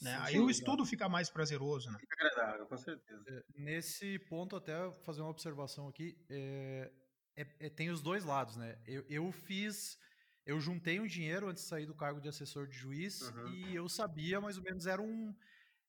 Né? 0.00 0.10
Sim, 0.10 0.22
Aí 0.22 0.32
sim, 0.34 0.40
o 0.40 0.50
estudo 0.50 0.84
fica 0.84 1.08
mais 1.08 1.30
prazeroso. 1.30 1.90
Né? 1.90 1.98
Fica 1.98 2.14
agradável, 2.14 2.66
com 2.66 2.76
certeza. 2.76 3.24
É, 3.28 3.44
nesse 3.54 4.18
ponto, 4.20 4.56
até 4.56 4.90
fazer 5.04 5.22
uma 5.22 5.30
observação 5.30 5.88
aqui, 5.88 6.18
é, 6.28 6.92
é, 7.36 7.46
é, 7.60 7.70
tem 7.70 7.90
os 7.90 8.02
dois 8.02 8.24
lados, 8.24 8.56
né? 8.56 8.78
Eu, 8.86 9.04
eu 9.08 9.32
fiz 9.32 9.98
eu 10.46 10.60
juntei 10.60 11.00
um 11.00 11.06
dinheiro 11.06 11.48
antes 11.48 11.64
de 11.64 11.68
sair 11.68 11.86
do 11.86 11.94
cargo 11.94 12.20
de 12.20 12.28
assessor 12.28 12.68
de 12.68 12.76
juiz 12.76 13.20
uhum. 13.22 13.48
e 13.48 13.74
eu 13.74 13.88
sabia 13.88 14.40
mais 14.40 14.56
ou 14.56 14.62
menos 14.62 14.86
era 14.86 15.02
um 15.02 15.34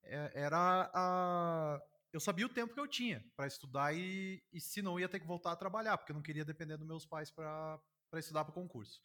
é, 0.04 0.32
era 0.34 0.90
a 0.94 1.80
eu 2.12 2.20
sabia 2.20 2.46
o 2.46 2.50
tempo 2.50 2.74
que 2.74 2.80
eu 2.80 2.88
tinha 2.88 3.24
para 3.36 3.46
estudar 3.46 3.94
e, 3.94 4.42
e 4.52 4.60
se 4.60 4.82
não 4.82 5.00
ia 5.00 5.08
ter 5.08 5.20
que 5.20 5.28
voltar 5.28 5.52
a 5.52 5.56
trabalhar 5.56 5.98
porque 5.98 6.12
eu 6.12 6.16
não 6.16 6.24
queria 6.24 6.44
depender 6.44 6.76
dos 6.76 6.88
meus 6.88 7.06
pais 7.06 7.30
para 7.30 7.80
estudar 8.16 8.44
para 8.44 8.54
concurso. 8.54 9.00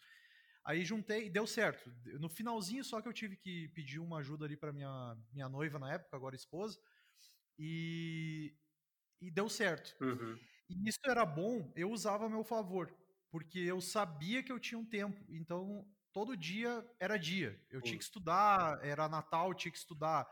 Aí 0.65 0.85
juntei 0.85 1.27
e 1.27 1.31
deu 1.31 1.47
certo. 1.47 1.93
No 2.21 2.29
finalzinho 2.29 2.85
só 2.85 3.01
que 3.01 3.09
eu 3.09 3.13
tive 3.13 3.37
que 3.37 3.69
pedir 3.69 3.99
uma 3.99 4.19
ajuda 4.19 4.45
ali 4.45 4.57
para 4.57 4.73
minha 4.73 5.17
minha 5.33 5.49
noiva 5.49 5.79
na 5.79 5.93
época, 5.93 6.17
agora 6.17 6.37
esposa, 6.37 6.79
e 7.59 8.55
e 9.21 9.31
deu 9.31 9.49
certo. 9.49 9.95
Uhum. 10.01 10.39
E 10.69 10.89
isso 10.89 11.01
era 11.07 11.25
bom, 11.25 11.73
eu 11.77 11.91
usava 11.91 12.27
a 12.27 12.29
meu 12.29 12.45
favor 12.45 12.93
porque 13.33 13.59
eu 13.61 13.81
sabia 13.81 14.43
que 14.43 14.53
eu 14.53 14.61
tinha 14.61 14.79
um 14.79 14.85
tempo. 14.85 15.19
Então, 15.31 15.89
todo 16.13 16.37
dia 16.37 16.87
era 17.01 17.17
dia. 17.17 17.59
Eu 17.71 17.81
tinha 17.81 17.97
que 17.97 18.05
estudar, 18.05 18.79
era 18.85 19.09
Natal, 19.09 19.55
tinha 19.55 19.73
que 19.73 19.79
estudar. 19.79 20.29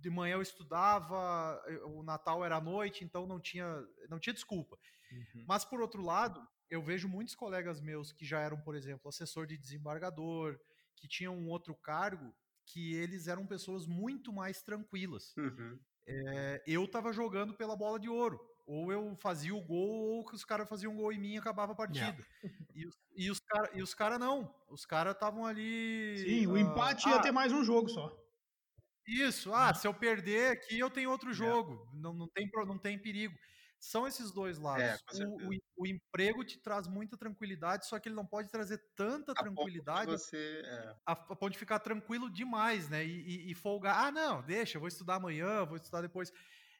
De 0.00 0.10
manhã 0.10 0.34
eu 0.34 0.42
estudava, 0.42 1.62
o 1.84 2.02
Natal 2.02 2.44
era 2.44 2.56
à 2.56 2.60
noite, 2.60 3.04
então 3.04 3.28
não 3.28 3.38
tinha, 3.38 3.64
não 4.08 4.18
tinha 4.18 4.34
desculpa. 4.34 4.76
Uhum. 5.12 5.44
Mas, 5.46 5.64
por 5.64 5.80
outro 5.80 6.02
lado, 6.02 6.44
eu 6.70 6.82
vejo 6.82 7.08
muitos 7.08 7.34
colegas 7.34 7.80
meus 7.80 8.12
que 8.12 8.24
já 8.24 8.40
eram, 8.40 8.60
por 8.60 8.74
exemplo, 8.74 9.08
assessor 9.08 9.46
de 9.46 9.56
desembargador, 9.56 10.58
que 10.96 11.08
tinham 11.08 11.36
um 11.36 11.48
outro 11.48 11.74
cargo, 11.74 12.34
que 12.64 12.94
eles 12.94 13.28
eram 13.28 13.46
pessoas 13.46 13.86
muito 13.86 14.32
mais 14.32 14.62
tranquilas. 14.62 15.34
Uhum. 15.36 15.78
É, 16.06 16.62
eu 16.66 16.84
estava 16.84 17.12
jogando 17.12 17.54
pela 17.54 17.76
bola 17.76 17.98
de 17.98 18.08
ouro 18.08 18.40
ou 18.68 18.92
eu 18.92 19.16
fazia 19.16 19.54
o 19.54 19.62
gol, 19.62 20.16
ou 20.18 20.24
que 20.26 20.34
os 20.34 20.44
caras 20.44 20.68
faziam 20.68 20.92
um 20.92 20.96
gol 20.96 21.10
em 21.10 21.18
mim 21.18 21.32
e 21.32 21.38
acabava 21.38 21.72
a 21.72 21.74
partida. 21.74 22.22
E, 22.74 22.86
os, 22.86 22.94
e 23.16 23.30
os 23.30 23.40
caras 23.40 23.94
cara 23.94 24.18
não. 24.18 24.54
Os 24.68 24.84
caras 24.84 25.14
estavam 25.14 25.46
ali. 25.46 26.18
Sim, 26.18 26.46
o 26.46 26.52
uh, 26.52 26.58
empate 26.58 27.08
ia 27.08 27.16
ah, 27.16 27.20
ter 27.20 27.32
mais 27.32 27.50
um 27.50 27.64
jogo 27.64 27.88
só. 27.88 28.14
Isso, 29.06 29.54
ah, 29.54 29.72
se 29.72 29.88
eu 29.88 29.94
perder 29.94 30.52
aqui, 30.52 30.78
eu 30.78 30.90
tenho 30.90 31.10
outro 31.10 31.32
jogo. 31.32 31.88
Não, 31.94 32.12
não, 32.12 32.28
tem, 32.28 32.48
não 32.66 32.78
tem 32.78 32.98
perigo. 32.98 33.34
São 33.80 34.06
esses 34.06 34.32
dois 34.32 34.58
lados. 34.58 34.82
É, 34.82 35.24
o, 35.24 35.50
o, 35.50 35.58
o, 35.76 35.86
emprego 35.86 36.44
te 36.44 36.58
traz 36.58 36.88
muita 36.88 37.16
tranquilidade, 37.16 37.86
só 37.86 37.98
que 37.98 38.08
ele 38.08 38.16
não 38.16 38.26
pode 38.26 38.48
trazer 38.48 38.78
tanta 38.96 39.32
a 39.32 39.34
tranquilidade 39.34 40.10
você, 40.10 40.62
é. 40.64 40.96
a, 41.06 41.12
a, 41.12 41.36
ponto 41.36 41.52
de 41.52 41.58
ficar 41.58 41.78
tranquilo 41.78 42.28
demais, 42.28 42.88
né? 42.88 43.04
E, 43.04 43.46
e, 43.46 43.50
e 43.52 43.54
folgar. 43.54 44.06
Ah, 44.06 44.10
não, 44.10 44.42
deixa, 44.42 44.76
eu 44.76 44.80
vou 44.80 44.88
estudar 44.88 45.16
amanhã, 45.16 45.64
vou 45.64 45.76
estudar 45.76 46.00
depois. 46.00 46.32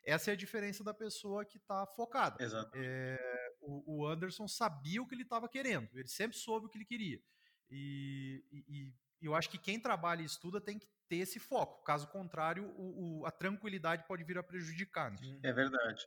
Essa 0.05 0.30
é 0.30 0.34
a 0.34 0.36
diferença 0.36 0.82
da 0.82 0.92
pessoa 0.92 1.44
que 1.44 1.57
está 1.57 1.86
focada. 1.86 2.42
Exato. 2.42 2.70
É, 2.74 3.18
o, 3.61 3.99
o, 3.99 4.07
Anderson 4.07 4.49
sabia 4.49 5.01
o 5.01 5.07
que 5.07 5.14
ele 5.14 5.22
estava 5.22 5.49
querendo, 5.49 5.88
ele 5.94 6.09
sempre 6.09 6.36
soube 6.36 6.66
o 6.66 6.68
que 6.68 6.78
ele 6.78 6.84
queria. 6.84 7.22
E, 7.70 8.44
e, 8.51 8.64
e, 8.68 8.94
eu 9.20 9.34
acho 9.34 9.51
que 9.51 9.59
quem 9.59 9.78
trabalha 9.78 10.22
e 10.22 10.24
estuda 10.24 10.61
tem 10.61 10.78
que 10.78 10.88
ter 11.09 11.16
esse 11.16 11.38
foco. 11.38 11.82
Caso 11.84 12.09
contrário, 12.09 12.64
o, 12.76 13.20
o, 13.20 13.26
a 13.26 13.30
tranquilidade 13.30 14.05
pode 14.07 14.24
vir 14.24 14.38
a 14.38 14.42
prejudicar. 14.42 15.11
Né? 15.11 15.40
É 15.42 15.53
verdade. 15.53 16.07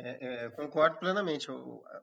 É, 0.00 0.44
é, 0.44 0.50
concordo 0.50 0.96
plenamente. 0.98 1.48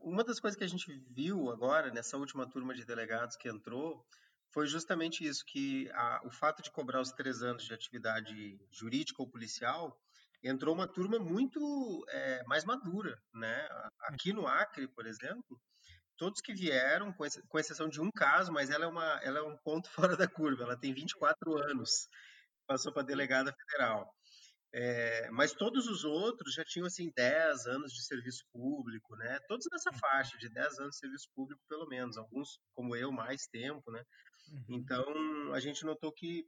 Uma 0.02 0.24
das 0.24 0.40
coisas 0.40 0.58
que 0.58 0.66
a 0.66 0.68
gente 0.70 0.92
viu 1.10 1.50
agora, 1.50 1.90
nessa 1.92 2.18
última 2.18 2.46
turma 2.46 2.74
de 2.74 2.86
delegados 2.86 3.38
que 3.38 3.48
entrou, 3.48 4.06
foi 4.52 4.68
justamente 4.68 5.26
isso, 5.26 5.46
que 5.46 5.90
a, 5.94 6.22
o 6.26 6.30
fato 6.30 6.62
de 6.62 6.72
cobrar 6.72 7.00
os 7.00 7.12
três 7.12 7.42
anos 7.42 7.64
de 7.64 7.74
atividade 7.74 8.60
jurídica 8.70 9.22
ou 9.22 9.30
policial 9.30 9.98
entrou 10.44 10.76
uma 10.76 10.88
turma 10.88 11.18
muito 11.18 12.06
é, 12.10 12.44
mais 12.44 12.66
madura, 12.66 13.18
né? 13.34 13.68
Aqui 14.02 14.34
no 14.34 14.46
Acre, 14.46 14.88
por 14.90 15.08
exemplo, 15.08 15.60
todos 16.18 16.42
que 16.42 16.54
vieram, 16.54 17.14
com 17.14 17.60
exceção 17.60 17.88
de 17.88 18.02
um 18.02 18.12
caso, 18.12 18.52
mas 18.52 18.70
ela 18.70 18.86
é, 18.86 18.88
uma, 18.88 19.20
ela 19.24 19.40
é 19.40 19.42
um 19.42 19.58
ponto 19.58 19.90
fora 20.12 20.18
da 20.18 20.28
curva, 20.28 20.64
ela 20.64 20.78
tem 20.78 20.94
24 20.94 21.58
anos, 21.64 22.10
passou 22.68 22.92
para 22.92 23.04
delegada 23.04 23.54
federal. 23.54 24.14
É, 24.74 25.30
mas 25.32 25.54
todos 25.54 25.88
os 25.88 26.04
outros 26.04 26.54
já 26.54 26.64
tinham 26.66 26.86
assim 26.86 27.10
10 27.16 27.66
anos 27.66 27.94
de 27.94 28.04
serviço 28.06 28.44
público, 28.52 29.16
né? 29.16 29.40
Todos 29.48 29.66
nessa 29.72 29.92
uhum. 29.92 29.98
faixa 29.98 30.38
de 30.38 30.50
10 30.50 30.80
anos 30.80 30.96
de 30.96 31.00
serviço 31.00 31.30
público 31.34 31.62
pelo 31.70 31.88
menos, 31.88 32.18
alguns 32.18 32.60
como 32.74 32.96
eu 32.96 33.12
mais 33.12 33.48
tempo, 33.48 33.90
né? 33.90 34.04
Uhum. 34.52 34.66
Então 34.70 35.54
a 35.54 35.60
gente 35.60 35.86
notou 35.86 36.12
que 36.12 36.46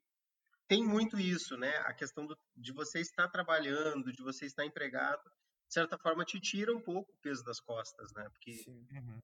tem 0.67 0.83
muito 0.83 1.17
isso, 1.17 1.55
né? 1.55 1.77
A 1.85 1.93
questão 1.93 2.25
do, 2.25 2.37
de 2.55 2.73
você 2.73 2.99
estar 2.99 3.29
trabalhando, 3.29 4.11
de 4.11 4.21
você 4.21 4.45
estar 4.45 4.65
empregado, 4.65 5.23
de 5.67 5.73
certa 5.73 5.97
forma 5.97 6.25
te 6.25 6.39
tira 6.39 6.75
um 6.75 6.81
pouco 6.81 7.11
o 7.11 7.21
peso 7.21 7.43
das 7.43 7.59
costas, 7.61 8.11
né? 8.13 8.27
Porque 8.29 8.63
uhum. 8.67 9.19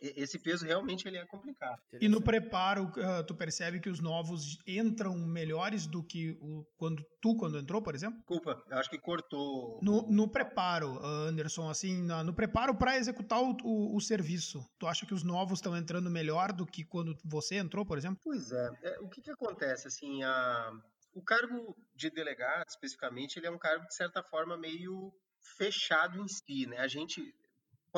Esse 0.00 0.38
peso 0.38 0.64
realmente 0.64 1.06
ele 1.06 1.18
é 1.18 1.26
complicado. 1.26 1.80
E 2.00 2.08
no 2.08 2.22
preparo, 2.22 2.84
uh, 2.84 3.24
tu 3.26 3.34
percebe 3.34 3.80
que 3.80 3.88
os 3.88 4.00
novos 4.00 4.58
entram 4.66 5.16
melhores 5.16 5.86
do 5.86 6.02
que 6.02 6.38
o, 6.40 6.64
quando 6.76 7.04
tu 7.20 7.36
quando 7.36 7.58
entrou, 7.58 7.82
por 7.82 7.94
exemplo? 7.94 8.18
Desculpa, 8.18 8.62
eu 8.68 8.78
acho 8.78 8.90
que 8.90 8.98
cortou. 8.98 9.80
No, 9.82 10.02
no 10.08 10.28
preparo, 10.28 10.98
Anderson, 11.04 11.68
assim, 11.68 12.02
no, 12.02 12.24
no 12.24 12.34
preparo 12.34 12.76
para 12.76 12.96
executar 12.96 13.42
o, 13.42 13.56
o, 13.64 13.96
o, 13.96 14.00
serviço, 14.00 14.64
tu 14.78 14.86
acha 14.86 15.04
que 15.04 15.14
os 15.14 15.22
novos 15.22 15.58
estão 15.58 15.76
entrando 15.76 16.10
melhor 16.10 16.52
do 16.52 16.66
que 16.66 16.84
quando 16.84 17.16
você 17.24 17.56
entrou, 17.56 17.84
por 17.84 17.98
exemplo? 17.98 18.20
Pois 18.22 18.52
é. 18.52 18.70
é 18.82 18.98
o 19.00 19.08
que, 19.08 19.20
que 19.20 19.30
acontece, 19.30 19.88
assim, 19.88 20.22
a 20.22 20.72
o 21.18 21.22
cargo 21.22 21.76
de 21.96 22.10
delegado, 22.10 22.68
especificamente, 22.68 23.38
ele 23.38 23.46
é 23.46 23.50
um 23.50 23.58
cargo, 23.58 23.86
de 23.86 23.94
certa 23.94 24.22
forma, 24.22 24.56
meio 24.56 25.12
fechado 25.56 26.20
em 26.20 26.28
si, 26.28 26.66
né? 26.66 26.78
A 26.78 26.88
gente... 26.88 27.34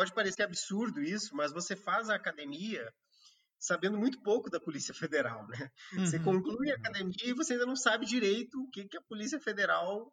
Pode 0.01 0.15
parecer 0.15 0.45
absurdo 0.45 1.03
isso, 1.03 1.37
mas 1.37 1.53
você 1.53 1.77
faz 1.77 2.09
a 2.09 2.15
academia 2.15 2.91
sabendo 3.59 3.99
muito 3.99 4.19
pouco 4.23 4.49
da 4.49 4.59
Polícia 4.59 4.95
Federal, 4.95 5.47
né? 5.47 5.71
Uhum. 5.93 6.07
Você 6.07 6.19
conclui 6.19 6.71
a 6.71 6.77
academia 6.77 7.15
e 7.23 7.35
você 7.35 7.53
ainda 7.53 7.67
não 7.67 7.77
sabe 7.77 8.07
direito 8.07 8.59
o 8.63 8.71
que, 8.71 8.89
que 8.89 8.97
a 8.97 9.03
Polícia 9.03 9.39
Federal 9.39 10.11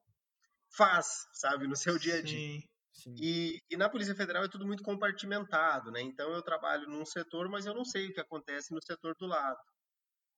faz, 0.75 1.25
sabe, 1.31 1.69
no 1.69 1.75
seu 1.77 1.97
dia 1.97 2.15
a 2.15 2.21
dia. 2.21 2.37
Sim, 2.37 2.63
sim. 2.91 3.15
E, 3.17 3.61
e, 3.69 3.77
na 3.77 3.87
Polícia 3.87 4.13
Federal 4.13 4.43
é 4.43 4.49
tudo 4.49 4.67
muito 4.67 4.83
compartimentado, 4.83 5.89
né? 5.89 6.01
Então 6.01 6.33
eu 6.33 6.41
trabalho 6.41 6.89
num 6.89 7.05
setor, 7.05 7.47
mas 7.47 7.65
eu 7.65 7.73
não 7.73 7.85
sei 7.85 8.09
o 8.09 8.13
que 8.13 8.19
acontece 8.19 8.73
no 8.73 8.83
setor 8.85 9.15
do 9.17 9.25
lado. 9.25 9.57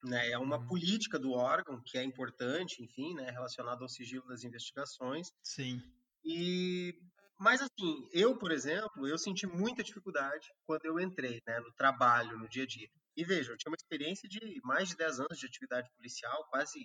Né? 0.03 0.29
É 0.29 0.37
uma 0.37 0.59
uhum. 0.59 0.67
política 0.67 1.17
do 1.17 1.31
órgão 1.31 1.81
que 1.83 1.97
é 1.97 2.03
importante, 2.03 2.83
enfim, 2.83 3.15
né? 3.15 3.31
relacionada 3.31 3.81
ao 3.81 3.89
sigilo 3.89 4.27
das 4.27 4.43
investigações. 4.43 5.31
Sim. 5.41 5.81
E 6.23 6.93
mas 7.39 7.61
assim, 7.61 8.07
eu, 8.11 8.37
por 8.37 8.51
exemplo, 8.51 9.07
eu 9.07 9.17
senti 9.17 9.47
muita 9.47 9.83
dificuldade 9.83 10.47
quando 10.65 10.85
eu 10.85 10.99
entrei, 10.99 11.41
né, 11.47 11.59
no 11.59 11.71
trabalho, 11.73 12.37
no 12.37 12.49
dia 12.49 12.63
a 12.63 12.67
dia. 12.67 12.89
E 13.15 13.23
veja, 13.23 13.51
eu 13.51 13.57
tinha 13.57 13.71
uma 13.71 13.77
experiência 13.79 14.27
de 14.27 14.59
mais 14.63 14.89
de 14.89 14.95
10 14.95 15.21
anos 15.21 15.39
de 15.39 15.45
atividade 15.45 15.89
policial, 15.95 16.45
quase 16.49 16.79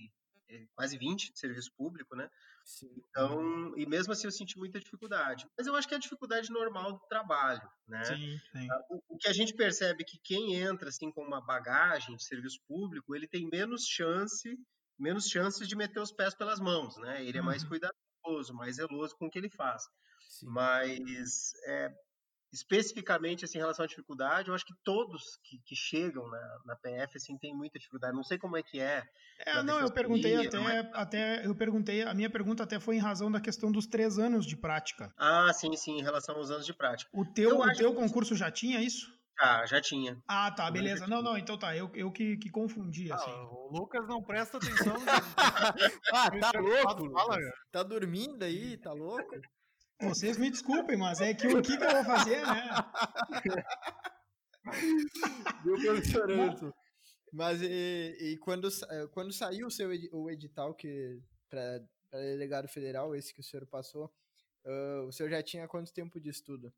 é, 0.48 0.66
quase 0.74 0.98
20 0.98 1.32
de 1.32 1.38
serviço 1.38 1.70
público, 1.76 2.14
né? 2.14 2.28
Sim. 2.64 2.90
Então, 3.08 3.76
e 3.76 3.86
mesmo 3.86 4.12
assim 4.12 4.26
eu 4.26 4.30
senti 4.30 4.58
muita 4.58 4.78
dificuldade. 4.78 5.46
Mas 5.56 5.66
eu 5.66 5.74
acho 5.74 5.88
que 5.88 5.94
é 5.94 5.96
a 5.96 6.00
dificuldade 6.00 6.50
normal 6.50 6.92
do 6.92 7.06
trabalho, 7.08 7.68
né? 7.86 8.04
Sim, 8.04 8.40
sim. 8.52 8.70
Ah, 8.70 8.80
o, 8.90 9.02
o, 9.08 9.18
que 9.18 9.28
a 9.28 9.32
gente 9.32 9.54
percebe 9.54 10.02
é 10.02 10.06
que 10.06 10.18
quem 10.18 10.56
entra 10.56 10.88
assim 10.88 11.10
com 11.10 11.22
uma 11.22 11.40
bagagem 11.40 12.16
de 12.16 12.24
serviço 12.24 12.60
público, 12.66 13.14
ele 13.14 13.26
tem 13.26 13.48
menos 13.48 13.86
chance, 13.86 14.58
menos 14.98 15.28
chances 15.28 15.66
de 15.66 15.76
meter 15.76 16.00
os 16.00 16.12
pés 16.12 16.34
pelas 16.34 16.60
mãos, 16.60 16.96
né? 16.98 17.24
Ele 17.24 17.38
é 17.38 17.42
mais 17.42 17.62
uhum. 17.62 17.70
cuidadoso, 17.70 18.54
mais 18.54 18.76
zeloso 18.76 19.16
com 19.16 19.26
o 19.26 19.30
que 19.30 19.38
ele 19.38 19.50
faz. 19.50 19.82
Sim. 20.40 20.46
Mas 20.48 21.52
é, 21.66 21.90
especificamente 22.54 23.44
assim, 23.44 23.58
em 23.58 23.60
relação 23.60 23.84
à 23.84 23.88
dificuldade, 23.88 24.48
eu 24.48 24.54
acho 24.54 24.64
que 24.64 24.74
todos 24.84 25.22
que, 25.42 25.58
que 25.66 25.74
chegam 25.74 26.26
na, 26.28 26.58
na, 26.66 26.76
PF 26.76 27.16
assim, 27.16 27.36
têm 27.36 27.54
muita 27.54 27.78
dificuldade. 27.78 28.14
Não 28.14 28.22
sei 28.22 28.38
como 28.38 28.56
é 28.56 28.62
que 28.62 28.80
é. 28.80 29.02
É, 29.44 29.62
não, 29.62 29.80
eu 29.80 29.90
perguntei 29.92 30.46
até, 30.46 30.58
mas... 30.58 30.86
até, 30.94 31.46
eu 31.46 31.54
perguntei, 31.54 32.02
a 32.02 32.14
minha 32.14 32.30
pergunta 32.30 32.62
até 32.62 32.78
foi 32.78 32.96
em 32.96 33.00
razão 33.00 33.30
da 33.30 33.40
questão 33.40 33.72
dos 33.72 33.86
três 33.86 34.18
anos 34.18 34.46
de 34.46 34.56
prática. 34.56 35.12
Ah, 35.18 35.52
sim, 35.52 35.76
sim, 35.76 35.98
em 35.98 36.02
relação 36.02 36.36
aos 36.36 36.50
anos 36.50 36.64
de 36.64 36.72
prática. 36.72 37.10
O 37.12 37.24
teu, 37.24 37.58
o 37.58 37.72
teu 37.72 37.92
concurso 37.92 38.36
já 38.36 38.50
tinha 38.50 38.80
isso? 38.80 39.12
Ah, 39.36 39.66
já 39.66 39.80
tinha. 39.80 40.16
Ah, 40.28 40.50
tá, 40.52 40.70
beleza. 40.70 41.08
Não, 41.08 41.20
não, 41.20 41.36
então 41.36 41.58
tá. 41.58 41.76
Eu, 41.76 41.90
eu 41.94 42.12
que, 42.12 42.36
que 42.36 42.48
confundi, 42.48 43.10
ah, 43.10 43.16
assim. 43.16 43.32
O 43.32 43.68
Lucas 43.72 44.06
não 44.06 44.22
presta 44.22 44.58
atenção. 44.58 44.94
ah, 46.14 46.30
tá 46.30 46.52
louco. 46.60 47.12
Fala, 47.12 47.38
tá 47.72 47.82
dormindo 47.82 48.44
aí, 48.44 48.76
tá 48.76 48.92
louco? 48.92 49.34
Vocês 50.00 50.36
me 50.36 50.50
desculpem, 50.50 50.96
mas 50.96 51.20
é 51.20 51.34
que 51.34 51.46
o 51.46 51.62
que, 51.62 51.76
que 51.76 51.84
eu 51.84 51.90
vou 51.90 52.04
fazer, 52.04 52.44
né? 52.46 52.70
Viu, 55.64 55.76
professor 55.76 56.30
Anderson? 56.30 56.72
Mas 57.32 57.60
e, 57.62 58.16
e, 58.20 58.36
quando, 58.38 58.68
eh, 58.68 59.08
quando 59.12 59.32
saiu 59.32 59.66
o 59.66 59.70
seu 59.70 59.90
o 60.12 60.30
edital 60.30 60.72
que 60.74 61.20
para 61.50 61.80
delegado 62.12 62.68
federal, 62.68 63.14
esse 63.14 63.34
que 63.34 63.40
o 63.40 63.44
senhor 63.44 63.66
passou, 63.66 64.12
uh, 64.64 65.06
o 65.06 65.12
senhor 65.12 65.28
já 65.28 65.42
tinha 65.42 65.66
quanto 65.66 65.92
tempo 65.92 66.20
de 66.20 66.30
estudo 66.30 66.72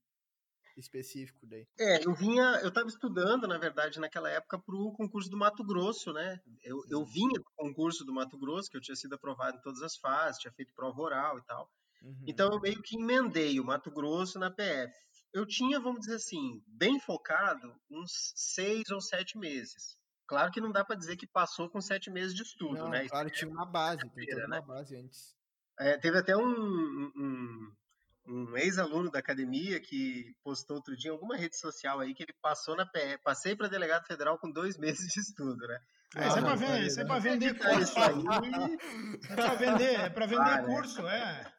específico 0.76 1.46
daí? 1.46 1.66
É, 1.78 2.06
eu 2.06 2.14
vinha, 2.14 2.60
eu 2.62 2.68
estava 2.68 2.88
estudando, 2.88 3.46
na 3.46 3.58
verdade, 3.58 4.00
naquela 4.00 4.30
época 4.30 4.58
para 4.58 4.74
o 4.74 4.92
concurso 4.92 5.30
do 5.30 5.36
Mato 5.36 5.64
Grosso, 5.64 6.12
né? 6.12 6.40
Eu, 6.62 6.82
eu 6.90 7.04
vinha 7.04 7.38
do 7.38 7.50
concurso 7.54 8.04
do 8.04 8.12
Mato 8.12 8.38
Grosso, 8.38 8.70
que 8.70 8.76
eu 8.76 8.80
tinha 8.80 8.96
sido 8.96 9.14
aprovado 9.14 9.58
em 9.58 9.60
todas 9.60 9.82
as 9.82 9.96
fases, 9.96 10.40
tinha 10.40 10.52
feito 10.52 10.74
prova 10.74 11.00
oral 11.00 11.38
e 11.38 11.42
tal. 11.44 11.70
Uhum. 12.06 12.24
Então 12.26 12.52
eu 12.52 12.60
meio 12.60 12.80
que 12.82 12.96
emendei 12.96 13.58
o 13.58 13.64
Mato 13.64 13.90
Grosso 13.90 14.38
na 14.38 14.50
PF. 14.50 14.94
Eu 15.32 15.44
tinha, 15.44 15.80
vamos 15.80 16.00
dizer 16.00 16.14
assim, 16.14 16.62
bem 16.66 17.00
focado 17.00 17.74
uns 17.90 18.32
seis 18.36 18.88
ou 18.90 19.00
sete 19.00 19.36
meses. 19.36 19.98
Claro 20.26 20.50
que 20.50 20.60
não 20.60 20.72
dá 20.72 20.84
para 20.84 20.96
dizer 20.96 21.16
que 21.16 21.26
passou 21.26 21.68
com 21.68 21.80
sete 21.80 22.10
meses 22.10 22.34
de 22.34 22.42
estudo, 22.42 22.74
não, 22.74 22.88
né? 22.88 23.08
Claro, 23.08 23.30
tinha 23.30 23.50
uma 23.50 23.66
base, 23.66 24.02
toda 24.08 24.46
uma 24.46 24.60
né? 24.60 24.60
base 24.60 24.96
antes. 24.96 25.36
É, 25.78 25.98
teve 25.98 26.18
até 26.18 26.36
um, 26.36 26.42
um, 26.42 27.72
um 28.28 28.56
ex-aluno 28.56 29.10
da 29.10 29.18
academia 29.18 29.80
que 29.80 30.34
postou 30.42 30.76
outro 30.76 30.96
dia 30.96 31.10
em 31.10 31.12
alguma 31.14 31.36
rede 31.36 31.58
social 31.58 32.00
aí 32.00 32.14
que 32.14 32.22
ele 32.22 32.34
passou 32.42 32.76
na 32.76 32.86
PF, 32.86 33.18
passei 33.22 33.54
para 33.54 33.68
delegado 33.68 34.06
federal 34.06 34.38
com 34.38 34.50
dois 34.50 34.76
meses 34.78 35.06
de 35.12 35.20
estudo, 35.20 35.66
né? 35.66 35.78
É, 36.14 36.28
isso 36.28 36.38
é 36.38 36.40
pra, 36.40 36.54
vender, 36.54 36.86
isso 36.86 37.00
é 37.00 37.04
pra 37.04 37.18
vender 37.18 37.58
curso. 37.58 37.98
Aí. 37.98 38.78
É 39.28 39.34
pra 39.34 39.54
vender, 39.54 40.00
é 40.00 40.08
pra 40.08 40.26
vender 40.26 40.50
ah, 40.50 40.62
curso, 40.62 41.06
é. 41.06 41.52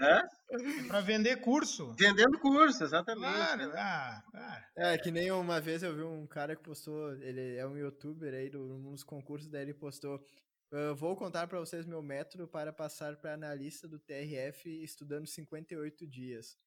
Hã? 0.00 0.22
É 0.50 0.82
pra 0.86 1.00
vender 1.00 1.36
curso. 1.40 1.94
Vendendo 1.98 2.38
curso, 2.38 2.84
exatamente. 2.84 3.34
Claro, 3.34 3.72
ah, 3.76 4.22
claro. 4.30 4.64
É, 4.76 4.98
que 4.98 5.10
nem 5.10 5.32
uma 5.32 5.60
vez 5.60 5.82
eu 5.82 5.96
vi 5.96 6.02
um 6.02 6.26
cara 6.26 6.54
que 6.54 6.62
postou, 6.62 7.12
ele 7.22 7.56
é 7.56 7.66
um 7.66 7.76
youtuber 7.76 8.34
aí, 8.34 8.50
nos 8.50 9.02
concursos, 9.02 9.48
daí 9.48 9.62
ele 9.62 9.74
postou 9.74 10.20
Uh, 10.74 10.92
vou 10.92 11.14
contar 11.14 11.46
para 11.46 11.60
vocês 11.60 11.86
meu 11.86 12.02
método 12.02 12.48
para 12.48 12.72
passar 12.72 13.16
para 13.16 13.34
analista 13.34 13.86
do 13.86 14.00
TRF 14.00 14.68
estudando 14.82 15.24
58 15.24 16.04
dias. 16.04 16.58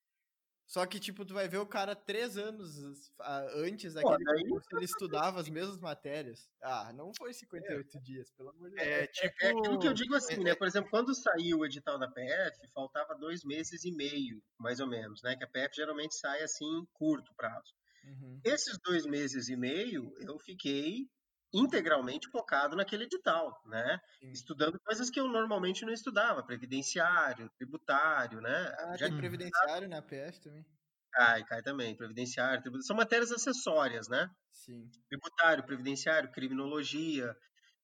Só 0.66 0.86
que, 0.86 0.98
tipo, 0.98 1.26
tu 1.26 1.34
vai 1.34 1.48
ver 1.50 1.58
o 1.58 1.66
cara 1.66 1.94
três 1.94 2.38
anos 2.38 3.12
antes 3.56 3.94
daquele 3.94 4.24
Pô, 4.24 4.44
concurso, 4.44 4.68
ele 4.74 4.86
estudava 4.86 5.42
as 5.42 5.50
mesmas 5.50 5.78
matérias. 5.80 6.50
Ah, 6.62 6.94
não 6.94 7.12
foi 7.18 7.34
58 7.34 7.98
é. 7.98 8.02
dias, 8.02 8.32
pelo 8.32 8.50
amor 8.50 8.70
de 8.70 8.76
Deus. 8.78 8.88
É, 8.88 9.08
tipo... 9.08 9.36
é 9.42 9.50
aquilo 9.50 9.80
que 9.80 9.88
eu 9.88 9.94
digo 9.94 10.16
assim, 10.16 10.42
né? 10.42 10.56
Por 10.56 10.68
exemplo, 10.68 10.90
quando 10.90 11.14
saiu 11.14 11.60
o 11.60 11.66
edital 11.66 12.00
da 12.00 12.10
PF, 12.10 12.68
faltava 12.74 13.14
dois 13.16 13.44
meses 13.44 13.84
e 13.84 13.92
meio, 13.92 14.42
mais 14.58 14.80
ou 14.80 14.88
menos, 14.88 15.22
né? 15.22 15.36
Que 15.36 15.44
a 15.44 15.48
PF 15.48 15.76
geralmente 15.76 16.16
sai 16.16 16.42
assim, 16.44 16.86
curto 16.94 17.34
prazo. 17.36 17.74
Uhum. 18.06 18.40
Esses 18.46 18.78
dois 18.86 19.06
meses 19.06 19.50
e 19.50 19.56
meio, 19.58 20.14
eu 20.20 20.40
fiquei 20.40 21.10
integralmente 21.54 22.30
focado 22.30 22.76
naquele 22.76 23.06
edital, 23.06 23.62
né? 23.66 24.00
Sim. 24.20 24.34
Estudando 24.34 24.80
coisas 24.82 25.10
que 25.10 25.20
eu 25.20 25.28
normalmente 25.28 25.86
não 25.86 25.94
estudava, 25.94 26.44
previdenciário, 26.46 27.50
tributário, 27.58 28.42
né? 28.42 28.76
Ah, 28.80 28.96
Já 28.98 29.08
tem 29.08 29.18
previdenciário 29.18 29.88
na 29.90 30.02
PS 30.02 30.40
também. 30.40 30.66
Cai, 31.12 31.44
cai 31.46 31.62
também, 31.62 31.96
previdenciário, 31.96 32.62
tributário. 32.62 32.86
São 32.86 32.96
matérias 32.96 33.32
acessórias, 33.32 34.08
né? 34.08 34.30
Sim. 34.52 34.92
Tributário, 35.10 35.66
previdenciário, 35.66 36.32
criminologia, 36.32 37.36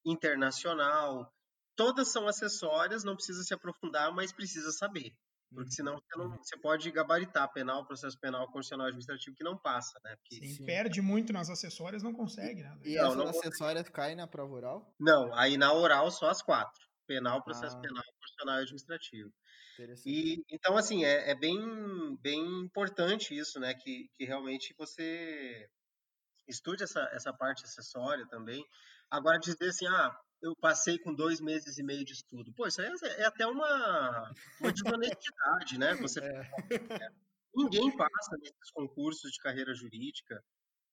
internacional, 0.06 1.32
todas 1.76 2.12
são 2.12 2.28
acessórias, 2.28 3.04
não 3.04 3.16
precisa 3.16 3.42
se 3.44 3.54
aprofundar, 3.54 4.12
mas 4.14 4.32
precisa 4.32 4.72
saber. 4.72 5.12
Porque 5.54 5.68
uhum. 5.68 5.70
senão 5.70 5.94
você, 5.94 6.18
não, 6.18 6.26
uhum. 6.26 6.36
você 6.36 6.58
pode 6.58 6.90
gabaritar 6.90 7.52
penal, 7.52 7.86
processo 7.86 8.18
penal, 8.18 8.46
constitucional 8.46 8.86
administrativo 8.86 9.36
que 9.36 9.44
não 9.44 9.56
passa, 9.56 9.98
né? 10.04 10.16
Porque, 10.16 10.36
sim, 10.36 10.54
sim. 10.54 10.64
perde 10.64 11.00
muito 11.00 11.32
nas 11.32 11.48
acessórias, 11.48 12.02
não 12.02 12.12
consegue, 12.12 12.62
né? 12.62 12.76
E 12.82 12.96
não, 12.96 13.04
essas 13.04 13.16
não 13.16 13.28
acessórias 13.28 13.88
caem 13.88 14.16
na 14.16 14.26
prova 14.26 14.52
oral? 14.54 14.94
Não, 14.98 15.32
aí 15.34 15.56
na 15.56 15.72
oral 15.72 16.10
só 16.10 16.28
as 16.28 16.42
quatro. 16.42 16.82
Penal, 17.06 17.42
processo 17.42 17.76
ah. 17.76 17.80
penal, 17.80 18.02
constitucional 18.02 18.58
e 18.58 18.62
administrativo. 18.62 19.32
E, 20.06 20.42
então, 20.50 20.76
assim, 20.76 21.04
é, 21.04 21.30
é, 21.30 21.34
bem, 21.34 22.16
bem 22.20 22.40
importante 22.62 23.36
isso, 23.36 23.58
né? 23.58 23.74
Que, 23.74 24.08
que 24.14 24.24
realmente 24.24 24.74
você 24.78 25.68
estude 26.48 26.84
essa, 26.84 27.00
essa 27.12 27.32
parte 27.32 27.64
acessória 27.64 28.26
também. 28.28 28.64
Agora, 29.10 29.38
dizer 29.38 29.68
assim, 29.68 29.86
ah, 29.86 30.16
eu 30.44 30.54
passei 30.56 30.98
com 30.98 31.14
dois 31.14 31.40
meses 31.40 31.78
e 31.78 31.82
meio 31.82 32.04
de 32.04 32.12
estudo. 32.12 32.52
Pô, 32.52 32.66
isso 32.66 32.80
aí 32.82 32.88
é, 33.02 33.22
é 33.22 33.24
até 33.24 33.46
uma, 33.46 34.30
uma 34.60 34.70
desonestidade, 34.70 35.78
né? 35.78 35.94
Você, 35.94 36.20
é. 36.20 36.50
É, 36.70 37.08
ninguém 37.56 37.96
passa 37.96 38.36
nesses 38.38 38.70
concursos 38.74 39.32
de 39.32 39.38
carreira 39.38 39.74
jurídica 39.74 40.44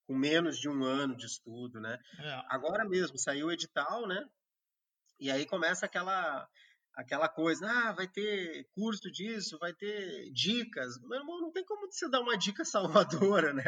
com 0.07 0.15
menos 0.15 0.57
de 0.57 0.69
um 0.69 0.83
ano 0.85 1.17
de 1.17 1.25
estudo, 1.25 1.81
né? 1.81 1.99
É. 2.19 2.41
Agora 2.47 2.87
mesmo 2.87 3.17
saiu 3.17 3.47
o 3.47 3.51
edital, 3.51 4.07
né? 4.07 4.25
E 5.19 5.29
aí 5.29 5.45
começa 5.45 5.85
aquela 5.85 6.47
aquela 6.95 7.27
coisa, 7.29 7.67
ah, 7.67 7.91
vai 7.93 8.07
ter 8.07 8.67
curso 8.73 9.09
disso, 9.11 9.57
vai 9.59 9.73
ter 9.73 10.29
dicas. 10.31 10.99
Meu 11.01 11.19
irmão, 11.19 11.41
não 11.41 11.51
tem 11.51 11.63
como 11.65 11.87
você 11.91 12.09
dar 12.09 12.21
uma 12.21 12.37
dica 12.37 12.63
salvadora, 13.43 13.53
né? 13.53 13.63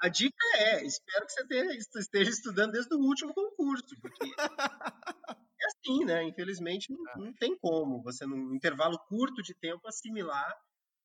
a 0.00 0.08
dica 0.08 0.36
é, 0.56 0.84
espero 0.84 1.26
que 1.26 1.32
você 1.32 1.98
esteja 1.98 2.30
estudando 2.30 2.72
desde 2.72 2.94
o 2.94 2.98
último 2.98 3.32
concurso, 3.32 3.94
porque 4.00 4.24
é 4.26 5.66
assim, 5.66 6.04
né? 6.04 6.24
Infelizmente, 6.24 6.92
não, 6.92 7.24
não 7.24 7.32
tem 7.32 7.56
como 7.58 8.02
você, 8.02 8.26
num 8.26 8.54
intervalo 8.54 8.98
curto 9.08 9.42
de 9.42 9.54
tempo, 9.54 9.86
assimilar 9.86 10.54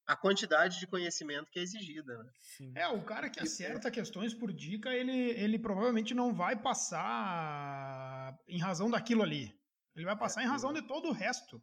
a 0.06 0.16
quantidade 0.16 0.80
de 0.80 0.88
conhecimento 0.88 1.50
que 1.50 1.60
é 1.60 1.64
exigida. 1.64 2.18
Né? 2.18 2.82
É, 2.82 2.88
o 2.88 3.02
cara 3.04 3.30
que 3.30 3.40
acerta 3.40 3.90
questões 3.90 4.34
por 4.34 4.52
dica, 4.52 4.94
ele, 4.94 5.32
ele 5.32 5.58
provavelmente 5.58 6.14
não 6.14 6.34
vai 6.34 6.62
passar 6.62 8.38
em 8.48 8.60
razão 8.60 8.90
daquilo 8.90 9.24
ali. 9.24 9.58
Ele 9.96 10.06
vai 10.06 10.18
passar 10.18 10.42
é, 10.42 10.46
em 10.46 10.48
razão 10.48 10.74
de 10.74 10.82
todo 10.82 11.10
o 11.10 11.14
resto. 11.14 11.62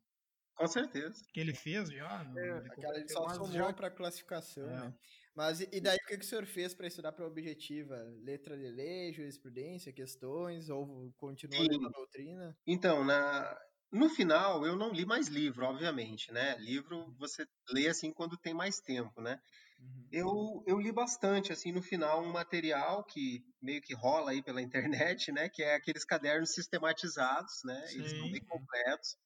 Com 0.54 0.66
certeza. 0.66 1.24
Que 1.32 1.40
ele 1.40 1.54
fez 1.54 1.90
já. 1.90 2.26
É, 2.36 2.50
aquela 2.70 2.98
ele 2.98 3.08
só 3.08 3.28
somou 3.30 3.50
já... 3.50 3.72
para 3.72 3.90
classificação, 3.90 4.68
é. 4.68 4.80
né? 4.80 4.94
Mas 5.34 5.60
e 5.60 5.80
daí 5.80 5.96
o 5.96 6.06
que, 6.06 6.18
que 6.18 6.24
o 6.24 6.28
senhor 6.28 6.44
fez 6.44 6.74
para 6.74 6.86
estudar 6.86 7.12
para 7.12 7.26
objetiva? 7.26 7.96
Letra 8.22 8.58
de 8.58 8.68
lei, 8.68 9.12
jurisprudência, 9.12 9.92
questões, 9.92 10.68
ou 10.68 11.12
continuou 11.16 11.80
na 11.80 11.88
doutrina? 11.88 12.56
Então, 12.66 13.04
na, 13.04 13.58
no 13.90 14.08
final, 14.10 14.66
eu 14.66 14.76
não 14.76 14.92
li 14.92 15.06
mais 15.06 15.28
livro, 15.28 15.64
obviamente, 15.64 16.30
né? 16.32 16.56
Livro 16.58 17.14
você 17.18 17.46
lê 17.70 17.88
assim 17.88 18.12
quando 18.12 18.36
tem 18.36 18.52
mais 18.52 18.80
tempo, 18.80 19.20
né? 19.20 19.40
Uhum. 19.80 20.08
Eu, 20.12 20.64
eu 20.66 20.78
li 20.78 20.92
bastante, 20.92 21.52
assim, 21.52 21.72
no 21.72 21.82
final, 21.82 22.22
um 22.22 22.32
material 22.32 23.04
que 23.04 23.44
meio 23.60 23.80
que 23.80 23.94
rola 23.94 24.32
aí 24.32 24.42
pela 24.42 24.60
internet, 25.16 25.32
né? 25.32 25.48
Que 25.48 25.62
é 25.62 25.74
aqueles 25.74 26.04
cadernos 26.04 26.52
sistematizados, 26.54 27.62
né? 27.64 27.86
Sim. 27.86 27.98
Eles 27.98 28.12
estão 28.12 28.30
bem 28.30 28.44
completos. 28.44 29.16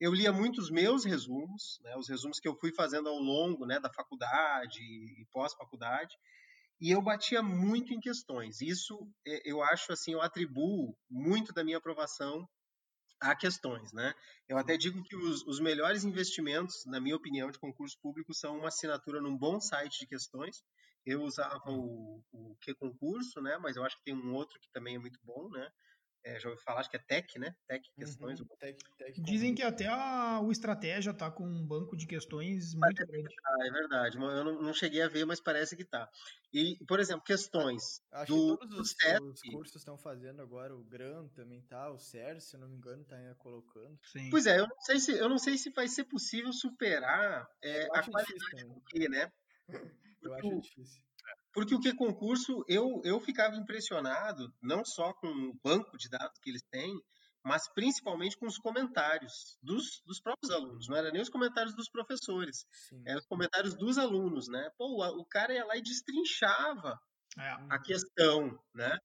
Eu 0.00 0.12
lia 0.12 0.32
muitos 0.32 0.70
meus 0.70 1.04
resumos, 1.04 1.78
né? 1.82 1.96
Os 1.96 2.08
resumos 2.08 2.40
que 2.40 2.48
eu 2.48 2.56
fui 2.56 2.72
fazendo 2.74 3.08
ao 3.08 3.18
longo, 3.18 3.66
né? 3.66 3.78
Da 3.78 3.92
faculdade 3.92 4.80
e 4.80 5.26
pós-faculdade. 5.32 6.14
E 6.80 6.90
eu 6.90 7.00
batia 7.00 7.42
muito 7.42 7.94
em 7.94 8.00
questões. 8.00 8.60
Isso, 8.60 9.08
é, 9.26 9.40
eu 9.44 9.62
acho, 9.62 9.92
assim, 9.92 10.12
eu 10.12 10.20
atribuo 10.20 10.96
muito 11.08 11.52
da 11.52 11.64
minha 11.64 11.78
aprovação 11.78 12.48
há 13.24 13.34
questões, 13.34 13.92
né? 13.92 14.14
Eu 14.48 14.58
até 14.58 14.76
digo 14.76 15.02
que 15.02 15.16
os, 15.16 15.42
os, 15.46 15.58
melhores 15.58 16.04
investimentos, 16.04 16.84
na 16.86 17.00
minha 17.00 17.16
opinião, 17.16 17.50
de 17.50 17.58
concurso 17.58 17.98
público 18.00 18.34
são 18.34 18.58
uma 18.58 18.68
assinatura 18.68 19.20
num 19.20 19.36
bom 19.36 19.58
site 19.60 20.00
de 20.00 20.06
questões. 20.06 20.62
Eu 21.06 21.22
usava 21.22 21.70
o, 21.70 22.22
o 22.32 22.56
Que 22.60 22.74
Concurso, 22.74 23.40
né? 23.40 23.58
Mas 23.58 23.76
eu 23.76 23.84
acho 23.84 23.96
que 23.98 24.04
tem 24.04 24.14
um 24.14 24.34
outro 24.34 24.58
que 24.60 24.70
também 24.72 24.96
é 24.96 24.98
muito 24.98 25.18
bom, 25.22 25.48
né? 25.50 25.70
É, 26.24 26.40
já 26.40 26.48
ouvi 26.48 26.60
falar, 26.62 26.80
acho 26.80 26.90
que 26.90 26.96
é 26.96 27.00
Tech, 27.00 27.38
né? 27.38 27.54
Tech 27.68 27.86
Questões. 27.92 28.40
Uhum, 28.40 28.46
tech, 28.58 28.78
tech 28.96 29.20
Dizem 29.20 29.54
que 29.54 29.62
até 29.62 29.86
a, 29.86 30.40
o 30.40 30.50
Estratégia 30.50 31.10
está 31.10 31.30
com 31.30 31.44
um 31.44 31.66
banco 31.66 31.94
de 31.96 32.06
questões 32.06 32.74
muito 32.74 33.06
grande. 33.06 33.34
Ah, 33.44 33.66
é 33.66 33.70
verdade. 33.70 34.16
Eu 34.16 34.44
não, 34.44 34.62
não, 34.62 34.72
cheguei 34.72 35.02
a 35.02 35.08
ver, 35.08 35.26
mas 35.26 35.38
parece 35.38 35.76
que 35.76 35.82
está. 35.82 36.08
E, 36.52 36.78
por 36.86 36.98
exemplo, 36.98 37.22
questões 37.24 38.00
acho 38.10 38.34
do, 38.34 38.56
que 38.56 38.66
todos 38.66 38.78
os, 38.78 38.96
os 39.22 39.42
cursos 39.42 39.76
estão 39.76 39.98
fazendo 39.98 40.40
agora, 40.40 40.74
o 40.74 40.82
GRAM 40.84 41.28
também 41.28 41.60
tá, 41.62 41.90
o 41.90 41.98
CER, 41.98 42.40
se 42.40 42.56
eu 42.56 42.60
não 42.60 42.68
me 42.68 42.76
engano, 42.76 43.02
está 43.02 43.16
colocando. 43.34 43.98
Sim. 44.04 44.30
Pois 44.30 44.46
é, 44.46 44.58
eu 44.58 44.66
não 44.66 44.80
sei 44.80 44.98
se, 44.98 45.12
eu 45.12 45.28
não 45.28 45.38
sei 45.38 45.58
se 45.58 45.70
vai 45.70 45.88
ser 45.88 46.04
possível 46.04 46.52
superar 46.52 47.46
é, 47.62 47.84
a 47.92 48.02
qualidade 48.02 48.64
do 48.64 48.80
que, 48.88 49.08
né? 49.08 49.30
Eu 50.24 50.32
acho 50.32 50.60
difícil. 50.62 51.02
Porque 51.54 51.72
o 51.72 51.80
que 51.80 51.94
concurso, 51.94 52.64
eu, 52.66 53.00
eu 53.04 53.20
ficava 53.20 53.54
impressionado, 53.54 54.52
não 54.60 54.84
só 54.84 55.14
com 55.14 55.28
o 55.28 55.54
banco 55.62 55.96
de 55.96 56.08
dados 56.08 56.36
que 56.42 56.50
eles 56.50 56.64
têm, 56.68 56.92
mas 57.44 57.72
principalmente 57.72 58.36
com 58.36 58.46
os 58.46 58.58
comentários 58.58 59.56
dos, 59.62 60.02
dos 60.04 60.20
próprios 60.20 60.50
alunos. 60.50 60.88
Não 60.88 60.96
era 60.96 61.12
nem 61.12 61.22
os 61.22 61.28
comentários 61.28 61.74
dos 61.76 61.88
professores, 61.88 62.66
Sim. 62.88 63.04
eram 63.06 63.20
os 63.20 63.26
comentários 63.26 63.76
dos 63.76 63.98
alunos, 63.98 64.48
né? 64.48 64.68
Pô, 64.76 65.00
o, 65.00 65.20
o 65.20 65.24
cara 65.26 65.54
ia 65.54 65.64
lá 65.64 65.76
e 65.76 65.82
destrinchava 65.82 66.98
é. 67.38 67.50
a 67.70 67.78
questão, 67.78 68.58
né? 68.74 68.98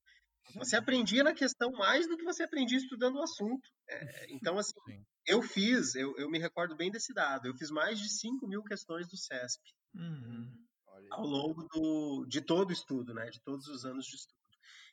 Você 0.55 0.75
aprendia 0.75 1.23
na 1.23 1.33
questão 1.35 1.69
mais 1.73 2.07
do 2.07 2.17
que 2.17 2.23
você 2.23 2.41
aprendia 2.41 2.79
estudando 2.79 3.17
o 3.17 3.23
assunto. 3.23 3.69
É, 3.87 4.33
então, 4.33 4.57
assim, 4.57 4.73
Sim. 4.89 5.05
eu 5.27 5.43
fiz, 5.43 5.93
eu, 5.93 6.17
eu 6.17 6.27
me 6.31 6.39
recordo 6.39 6.75
bem 6.75 6.89
desse 6.89 7.13
dado, 7.13 7.47
eu 7.47 7.55
fiz 7.55 7.69
mais 7.69 7.99
de 7.99 8.09
5 8.09 8.47
mil 8.47 8.63
questões 8.63 9.07
do 9.07 9.17
CESP. 9.17 9.61
Uhum 9.93 10.68
ao 11.11 11.25
longo 11.25 11.67
do, 11.67 12.25
de 12.27 12.41
todo 12.41 12.69
o 12.69 12.73
estudo, 12.73 13.13
né? 13.13 13.29
De 13.29 13.39
todos 13.41 13.67
os 13.67 13.85
anos 13.85 14.05
de 14.05 14.15
estudo. 14.15 14.39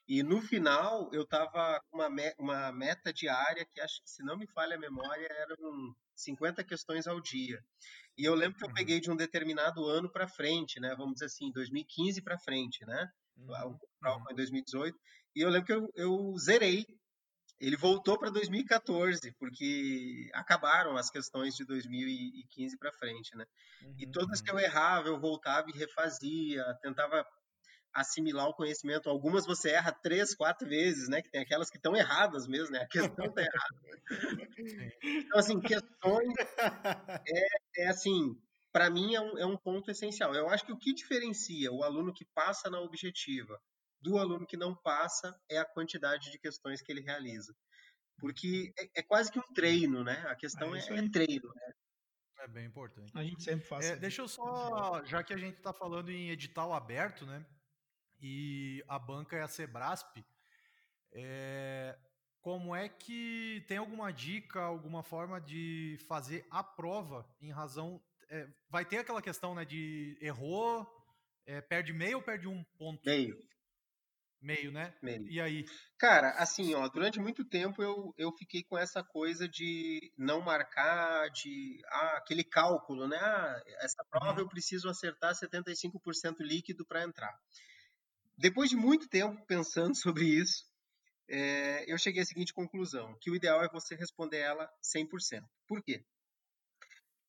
E 0.09 0.23
no 0.23 0.41
final 0.41 1.11
eu 1.13 1.23
estava 1.23 1.81
com 1.91 1.99
uma, 1.99 2.09
me, 2.09 2.33
uma 2.39 2.71
meta 2.73 3.13
diária 3.13 3.67
que 3.73 3.81
acho 3.81 4.01
que, 4.03 4.11
se 4.11 4.23
não 4.23 4.37
me 4.37 4.47
falha 4.47 4.77
a 4.77 4.79
memória, 4.79 5.27
eram 5.31 5.95
50 6.15 6.63
questões 6.63 7.07
ao 7.07 7.21
dia. 7.21 7.61
E 8.17 8.25
eu 8.25 8.35
lembro 8.35 8.57
que 8.57 8.65
eu 8.65 8.69
uhum. 8.69 8.75
peguei 8.75 9.01
de 9.01 9.11
um 9.11 9.17
determinado 9.17 9.85
ano 9.85 10.11
para 10.11 10.29
frente, 10.29 10.79
né? 10.81 10.95
Vamos 10.97 11.15
dizer 11.15 11.27
assim, 11.27 11.51
2015 11.53 12.23
para 12.23 12.39
frente, 12.39 12.85
né? 12.87 13.11
Uhum. 13.37 13.73
O 13.73 13.79
prova 13.99 14.23
foi 14.23 14.33
em 14.33 14.37
2018. 14.37 14.99
E 15.35 15.41
eu 15.41 15.51
lembro 15.51 15.67
que 15.67 15.73
eu, 15.73 15.91
eu 15.95 16.35
zerei 16.39 16.87
ele 17.59 17.77
voltou 17.77 18.19
para 18.19 18.31
2014, 18.31 19.33
porque 19.39 20.29
acabaram 20.35 20.97
as 20.97 21.11
questões 21.11 21.55
de 21.55 21.65
2015 21.65 22.77
para 22.77 22.93
frente, 22.93 23.35
né? 23.37 23.47
Uhum, 23.83 23.95
e 23.99 24.07
todas 24.11 24.43
que 24.43 24.51
eu 24.51 24.59
errava, 24.59 25.09
eu 25.09 25.19
voltava 25.19 25.67
e 25.71 25.79
refazia, 25.79 26.63
tentava 26.83 27.25
assimilar 27.95 28.47
o 28.49 28.55
conhecimento. 28.55 29.09
Algumas 29.09 29.47
você 29.47 29.71
erra 29.71 29.91
três, 29.91 30.35
quatro 30.35 30.69
vezes, 30.69 31.09
né? 31.09 31.23
Que 31.23 31.31
tem 31.31 31.41
aquelas 31.41 31.71
que 31.71 31.79
estão 31.79 31.97
erradas 31.97 32.47
mesmo, 32.47 32.73
né? 32.73 32.81
A 32.81 32.89
questão 32.89 33.25
está 33.25 33.41
errada. 33.41 33.77
Então, 35.03 35.39
assim, 35.39 35.61
questões 35.61 36.35
é, 37.27 37.83
é 37.85 37.89
assim, 37.89 38.39
para 38.71 38.91
mim 38.91 39.15
é 39.15 39.21
um, 39.21 39.39
é 39.39 39.47
um 39.47 39.57
ponto 39.57 39.91
essencial. 39.91 40.35
Eu 40.35 40.51
acho 40.51 40.67
que 40.67 40.73
o 40.73 40.79
que 40.79 40.93
diferencia 40.93 41.73
o 41.73 41.83
aluno 41.83 42.13
que 42.13 42.27
passa 42.35 42.69
na 42.69 42.81
objetiva 42.81 43.59
do 44.01 44.19
aluno 44.19 44.47
que 44.47 44.57
não 44.57 44.75
passa 44.75 45.39
é 45.51 45.59
a 45.59 45.65
quantidade 45.65 46.31
de 46.31 46.39
questões 46.39 46.81
que 46.83 46.93
ele 46.93 47.01
realiza. 47.01 47.55
Porque 48.19 48.73
é, 48.79 49.01
é 49.01 49.03
quase 49.03 49.31
que 49.31 49.39
um 49.39 49.55
treino, 49.55 50.03
né? 50.03 50.25
A 50.29 50.35
questão 50.35 50.75
é, 50.75 50.79
é, 50.79 50.99
é 50.99 51.11
treino. 51.11 51.49
Né? 51.55 51.73
É 52.41 52.49
bem 52.49 52.67
importante. 52.67 53.13
A 53.15 53.23
gente 53.23 53.43
sempre 53.43 53.67
faz. 53.67 53.85
É, 53.85 53.97
deixa 53.97 54.23
eu 54.23 54.29
só, 54.29 55.05
já 55.05 55.23
que 55.23 55.35
a 55.35 55.37
gente 55.37 55.57
está 55.57 55.73
falando 55.73 56.11
em 56.11 56.31
edital 56.31 56.73
aberto, 56.73 57.27
né? 57.27 57.45
E 58.21 58.83
a 58.89 58.99
banca 58.99 59.37
é 59.37 59.43
a 59.43 59.49
Sebrasp, 59.49 60.25
é, 61.13 61.99
como 62.41 62.75
é 62.75 62.89
que 62.89 63.65
tem 63.67 63.77
alguma 63.77 64.13
dica, 64.13 64.61
alguma 64.61 65.03
forma 65.03 65.41
de 65.41 65.99
fazer 66.07 66.47
a 66.51 66.63
prova 66.63 67.29
em 67.41 67.51
razão. 67.51 68.01
É, 68.29 68.49
vai 68.69 68.85
ter 68.85 68.99
aquela 68.99 69.21
questão 69.21 69.55
né, 69.55 69.65
de 69.65 70.17
errou, 70.21 70.87
é, 71.45 71.61
perde 71.61 71.93
meio 71.93 72.19
ou 72.19 72.23
perde 72.23 72.49
um 72.49 72.65
ponto? 72.79 73.03
Meio. 73.05 73.37
Meio, 74.41 74.71
né? 74.71 74.95
Meio. 75.03 75.27
E 75.29 75.41
aí? 75.41 75.65
Cara, 75.99 76.31
assim, 76.33 76.75
ó, 76.75 76.89
durante 76.89 77.19
muito 77.19 77.45
tempo 77.45 77.83
eu, 77.83 78.15
eu 78.17 78.33
fiquei 78.33 78.63
com 78.63 78.77
essa 78.79 79.03
coisa 79.03 79.49
de 79.49 80.13
não 80.17 80.41
marcar, 80.41 81.29
de 81.31 81.81
ah, 81.87 82.19
aquele 82.19 82.45
cálculo, 82.45 83.09
né? 83.09 83.17
Ah, 83.17 83.63
essa 83.81 84.05
prova 84.11 84.35
uhum. 84.35 84.41
eu 84.41 84.49
preciso 84.49 84.89
acertar 84.89 85.35
75% 85.35 86.37
líquido 86.41 86.85
para 86.87 87.03
entrar. 87.03 87.35
Depois 88.39 88.69
de 88.69 88.77
muito 88.77 89.09
tempo 89.09 89.45
pensando 89.47 89.97
sobre 89.97 90.25
isso, 90.25 90.65
é, 91.29 91.91
eu 91.91 91.99
cheguei 91.99 92.23
à 92.23 92.25
seguinte 92.25 92.53
conclusão: 92.53 93.17
que 93.21 93.31
o 93.31 93.35
ideal 93.35 93.65
é 93.65 93.69
você 93.69 93.95
responder 93.95 94.39
ela 94.39 94.71
100%. 94.83 95.43
Por 95.67 95.83
quê? 95.83 96.05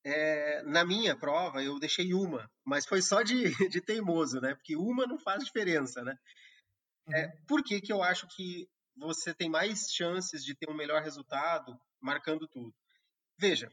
É, 0.04 0.62
na 0.62 0.84
minha 0.84 1.16
prova 1.16 1.62
eu 1.62 1.78
deixei 1.78 2.14
uma, 2.14 2.48
mas 2.64 2.86
foi 2.86 3.02
só 3.02 3.22
de, 3.22 3.44
de 3.68 3.80
teimoso, 3.80 4.40
né? 4.40 4.54
Porque 4.54 4.76
uma 4.76 5.06
não 5.06 5.18
faz 5.18 5.44
diferença, 5.44 6.02
né? 6.02 6.16
É, 7.12 7.26
uhum. 7.26 7.32
por 7.46 7.62
que, 7.62 7.80
que 7.80 7.92
eu 7.92 8.02
acho 8.02 8.26
que 8.28 8.68
você 8.96 9.32
tem 9.32 9.48
mais 9.48 9.90
chances 9.92 10.44
de 10.44 10.54
ter 10.54 10.68
um 10.70 10.76
melhor 10.76 11.02
resultado 11.02 11.78
marcando 12.00 12.46
tudo? 12.48 12.74
Veja, 13.38 13.72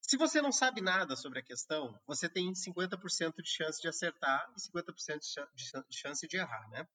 se 0.00 0.16
você 0.16 0.40
não 0.40 0.52
sabe 0.52 0.80
nada 0.80 1.16
sobre 1.16 1.40
a 1.40 1.42
questão, 1.42 1.98
você 2.06 2.28
tem 2.28 2.52
50% 2.52 3.42
de 3.42 3.48
chance 3.50 3.80
de 3.80 3.88
acertar 3.88 4.48
e 4.56 4.60
50% 4.60 5.20
de 5.54 5.96
chance 5.98 6.26
de 6.28 6.36
errar, 6.36 6.68
né? 6.70 6.86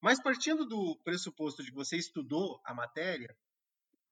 Mas 0.00 0.20
partindo 0.20 0.64
do 0.64 0.98
pressuposto 1.04 1.62
de 1.62 1.70
que 1.70 1.76
você 1.76 1.96
estudou 1.96 2.60
a 2.64 2.74
matéria, 2.74 3.36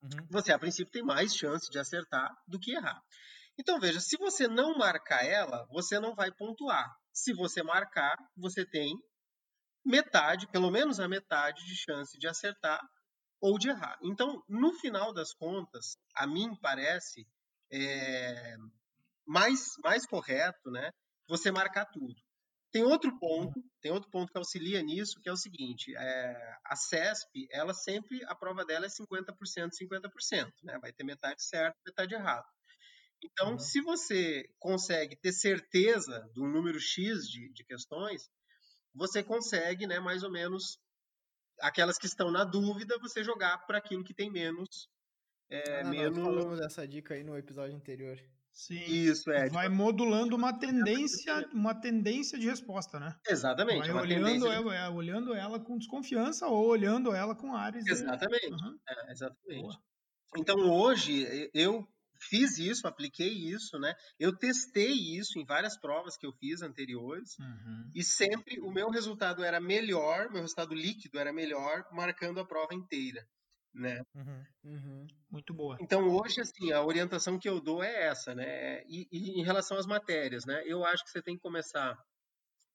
uhum. 0.01 0.27
você 0.29 0.51
a 0.51 0.59
princípio 0.59 0.91
tem 0.91 1.03
mais 1.03 1.35
chance 1.35 1.69
de 1.69 1.79
acertar 1.79 2.35
do 2.47 2.59
que 2.59 2.71
errar. 2.71 3.01
Então 3.57 3.79
veja, 3.79 3.99
se 3.99 4.17
você 4.17 4.47
não 4.47 4.77
marcar 4.77 5.25
ela, 5.25 5.65
você 5.69 5.99
não 5.99 6.13
vai 6.13 6.31
pontuar. 6.31 6.89
Se 7.11 7.33
você 7.33 7.63
marcar, 7.63 8.17
você 8.35 8.65
tem 8.65 8.97
metade, 9.87 10.47
pelo 10.47 10.69
menos 10.69 10.99
a 10.99 11.07
metade 11.07 11.65
de 11.65 11.75
chance 11.75 12.17
de 12.19 12.27
acertar 12.27 12.81
ou 13.39 13.57
de 13.57 13.69
errar. 13.69 13.97
Então, 14.03 14.43
no 14.47 14.73
final 14.73 15.13
das 15.13 15.33
contas, 15.33 15.97
a 16.13 16.27
mim 16.27 16.55
parece 16.61 17.25
é, 17.71 18.57
mais, 19.25 19.73
mais 19.83 20.05
correto, 20.05 20.69
né, 20.69 20.91
você 21.27 21.51
marcar 21.51 21.85
tudo. 21.85 22.15
Tem 22.69 22.83
outro 22.83 23.17
ponto, 23.17 23.63
tem 23.81 23.91
outro 23.91 24.09
ponto 24.09 24.31
que 24.31 24.37
auxilia 24.37 24.81
nisso, 24.81 25.21
que 25.21 25.29
é 25.29 25.31
o 25.31 25.37
seguinte: 25.37 25.95
é, 25.95 26.57
a 26.65 26.75
CESP, 26.75 27.47
ela 27.49 27.73
sempre, 27.73 28.23
a 28.25 28.35
prova 28.35 28.65
dela 28.65 28.85
é 28.85 28.89
50%, 28.89 29.69
50%, 29.71 30.51
né? 30.63 30.77
Vai 30.79 30.91
ter 30.91 31.05
metade 31.05 31.43
certo, 31.43 31.77
metade 31.85 32.13
errado. 32.13 32.45
Então, 33.23 33.53
uhum. 33.53 33.59
se 33.59 33.81
você 33.81 34.43
consegue 34.59 35.15
ter 35.15 35.31
certeza 35.31 36.29
do 36.33 36.45
número 36.45 36.79
X 36.79 37.27
de, 37.27 37.51
de 37.53 37.63
questões, 37.63 38.29
você 38.97 39.23
consegue, 39.23 39.85
né, 39.85 39.99
mais 39.99 40.23
ou 40.23 40.31
menos, 40.31 40.79
aquelas 41.61 41.97
que 41.97 42.07
estão 42.07 42.31
na 42.31 42.43
dúvida, 42.43 42.97
você 42.99 43.23
jogar 43.23 43.59
para 43.65 43.77
aquilo 43.77 44.03
que 44.03 44.13
tem 44.13 44.31
menos. 44.31 44.89
É, 45.49 45.81
ah, 45.81 45.83
menos... 45.85 46.17
Nós 46.17 46.25
falamos 46.25 46.59
dessa 46.59 46.87
dica 46.87 47.13
aí 47.13 47.23
no 47.23 47.37
episódio 47.37 47.75
anterior. 47.75 48.19
Sim. 48.51 48.83
Isso, 48.85 49.29
é. 49.29 49.49
Vai 49.49 49.69
modulando 49.69 50.35
uma 50.35 50.51
tendência, 50.51 51.47
uma 51.53 51.75
tendência 51.75 52.39
de 52.39 52.47
resposta, 52.47 52.99
né? 52.99 53.15
Exatamente. 53.29 53.91
Vai 53.91 54.01
olhando, 54.01 54.47
ela, 54.47 54.75
é, 54.75 54.89
olhando 54.89 55.35
ela 55.35 55.59
com 55.59 55.77
desconfiança 55.77 56.47
ou 56.47 56.65
olhando 56.65 57.13
ela 57.13 57.35
com 57.35 57.55
áreas. 57.55 57.85
Exatamente. 57.85 58.51
Uhum. 58.51 58.79
É, 58.89 59.11
exatamente. 59.11 59.61
Boa. 59.61 59.79
Então 60.35 60.57
hoje 60.71 61.49
eu 61.53 61.87
fiz 62.19 62.57
isso, 62.57 62.87
apliquei 62.87 63.31
isso, 63.31 63.77
né? 63.79 63.93
Eu 64.19 64.35
testei 64.35 64.91
isso 64.91 65.39
em 65.39 65.45
várias 65.45 65.79
provas 65.79 66.17
que 66.17 66.25
eu 66.25 66.33
fiz 66.33 66.61
anteriores 66.61 67.37
uhum. 67.39 67.91
e 67.95 68.03
sempre 68.03 68.59
o 68.59 68.71
meu 68.71 68.89
resultado 68.89 69.43
era 69.43 69.59
melhor, 69.59 70.29
meu 70.31 70.41
resultado 70.41 70.73
líquido 70.73 71.19
era 71.19 71.33
melhor, 71.33 71.83
marcando 71.91 72.39
a 72.39 72.45
prova 72.45 72.73
inteira, 72.73 73.25
né? 73.73 74.01
Uhum. 74.15 74.43
Uhum. 74.63 75.07
Muito 75.29 75.53
boa. 75.53 75.77
Então 75.81 76.07
hoje 76.09 76.41
assim 76.41 76.71
a 76.71 76.83
orientação 76.83 77.39
que 77.39 77.49
eu 77.49 77.61
dou 77.61 77.83
é 77.83 78.07
essa, 78.07 78.33
né? 78.33 78.81
E, 78.87 79.07
e 79.11 79.39
em 79.39 79.43
relação 79.43 79.77
às 79.77 79.85
matérias, 79.85 80.45
né? 80.45 80.63
Eu 80.65 80.85
acho 80.85 81.03
que 81.03 81.11
você 81.11 81.21
tem 81.21 81.35
que 81.35 81.41
começar 81.41 81.95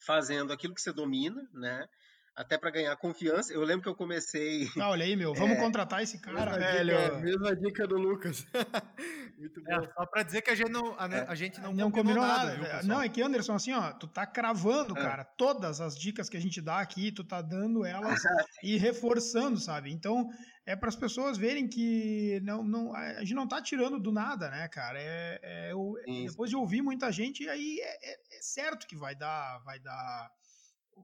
fazendo 0.05 0.53
aquilo 0.53 0.75
que 0.75 0.81
você 0.81 0.93
domina, 0.93 1.41
né? 1.53 1.87
Até 2.35 2.57
para 2.57 2.71
ganhar 2.71 2.97
confiança. 2.97 3.53
Eu 3.53 3.63
lembro 3.63 3.83
que 3.83 3.89
eu 3.89 3.95
comecei. 3.95 4.69
Ah, 4.83 4.91
olha 4.91 5.05
aí, 5.05 5.15
meu, 5.15 5.33
vamos 5.35 5.57
é... 5.57 5.61
contratar 5.61 6.03
esse 6.03 6.19
cara, 6.19 6.59
mesma 6.59 6.73
velho. 6.73 6.97
Dica, 6.97 7.19
mesma 7.19 7.57
dica 7.57 7.87
do 7.87 7.97
Lucas. 7.97 8.45
Muito 9.39 9.61
é, 9.61 9.77
bom. 9.77 9.85
É, 9.85 9.93
só 9.93 10.07
para 10.07 10.23
dizer 10.23 10.43
que 10.43 10.51
a 10.51 10.55
gente 10.55 10.71
não, 10.71 10.99
a, 10.99 11.07
é. 11.07 11.27
a 11.29 11.35
gente 11.35 11.61
não, 11.61 11.73
não 11.73 11.91
combinou, 11.91 12.23
combinou 12.23 12.27
nada. 12.27 12.57
nada 12.57 12.83
não, 12.83 13.01
é 13.01 13.09
que 13.09 13.23
Anderson, 13.23 13.55
assim, 13.55 13.73
ó, 13.73 13.93
tu 13.93 14.09
tá 14.09 14.27
cravando, 14.27 14.99
é. 14.99 15.01
cara, 15.01 15.25
todas 15.25 15.81
as 15.81 15.97
dicas 15.97 16.29
que 16.29 16.37
a 16.37 16.41
gente 16.41 16.61
dá 16.61 16.81
aqui, 16.81 17.13
tu 17.13 17.23
tá 17.23 17.41
dando 17.41 17.85
elas 17.85 18.21
e 18.63 18.77
reforçando, 18.77 19.59
sabe? 19.59 19.93
Então, 19.93 20.29
é 20.67 20.75
para 20.75 20.89
as 20.89 20.97
pessoas 20.97 21.37
verem 21.39 21.69
que 21.69 22.41
não, 22.43 22.65
não, 22.65 22.95
a 22.95 23.21
gente 23.21 23.35
não 23.35 23.47
tá 23.47 23.61
tirando 23.61 24.01
do 24.01 24.11
nada, 24.11 24.51
né, 24.51 24.69
cara? 24.69 24.99
É, 25.01 25.41
é 25.43 25.73
eu, 25.73 25.95
depois 26.29 26.51
de 26.51 26.57
ouvir 26.57 26.83
muita 26.83 27.13
gente, 27.13 27.49
aí 27.49 27.79
é, 27.81 28.13
é 28.15 28.41
certo 28.41 28.87
que 28.87 28.97
vai 28.97 29.15
dar, 29.15 29.59
vai 29.65 29.79
dar 29.79 30.31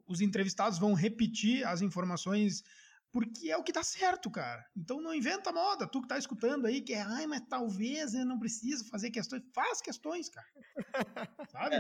os 0.07 0.21
entrevistados 0.21 0.79
vão 0.79 0.95
repetir 0.95 1.67
as 1.67 1.83
informações 1.83 2.63
porque 3.11 3.51
é 3.51 3.57
o 3.57 3.63
que 3.63 3.73
tá 3.73 3.83
certo, 3.83 4.31
cara. 4.31 4.65
Então 4.77 5.01
não 5.01 5.15
inventa 5.15 5.53
moda. 5.53 5.89
Tu 5.89 6.03
que 6.03 6.09
tá 6.09 6.19
escutando 6.19 6.67
aí, 6.67 6.83
que 6.83 6.93
é, 6.93 7.01
ai, 7.01 7.27
mas 7.27 7.43
talvez 7.49 8.15
eu 8.15 8.25
não 8.25 8.39
preciso 8.39 8.87
fazer 8.89 9.11
questões. 9.11 9.43
Faz 9.55 9.81
questões, 9.81 10.29
cara. 10.29 10.47
Sabe? 11.51 11.77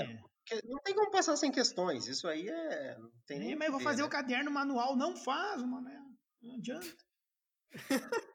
É, 0.50 0.66
não 0.66 0.78
tem 0.82 0.94
como 0.94 1.10
passar 1.10 1.36
sem 1.36 1.52
questões. 1.52 2.06
Isso 2.06 2.26
aí 2.26 2.48
é. 2.48 2.96
Não 2.98 3.10
tem 3.26 3.52
é, 3.52 3.56
mas 3.56 3.66
eu 3.66 3.72
vou 3.72 3.80
fazer 3.80 4.00
né? 4.00 4.08
o 4.08 4.10
caderno 4.10 4.50
manual. 4.50 4.96
Não 4.96 5.16
faz, 5.16 5.62
mano. 5.62 5.88
Não 6.40 6.54
adianta. 6.54 7.07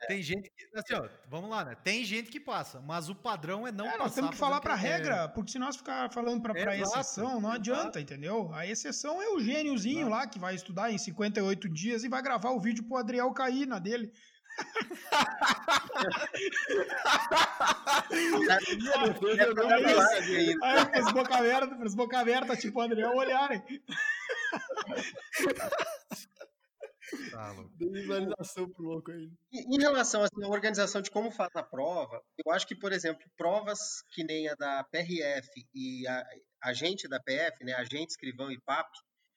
Tem 0.07 0.21
gente 0.21 0.49
que, 0.49 0.77
assim, 0.77 0.93
ó, 0.93 1.07
vamos 1.27 1.49
lá, 1.49 1.65
né? 1.65 1.75
Tem 1.83 2.03
gente 2.03 2.29
que 2.29 2.39
passa, 2.39 2.79
mas 2.81 3.09
o 3.09 3.15
padrão 3.15 3.67
é 3.67 3.71
não 3.71 3.85
é, 3.85 3.91
passar. 3.91 4.03
Nós 4.03 4.15
temos 4.15 4.31
que 4.31 4.37
falar 4.37 4.61
para 4.61 4.75
regra, 4.75 5.29
porque 5.29 5.51
se 5.51 5.59
nós 5.59 5.75
ficar 5.75 6.11
falando 6.11 6.41
para 6.41 6.75
é, 6.75 6.81
exceção, 6.81 7.41
não 7.41 7.51
adianta, 7.51 7.99
entendeu? 7.99 8.53
A 8.53 8.65
exceção 8.65 9.21
é 9.21 9.29
o 9.29 9.39
gêniozinho 9.39 10.09
lá 10.09 10.27
que 10.27 10.39
vai 10.39 10.55
estudar 10.55 10.91
em 10.91 10.97
58 10.97 11.69
dias 11.69 12.03
e 12.03 12.09
vai 12.09 12.21
gravar 12.21 12.51
o 12.51 12.59
vídeo 12.59 12.83
pro 12.83 12.97
Adriel 12.97 13.31
cair 13.33 13.65
na 13.65 13.79
dele. 13.79 14.11
Aí, 20.61 21.01
os 21.01 21.11
boca 21.11 21.35
aberta, 21.35 21.75
os 21.83 21.95
boca 21.95 22.19
aberta, 22.19 22.55
tipo 22.55 22.79
o 22.79 22.83
Adriel 22.83 23.15
olharem. 23.15 23.63
Tá, 27.31 27.53
visualização 27.77 28.69
pro 28.69 28.83
louco 28.83 29.11
aí. 29.11 29.31
Em 29.51 29.79
relação 29.79 30.23
assim, 30.23 30.43
à 30.43 30.47
organização 30.47 31.01
de 31.01 31.11
como 31.11 31.31
faz 31.31 31.49
a 31.55 31.63
prova, 31.63 32.21
eu 32.45 32.51
acho 32.51 32.67
que, 32.67 32.75
por 32.75 32.91
exemplo, 32.91 33.23
provas 33.37 34.01
que 34.11 34.23
nem 34.23 34.47
a 34.47 34.55
da 34.55 34.83
PRF 34.83 35.49
e 35.73 36.07
a, 36.07 36.25
a 36.63 36.73
gente 36.73 37.07
da 37.07 37.19
PF, 37.19 37.63
né, 37.63 37.73
agente, 37.73 38.11
escrivão 38.11 38.51
e 38.51 38.59
PAP, 38.61 38.87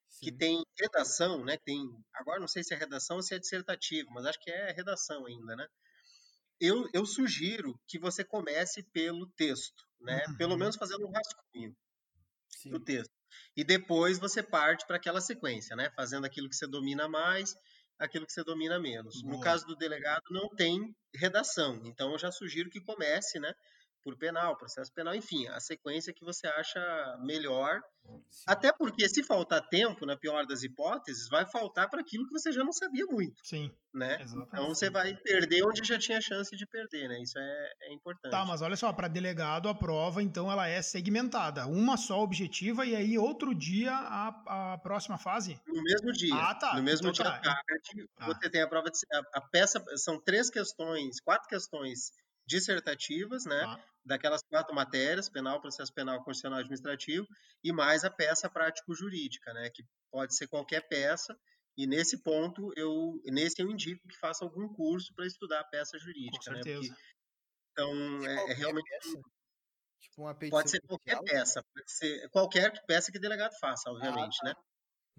Sim. 0.08 0.26
que 0.26 0.32
tem 0.32 0.62
redação, 0.78 1.44
né, 1.44 1.56
tem, 1.64 1.82
agora 2.14 2.40
não 2.40 2.48
sei 2.48 2.62
se 2.62 2.74
é 2.74 2.76
redação 2.76 3.16
ou 3.16 3.22
se 3.22 3.34
é 3.34 3.38
dissertativo, 3.38 4.10
mas 4.12 4.26
acho 4.26 4.40
que 4.40 4.50
é 4.50 4.72
redação 4.72 5.26
ainda, 5.26 5.56
né? 5.56 5.66
Eu, 6.60 6.88
eu 6.94 7.04
sugiro 7.04 7.78
que 7.86 7.98
você 7.98 8.24
comece 8.24 8.82
pelo 8.82 9.26
texto, 9.32 9.84
né? 10.00 10.24
Uhum. 10.28 10.36
Pelo 10.36 10.56
menos 10.56 10.76
fazendo 10.76 11.06
um 11.06 11.10
rascunho 11.10 11.76
Sim. 12.48 12.70
do 12.70 12.80
texto. 12.80 13.15
E 13.56 13.64
depois 13.64 14.18
você 14.18 14.42
parte 14.42 14.86
para 14.86 14.96
aquela 14.96 15.20
sequência, 15.20 15.74
né? 15.76 15.90
Fazendo 15.96 16.24
aquilo 16.24 16.48
que 16.48 16.56
você 16.56 16.66
domina 16.66 17.08
mais, 17.08 17.54
aquilo 17.98 18.26
que 18.26 18.32
você 18.32 18.44
domina 18.44 18.78
menos. 18.78 19.22
Boa. 19.22 19.34
No 19.34 19.40
caso 19.40 19.66
do 19.66 19.76
delegado, 19.76 20.22
não 20.30 20.48
tem 20.50 20.94
redação. 21.14 21.80
Então, 21.84 22.12
eu 22.12 22.18
já 22.18 22.30
sugiro 22.30 22.70
que 22.70 22.80
comece, 22.80 23.38
né? 23.38 23.52
Por 24.06 24.16
penal, 24.16 24.56
processo 24.56 24.92
penal, 24.92 25.16
enfim, 25.16 25.48
a 25.48 25.58
sequência 25.58 26.12
que 26.12 26.24
você 26.24 26.46
acha 26.46 27.18
melhor. 27.24 27.82
Sim. 28.30 28.44
Até 28.46 28.72
porque 28.72 29.08
se 29.08 29.20
faltar 29.20 29.68
tempo, 29.68 30.06
na 30.06 30.16
pior 30.16 30.46
das 30.46 30.62
hipóteses, 30.62 31.28
vai 31.28 31.44
faltar 31.44 31.90
para 31.90 32.02
aquilo 32.02 32.24
que 32.24 32.32
você 32.32 32.52
já 32.52 32.62
não 32.62 32.72
sabia 32.72 33.04
muito. 33.06 33.44
Sim. 33.44 33.68
Né? 33.92 34.24
Então 34.24 34.68
você 34.68 34.88
vai 34.88 35.12
perder 35.16 35.66
onde 35.66 35.82
já 35.82 35.98
tinha 35.98 36.20
chance 36.20 36.54
de 36.54 36.64
perder, 36.66 37.08
né? 37.08 37.20
Isso 37.20 37.36
é, 37.36 37.72
é 37.80 37.94
importante. 37.94 38.30
Tá, 38.30 38.44
mas 38.44 38.62
olha 38.62 38.76
só, 38.76 38.92
para 38.92 39.08
delegado 39.08 39.68
a 39.68 39.74
prova, 39.74 40.22
então 40.22 40.52
ela 40.52 40.68
é 40.68 40.80
segmentada, 40.82 41.66
uma 41.66 41.96
só 41.96 42.22
objetiva 42.22 42.86
e 42.86 42.94
aí 42.94 43.18
outro 43.18 43.52
dia 43.52 43.92
a, 43.92 44.72
a 44.74 44.78
próxima 44.78 45.18
fase? 45.18 45.60
No 45.66 45.82
mesmo 45.82 46.12
dia. 46.12 46.32
Ah, 46.32 46.54
tá. 46.54 46.76
No 46.76 46.82
mesmo 46.84 47.08
então, 47.08 47.24
dia 47.24 47.24
tá. 47.24 47.40
tarde, 47.40 48.08
ah. 48.18 48.26
você 48.26 48.48
tem 48.50 48.62
a 48.62 48.68
prova 48.68 48.88
de 48.88 48.98
a, 49.12 49.38
a 49.38 49.40
peça 49.40 49.82
são 49.96 50.20
três 50.20 50.48
questões, 50.48 51.18
quatro 51.20 51.48
questões 51.48 52.12
dissertativas, 52.46 53.44
né? 53.44 53.62
Ah. 53.64 53.84
Daquelas 54.04 54.42
quatro 54.48 54.74
matérias, 54.74 55.28
penal, 55.28 55.60
processo 55.60 55.92
penal, 55.92 56.22
constitucional 56.22 56.60
administrativo, 56.60 57.26
e 57.62 57.72
mais 57.72 58.04
a 58.04 58.10
peça 58.10 58.48
prático-jurídica, 58.48 59.52
né? 59.52 59.70
Que 59.70 59.82
pode 60.10 60.36
ser 60.36 60.46
qualquer 60.46 60.86
peça, 60.88 61.36
e 61.76 61.86
nesse 61.86 62.22
ponto, 62.22 62.72
eu, 62.76 63.20
nesse 63.26 63.60
eu 63.60 63.70
indico 63.70 64.06
que 64.08 64.16
faça 64.18 64.44
algum 64.44 64.68
curso 64.72 65.12
para 65.14 65.26
estudar 65.26 65.60
a 65.60 65.64
peça 65.64 65.98
jurídica, 65.98 66.50
Com 66.50 66.54
certeza. 66.54 66.80
né? 66.80 66.88
Porque, 66.88 67.02
então, 67.72 68.26
é, 68.26 68.50
é, 68.52 68.54
realmente... 68.54 68.88
Peça? 68.88 69.20
Tipo 70.00 70.22
uma 70.22 70.34
pode 70.34 70.70
ser 70.70 70.80
qualquer 70.82 71.20
peça, 71.24 71.62
pode 71.74 71.92
ser 71.92 72.28
qualquer 72.30 72.86
peça 72.86 73.10
que 73.10 73.18
o 73.18 73.20
delegado 73.20 73.54
faça, 73.58 73.90
obviamente, 73.90 74.38
ah, 74.42 74.44
tá. 74.44 74.48
né? 74.48 74.54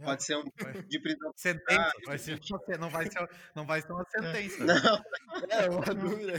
Pode 0.03 0.23
ser 0.23 0.37
um 0.37 0.43
de 0.87 0.99
prisão. 0.99 1.31
Sentença. 1.35 1.91
Vai 2.05 2.17
ser, 2.17 2.39
não, 2.79 2.89
vai 2.89 3.09
ser, 3.09 3.29
não 3.55 3.65
vai 3.65 3.81
ser 3.81 3.91
uma 3.91 4.05
é. 4.15 4.21
sentença. 4.21 4.63
Não. 4.63 5.03
É 5.49 5.69
uma 5.69 5.93
dúvida. 5.93 6.33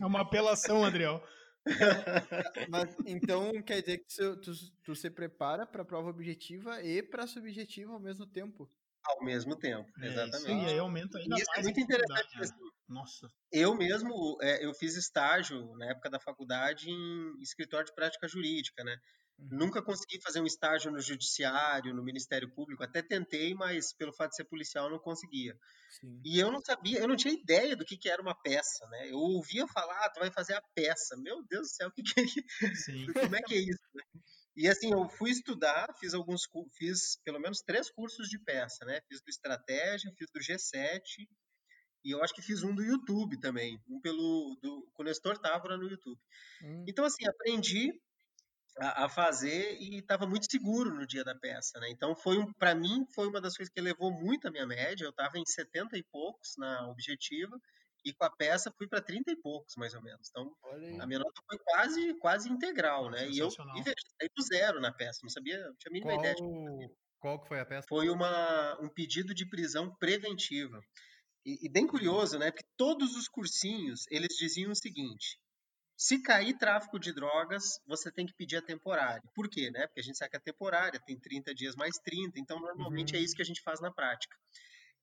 É 0.00 0.06
uma 0.06 0.20
apelação, 0.20 0.84
Adriel. 0.84 1.22
Mas, 2.70 2.94
então 3.06 3.50
quer 3.62 3.80
dizer 3.80 3.98
que 3.98 4.06
tu, 4.14 4.36
tu, 4.40 4.52
tu 4.84 4.94
se 4.94 5.10
prepara 5.10 5.66
para 5.66 5.82
a 5.82 5.84
prova 5.84 6.10
objetiva 6.10 6.80
e 6.82 7.02
para 7.02 7.24
a 7.24 7.26
subjetiva 7.26 7.92
ao 7.92 8.00
mesmo 8.00 8.26
tempo? 8.26 8.70
Ao 9.04 9.24
mesmo 9.24 9.56
tempo, 9.56 9.88
é, 10.00 10.06
exatamente. 10.06 10.64
e 10.64 10.66
aí 10.72 10.78
aumenta 10.78 11.18
ainda 11.18 11.36
Isso 11.36 11.50
é 11.56 11.62
muito 11.62 11.80
interessante. 11.80 12.36
Né? 12.36 12.42
Assim, 12.42 12.54
Nossa. 12.88 13.30
Eu 13.52 13.74
mesmo, 13.76 14.36
é, 14.42 14.64
eu 14.64 14.74
fiz 14.74 14.96
estágio 14.96 15.76
na 15.76 15.90
época 15.90 16.10
da 16.10 16.18
faculdade 16.18 16.90
em 16.90 17.40
escritório 17.40 17.86
de 17.86 17.94
prática 17.94 18.26
jurídica, 18.26 18.82
né? 18.82 18.96
Uhum. 19.38 19.48
Nunca 19.52 19.82
consegui 19.82 20.20
fazer 20.22 20.40
um 20.40 20.46
estágio 20.46 20.90
no 20.90 21.00
judiciário, 21.00 21.94
no 21.94 22.02
Ministério 22.02 22.50
Público, 22.50 22.82
até 22.82 23.02
tentei, 23.02 23.54
mas 23.54 23.92
pelo 23.92 24.12
fato 24.12 24.30
de 24.30 24.36
ser 24.36 24.44
policial 24.44 24.90
não 24.90 24.98
conseguia. 24.98 25.58
Sim. 26.00 26.20
E 26.24 26.38
eu 26.38 26.50
não 26.50 26.60
sabia, 26.60 27.00
eu 27.00 27.08
não 27.08 27.16
tinha 27.16 27.34
ideia 27.34 27.76
do 27.76 27.84
que, 27.84 27.96
que 27.96 28.08
era 28.08 28.22
uma 28.22 28.34
peça, 28.34 28.86
né? 28.88 29.10
Eu 29.10 29.18
ouvia 29.18 29.66
falar, 29.68 30.04
ah, 30.04 30.10
tu 30.10 30.20
vai 30.20 30.30
fazer 30.30 30.54
a 30.54 30.62
peça. 30.74 31.16
Meu 31.16 31.44
Deus 31.46 31.68
do 31.68 31.74
céu, 31.74 31.88
o 31.88 31.92
que, 31.92 32.02
que 32.02 32.20
é? 32.20 32.24
Como 33.30 33.36
é 33.36 33.42
que 33.42 33.54
é 33.54 33.58
isso? 33.58 33.88
Né? 33.94 34.02
E 34.56 34.68
assim, 34.68 34.90
eu 34.90 35.06
fui 35.10 35.30
estudar, 35.30 35.94
fiz 36.00 36.14
alguns, 36.14 36.42
fiz 36.78 37.18
pelo 37.22 37.38
menos 37.38 37.60
três 37.60 37.90
cursos 37.90 38.28
de 38.28 38.38
peça, 38.38 38.86
né? 38.86 39.00
Fiz 39.06 39.20
do 39.20 39.28
Estratégia, 39.28 40.10
fiz 40.16 40.30
do 40.32 40.40
G7 40.40 41.28
e 42.06 42.12
eu 42.12 42.22
acho 42.22 42.32
que 42.32 42.40
fiz 42.40 42.62
um 42.62 42.74
do 42.74 42.82
YouTube 42.84 43.38
também, 43.40 43.82
um 43.88 44.00
pelo 44.00 44.56
do, 44.62 44.88
com 44.94 45.02
o 45.02 45.04
Nestor 45.04 45.36
Távora 45.38 45.76
no 45.76 45.90
YouTube. 45.90 46.20
Hum. 46.62 46.84
Então 46.88 47.04
assim, 47.04 47.26
aprendi 47.26 47.92
a, 48.78 49.04
a 49.04 49.08
fazer 49.08 49.76
e 49.80 49.98
estava 49.98 50.26
muito 50.26 50.50
seguro 50.50 50.94
no 50.94 51.06
dia 51.06 51.24
da 51.24 51.34
peça, 51.34 51.78
né? 51.80 51.88
Então 51.90 52.14
foi 52.14 52.38
um, 52.38 52.52
para 52.52 52.74
mim 52.74 53.06
foi 53.14 53.26
uma 53.28 53.40
das 53.40 53.56
coisas 53.56 53.72
que 53.72 53.80
levou 53.80 54.10
muito 54.10 54.46
a 54.46 54.50
minha 54.50 54.66
média. 54.66 55.04
Eu 55.04 55.10
estava 55.10 55.38
em 55.38 55.46
70 55.46 55.96
e 55.96 56.02
poucos 56.02 56.56
na 56.58 56.88
objetiva 56.88 57.58
e 58.04 58.12
com 58.12 58.24
a 58.24 58.30
peça 58.30 58.72
fui 58.76 58.86
para 58.86 59.00
30 59.00 59.32
e 59.32 59.36
poucos 59.36 59.74
mais 59.76 59.94
ou 59.94 60.02
menos. 60.02 60.28
Então 60.30 60.54
a 61.00 61.06
minha 61.06 61.18
nota 61.18 61.42
foi 61.48 61.58
quase 61.58 62.14
quase 62.14 62.50
integral, 62.50 63.10
né? 63.10 63.28
E 63.28 63.38
eu 63.38 63.48
e 63.48 63.82
veja, 63.82 63.96
saí 64.20 64.28
do 64.36 64.42
zero 64.42 64.80
na 64.80 64.92
peça, 64.92 65.20
não 65.22 65.30
sabia, 65.30 65.58
não 65.58 65.76
tinha 65.76 65.90
a 65.90 65.92
mínima 65.92 66.12
qual, 66.12 66.20
ideia 66.20 66.34
de 66.34 66.94
Qual 67.18 67.40
que 67.40 67.48
foi 67.48 67.60
a 67.60 67.66
peça? 67.66 67.86
Foi 67.88 68.08
uma 68.08 68.78
um 68.80 68.88
pedido 68.88 69.34
de 69.34 69.48
prisão 69.48 69.94
preventiva. 69.96 70.80
E, 71.44 71.66
e 71.66 71.68
bem 71.68 71.86
curioso, 71.86 72.38
né? 72.38 72.50
Porque 72.50 72.66
todos 72.76 73.16
os 73.16 73.28
cursinhos 73.28 74.04
eles 74.10 74.36
diziam 74.36 74.72
o 74.72 74.76
seguinte: 74.76 75.38
se 75.96 76.20
cair 76.20 76.58
tráfico 76.58 76.98
de 76.98 77.12
drogas, 77.12 77.80
você 77.86 78.12
tem 78.12 78.26
que 78.26 78.34
pedir 78.34 78.56
a 78.56 78.62
temporária. 78.62 79.22
Por 79.34 79.48
quê? 79.48 79.70
Né? 79.70 79.86
Porque 79.86 80.00
a 80.00 80.02
gente 80.02 80.18
sabe 80.18 80.32
que 80.32 80.36
a 80.36 80.40
temporária 80.40 81.00
tem 81.00 81.18
30 81.18 81.54
dias 81.54 81.74
mais 81.74 81.96
30, 81.98 82.38
então 82.38 82.60
normalmente 82.60 83.14
é 83.14 83.16
uhum. 83.16 83.22
é 83.22 83.24
isso 83.24 83.34
que 83.34 83.42
a 83.42 83.46
gente 83.46 83.62
faz 83.62 83.80
na 83.80 83.90
prática. 83.90 84.36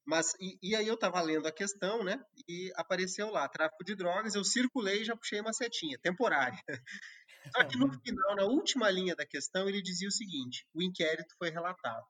Mas, 0.05 0.33
e, 0.39 0.57
e, 0.61 0.75
aí 0.75 0.87
eu 0.87 0.95
estava 0.95 1.21
lendo 1.21 1.47
a 1.47 1.51
questão, 1.51 2.03
né? 2.03 2.21
E 2.47 2.71
apareceu 2.75 3.29
lá, 3.29 3.47
tráfico 3.47 3.85
de 3.85 3.95
drogas, 3.95 4.35
eu 4.35 4.43
circulei 4.43 5.01
e 5.01 5.05
já 5.05 5.15
puxei 5.15 5.39
uma 5.39 5.53
setinha, 5.53 5.97
temporária. 6.01 6.59
Só 7.55 7.63
que 7.63 7.77
no 7.77 7.91
final, 8.01 8.35
na 8.35 8.43
última 8.43 8.89
linha 8.89 9.15
da 9.15 9.25
questão, 9.25 9.67
ele 9.67 9.81
dizia 9.81 10.07
o 10.07 10.11
seguinte: 10.11 10.67
o 10.73 10.81
inquérito 10.81 11.33
foi 11.37 11.49
relatado. 11.49 12.05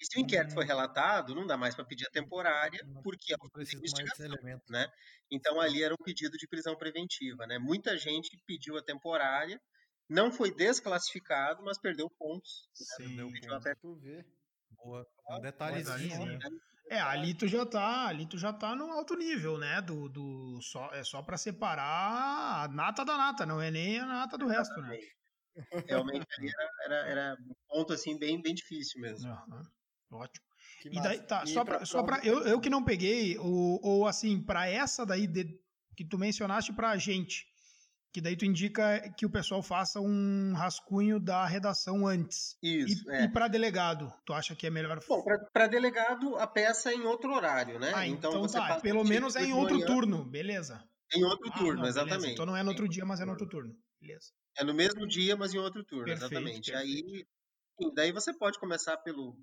E 0.00 0.06
se 0.06 0.16
o 0.18 0.20
inquérito 0.20 0.54
foi 0.54 0.64
hum. 0.64 0.68
relatado, 0.68 1.34
não 1.34 1.46
dá 1.46 1.56
mais 1.56 1.74
para 1.74 1.84
pedir 1.84 2.06
a 2.06 2.10
temporária, 2.10 2.86
porque 3.02 3.34
é 3.34 3.36
uma 3.36 3.62
investigação, 3.62 4.36
né? 4.68 4.86
Então 5.30 5.60
ali 5.60 5.82
era 5.82 5.92
um 5.92 6.04
pedido 6.04 6.36
de 6.36 6.46
prisão 6.46 6.76
preventiva, 6.76 7.46
né? 7.46 7.58
Muita 7.58 7.96
gente 7.96 8.38
pediu 8.46 8.76
a 8.78 8.82
temporária, 8.82 9.60
não 10.08 10.32
foi 10.32 10.54
desclassificado, 10.54 11.62
mas 11.64 11.78
perdeu 11.78 12.08
pontos. 12.10 12.68
Sim, 12.72 13.16
né? 13.16 13.30
pediu 13.32 13.54
até 13.54 13.74
ver. 14.00 14.26
Boa, 14.70 15.04
um 15.30 15.40
detalhezinho. 15.40 16.26
Né? 16.26 16.38
É, 16.90 17.00
ali 17.00 17.34
tu 17.34 17.46
já 17.46 17.66
tá, 17.66 18.06
ali 18.06 18.26
tu 18.26 18.38
já 18.38 18.52
tá 18.52 18.74
no 18.74 18.90
alto 18.90 19.14
nível, 19.14 19.58
né? 19.58 19.82
Do, 19.82 20.08
do 20.08 20.60
só 20.62 20.90
é 20.92 21.04
só 21.04 21.22
para 21.22 21.36
separar 21.36 22.64
a 22.64 22.68
nata 22.68 23.04
da 23.04 23.16
nata, 23.16 23.44
não 23.44 23.60
é 23.60 23.70
nem 23.70 23.98
a 23.98 24.06
nata 24.06 24.38
do 24.38 24.46
resto, 24.46 24.80
né? 24.80 24.96
Realmente 25.86 26.26
ali 26.38 26.48
era, 26.48 26.70
era, 26.84 27.10
era, 27.10 27.36
um 27.40 27.54
ponto 27.68 27.92
assim 27.92 28.16
bem 28.18 28.40
bem 28.40 28.54
difícil 28.54 29.00
mesmo. 29.00 29.30
Uhum. 29.30 29.62
Ótimo. 30.10 30.46
Que 30.80 30.88
e 30.88 31.02
daí, 31.02 31.20
tá, 31.20 31.42
e 31.44 31.48
só 31.48 31.64
para 31.64 31.84
só 31.84 32.02
pra, 32.02 32.20
eu, 32.24 32.46
eu 32.46 32.60
que 32.60 32.70
não 32.70 32.84
peguei, 32.84 33.36
ou, 33.38 33.80
ou 33.82 34.06
assim, 34.06 34.40
para 34.40 34.68
essa 34.68 35.04
daí 35.04 35.26
de, 35.26 35.58
que 35.96 36.04
tu 36.04 36.16
mencionaste 36.16 36.72
pra 36.72 36.96
gente, 36.96 37.46
que 38.12 38.20
daí 38.20 38.36
tu 38.36 38.44
indica 38.44 39.00
que 39.16 39.26
o 39.26 39.30
pessoal 39.30 39.62
faça 39.62 40.00
um 40.00 40.52
rascunho 40.54 41.18
da 41.18 41.44
redação 41.46 42.06
antes. 42.06 42.56
Isso. 42.62 43.10
E, 43.10 43.14
é. 43.14 43.24
e 43.24 43.28
para 43.28 43.48
delegado, 43.48 44.12
tu 44.24 44.32
acha 44.32 44.54
que 44.54 44.66
é 44.66 44.70
melhor? 44.70 45.00
Bom, 45.06 45.24
para 45.52 45.66
delegado 45.66 46.36
a 46.36 46.46
peça 46.46 46.90
é 46.90 46.94
em 46.94 47.02
outro 47.02 47.32
horário, 47.32 47.78
né? 47.78 47.92
Ah, 47.94 48.06
então, 48.06 48.44
então 48.44 48.46
tá, 48.46 48.80
pelo 48.80 49.04
menos 49.04 49.36
é 49.36 49.44
em 49.44 49.52
outro 49.52 49.74
manhã. 49.74 49.86
turno, 49.86 50.24
beleza. 50.24 50.82
Em 51.12 51.24
outro 51.24 51.50
ah, 51.50 51.58
turno, 51.58 51.82
não, 51.82 51.88
exatamente. 51.88 52.32
Então 52.32 52.46
não 52.46 52.56
é 52.56 52.62
no 52.62 52.70
outro 52.70 52.88
dia, 52.88 53.04
mas 53.04 53.20
é 53.20 53.24
no 53.24 53.32
outro 53.32 53.48
turno. 53.48 53.74
Beleza. 54.00 54.32
É 54.56 54.64
no 54.64 54.74
mesmo 54.74 55.06
dia, 55.06 55.36
mas 55.36 55.54
em 55.54 55.58
outro 55.58 55.84
turno, 55.84 56.04
perfeito, 56.04 56.32
exatamente. 56.32 56.70
Perfeito. 56.70 57.26
Aí, 57.80 57.92
daí 57.94 58.12
você 58.12 58.32
pode 58.32 58.58
começar 58.58 58.96
pelo 58.98 59.36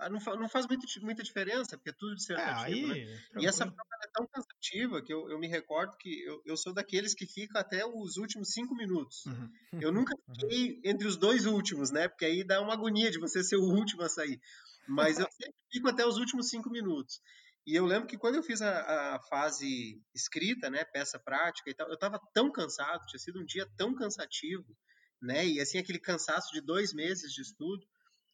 ah, 0.00 0.08
não, 0.08 0.18
não 0.36 0.48
faz 0.48 0.66
muito, 0.66 0.86
muita 1.02 1.22
diferença, 1.22 1.76
porque 1.76 1.90
é 1.90 1.92
tudo 1.92 2.14
dissertativo, 2.14 2.92
é, 2.92 2.94
aí, 2.94 3.04
né? 3.04 3.20
E 3.38 3.46
essa 3.46 3.64
prova 3.64 3.90
é 4.02 4.08
tão 4.12 4.26
cansativa 4.26 5.02
que 5.02 5.12
eu, 5.12 5.30
eu 5.30 5.38
me 5.38 5.46
recordo 5.46 5.96
que 5.98 6.22
eu, 6.24 6.42
eu 6.46 6.56
sou 6.56 6.72
daqueles 6.72 7.14
que 7.14 7.26
ficam 7.26 7.60
até 7.60 7.84
os 7.84 8.16
últimos 8.16 8.50
cinco 8.50 8.74
minutos. 8.74 9.26
Uhum. 9.26 9.50
Eu 9.80 9.92
nunca 9.92 10.14
uhum. 10.26 10.34
fiquei 10.34 10.74
uhum. 10.74 10.80
entre 10.84 11.06
os 11.06 11.16
dois 11.16 11.46
últimos, 11.46 11.90
né? 11.90 12.08
Porque 12.08 12.24
aí 12.24 12.42
dá 12.42 12.60
uma 12.60 12.72
agonia 12.72 13.10
de 13.10 13.18
você 13.18 13.42
ser 13.42 13.56
o 13.56 13.64
último 13.64 14.02
a 14.02 14.08
sair. 14.08 14.40
Mas 14.88 15.18
eu 15.18 15.26
sempre 15.30 15.62
fico 15.70 15.88
até 15.88 16.06
os 16.06 16.16
últimos 16.16 16.48
cinco 16.48 16.70
minutos. 16.70 17.20
E 17.66 17.74
eu 17.74 17.84
lembro 17.84 18.08
que 18.08 18.18
quando 18.18 18.36
eu 18.36 18.42
fiz 18.42 18.62
a, 18.62 19.16
a, 19.16 19.20
fase 19.28 20.02
escrita, 20.14 20.70
né, 20.70 20.84
peça 20.84 21.18
prática 21.18 21.70
e 21.70 21.74
tal, 21.74 21.88
eu 21.88 21.94
estava 21.94 22.18
tão 22.32 22.50
cansado, 22.50 23.04
tinha 23.06 23.20
sido 23.20 23.40
um 23.40 23.44
dia 23.44 23.68
tão 23.76 23.94
cansativo, 23.94 24.76
né, 25.20 25.46
e 25.46 25.60
assim 25.60 25.78
aquele 25.78 25.98
cansaço 25.98 26.50
de 26.52 26.60
dois 26.62 26.94
meses 26.94 27.32
de 27.32 27.42
estudo, 27.42 27.86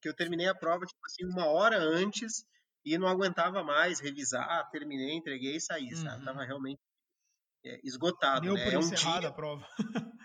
que 0.07 0.11
eu 0.11 0.15
terminei 0.15 0.47
a 0.47 0.55
prova 0.55 0.87
tipo 0.87 1.05
assim 1.05 1.25
uma 1.25 1.47
hora 1.47 1.79
antes 1.79 2.47
e 2.85 2.97
não 2.97 3.09
aguentava 3.09 3.65
mais 3.65 3.99
revisar, 3.99 4.71
terminei, 4.71 5.17
entreguei 5.17 5.57
e 5.57 5.61
saí, 5.61 5.93
uhum. 5.93 6.03
sabe? 6.03 6.25
Tava 6.25 6.45
realmente 6.45 6.81
é, 7.65 7.81
esgotado, 7.83 8.43
Deu 8.43 8.55
né? 8.55 8.65
por 8.65 8.73
é 8.75 8.79
um 8.79 8.89
dia... 8.89 9.29
a 9.29 9.33
prova. 9.33 9.67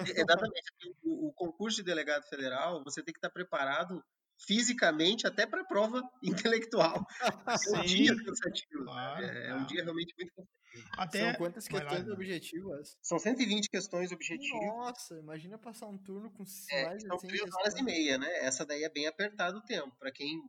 Exatamente. 0.00 0.72
O, 1.04 1.28
o, 1.28 1.32
concurso 1.34 1.76
de 1.76 1.84
delegado 1.84 2.24
federal, 2.24 2.82
você 2.82 3.00
tem 3.04 3.12
que 3.12 3.18
estar 3.18 3.30
preparado 3.30 4.02
fisicamente 4.46 5.26
até 5.26 5.46
para 5.46 5.62
a 5.62 5.64
prova 5.64 6.02
intelectual. 6.22 7.06
É 7.22 7.78
um 7.78 7.82
dia 7.82 8.16
cansativo. 8.16 8.84
Claro, 8.84 9.24
é, 9.24 9.48
é, 9.48 9.54
um 9.54 9.66
dia 9.66 9.82
realmente 9.82 10.14
muito 10.18 10.32
cansativo. 10.34 10.62
Até... 10.96 11.18
São 11.18 11.34
quantas 11.34 11.68
questões 11.68 12.06
lá, 12.06 12.14
objetivas? 12.14 12.96
São 13.02 13.18
120 13.18 13.68
questões 13.68 14.10
objetivas. 14.10 14.66
Nossa, 14.66 15.18
imagina 15.18 15.58
passar 15.58 15.86
um 15.86 15.98
turno 15.98 16.30
com 16.30 16.44
é, 16.70 16.86
mais 16.86 17.02
são 17.02 17.16
de 17.18 17.28
3 17.28 17.54
horas 17.54 17.76
e 17.76 17.82
meia, 17.82 18.18
né? 18.18 18.28
Essa 18.38 18.64
daí 18.64 18.82
é 18.82 18.88
bem 18.88 19.06
apertado 19.06 19.58
o 19.58 19.64
tempo. 19.64 19.94
Para 19.98 20.10
quem 20.10 20.40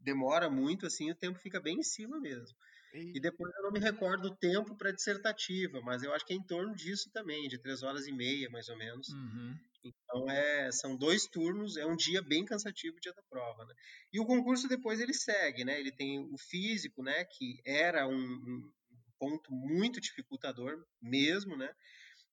demora 0.00 0.50
muito, 0.50 0.86
assim, 0.86 1.10
o 1.10 1.14
tempo 1.14 1.38
fica 1.38 1.60
bem 1.60 1.78
em 1.78 1.82
cima 1.82 2.20
mesmo. 2.20 2.56
E, 2.92 3.16
e 3.16 3.20
depois 3.20 3.52
eu 3.56 3.62
não 3.62 3.70
me 3.70 3.78
recordo 3.78 4.26
o 4.26 4.36
tempo 4.36 4.76
para 4.76 4.90
dissertativa, 4.90 5.80
mas 5.82 6.02
eu 6.02 6.12
acho 6.12 6.26
que 6.26 6.32
é 6.32 6.36
em 6.36 6.42
torno 6.42 6.74
disso 6.74 7.10
também, 7.12 7.48
de 7.48 7.58
três 7.58 7.82
horas 7.82 8.06
e 8.06 8.12
meia, 8.12 8.50
mais 8.50 8.68
ou 8.68 8.76
menos. 8.76 9.08
Uhum. 9.08 9.54
Então 9.82 10.30
é, 10.30 10.70
são 10.72 10.96
dois 10.96 11.26
turnos, 11.26 11.76
é 11.76 11.86
um 11.86 11.96
dia 11.96 12.20
bem 12.22 12.44
cansativo 12.44 12.96
o 12.96 13.00
dia 13.00 13.12
da 13.14 13.22
prova, 13.22 13.64
né? 13.64 13.74
E 14.12 14.20
o 14.20 14.26
concurso 14.26 14.68
depois 14.68 15.00
ele 15.00 15.14
segue, 15.14 15.64
né? 15.64 15.78
Ele 15.78 15.90
tem 15.92 16.20
o 16.20 16.36
físico, 16.38 17.02
né? 17.02 17.24
Que 17.24 17.60
era 17.64 18.06
um, 18.06 18.14
um 18.14 18.72
ponto 19.18 19.52
muito 19.52 20.00
dificultador 20.00 20.84
mesmo, 21.00 21.56
né? 21.56 21.72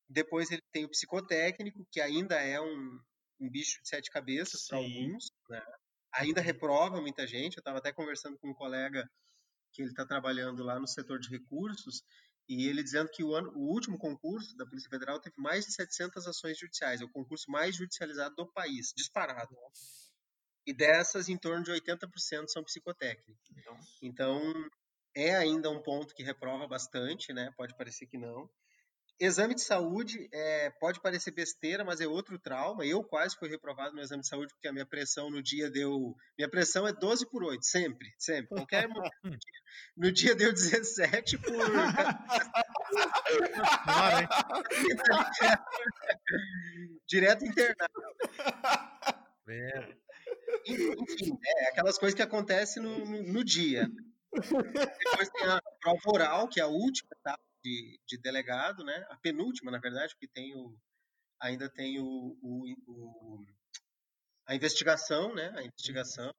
Depois 0.10 0.52
ele 0.52 0.64
tem 0.72 0.86
o 0.86 0.90
psicotécnico, 0.90 1.86
que 1.92 2.02
ainda 2.02 2.36
é 2.36 2.60
um, 2.60 3.00
um 3.40 3.50
bicho 3.50 3.82
de 3.82 3.90
sete 3.90 4.10
cabeças 4.10 4.68
para 4.68 4.78
alguns, 4.78 5.32
né? 5.50 5.62
Ainda 6.14 6.42
reprova 6.42 7.02
muita 7.02 7.28
gente. 7.28 7.58
Eu 7.58 7.62
estava 7.62 7.78
até 7.78 7.94
conversando 7.94 8.38
com 8.40 8.50
um 8.50 8.54
colega 8.54 9.10
que 9.74 9.82
ele 9.82 9.92
está 9.92 10.06
trabalhando 10.06 10.64
lá 10.64 10.80
no 10.80 10.88
setor 10.88 11.20
de 11.20 11.30
recursos 11.30 12.04
e 12.48 12.68
ele 12.68 12.82
dizendo 12.82 13.10
que 13.10 13.24
o, 13.24 13.36
ano, 13.36 13.52
o 13.56 13.68
último 13.68 13.98
concurso 13.98 14.56
da 14.56 14.66
Polícia 14.66 14.90
Federal 14.90 15.20
teve 15.20 15.36
mais 15.38 15.66
de 15.66 15.74
700 15.74 16.28
ações 16.28 16.58
judiciais, 16.58 17.02
é 17.02 17.04
o 17.06 17.10
concurso 17.10 17.52
mais 17.52 17.76
judicializado 17.76 18.36
do 18.36 18.52
país, 18.52 18.94
disparado. 18.96 19.56
E 20.66 20.74
dessas, 20.74 21.30
em 21.30 21.38
torno 21.38 21.64
de 21.64 21.72
80% 21.72 22.48
são 22.48 22.64
psicotécnicos. 22.64 23.52
Então, 24.02 24.42
é 25.16 25.36
ainda 25.36 25.70
um 25.70 25.82
ponto 25.82 26.14
que 26.14 26.24
reprova 26.24 26.68
bastante, 26.68 27.34
né? 27.34 27.52
Pode 27.58 27.76
parecer 27.76 28.06
que 28.06 28.18
não. 28.18 28.50
Exame 29.20 29.56
de 29.56 29.62
saúde 29.62 30.30
é, 30.32 30.70
pode 30.80 31.02
parecer 31.02 31.32
besteira, 31.32 31.84
mas 31.84 32.00
é 32.00 32.08
outro 32.08 32.38
trauma. 32.38 32.86
Eu 32.86 33.04
quase 33.04 33.36
fui 33.36 33.50
reprovado 33.50 33.96
no 33.96 34.02
exame 34.02 34.22
de 34.22 34.28
saúde 34.28 34.54
porque 34.54 34.68
a 34.68 34.74
minha 34.74 34.86
pressão 34.86 35.32
no 35.32 35.42
dia 35.42 35.72
deu. 35.72 36.16
Minha 36.38 36.48
pressão 36.48 36.88
é 36.88 36.94
12 36.94 37.28
por 37.28 37.44
8, 37.44 37.66
sempre, 37.66 38.14
sempre. 38.18 38.50
Qualquer. 38.50 38.88
No 39.96 40.12
dia 40.12 40.34
deu 40.34 40.52
17 40.52 41.38
por. 41.38 41.54
Direto 47.08 47.46
internado. 47.46 47.94
É. 49.50 49.96
Enfim, 50.68 51.38
é 51.46 51.70
aquelas 51.70 51.98
coisas 51.98 52.16
que 52.16 52.24
acontecem 52.24 52.82
no, 52.82 53.06
no, 53.06 53.24
no 53.24 53.44
dia. 53.44 53.90
Depois 54.32 55.30
tem 55.30 55.48
a 55.48 55.62
prova 55.82 56.12
oral, 56.12 56.48
que 56.48 56.60
é 56.60 56.64
a 56.64 56.68
última 56.68 57.10
etapa 57.20 57.47
de, 57.68 58.00
de 58.08 58.18
delegado, 58.22 58.84
né? 58.84 59.06
A 59.10 59.18
penúltima, 59.18 59.72
na 59.72 59.80
verdade, 59.80 60.14
porque 60.14 60.28
tem 60.28 60.56
o, 60.56 60.78
ainda 61.42 61.70
tem 61.70 62.00
o, 62.00 62.38
o, 62.42 62.64
o, 62.88 63.46
a 64.48 64.56
investigação, 64.56 65.34
né? 65.36 65.52
A 65.56 65.64
investigação. 65.64 66.34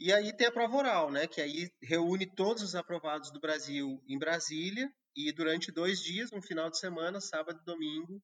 E 0.00 0.12
aí 0.12 0.36
tem 0.36 0.48
a 0.48 0.52
prova 0.52 0.76
oral, 0.76 1.12
né? 1.12 1.26
Que 1.26 1.40
aí 1.40 1.70
reúne 1.82 2.26
todos 2.34 2.62
os 2.62 2.74
aprovados 2.74 3.30
do 3.30 3.40
Brasil 3.40 4.02
em 4.08 4.18
Brasília 4.18 4.90
e 5.16 5.32
durante 5.32 5.70
dois 5.70 6.00
dias, 6.00 6.32
um 6.32 6.42
final 6.42 6.68
de 6.68 6.78
semana, 6.78 7.20
sábado 7.20 7.60
e 7.60 7.64
domingo, 7.64 8.20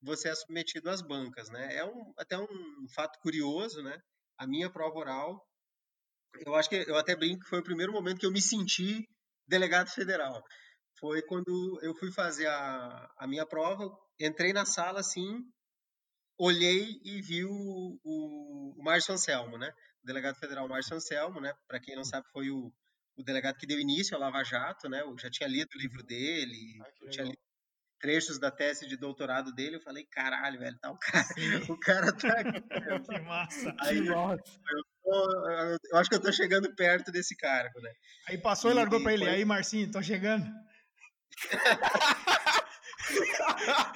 você 0.00 0.28
é 0.28 0.34
submetido 0.34 0.88
às 0.88 1.02
bancas, 1.02 1.50
né? 1.50 1.74
É 1.74 1.84
um, 1.84 2.14
até 2.16 2.38
um 2.38 2.88
fato 2.94 3.18
curioso, 3.20 3.82
né? 3.82 3.98
A 4.38 4.46
minha 4.46 4.70
prova 4.70 4.96
oral, 4.96 5.44
eu 6.46 6.54
acho 6.54 6.68
que 6.68 6.76
eu 6.76 6.96
até 6.96 7.16
brinco 7.16 7.42
que 7.42 7.50
foi 7.50 7.58
o 7.58 7.64
primeiro 7.64 7.92
momento 7.92 8.20
que 8.20 8.26
eu 8.26 8.32
me 8.32 8.40
senti 8.40 9.04
delegado 9.48 9.90
federal 9.90 10.40
foi 11.00 11.22
quando 11.22 11.80
eu 11.82 11.94
fui 11.94 12.12
fazer 12.12 12.46
a, 12.46 13.10
a 13.18 13.26
minha 13.26 13.46
prova, 13.46 13.90
entrei 14.20 14.52
na 14.52 14.66
sala 14.66 15.00
assim, 15.00 15.42
olhei 16.38 17.00
e 17.04 17.20
vi 17.22 17.44
o, 17.44 17.98
o, 18.04 18.74
o 18.78 18.84
Márcio 18.84 19.14
Anselmo, 19.14 19.58
né? 19.58 19.72
O 20.02 20.06
delegado 20.06 20.36
federal 20.36 20.68
Márcio 20.68 20.96
Anselmo, 20.96 21.40
né? 21.40 21.52
Para 21.66 21.80
quem 21.80 21.96
não 21.96 22.04
sabe, 22.04 22.26
foi 22.32 22.50
o, 22.50 22.72
o 23.16 23.22
delegado 23.22 23.56
que 23.56 23.66
deu 23.66 23.80
início 23.80 24.14
ao 24.14 24.20
Lava 24.20 24.44
Jato, 24.44 24.88
né? 24.88 25.00
Eu 25.00 25.16
já 25.18 25.30
tinha 25.30 25.48
lido 25.48 25.68
o 25.74 25.78
livro 25.78 26.02
dele, 26.02 26.78
ah, 26.80 27.08
tinha 27.10 27.24
lido 27.24 27.38
trechos 28.00 28.38
da 28.38 28.50
tese 28.50 28.88
de 28.88 28.96
doutorado 28.96 29.52
dele, 29.52 29.76
eu 29.76 29.80
falei, 29.82 30.04
caralho, 30.06 30.58
velho, 30.58 30.78
tá 30.78 30.90
o 30.90 30.98
cara, 30.98 31.64
o 31.68 31.78
cara 31.78 32.12
tá 32.12 32.40
aqui. 32.40 32.60
que 33.06 33.20
massa. 33.20 33.76
Aí, 33.80 34.02
que 34.02 34.10
massa. 34.10 34.42
Eu, 35.04 35.12
eu, 35.12 35.76
eu, 35.92 35.98
acho 35.98 36.08
que 36.08 36.16
eu 36.16 36.22
tô 36.22 36.32
chegando 36.32 36.74
perto 36.74 37.12
desse 37.12 37.36
cargo, 37.36 37.78
né? 37.80 37.92
Aí 38.28 38.38
passou 38.38 38.70
e, 38.70 38.74
e 38.74 38.76
largou 38.76 39.02
para 39.02 39.12
ele, 39.12 39.24
foi... 39.24 39.34
aí 39.34 39.44
Marcinho, 39.44 39.90
tô 39.90 40.02
chegando. 40.02 40.46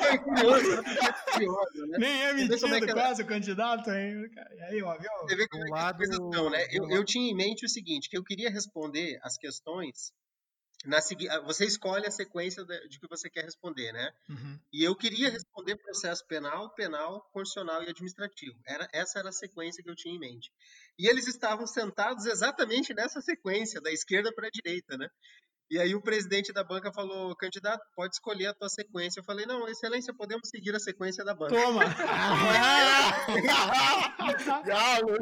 É 0.01 0.19
curioso, 0.19 0.73
é 0.73 1.33
curioso, 1.33 1.87
né? 1.87 1.99
Nem 1.99 2.23
é 2.25 2.33
mentira 2.33 2.79
é 2.79 2.93
quase 2.93 3.23
o 3.23 3.27
candidato, 3.27 3.91
hein? 3.91 4.31
E 4.57 4.63
aí, 4.63 4.83
ó, 4.83 4.97
viu? 4.99 5.11
Você 5.23 5.37
vê 5.37 5.49
que 5.49 5.57
um 5.57 5.71
lado... 5.71 6.03
Não, 6.33 6.51
né? 6.51 6.67
Eu, 6.71 6.91
eu 6.91 7.05
tinha 7.05 7.31
em 7.31 7.35
mente 7.35 7.65
o 7.65 7.69
seguinte, 7.69 8.09
que 8.09 8.17
eu 8.17 8.25
queria 8.25 8.51
responder 8.51 9.19
as 9.23 9.37
questões 9.37 10.13
na 10.85 10.99
ah, 10.99 11.41
você 11.41 11.65
escolhe 11.65 12.07
a 12.07 12.11
sequência 12.11 12.65
de 12.65 12.99
que 12.99 13.09
você 13.09 13.31
quer 13.31 13.45
responder, 13.45 13.93
né? 13.93 14.13
Uhum. 14.29 14.59
E 14.73 14.85
eu 14.85 14.95
queria 14.95 15.31
responder 15.31 15.77
processo 15.77 16.27
penal, 16.27 16.71
penal, 16.75 17.23
constitucional 17.33 17.83
e 17.83 17.89
administrativo. 17.89 18.59
Era, 18.67 18.89
essa 18.93 19.19
era 19.19 19.31
a 19.31 19.33
sequência 19.33 19.83
que 19.83 19.89
eu 19.89 19.97
tinha 19.97 20.15
em 20.15 20.19
mente. 20.19 20.53
E 20.99 21.09
eles 21.09 21.27
estavam 21.27 21.67
sentados 21.67 22.27
exatamente 22.27 22.93
nessa 22.93 23.21
sequência, 23.21 23.81
da 23.81 23.91
esquerda 23.91 24.33
para 24.33 24.49
a 24.49 24.51
direita, 24.51 24.97
né? 24.99 25.09
E 25.71 25.79
aí 25.79 25.95
o 25.95 26.03
presidente 26.03 26.53
da 26.53 26.63
banca 26.63 26.93
falou, 26.93 27.35
candidato, 27.37 27.83
pode 27.97 28.15
escolher 28.15 28.49
a 28.49 28.55
tua 28.55 28.69
sequência. 28.69 29.21
Eu 29.21 29.25
falei, 29.25 29.47
não, 29.47 29.67
excelência, 29.67 30.13
podemos 30.15 30.49
seguir 30.49 30.75
a 30.75 30.81
sequência 30.81 31.25
da 31.25 31.35
banca. 31.35 31.55
Toma! 31.55 31.85
Galo! 34.65 35.17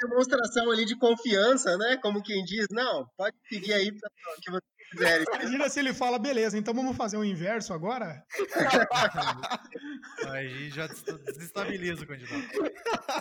Demonstração 0.00 0.70
ali 0.70 0.84
de 0.84 0.96
confiança, 0.96 1.76
né? 1.76 1.98
Como 2.00 2.22
quem 2.22 2.44
diz, 2.44 2.66
não, 2.70 3.04
pode 3.16 3.36
seguir 3.48 3.74
aí 3.74 3.92
para 3.92 4.08
o 4.08 4.40
que 4.40 4.50
você 4.50 4.66
quiser. 4.90 5.22
Imagina 5.22 5.68
se 5.68 5.80
ele 5.80 5.92
fala, 5.92 6.18
beleza, 6.18 6.56
então 6.56 6.72
vamos 6.72 6.96
fazer 6.96 7.16
o 7.16 7.24
inverso 7.24 7.74
agora? 7.74 8.24
aí 10.30 10.70
já 10.70 10.86
desestabiliza 10.86 12.04
o 12.04 12.06
candidato. 12.06 12.38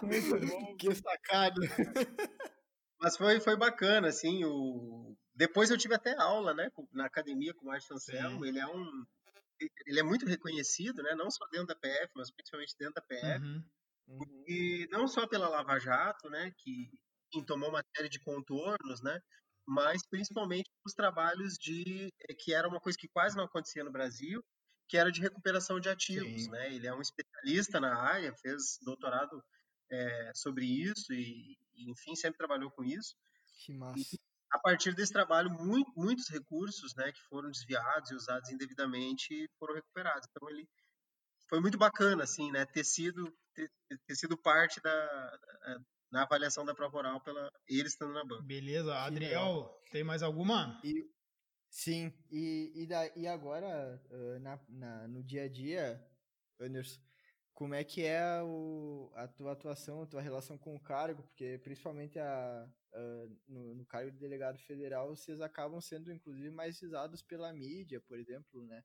Muito 0.03 0.47
bom. 0.47 0.75
Que 0.77 0.95
sacado. 0.95 1.61
Mas 3.01 3.17
foi, 3.17 3.39
foi 3.39 3.57
bacana, 3.57 4.07
assim, 4.07 4.45
o, 4.45 5.15
depois 5.37 5.69
eu 5.69 5.77
tive 5.77 5.93
até 5.93 6.19
aula, 6.19 6.51
né, 6.53 6.71
na 6.91 7.05
academia 7.05 7.53
com 7.53 7.65
o 7.65 7.67
Márcio 7.67 7.95
Anselmo. 7.95 8.43
Ele 8.43 8.59
é 8.59 8.65
um, 8.65 9.05
ele 9.85 9.99
é 9.99 10.03
muito 10.03 10.25
reconhecido, 10.25 11.03
né, 11.03 11.13
não 11.13 11.29
só 11.29 11.45
dentro 11.51 11.67
da 11.67 11.75
PF, 11.75 12.11
mas 12.15 12.31
principalmente 12.31 12.75
dentro 12.77 12.95
da 12.95 13.01
PF. 13.01 13.45
Uhum. 13.45 13.63
Uhum. 14.07 14.43
E 14.47 14.87
não 14.91 15.07
só 15.07 15.27
pela 15.27 15.47
Lava 15.47 15.77
Jato, 15.77 16.27
né, 16.29 16.51
que 16.57 16.89
tomou 17.45 17.69
uma 17.69 17.83
série 17.95 18.09
de 18.09 18.19
contornos, 18.19 19.01
né, 19.03 19.21
mas 19.67 20.01
principalmente 20.09 20.71
os 20.83 20.93
trabalhos 20.93 21.53
de 21.53 22.11
eh, 22.21 22.33
que 22.33 22.51
era 22.51 22.67
uma 22.67 22.79
coisa 22.79 22.97
que 22.97 23.07
quase 23.09 23.37
não 23.37 23.43
acontecia 23.43 23.83
no 23.83 23.91
Brasil, 23.91 24.43
que 24.87 24.97
era 24.97 25.11
de 25.11 25.21
recuperação 25.21 25.79
de 25.79 25.89
ativos, 25.89 26.45
Sim. 26.45 26.49
né? 26.49 26.73
Ele 26.73 26.87
é 26.87 26.95
um 26.95 27.01
especialista 27.01 27.79
na 27.79 27.93
área, 27.93 28.33
fez 28.41 28.79
doutorado 28.81 29.43
é, 29.91 30.31
sobre 30.33 30.65
isso 30.65 31.13
e, 31.13 31.57
enfim, 31.75 32.15
sempre 32.15 32.37
trabalhou 32.37 32.71
com 32.71 32.83
isso. 32.85 33.13
Que 33.65 33.73
massa 33.73 34.17
a 34.51 34.59
partir 34.59 34.93
desse 34.95 35.11
trabalho, 35.11 35.49
muito, 35.49 35.91
muitos 35.95 36.29
recursos 36.29 36.95
né, 36.95 37.11
que 37.11 37.21
foram 37.29 37.49
desviados 37.51 38.11
e 38.11 38.15
usados 38.15 38.49
indevidamente 38.49 39.49
foram 39.59 39.75
recuperados. 39.75 40.27
Então, 40.29 40.49
ele 40.49 40.67
foi 41.49 41.59
muito 41.59 41.77
bacana 41.77 42.23
assim, 42.23 42.51
né, 42.51 42.65
ter, 42.65 42.83
sido, 42.83 43.31
ter, 43.53 43.69
ter 44.05 44.15
sido 44.15 44.37
parte 44.37 44.81
da, 44.81 45.39
na 46.11 46.23
avaliação 46.23 46.65
da 46.65 46.75
prova 46.75 46.97
oral 46.97 47.21
pela 47.21 47.51
ele 47.67 47.87
estando 47.87 48.13
na 48.13 48.23
banca. 48.23 48.43
Beleza, 48.43 48.95
Adriel, 48.95 49.69
tem 49.91 50.03
mais 50.03 50.23
alguma? 50.23 50.79
E, 50.83 51.09
sim, 51.69 52.13
e, 52.31 52.71
e, 52.75 52.87
da, 52.87 53.07
e 53.15 53.27
agora, 53.27 54.01
na, 54.41 54.59
na, 54.69 55.07
no 55.07 55.23
dia 55.23 55.43
a 55.43 55.49
dia, 55.49 56.01
Anderson, 56.59 57.01
como 57.57 57.73
é 57.73 57.83
que 57.83 58.03
é 58.03 58.39
o, 58.43 59.11
a 59.15 59.27
tua 59.27 59.53
atuação, 59.53 60.03
a 60.03 60.05
tua 60.05 60.21
relação 60.21 60.59
com 60.59 60.75
o 60.75 60.79
cargo, 60.79 61.23
porque 61.23 61.59
principalmente 61.63 62.19
a, 62.19 62.69
a 62.93 63.27
no, 63.47 63.73
no, 63.73 63.83
cargo 63.83 64.11
de 64.11 64.19
delegado 64.19 64.59
federal, 64.59 65.09
vocês 65.09 65.41
acabam 65.41 65.81
sendo 65.81 66.13
inclusive 66.13 66.51
mais 66.51 66.79
visados 66.79 67.23
pela 67.23 67.51
mídia, 67.51 67.99
por 67.99 68.19
exemplo, 68.19 68.63
né? 68.63 68.83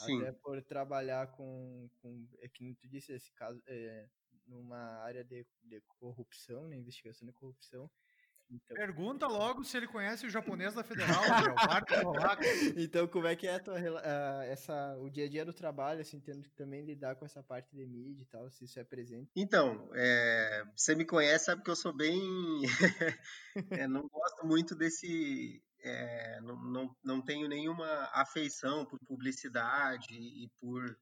Sim. 0.00 0.20
Até 0.20 0.32
por 0.32 0.60
trabalhar 0.64 1.30
com, 1.30 1.88
com 2.00 2.26
é 2.40 2.48
que 2.48 2.74
tu 2.74 2.88
disse 2.88 3.12
esse 3.12 3.32
caso, 3.34 3.62
é, 3.68 4.08
numa 4.48 4.98
área 5.04 5.22
de, 5.22 5.46
de 5.62 5.80
corrupção, 6.00 6.66
né, 6.66 6.76
investigação 6.76 7.24
de 7.24 7.32
corrupção, 7.32 7.88
então... 8.52 8.76
Pergunta 8.76 9.26
logo 9.26 9.64
se 9.64 9.76
ele 9.76 9.86
conhece 9.86 10.26
o 10.26 10.30
japonês 10.30 10.74
da 10.74 10.84
Federal, 10.84 11.22
Então, 12.76 13.08
como 13.08 13.26
é 13.26 13.34
que 13.34 13.46
é 13.46 13.58
tua, 13.58 13.80
uh, 13.80 14.42
essa, 14.42 14.96
o 14.98 15.08
dia 15.08 15.24
a 15.24 15.28
dia 15.28 15.44
do 15.44 15.52
trabalho, 15.52 16.00
assim, 16.00 16.20
tendo 16.20 16.42
que 16.42 16.50
também 16.50 16.84
lidar 16.84 17.16
com 17.16 17.24
essa 17.24 17.42
parte 17.42 17.74
de 17.74 17.86
mídia 17.86 18.22
e 18.22 18.26
tal, 18.26 18.50
se 18.50 18.64
isso 18.64 18.78
é 18.78 18.84
presente? 18.84 19.30
Então, 19.34 19.90
é, 19.94 20.64
você 20.76 20.94
me 20.94 21.06
conhece, 21.06 21.46
sabe 21.46 21.62
que 21.62 21.70
eu 21.70 21.76
sou 21.76 21.96
bem... 21.96 22.20
é, 23.70 23.86
não 23.88 24.06
gosto 24.08 24.46
muito 24.46 24.74
desse... 24.74 25.62
É, 25.84 26.40
não, 26.42 26.56
não, 26.62 26.96
não 27.02 27.22
tenho 27.22 27.48
nenhuma 27.48 28.08
afeição 28.12 28.86
por 28.86 29.00
publicidade 29.00 30.12
e 30.12 30.48
por, 30.60 30.96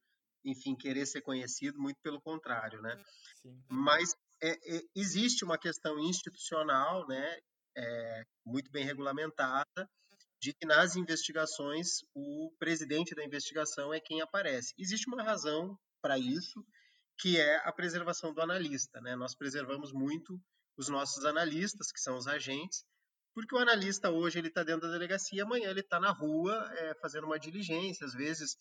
enfim, 0.44 0.74
querer 0.74 1.04
ser 1.04 1.20
conhecido, 1.20 1.78
muito 1.78 2.00
pelo 2.00 2.20
contrário, 2.20 2.80
né? 2.80 2.96
Sim. 3.42 3.62
Mas 3.68 4.14
é, 4.42 4.76
é, 4.76 4.82
existe 4.94 5.44
uma 5.44 5.58
questão 5.58 5.98
institucional, 5.98 7.06
né, 7.06 7.38
é, 7.76 8.24
muito 8.44 8.70
bem 8.70 8.84
regulamentada, 8.84 9.88
de 10.40 10.54
que 10.54 10.66
nas 10.66 10.96
investigações 10.96 12.00
o 12.14 12.50
presidente 12.58 13.14
da 13.14 13.24
investigação 13.24 13.92
é 13.92 14.00
quem 14.00 14.22
aparece. 14.22 14.72
Existe 14.78 15.08
uma 15.08 15.22
razão 15.22 15.78
para 16.00 16.18
isso, 16.18 16.64
que 17.18 17.38
é 17.38 17.56
a 17.68 17.72
preservação 17.72 18.32
do 18.32 18.40
analista. 18.40 19.00
Né? 19.02 19.14
Nós 19.14 19.34
preservamos 19.34 19.92
muito 19.92 20.40
os 20.78 20.88
nossos 20.88 21.26
analistas, 21.26 21.92
que 21.92 22.00
são 22.00 22.16
os 22.16 22.26
agentes, 22.26 22.84
porque 23.34 23.54
o 23.54 23.58
analista 23.58 24.10
hoje 24.10 24.38
ele 24.38 24.48
está 24.48 24.64
dentro 24.64 24.88
da 24.88 24.92
delegacia, 24.92 25.42
amanhã 25.42 25.70
ele 25.70 25.80
está 25.80 26.00
na 26.00 26.10
rua 26.10 26.68
é, 26.72 26.94
fazendo 27.00 27.26
uma 27.26 27.38
diligência, 27.38 28.06
às 28.06 28.14
vezes 28.14 28.56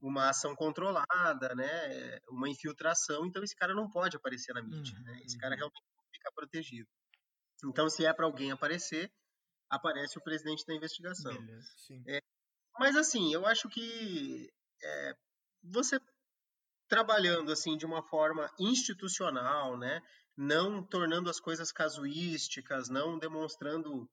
uma 0.00 0.28
ação 0.28 0.54
controlada, 0.54 1.54
né, 1.54 2.18
uma 2.28 2.48
infiltração, 2.48 3.26
então 3.26 3.42
esse 3.42 3.56
cara 3.56 3.74
não 3.74 3.88
pode 3.88 4.16
aparecer 4.16 4.54
na 4.54 4.62
mídia, 4.62 4.96
uhum, 4.96 5.04
né? 5.04 5.20
esse 5.24 5.38
cara 5.38 5.54
uhum. 5.54 5.58
realmente 5.58 5.82
fica 6.12 6.32
protegido. 6.32 6.88
Então, 7.64 7.88
se 7.88 8.04
é 8.04 8.12
para 8.12 8.26
alguém 8.26 8.52
aparecer, 8.52 9.10
aparece 9.70 10.18
o 10.18 10.22
presidente 10.22 10.64
da 10.66 10.74
investigação. 10.74 11.32
É, 12.06 12.20
mas 12.78 12.96
assim, 12.96 13.32
eu 13.32 13.46
acho 13.46 13.68
que 13.68 14.50
é, 14.82 15.16
você 15.62 15.98
trabalhando 16.88 17.50
assim 17.50 17.76
de 17.76 17.86
uma 17.86 18.02
forma 18.02 18.50
institucional, 18.58 19.76
né, 19.78 20.00
não 20.36 20.82
tornando 20.82 21.30
as 21.30 21.40
coisas 21.40 21.72
casuísticas, 21.72 22.88
não 22.88 23.18
demonstrando 23.18 24.08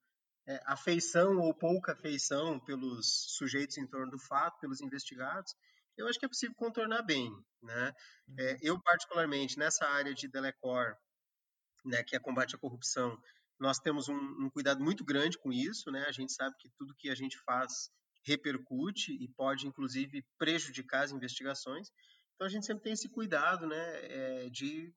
é, 0.47 0.59
afeição 0.65 1.37
ou 1.39 1.53
pouca 1.53 1.93
afeição 1.93 2.59
pelos 2.59 3.35
sujeitos 3.37 3.77
em 3.77 3.87
torno 3.87 4.11
do 4.11 4.19
fato, 4.19 4.59
pelos 4.59 4.81
investigados, 4.81 5.53
eu 6.01 6.07
acho 6.07 6.19
que 6.19 6.25
é 6.25 6.29
possível 6.29 6.55
contornar 6.55 7.03
bem. 7.03 7.31
Né? 7.61 7.93
É, 8.37 8.57
eu, 8.61 8.81
particularmente, 8.81 9.57
nessa 9.57 9.85
área 9.85 10.13
de 10.13 10.27
Delecor, 10.27 10.95
né, 11.85 12.03
que 12.03 12.15
é 12.15 12.19
combate 12.19 12.55
à 12.55 12.59
corrupção, 12.59 13.17
nós 13.59 13.79
temos 13.79 14.09
um, 14.09 14.15
um, 14.15 14.49
cuidado 14.49 14.83
muito 14.83 15.05
grande 15.05 15.37
com 15.37 15.51
isso. 15.51 15.91
Né? 15.91 16.03
A 16.07 16.11
gente 16.11 16.33
sabe 16.33 16.55
que 16.57 16.69
tudo 16.77 16.95
que 16.95 17.09
a 17.09 17.15
gente 17.15 17.37
faz 17.39 17.89
repercute 18.23 19.11
e 19.13 19.27
pode, 19.29 19.67
inclusive, 19.67 20.25
prejudicar 20.37 21.03
as 21.03 21.11
investigações. 21.11 21.89
Então, 22.35 22.47
a 22.47 22.49
gente 22.49 22.65
sempre 22.65 22.83
tem 22.83 22.93
esse 22.93 23.09
cuidado 23.09 23.67
né, 23.67 24.05
é, 24.05 24.49
de, 24.49 24.93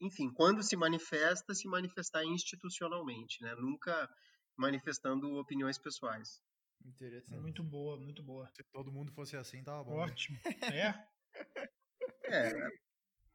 enfim, 0.00 0.32
quando 0.32 0.62
se 0.62 0.76
manifesta, 0.76 1.54
se 1.54 1.68
manifestar 1.68 2.24
institucionalmente, 2.24 3.42
né? 3.42 3.54
nunca 3.56 4.08
manifestando 4.56 5.36
opiniões 5.36 5.78
pessoais. 5.78 6.40
Interessante. 6.84 7.40
Muito 7.40 7.62
boa, 7.62 7.96
muito 7.96 8.22
boa. 8.22 8.48
Se 8.54 8.62
todo 8.72 8.92
mundo 8.92 9.12
fosse 9.12 9.36
assim, 9.36 9.62
tava 9.62 9.84
bom. 9.84 9.96
Né? 9.96 10.02
Ótimo. 10.04 10.38
É. 10.62 11.08
é. 12.24 12.52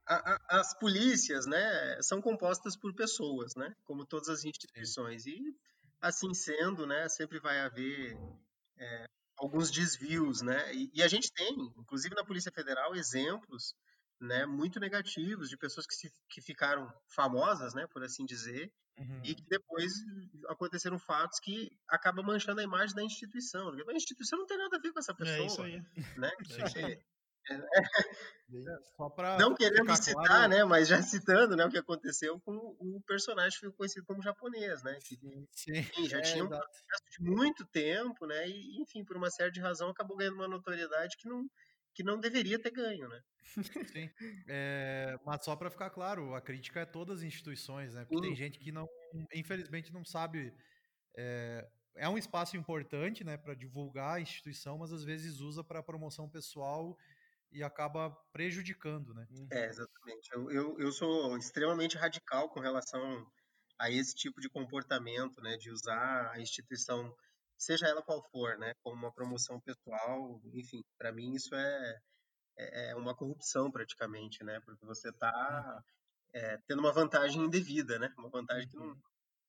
A, 0.05 0.33
a, 0.33 0.59
as 0.59 0.77
polícias, 0.79 1.45
né, 1.45 2.01
são 2.01 2.21
compostas 2.21 2.75
por 2.75 2.93
pessoas, 2.93 3.55
né, 3.55 3.73
como 3.85 4.05
todas 4.05 4.27
as 4.27 4.43
instituições. 4.43 5.25
E 5.25 5.39
assim 6.01 6.33
sendo, 6.33 6.85
né, 6.85 7.07
sempre 7.07 7.39
vai 7.39 7.61
haver 7.61 8.17
é, 8.77 9.05
alguns 9.37 9.71
desvios, 9.71 10.41
né. 10.41 10.73
E, 10.73 10.91
e, 10.93 11.01
a 11.01 11.07
gente 11.07 11.31
tem, 11.31 11.53
inclusive 11.77 12.15
na 12.15 12.25
Polícia 12.25 12.51
Federal, 12.51 12.93
exemplos, 12.95 13.73
né, 14.23 14.45
muito 14.45 14.79
negativos 14.79 15.49
de 15.49 15.57
pessoas 15.57 15.85
que, 15.85 15.95
se, 15.95 16.13
que 16.29 16.41
ficaram 16.41 16.91
famosas, 17.07 17.73
né, 17.73 17.85
por 17.87 18.03
assim 18.03 18.25
dizer, 18.25 18.71
Uhum. 18.99 19.21
E 19.23 19.33
que 19.33 19.43
depois 19.49 19.91
aconteceram 20.47 20.99
fatos 20.99 21.39
que 21.39 21.71
acabam 21.89 22.23
manchando 22.23 22.61
a 22.61 22.63
imagem 22.63 22.95
da 22.95 23.03
instituição. 23.03 23.69
A 23.69 23.93
instituição 23.93 24.37
não 24.37 24.45
tem 24.45 24.57
nada 24.57 24.77
a 24.77 24.79
ver 24.79 24.91
com 24.91 24.99
essa 24.99 25.15
pessoa. 25.15 25.37
É 25.37 25.45
isso 25.45 25.61
aí. 25.61 25.81
Né? 26.17 26.31
É 27.45 27.49
não 29.37 29.53
querendo 29.53 29.93
citar, 29.97 30.25
claro... 30.25 30.49
né, 30.49 30.63
mas 30.63 30.87
já 30.87 31.01
citando, 31.01 31.57
né, 31.57 31.65
o 31.65 31.69
que 31.69 31.77
aconteceu 31.77 32.39
com 32.39 32.55
o 32.55 33.01
personagem 33.05 33.51
que 33.51 33.65
ficou 33.65 33.79
conhecido 33.79 34.05
como 34.05 34.21
japonês, 34.21 34.81
né, 34.81 34.97
que 35.03 35.19
sim. 35.51 36.07
já 36.07 36.19
é, 36.19 36.21
tinha 36.21 36.45
um 36.45 36.47
processo 36.47 37.03
de 37.11 37.21
muito 37.21 37.65
tempo, 37.65 38.25
né, 38.25 38.47
e 38.47 38.81
enfim, 38.81 39.03
por 39.03 39.17
uma 39.17 39.29
série 39.29 39.51
de 39.51 39.59
razão 39.59 39.89
acabou 39.89 40.15
ganhando 40.15 40.35
uma 40.35 40.47
notoriedade 40.47 41.17
que 41.17 41.27
não 41.27 41.45
que 41.93 42.03
não 42.03 42.19
deveria 42.19 42.59
ter 42.59 42.71
ganho, 42.71 43.07
né? 43.07 43.21
Sim. 43.91 44.09
É, 44.47 45.17
mas 45.25 45.43
só 45.43 45.55
para 45.55 45.69
ficar 45.69 45.89
claro, 45.89 46.33
a 46.33 46.41
crítica 46.41 46.81
é 46.81 46.85
todas 46.85 47.19
as 47.19 47.23
instituições, 47.23 47.93
né? 47.93 48.05
Porque 48.05 48.27
tem 48.27 48.35
gente 48.35 48.59
que 48.59 48.71
não, 48.71 48.87
infelizmente, 49.33 49.93
não 49.93 50.03
sabe. 50.03 50.53
É, 51.15 51.67
é 51.95 52.09
um 52.09 52.17
espaço 52.17 52.57
importante, 52.57 53.23
né, 53.23 53.37
para 53.37 53.53
divulgar 53.53 54.15
a 54.15 54.19
instituição, 54.19 54.79
mas 54.79 54.91
às 54.91 55.03
vezes 55.03 55.39
usa 55.39 55.63
para 55.63 55.83
promoção 55.83 56.27
pessoal 56.27 56.97
e 57.51 57.61
acaba 57.63 58.09
prejudicando, 58.31 59.13
né? 59.13 59.27
É, 59.51 59.67
exatamente. 59.67 60.29
Eu, 60.33 60.51
eu, 60.51 60.79
eu 60.79 60.91
sou 60.91 61.37
extremamente 61.37 61.95
radical 61.95 62.49
com 62.49 62.59
relação 62.59 63.27
a 63.77 63.91
esse 63.91 64.15
tipo 64.15 64.41
de 64.41 64.49
comportamento, 64.49 65.39
né, 65.41 65.55
de 65.57 65.69
usar 65.69 66.31
a 66.31 66.39
instituição 66.39 67.15
seja 67.57 67.87
ela 67.87 68.01
qual 68.01 68.21
for, 68.29 68.57
né, 68.57 68.73
como 68.81 68.95
uma 68.95 69.11
promoção 69.11 69.59
pessoal, 69.59 70.41
enfim, 70.53 70.83
para 70.97 71.11
mim 71.11 71.33
isso 71.33 71.55
é, 71.55 71.99
é, 72.57 72.89
é 72.91 72.95
uma 72.95 73.15
corrupção 73.15 73.71
praticamente, 73.71 74.43
né, 74.43 74.59
porque 74.65 74.85
você 74.85 75.09
está 75.09 75.83
é, 76.33 76.57
tendo 76.67 76.79
uma 76.79 76.93
vantagem 76.93 77.43
indevida, 77.43 77.97
né, 77.99 78.13
uma 78.17 78.29
vantagem 78.29 78.67
que 78.67 78.75
não, 78.75 78.87
uhum. 78.87 79.01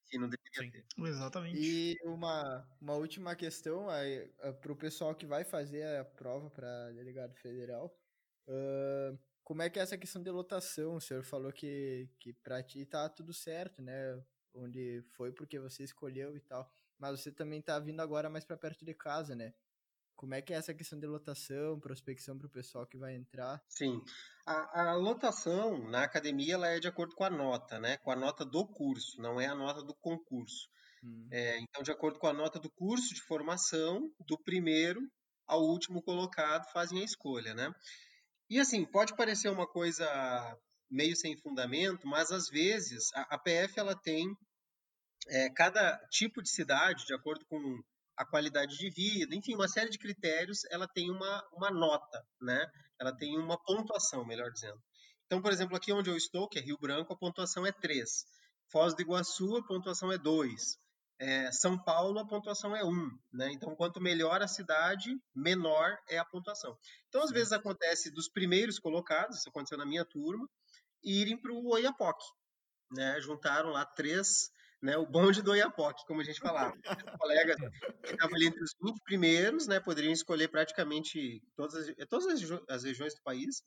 que 0.06 0.18
não 0.18 0.28
deveria 0.28 0.62
Sim. 0.62 0.70
ter. 0.70 1.08
Exatamente. 1.08 1.58
E 1.58 1.96
uma, 2.04 2.66
uma 2.80 2.94
última 2.94 3.34
questão 3.34 3.86
para 4.60 4.72
o 4.72 4.76
pessoal 4.76 5.14
que 5.14 5.26
vai 5.26 5.44
fazer 5.44 5.84
a 5.98 6.04
prova 6.04 6.50
para 6.50 6.92
delegado 6.92 7.34
federal, 7.34 7.96
uh, 8.48 9.18
como 9.42 9.62
é 9.62 9.68
que 9.68 9.78
é 9.78 9.82
essa 9.82 9.98
questão 9.98 10.22
de 10.22 10.30
lotação? 10.30 10.96
O 10.96 11.00
senhor 11.00 11.22
falou 11.22 11.52
que, 11.52 12.08
que 12.18 12.32
para 12.32 12.62
ti 12.62 12.86
tá 12.86 13.08
tudo 13.08 13.34
certo, 13.34 13.82
né, 13.82 14.22
onde 14.54 15.02
foi 15.16 15.32
porque 15.32 15.58
você 15.58 15.82
escolheu 15.82 16.36
e 16.36 16.40
tal 16.40 16.72
mas 16.98 17.20
você 17.20 17.32
também 17.32 17.60
está 17.60 17.78
vindo 17.78 18.00
agora 18.00 18.30
mais 18.30 18.44
para 18.44 18.56
perto 18.56 18.84
de 18.84 18.94
casa, 18.94 19.34
né? 19.34 19.52
Como 20.16 20.34
é 20.34 20.40
que 20.40 20.54
é 20.54 20.56
essa 20.56 20.72
questão 20.72 20.98
de 20.98 21.06
lotação, 21.06 21.80
prospecção 21.80 22.38
para 22.38 22.46
o 22.46 22.50
pessoal 22.50 22.86
que 22.86 22.96
vai 22.96 23.14
entrar? 23.14 23.60
Sim, 23.68 24.00
a, 24.46 24.90
a, 24.90 24.94
lotação 24.94 25.90
na 25.90 26.04
academia 26.04 26.54
ela 26.54 26.68
é 26.68 26.78
de 26.78 26.88
acordo 26.88 27.14
com 27.14 27.24
a 27.24 27.30
nota, 27.30 27.78
né? 27.80 27.96
Com 27.98 28.10
a 28.10 28.16
nota 28.16 28.44
do 28.44 28.66
curso, 28.66 29.20
não 29.20 29.40
é 29.40 29.46
a 29.46 29.54
nota 29.54 29.82
do 29.82 29.94
concurso. 29.94 30.68
Hum. 31.02 31.28
É, 31.30 31.58
então, 31.58 31.82
de 31.82 31.90
acordo 31.90 32.18
com 32.18 32.28
a 32.28 32.32
nota 32.32 32.58
do 32.58 32.70
curso 32.70 33.12
de 33.12 33.22
formação, 33.22 34.08
do 34.26 34.38
primeiro 34.38 35.00
ao 35.46 35.62
último 35.62 36.02
colocado 36.02 36.70
fazem 36.72 37.00
a 37.00 37.04
escolha, 37.04 37.52
né? 37.54 37.70
E 38.48 38.58
assim, 38.60 38.84
pode 38.84 39.16
parecer 39.16 39.48
uma 39.50 39.66
coisa 39.66 40.06
meio 40.90 41.16
sem 41.16 41.36
fundamento, 41.36 42.06
mas 42.06 42.30
às 42.30 42.48
vezes 42.48 43.12
a, 43.14 43.34
a 43.34 43.38
PF 43.38 43.78
ela 43.78 43.94
tem 43.96 44.26
é, 45.28 45.50
cada 45.50 45.98
tipo 46.10 46.42
de 46.42 46.48
cidade, 46.48 47.06
de 47.06 47.14
acordo 47.14 47.44
com 47.46 47.82
a 48.16 48.24
qualidade 48.24 48.76
de 48.78 48.90
vida, 48.90 49.34
enfim, 49.34 49.54
uma 49.54 49.68
série 49.68 49.90
de 49.90 49.98
critérios, 49.98 50.64
ela 50.70 50.86
tem 50.86 51.10
uma, 51.10 51.42
uma 51.52 51.70
nota, 51.70 52.24
né? 52.40 52.66
Ela 53.00 53.14
tem 53.16 53.36
uma 53.36 53.58
pontuação, 53.62 54.24
melhor 54.24 54.50
dizendo. 54.50 54.80
Então, 55.26 55.42
por 55.42 55.52
exemplo, 55.52 55.76
aqui 55.76 55.92
onde 55.92 56.10
eu 56.10 56.16
estou, 56.16 56.48
que 56.48 56.58
é 56.58 56.62
Rio 56.62 56.78
Branco, 56.78 57.12
a 57.12 57.16
pontuação 57.16 57.66
é 57.66 57.72
3. 57.72 58.24
Foz 58.70 58.94
do 58.94 59.02
Iguaçu, 59.02 59.56
a 59.56 59.66
pontuação 59.66 60.12
é 60.12 60.18
2. 60.18 60.78
É, 61.18 61.50
São 61.52 61.78
Paulo, 61.82 62.18
a 62.18 62.26
pontuação 62.26 62.76
é 62.76 62.84
1. 62.84 63.18
Né? 63.32 63.52
Então, 63.52 63.74
quanto 63.74 64.00
melhor 64.00 64.42
a 64.42 64.48
cidade, 64.48 65.10
menor 65.34 65.96
é 66.08 66.18
a 66.18 66.24
pontuação. 66.24 66.76
Então, 67.08 67.22
às 67.22 67.30
vezes 67.30 67.52
acontece 67.52 68.10
dos 68.10 68.28
primeiros 68.28 68.78
colocados, 68.78 69.38
isso 69.38 69.48
aconteceu 69.48 69.78
na 69.78 69.86
minha 69.86 70.04
turma, 70.04 70.48
irem 71.02 71.36
para 71.40 71.52
o 71.52 71.68
Oiapoque. 71.72 72.24
né, 72.92 73.20
juntaram 73.20 73.70
lá 73.70 73.84
três, 73.84 74.50
né, 74.84 74.98
o 74.98 75.06
bonde 75.06 75.40
do 75.40 75.52
Oiapoque, 75.52 76.04
como 76.06 76.20
a 76.20 76.24
gente 76.24 76.38
falava. 76.38 76.76
Os 76.76 77.18
colegas 77.18 77.56
que 78.04 78.12
estavam 78.12 78.36
ali 78.36 78.46
entre 78.48 78.62
os 78.62 78.74
20 78.82 79.00
primeiros, 79.02 79.66
né, 79.66 79.80
poderiam 79.80 80.12
escolher 80.12 80.48
praticamente 80.48 81.42
todas 81.56 81.74
as, 81.74 81.96
todas 82.06 82.52
as 82.68 82.84
regiões 82.84 83.14
do 83.14 83.22
país, 83.22 83.62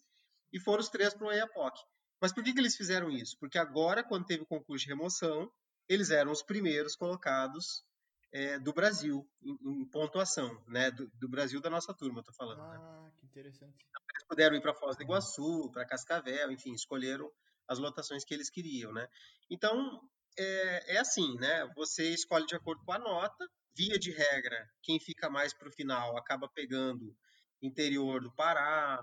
e 0.53 0.59
foram 0.59 0.79
os 0.79 0.89
três 0.89 1.15
para 1.15 1.25
o 1.25 1.29
Oiapoque. 1.29 1.81
Mas 2.21 2.31
por 2.31 2.43
que, 2.43 2.53
que 2.53 2.59
eles 2.59 2.75
fizeram 2.75 3.09
isso? 3.09 3.35
Porque 3.39 3.57
agora, 3.57 4.03
quando 4.03 4.27
teve 4.27 4.43
o 4.43 4.45
concurso 4.45 4.85
de 4.85 4.91
remoção, 4.91 5.51
eles 5.89 6.11
eram 6.11 6.31
os 6.31 6.43
primeiros 6.43 6.95
colocados 6.95 7.83
é, 8.31 8.59
do 8.59 8.71
Brasil 8.71 9.27
em, 9.41 9.81
em 9.81 9.85
pontuação, 9.89 10.63
né? 10.67 10.91
Do, 10.91 11.09
do, 11.15 11.27
Brasil 11.27 11.59
da 11.59 11.69
nossa 11.69 11.95
turma, 11.95 12.19
estou 12.19 12.35
falando. 12.35 12.59
Né? 12.59 12.77
Ah, 12.79 13.01
né? 13.05 13.11
que 13.17 13.25
interessante. 13.25 13.85
Então, 13.89 14.01
eles 14.13 14.27
puderam 14.27 14.55
ir 14.55 14.61
para 14.61 14.73
Foz 14.75 14.95
do 14.95 15.03
Iguaçu, 15.03 15.71
para 15.71 15.85
Cascavel, 15.85 16.51
enfim, 16.51 16.73
escolheram 16.73 17.31
as 17.67 17.79
lotações 17.79 18.23
que 18.23 18.33
eles 18.33 18.49
queriam, 18.49 18.93
né? 18.93 19.07
Então 19.49 20.01
é, 20.37 20.95
é 20.95 20.97
assim, 20.99 21.35
né? 21.37 21.67
Você 21.75 22.13
escolhe 22.13 22.45
de 22.45 22.55
acordo 22.55 22.83
com 22.83 22.91
a 22.91 22.99
nota. 22.99 23.47
Via 23.75 23.99
de 23.99 24.11
regra, 24.11 24.67
quem 24.81 24.99
fica 24.99 25.29
mais 25.29 25.53
para 25.53 25.69
o 25.69 25.71
final 25.71 26.17
acaba 26.17 26.49
pegando 26.49 27.15
interior 27.61 28.21
do 28.21 28.33
Pará, 28.33 28.99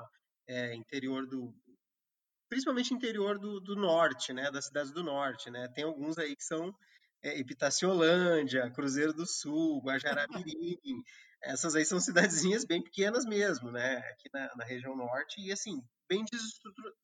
é, 0.49 0.75
interior 0.75 1.27
do 1.29 1.55
principalmente 2.49 2.93
interior 2.93 3.39
do, 3.39 3.61
do 3.61 3.77
norte, 3.77 4.33
né, 4.33 4.51
das 4.51 4.67
cidades 4.67 4.93
do 4.93 5.03
norte, 5.03 5.51
né? 5.51 5.69
Tem 5.75 5.85
alguns 5.85 6.19
aí 6.19 6.35
que 6.37 6.45
são 6.45 6.75
é, 7.23 7.39
Epitaciolândia, 7.39 8.71
Cruzeiro 8.71 9.13
do 9.13 9.27
Sul, 9.27 9.81
Guajará-Mirim. 9.83 10.79
Essas 11.43 11.75
aí 11.75 11.85
são 11.85 12.01
cidadezinhas 12.01 12.65
bem 12.65 12.83
pequenas 12.83 13.25
mesmo, 13.25 13.71
né? 13.71 13.99
Aqui 14.11 14.29
na, 14.33 14.55
na 14.57 14.65
região 14.65 14.97
norte 14.97 15.41
e 15.41 15.53
assim 15.53 15.83
bem 16.09 16.25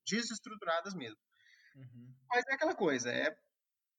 desestruturadas 0.06 0.94
mesmo. 0.94 1.18
Uhum. 1.74 2.14
Mas 2.28 2.44
é 2.48 2.54
aquela 2.54 2.74
coisa, 2.74 3.10
é 3.10 3.34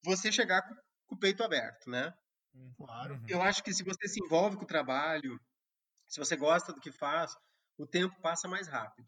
você 0.04 0.32
chegar 0.32 0.62
com, 0.62 0.76
com 1.08 1.16
o 1.16 1.20
peito 1.20 1.44
aberto, 1.44 1.90
né? 1.90 2.14
Hum, 2.54 2.74
claro. 2.78 3.16
Uhum. 3.16 3.26
Eu 3.28 3.42
acho 3.42 3.64
que 3.64 3.74
se 3.74 3.84
você 3.84 4.08
se 4.08 4.24
envolve 4.24 4.58
com 4.58 4.64
o 4.64 4.68
trabalho, 4.68 5.40
se 6.08 6.20
você 6.20 6.36
gosta 6.36 6.74
do 6.74 6.82
que 6.82 6.92
faz, 6.92 7.36
o 7.78 7.88
tempo 7.88 8.20
passa 8.22 8.48
mais 8.48 8.68
rápido. 8.68 9.08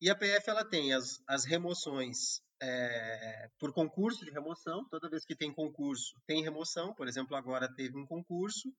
E 0.00 0.10
a 0.10 0.14
PF 0.14 0.50
ela 0.50 0.64
tem 0.64 0.92
as, 0.92 1.22
as 1.26 1.44
remoções 1.44 2.42
é, 2.60 3.48
por 3.58 3.72
concurso 3.72 4.24
de 4.24 4.30
remoção. 4.30 4.86
Toda 4.88 5.08
vez 5.08 5.24
que 5.24 5.36
tem 5.36 5.52
concurso, 5.52 6.14
tem 6.26 6.42
remoção. 6.42 6.94
Por 6.94 7.08
exemplo, 7.08 7.36
agora 7.36 7.72
teve 7.74 7.98
um 7.98 8.06
concurso, 8.06 8.72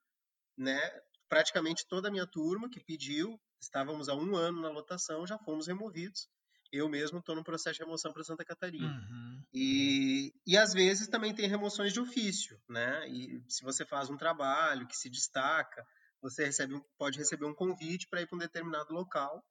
né? 0.57 0.79
Praticamente 1.27 1.85
toda 1.87 2.07
a 2.07 2.11
minha 2.11 2.27
turma 2.27 2.69
que 2.69 2.79
pediu, 2.79 3.39
estávamos 3.59 4.07
há 4.07 4.15
um 4.15 4.35
ano 4.35 4.61
na 4.61 4.69
lotação, 4.69 5.25
já 5.25 5.37
fomos 5.39 5.67
removidos. 5.67 6.29
Eu 6.75 6.89
mesmo 6.89 7.19
estou 7.19 7.35
no 7.35 7.43
processo 7.43 7.77
de 7.77 7.83
remoção 7.83 8.11
para 8.11 8.23
Santa 8.23 8.43
Catarina. 8.43 8.87
Uhum. 9.09 9.43
E, 9.53 10.33
e 10.45 10.57
às 10.57 10.73
vezes 10.73 11.07
também 11.07 11.33
tem 11.33 11.47
remoções 11.47 11.93
de 11.93 11.99
ofício, 11.99 12.59
né? 12.67 13.07
E 13.07 13.41
se 13.47 13.63
você 13.63 13.85
faz 13.85 14.09
um 14.09 14.17
trabalho 14.17 14.87
que 14.87 14.95
se 14.95 15.09
destaca, 15.09 15.85
você 16.21 16.45
recebe, 16.45 16.81
pode 16.97 17.17
receber 17.17 17.45
um 17.45 17.53
convite 17.53 18.07
para 18.09 18.21
ir 18.21 18.27
para 18.27 18.35
um 18.35 18.39
determinado 18.39 18.93
local. 18.93 19.43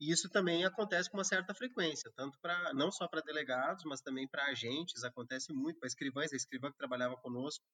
E 0.00 0.10
isso 0.10 0.28
também 0.28 0.64
acontece 0.64 1.10
com 1.10 1.16
uma 1.16 1.24
certa 1.24 1.54
frequência, 1.54 2.10
tanto 2.16 2.38
para 2.40 2.72
não 2.74 2.90
só 2.90 3.06
para 3.06 3.20
delegados, 3.20 3.84
mas 3.84 4.00
também 4.00 4.26
para 4.26 4.46
agentes. 4.46 5.04
Acontece 5.04 5.52
muito 5.52 5.78
para 5.78 5.86
escrivães. 5.86 6.32
A 6.32 6.36
escrivã 6.36 6.70
que 6.70 6.78
trabalhava 6.78 7.16
conosco 7.16 7.64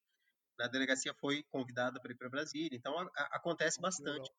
na 0.59 0.67
delegacia 0.67 1.13
foi 1.15 1.43
convidada 1.49 1.99
para 1.99 2.11
ir 2.11 2.17
para 2.17 2.29
Brasília. 2.29 2.75
Então 2.77 2.97
a, 2.99 3.03
a, 3.15 3.37
acontece 3.37 3.79
bastante. 3.79 4.29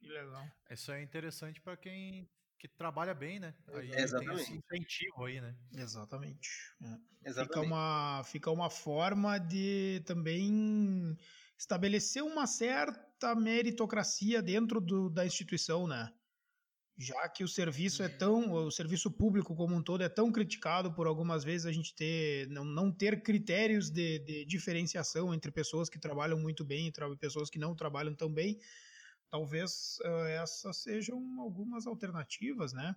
Que 0.00 0.08
legal. 0.08 0.44
Isso 0.70 0.92
é 0.92 1.02
interessante 1.02 1.60
para 1.60 1.76
quem 1.76 2.28
que 2.58 2.68
trabalha 2.68 3.14
bem, 3.14 3.38
né? 3.38 3.54
Aí 3.72 3.90
Exatamente. 3.92 4.34
tem 4.34 4.42
esse 4.42 4.52
incentivo 4.56 5.24
aí, 5.24 5.40
né? 5.40 5.54
Exatamente. 5.76 6.48
É. 6.82 7.28
Exatamente. 7.28 7.54
Fica, 7.54 7.60
uma, 7.60 8.22
fica 8.24 8.50
uma 8.50 8.70
forma 8.70 9.38
de 9.38 10.02
também 10.06 11.16
estabelecer 11.56 12.22
uma 12.22 12.46
certa 12.46 13.34
meritocracia 13.34 14.42
dentro 14.42 14.80
do, 14.80 15.08
da 15.08 15.24
instituição, 15.26 15.86
né? 15.86 16.12
Já 17.00 17.28
que 17.28 17.44
o 17.44 17.48
serviço 17.48 18.02
é 18.02 18.08
tão, 18.08 18.52
o 18.52 18.72
serviço 18.72 19.08
público 19.08 19.54
como 19.54 19.76
um 19.76 19.82
todo 19.82 20.02
é 20.02 20.08
tão 20.08 20.32
criticado 20.32 20.92
por 20.92 21.06
algumas 21.06 21.44
vezes 21.44 21.64
a 21.64 21.70
gente 21.70 21.94
ter, 21.94 22.48
não, 22.48 22.64
não 22.64 22.90
ter 22.90 23.22
critérios 23.22 23.88
de, 23.88 24.18
de 24.18 24.44
diferenciação 24.44 25.32
entre 25.32 25.52
pessoas 25.52 25.88
que 25.88 25.98
trabalham 25.98 26.40
muito 26.40 26.64
bem 26.64 26.88
e 26.88 27.16
pessoas 27.16 27.48
que 27.48 27.58
não 27.58 27.76
trabalham 27.76 28.16
tão 28.16 28.32
bem, 28.32 28.58
talvez 29.30 29.98
uh, 30.04 30.26
essas 30.42 30.82
sejam 30.82 31.18
algumas 31.40 31.86
alternativas, 31.86 32.72
né? 32.72 32.94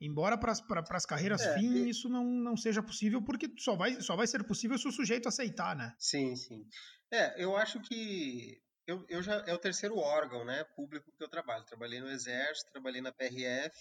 Embora 0.00 0.38
para 0.38 0.52
as 0.90 1.06
carreiras 1.06 1.42
é, 1.42 1.54
fim 1.58 1.84
e... 1.84 1.90
isso 1.90 2.08
não, 2.08 2.24
não 2.24 2.56
seja 2.56 2.82
possível, 2.82 3.20
porque 3.20 3.52
só 3.58 3.74
vai, 3.74 4.00
só 4.00 4.14
vai 4.14 4.26
ser 4.26 4.44
possível 4.44 4.78
se 4.78 4.86
o 4.86 4.92
sujeito 4.92 5.28
aceitar, 5.28 5.74
né? 5.74 5.94
Sim, 5.98 6.36
sim. 6.36 6.64
É, 7.10 7.42
eu 7.42 7.56
acho 7.56 7.80
que 7.80 8.62
eu, 8.86 9.04
eu 9.08 9.22
já 9.22 9.44
é 9.46 9.52
o 9.52 9.58
terceiro 9.58 9.96
órgão, 9.98 10.44
né, 10.44 10.64
público 10.76 11.12
que 11.16 11.22
eu 11.22 11.28
trabalho. 11.28 11.64
Trabalhei 11.64 12.00
no 12.00 12.08
Exército, 12.08 12.70
trabalhei 12.70 13.00
na 13.00 13.12
PRF 13.12 13.76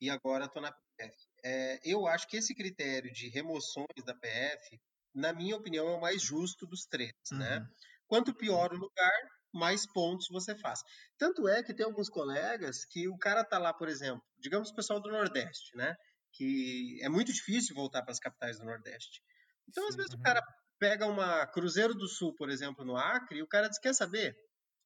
e 0.00 0.08
agora 0.08 0.46
estou 0.46 0.62
na 0.62 0.72
PF. 0.72 1.16
É, 1.44 1.80
eu 1.84 2.06
acho 2.06 2.28
que 2.28 2.36
esse 2.36 2.54
critério 2.54 3.12
de 3.12 3.28
remoções 3.28 4.04
da 4.04 4.14
PF, 4.14 4.80
na 5.14 5.32
minha 5.32 5.56
opinião, 5.56 5.88
é 5.88 5.94
o 5.94 6.00
mais 6.00 6.22
justo 6.22 6.66
dos 6.66 6.86
três, 6.86 7.12
né? 7.32 7.36
uhum. 7.36 7.60
né? 7.60 7.68
Quanto 8.06 8.34
pior 8.34 8.72
o 8.72 8.78
lugar, 8.78 9.20
mais 9.56 9.86
pontos 9.86 10.28
você 10.30 10.54
faz. 10.56 10.82
Tanto 11.18 11.48
é 11.48 11.62
que 11.62 11.74
tem 11.74 11.84
alguns 11.84 12.08
colegas 12.08 12.84
que 12.84 13.08
o 13.08 13.16
cara 13.18 13.44
tá 13.44 13.58
lá, 13.58 13.72
por 13.72 13.88
exemplo, 13.88 14.22
digamos 14.38 14.70
o 14.70 14.74
pessoal 14.74 15.00
do 15.00 15.10
Nordeste, 15.10 15.76
né? 15.76 15.94
Que 16.32 16.98
é 17.02 17.08
muito 17.08 17.32
difícil 17.32 17.74
voltar 17.74 18.02
para 18.02 18.12
as 18.12 18.18
capitais 18.18 18.58
do 18.58 18.64
Nordeste. 18.64 19.22
Então, 19.68 19.84
Sim, 19.84 19.88
às 19.90 19.96
vezes, 19.96 20.12
uhum. 20.12 20.20
o 20.20 20.22
cara 20.22 20.42
pega 20.78 21.06
uma 21.06 21.46
Cruzeiro 21.46 21.94
do 21.94 22.06
Sul, 22.06 22.34
por 22.36 22.50
exemplo, 22.50 22.84
no 22.84 22.96
Acre, 22.96 23.38
e 23.38 23.42
o 23.42 23.48
cara 23.48 23.68
diz: 23.68 23.78
quer 23.78 23.94
saber? 23.94 24.36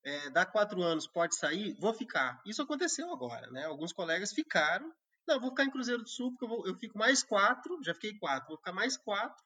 É, 0.03 0.31
dá 0.31 0.47
quatro 0.47 0.83
anos, 0.83 1.07
pode 1.07 1.37
sair, 1.37 1.75
vou 1.79 1.93
ficar. 1.93 2.41
Isso 2.47 2.63
aconteceu 2.63 3.13
agora, 3.13 3.51
né? 3.51 3.67
Alguns 3.67 3.93
colegas 3.93 4.33
ficaram. 4.33 4.91
Não, 5.29 5.39
vou 5.39 5.51
ficar 5.51 5.65
em 5.65 5.71
Cruzeiro 5.71 6.03
do 6.03 6.09
Sul, 6.09 6.31
porque 6.31 6.45
eu, 6.45 6.49
vou, 6.49 6.67
eu 6.67 6.75
fico 6.79 6.99
mais 6.99 7.23
quatro, 7.23 7.79
já 7.85 7.93
fiquei 7.93 8.17
quatro, 8.19 8.49
vou 8.49 8.57
ficar 8.57 8.73
mais 8.73 8.97
quatro, 8.97 9.45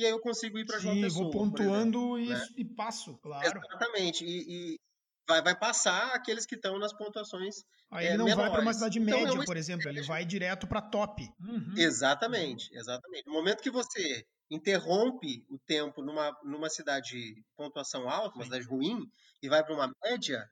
e 0.00 0.06
aí 0.06 0.10
eu 0.10 0.20
consigo 0.20 0.58
ir 0.58 0.64
para 0.64 0.78
João 0.78 0.94
Sim, 0.94 1.02
Pessoa. 1.02 1.24
vou 1.24 1.30
pontuando 1.30 2.18
exemplo, 2.18 2.40
né? 2.40 2.48
e, 2.56 2.64
passo, 2.64 3.18
claro. 3.18 3.46
Exatamente, 3.46 4.24
e, 4.24 4.72
e 4.74 4.80
vai, 5.28 5.42
vai 5.42 5.58
passar 5.58 6.14
aqueles 6.14 6.46
que 6.46 6.54
estão 6.54 6.78
nas 6.78 6.92
pontuações 6.92 7.56
Aí 7.90 8.06
ele 8.06 8.14
é, 8.14 8.16
não 8.16 8.24
menores. 8.24 8.48
vai 8.48 8.52
para 8.52 8.62
uma 8.62 8.72
cidade 8.72 8.98
então, 8.98 9.18
média, 9.18 9.30
é 9.30 9.34
uma... 9.34 9.44
por 9.44 9.56
exemplo, 9.56 9.88
ele 9.88 10.02
vai 10.02 10.24
direto 10.24 10.66
para 10.66 10.80
top. 10.80 11.28
Uhum. 11.40 11.74
Exatamente, 11.76 12.70
exatamente. 12.72 13.26
No 13.26 13.32
momento 13.32 13.62
que 13.62 13.70
você 13.70 14.24
interrompe 14.50 15.44
o 15.48 15.58
tempo 15.66 16.00
numa, 16.02 16.32
numa 16.44 16.70
cidade 16.70 17.10
de 17.10 17.44
pontuação 17.56 18.08
alta, 18.08 18.36
uma 18.36 18.44
cidade 18.44 18.64
ruim, 18.64 19.04
e 19.42 19.48
vai 19.48 19.64
para 19.64 19.74
uma 19.74 19.92
média, 20.04 20.46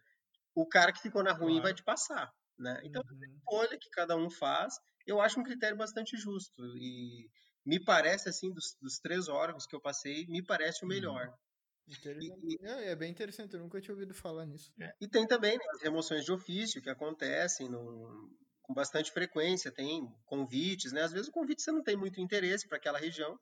o 0.55 0.67
cara 0.67 0.93
que 0.93 1.01
ficou 1.01 1.23
na 1.23 1.33
ruim 1.33 1.55
claro. 1.55 1.63
vai 1.63 1.75
te 1.75 1.85
passar. 1.85 2.31
Né? 2.59 2.81
Então, 2.85 3.03
uhum. 3.09 3.19
a 3.23 3.37
escolha 3.37 3.79
que 3.79 3.89
cada 3.91 4.17
um 4.17 4.29
faz, 4.29 4.75
eu 5.07 5.21
acho 5.21 5.39
um 5.39 5.45
critério 5.45 5.77
bastante 5.77 6.17
justo. 6.17 6.63
E 6.77 7.29
me 7.69 7.79
parece, 7.79 8.31
assim, 8.31 8.51
dos, 8.51 8.75
dos 8.81 8.99
três 8.99 9.29
órgãos 9.29 9.67
que 9.67 9.77
eu 9.77 9.81
passei, 9.81 10.27
me 10.27 10.43
parece 10.43 10.83
o 10.83 10.89
uhum. 10.89 10.95
melhor. 10.95 11.39
E, 11.87 12.67
é, 12.67 12.91
é, 12.93 12.97
bem 12.97 13.11
interessante, 13.11 13.55
eu 13.55 13.61
nunca 13.61 13.79
tinha 13.79 13.95
ouvido 13.95 14.15
falar 14.15 14.47
nisso. 14.47 14.73
É. 14.81 14.91
E 14.99 15.07
tem 15.07 15.27
também 15.27 15.57
né, 15.57 15.65
as 15.75 15.83
remoções 15.83 16.25
de 16.25 16.33
ofício 16.33 16.81
que 16.81 16.89
acontecem 16.89 17.69
no, 17.69 18.31
com 18.63 18.73
bastante 18.73 19.13
frequência, 19.13 19.71
tem 19.71 20.07
convites, 20.25 20.93
né? 20.93 21.03
Às 21.03 21.13
vezes 21.13 21.29
o 21.29 21.33
convite 21.33 21.63
você 21.63 21.71
não 21.71 21.83
tem 21.83 21.97
muito 21.97 22.21
interesse 22.21 22.67
para 22.67 22.79
aquela 22.79 22.99
região, 22.99 23.39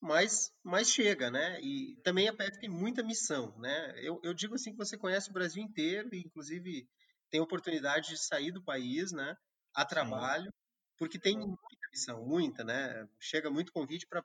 mas, 0.00 0.52
mas 0.62 0.88
chega, 0.88 1.28
né? 1.28 1.60
E 1.60 1.96
também 2.04 2.28
a 2.28 2.32
PF 2.32 2.60
tem 2.60 2.70
muita 2.70 3.02
missão, 3.02 3.56
né? 3.58 3.92
Eu, 3.96 4.20
eu 4.22 4.32
digo 4.32 4.54
assim 4.54 4.70
que 4.70 4.78
você 4.78 4.96
conhece 4.96 5.30
o 5.30 5.32
Brasil 5.32 5.62
inteiro 5.62 6.10
e 6.12 6.20
inclusive 6.20 6.88
tem 7.28 7.40
oportunidade 7.40 8.10
de 8.10 8.18
sair 8.18 8.52
do 8.52 8.62
país, 8.62 9.10
né? 9.10 9.36
A 9.74 9.84
trabalho, 9.84 10.44
Sim. 10.44 10.58
porque 10.96 11.18
tem 11.18 11.36
muita 11.36 11.83
missão, 11.94 12.26
muita, 12.26 12.64
né? 12.64 13.08
Chega 13.20 13.48
muito 13.48 13.72
convite 13.72 14.06
para 14.06 14.22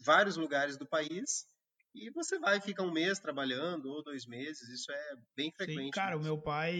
vários 0.00 0.36
lugares 0.36 0.78
do 0.78 0.86
país 0.86 1.46
e 1.92 2.08
você 2.10 2.38
vai, 2.38 2.60
fica 2.60 2.82
um 2.82 2.92
mês 2.92 3.18
trabalhando, 3.18 3.86
ou 3.86 4.02
dois 4.02 4.24
meses, 4.24 4.68
isso 4.68 4.92
é 4.92 5.16
bem 5.36 5.50
frequente. 5.50 5.86
Sim, 5.86 5.90
cara, 5.90 6.16
o 6.16 6.22
meu 6.22 6.38
pai 6.38 6.74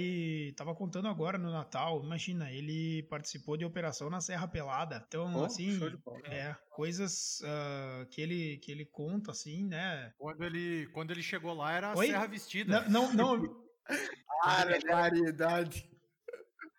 estava 0.50 0.72
contando 0.72 1.08
agora 1.08 1.36
no 1.36 1.50
Natal, 1.50 2.00
imagina, 2.02 2.50
ele 2.52 3.02
participou 3.04 3.56
de 3.56 3.64
operação 3.64 4.08
na 4.08 4.20
Serra 4.20 4.46
Pelada. 4.46 5.04
Então, 5.08 5.34
oh, 5.34 5.44
assim, 5.44 5.80
é, 6.26 6.56
coisas 6.70 7.40
uh, 7.40 8.06
que, 8.06 8.20
ele, 8.20 8.58
que 8.58 8.70
ele 8.70 8.86
conta, 8.86 9.32
assim, 9.32 9.66
né? 9.66 10.14
Quando 10.16 10.44
ele, 10.44 10.86
quando 10.92 11.10
ele 11.10 11.22
chegou 11.22 11.54
lá, 11.54 11.72
era 11.72 11.88
a 11.88 11.96
Oi? 11.96 12.06
Serra 12.06 12.26
Vestida. 12.28 12.88
Não, 12.88 13.12
não. 13.12 13.36
não... 13.36 13.64
Barbaridade. 14.44 15.90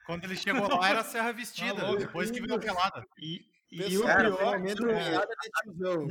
Quando 0.06 0.24
ele 0.24 0.38
chegou 0.38 0.68
lá, 0.68 0.90
era 0.90 1.02
a 1.02 1.04
Serra 1.04 1.32
Vestida, 1.34 1.86
ah, 1.86 1.96
depois 1.96 2.32
que 2.32 2.42
virou 2.42 2.60
pelada. 2.60 3.06
E, 3.20 3.46
e 3.72 3.98
o 3.98 4.02
pior... 4.02 4.10
É, 4.20 5.26
não, 5.78 6.08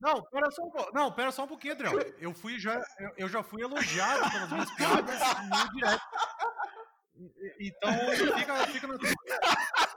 não, 0.00 0.22
pera 0.24 0.50
só 0.50 0.62
um 0.62 0.70
pouco. 0.70 0.94
Não, 0.94 1.12
pera 1.12 1.32
só 1.32 1.44
um 1.44 1.48
pouquinho, 1.48 1.74
Adriel. 1.74 1.98
Eu 2.18 2.34
fui 2.34 2.58
já, 2.58 2.82
eu, 2.98 3.12
eu 3.18 3.28
já 3.28 3.42
fui 3.42 3.62
elogiado 3.62 4.30
pelas 4.30 4.50
minhas 4.50 4.70
piadas 4.72 5.20
no 5.48 5.74
direto. 5.74 6.02
Então, 7.60 7.92
fica, 8.38 8.66
fica 8.68 8.86
no 8.86 8.98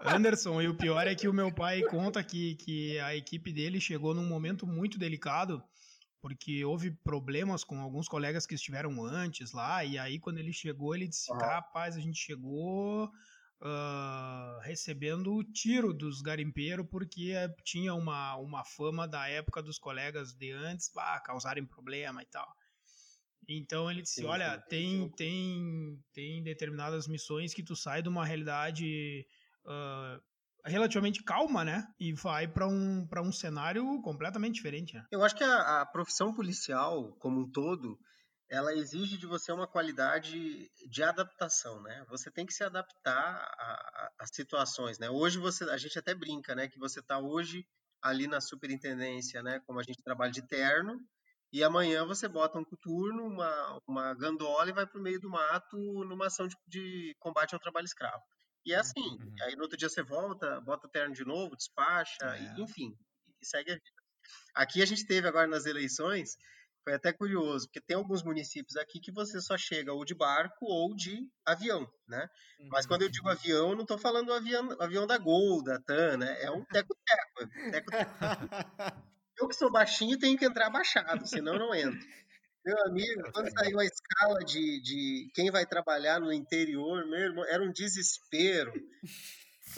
Anderson, 0.05 0.61
e 0.61 0.67
o 0.67 0.75
pior 0.75 1.07
é 1.07 1.15
que 1.15 1.29
o 1.29 1.33
meu 1.33 1.53
pai 1.53 1.81
conta 1.83 2.21
que, 2.21 2.55
que 2.55 2.99
a 2.99 3.15
equipe 3.15 3.53
dele 3.53 3.79
chegou 3.79 4.13
num 4.13 4.25
momento 4.25 4.67
muito 4.67 4.99
delicado, 4.99 5.63
porque 6.21 6.65
houve 6.65 6.91
problemas 6.91 7.63
com 7.63 7.79
alguns 7.79 8.09
colegas 8.09 8.45
que 8.45 8.55
estiveram 8.55 9.01
antes 9.05 9.53
lá, 9.53 9.85
e 9.85 9.97
aí 9.97 10.19
quando 10.19 10.39
ele 10.39 10.51
chegou, 10.51 10.93
ele 10.93 11.07
disse, 11.07 11.31
rapaz, 11.31 11.95
a 11.95 12.01
gente 12.01 12.19
chegou 12.19 13.09
uh, 13.63 14.59
recebendo 14.61 15.33
o 15.33 15.43
tiro 15.43 15.93
dos 15.93 16.21
garimpeiros, 16.21 16.85
porque 16.89 17.33
tinha 17.63 17.93
uma, 17.93 18.35
uma 18.35 18.63
fama 18.63 19.07
da 19.07 19.27
época 19.27 19.63
dos 19.63 19.79
colegas 19.79 20.33
de 20.33 20.51
antes, 20.51 20.91
bah, 20.93 21.19
causarem 21.21 21.65
problema 21.65 22.21
e 22.21 22.25
tal. 22.25 22.47
Então 23.47 23.89
ele 23.89 24.01
disse, 24.01 24.21
sim, 24.21 24.25
olha, 24.25 24.55
sim, 24.55 24.67
tem, 24.69 25.01
sim. 25.01 25.09
tem, 25.15 26.03
tem 26.13 26.43
determinadas 26.43 27.07
missões 27.07 27.53
que 27.53 27.63
tu 27.63 27.75
sai 27.75 28.01
de 28.01 28.09
uma 28.09 28.25
realidade 28.25 29.25
uh, 29.65 30.21
relativamente 30.65 31.23
calma, 31.23 31.63
né? 31.63 31.85
E 31.99 32.13
vai 32.13 32.47
para 32.47 32.67
um, 32.67 33.05
um 33.17 33.31
cenário 33.31 34.01
completamente 34.01 34.55
diferente. 34.55 34.95
Né? 34.95 35.05
Eu 35.11 35.23
acho 35.23 35.35
que 35.35 35.43
a, 35.43 35.81
a, 35.81 35.85
profissão 35.85 36.33
policial, 36.33 37.13
como 37.19 37.41
um 37.41 37.51
todo, 37.51 37.99
ela 38.49 38.73
exige 38.73 39.17
de 39.17 39.25
você 39.25 39.51
uma 39.51 39.67
qualidade 39.67 40.71
de 40.87 41.03
adaptação, 41.03 41.81
né? 41.81 42.05
Você 42.09 42.29
tem 42.29 42.45
que 42.45 42.53
se 42.53 42.63
adaptar 42.63 43.49
às 44.19 44.29
situações, 44.33 44.99
né? 44.99 45.09
Hoje 45.09 45.39
você, 45.39 45.63
a 45.65 45.77
gente 45.77 45.97
até 45.97 46.13
brinca, 46.13 46.53
né? 46.53 46.67
Que 46.67 46.79
você 46.79 46.99
está 46.99 47.19
hoje 47.19 47.65
ali 48.01 48.27
na 48.27 48.41
superintendência, 48.41 49.41
né? 49.41 49.59
Como 49.65 49.79
a 49.79 49.83
gente 49.83 50.03
trabalha 50.03 50.31
de 50.31 50.45
terno, 50.47 50.99
e 51.53 51.63
amanhã 51.63 52.03
você 52.03 52.27
bota 52.27 52.57
um 52.57 52.65
coturno, 52.65 53.27
uma, 53.27 53.81
uma 53.87 54.13
gandola 54.15 54.67
e 54.69 54.73
vai 54.73 54.87
para 54.87 54.99
o 54.99 55.03
meio 55.03 55.19
do 55.19 55.29
mato 55.29 55.77
numa 56.03 56.25
ação 56.25 56.47
de, 56.47 56.55
de 56.67 57.15
combate 57.19 57.53
ao 57.53 57.59
trabalho 57.59 57.85
escravo. 57.85 58.23
E 58.65 58.73
é 58.73 58.77
assim, 58.77 59.01
uhum. 59.01 59.35
aí 59.43 59.55
no 59.55 59.61
outro 59.61 59.77
dia 59.77 59.87
você 59.87 60.01
volta, 60.01 60.59
bota 60.61 60.87
o 60.87 60.89
terno 60.89 61.13
de 61.13 61.23
novo, 61.23 61.55
despacha, 61.55 62.17
é. 62.23 62.41
e, 62.41 62.61
enfim, 62.61 62.97
e 63.39 63.45
segue 63.45 63.71
a 63.71 63.75
vida. 63.75 64.03
Aqui 64.55 64.81
a 64.81 64.85
gente 64.85 65.05
teve 65.05 65.27
agora 65.27 65.45
nas 65.45 65.67
eleições, 65.67 66.37
foi 66.83 66.93
até 66.93 67.13
curioso, 67.13 67.67
porque 67.67 67.81
tem 67.81 67.95
alguns 67.95 68.23
municípios 68.23 68.75
aqui 68.75 68.99
que 68.99 69.11
você 69.11 69.39
só 69.39 69.57
chega 69.57 69.93
ou 69.93 70.03
de 70.03 70.13
barco 70.13 70.65
ou 70.65 70.93
de 70.95 71.27
avião, 71.45 71.87
né? 72.07 72.27
Uhum. 72.59 72.69
Mas 72.71 72.85
quando 72.85 73.03
eu 73.03 73.09
digo 73.09 73.25
uhum. 73.25 73.31
avião, 73.31 73.69
eu 73.69 73.75
não 73.75 73.83
estou 73.83 73.97
falando 73.97 74.27
do 74.27 74.33
avião, 74.33 74.75
avião 74.79 75.07
da 75.07 75.17
Gol, 75.17 75.63
da 75.63 75.79
TAM, 75.79 76.17
né? 76.17 76.41
É 76.41 76.51
um 76.51 76.63
teco-teco. 76.65 77.71
teco 77.71 77.91
-teco. 77.91 79.03
eu 79.39 79.47
que 79.47 79.55
sou 79.55 79.71
baixinho 79.71 80.19
tenho 80.19 80.37
que 80.37 80.45
entrar 80.45 80.69
baixado, 80.69 81.25
senão 81.25 81.57
não 81.57 81.73
entro. 81.73 82.05
Meu 82.65 82.77
amigo, 82.85 83.31
quando 83.33 83.49
saiu 83.57 83.79
a 83.79 83.85
escala 83.85 84.39
de, 84.39 84.81
de 84.81 85.31
quem 85.33 85.51
vai 85.51 85.65
trabalhar 85.65 86.19
no 86.19 86.31
interior, 86.31 87.05
meu 87.07 87.19
irmão, 87.19 87.45
era 87.45 87.63
um 87.63 87.71
desespero. 87.71 88.73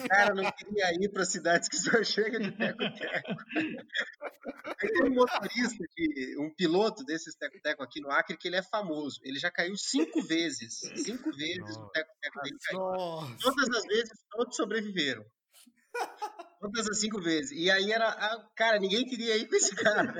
Cara, 0.08 0.34
não 0.34 0.50
queria 0.52 0.92
ir 1.00 1.08
para 1.10 1.24
cidades 1.24 1.68
que 1.68 1.76
só 1.76 2.02
chega 2.02 2.38
de 2.38 2.50
teco-teco. 2.52 3.30
Aí 4.82 4.88
tem 4.88 5.04
um 5.04 5.14
motorista, 5.14 5.84
de, 5.96 6.36
um 6.38 6.52
piloto 6.54 7.04
desses 7.04 7.34
teco-teco 7.34 7.82
aqui 7.82 8.00
no 8.00 8.10
Acre, 8.10 8.36
que 8.36 8.48
ele 8.48 8.56
é 8.56 8.62
famoso. 8.62 9.20
Ele 9.22 9.38
já 9.38 9.50
caiu 9.50 9.76
cinco 9.76 10.22
vezes. 10.22 10.80
Cinco 10.96 11.30
vezes 11.32 11.76
o 11.76 11.88
teco-teco 11.88 12.42
dele 12.42 12.56
caiu. 12.64 12.78
Todas 13.40 13.70
as 13.76 13.84
vezes, 13.86 14.12
todos 14.30 14.56
sobreviveram. 14.56 15.24
Todas 16.60 16.88
as 16.88 17.00
cinco 17.00 17.20
vezes. 17.20 17.52
E 17.52 17.70
aí 17.70 17.90
era. 17.92 18.12
Cara, 18.54 18.78
ninguém 18.78 19.06
queria 19.06 19.36
ir 19.36 19.48
com 19.48 19.56
esse 19.56 19.74
cara. 19.74 20.14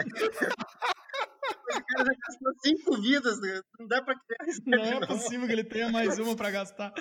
Esse 1.69 1.85
cara 1.85 2.05
já 2.05 2.13
gastou 2.27 2.53
cinco 2.65 3.01
vidas, 3.01 3.41
né? 3.41 3.61
não 3.79 3.87
dá 3.87 4.01
pra 4.03 4.15
criar 4.15 4.51
isso. 4.51 4.63
Não 4.65 4.79
é 4.79 5.07
possível 5.07 5.47
que 5.47 5.53
ele 5.53 5.65
tenha 5.65 5.91
mais 5.91 6.19
uma 6.19 6.35
pra 6.37 6.51
gastar. 6.51 6.95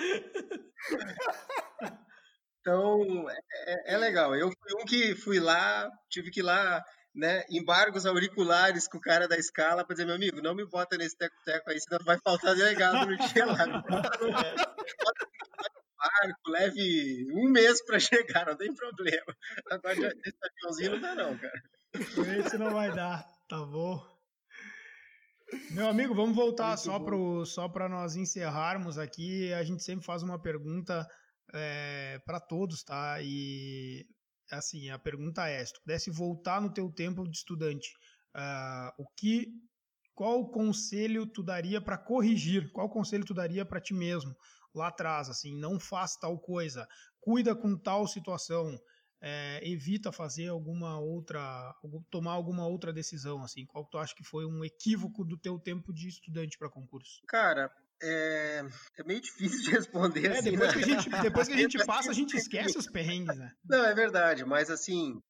Então, 2.66 3.30
é, 3.30 3.38
é, 3.68 3.94
é, 3.94 3.96
legal. 3.96 4.34
Eu 4.34 4.50
fui 4.50 4.82
um 4.82 4.84
que 4.84 5.14
fui 5.14 5.38
lá, 5.38 5.88
tive 6.10 6.32
que 6.32 6.40
ir 6.40 6.42
lá, 6.42 6.84
né, 7.14 7.44
embargos 7.48 8.04
auriculares 8.04 8.88
com 8.88 8.98
o 8.98 9.00
cara 9.00 9.28
da 9.28 9.36
escala 9.38 9.84
para 9.84 9.94
dizer, 9.94 10.04
meu 10.04 10.16
amigo, 10.16 10.42
não 10.42 10.52
me 10.52 10.66
bota 10.66 10.96
nesse 10.96 11.16
teco-teco 11.16 11.70
aí, 11.70 11.78
senão 11.80 12.04
vai 12.04 12.18
faltar 12.18 12.56
delegado 12.56 13.06
no 13.06 13.16
dia 13.16 13.46
lá. 13.46 13.56
barco, 15.96 16.50
leve 16.50 17.28
um 17.34 17.48
mês 17.50 17.84
para 17.84 18.00
chegar, 18.00 18.46
não 18.46 18.56
tem 18.56 18.74
problema. 18.74 19.36
Agora, 19.70 19.94
esse 19.94 20.36
aviãozinho 20.42 20.90
não 20.90 21.00
dá 21.00 21.14
não, 21.14 21.38
cara. 21.38 21.62
Esse 22.40 22.58
não 22.58 22.72
vai 22.72 22.92
dar, 22.92 23.24
tá 23.48 23.64
bom. 23.64 24.04
Meu 25.70 25.88
amigo, 25.88 26.16
vamos 26.16 26.34
voltar 26.34 26.70
Muito 26.70 26.80
só 26.80 26.98
para 26.98 27.44
só 27.44 27.68
para 27.68 27.88
nós 27.88 28.16
encerrarmos 28.16 28.98
aqui. 28.98 29.52
A 29.52 29.62
gente 29.62 29.84
sempre 29.84 30.04
faz 30.04 30.24
uma 30.24 30.40
pergunta 30.42 31.06
é, 31.54 32.18
para 32.24 32.40
todos, 32.40 32.82
tá? 32.82 33.18
E 33.22 34.06
assim, 34.50 34.90
a 34.90 34.98
pergunta 34.98 35.46
é: 35.48 35.64
se 35.64 35.72
tu 35.72 35.80
pudesse 35.80 36.10
voltar 36.10 36.60
no 36.60 36.72
teu 36.72 36.90
tempo 36.90 37.24
de 37.28 37.36
estudante, 37.36 37.88
uh, 38.36 39.02
o 39.02 39.06
que, 39.16 39.48
qual 40.14 40.50
conselho 40.50 41.26
tu 41.26 41.42
daria 41.42 41.80
para 41.80 41.98
corrigir? 41.98 42.70
Qual 42.72 42.88
conselho 42.88 43.24
tu 43.24 43.34
daria 43.34 43.64
para 43.64 43.80
ti 43.80 43.94
mesmo 43.94 44.34
lá 44.74 44.88
atrás? 44.88 45.28
Assim, 45.28 45.56
não 45.56 45.78
faz 45.78 46.16
tal 46.16 46.38
coisa, 46.38 46.86
cuida 47.20 47.54
com 47.54 47.76
tal 47.76 48.06
situação 48.06 48.78
é, 49.20 49.60
evita 49.66 50.12
fazer 50.12 50.48
alguma 50.48 50.98
outra, 50.98 51.74
tomar 52.10 52.32
alguma 52.32 52.66
outra 52.66 52.92
decisão, 52.92 53.42
assim? 53.42 53.64
Qual 53.66 53.84
tu 53.84 53.98
acha 53.98 54.14
que 54.14 54.24
foi 54.24 54.44
um 54.44 54.64
equívoco 54.64 55.24
do 55.24 55.38
teu 55.38 55.58
tempo 55.58 55.92
de 55.92 56.08
estudante 56.08 56.58
para 56.58 56.70
concurso? 56.70 57.22
Cara, 57.26 57.70
é, 58.02 58.62
é, 58.98 59.04
meio 59.04 59.20
difícil 59.20 59.62
de 59.62 59.70
responder. 59.70 60.26
É, 60.26 60.38
assim, 60.38 60.50
depois, 60.50 60.68
né? 60.68 60.72
que 60.72 60.84
a 60.84 60.86
gente, 60.86 61.22
depois 61.22 61.48
que 61.48 61.54
a 61.54 61.56
gente 61.56 61.78
passa, 61.86 62.10
a 62.10 62.14
gente 62.14 62.36
esquece 62.36 62.78
os 62.78 62.90
perrengues, 62.90 63.36
né? 63.36 63.52
Não, 63.64 63.84
é 63.84 63.94
verdade, 63.94 64.44
mas 64.44 64.70
assim, 64.70 65.20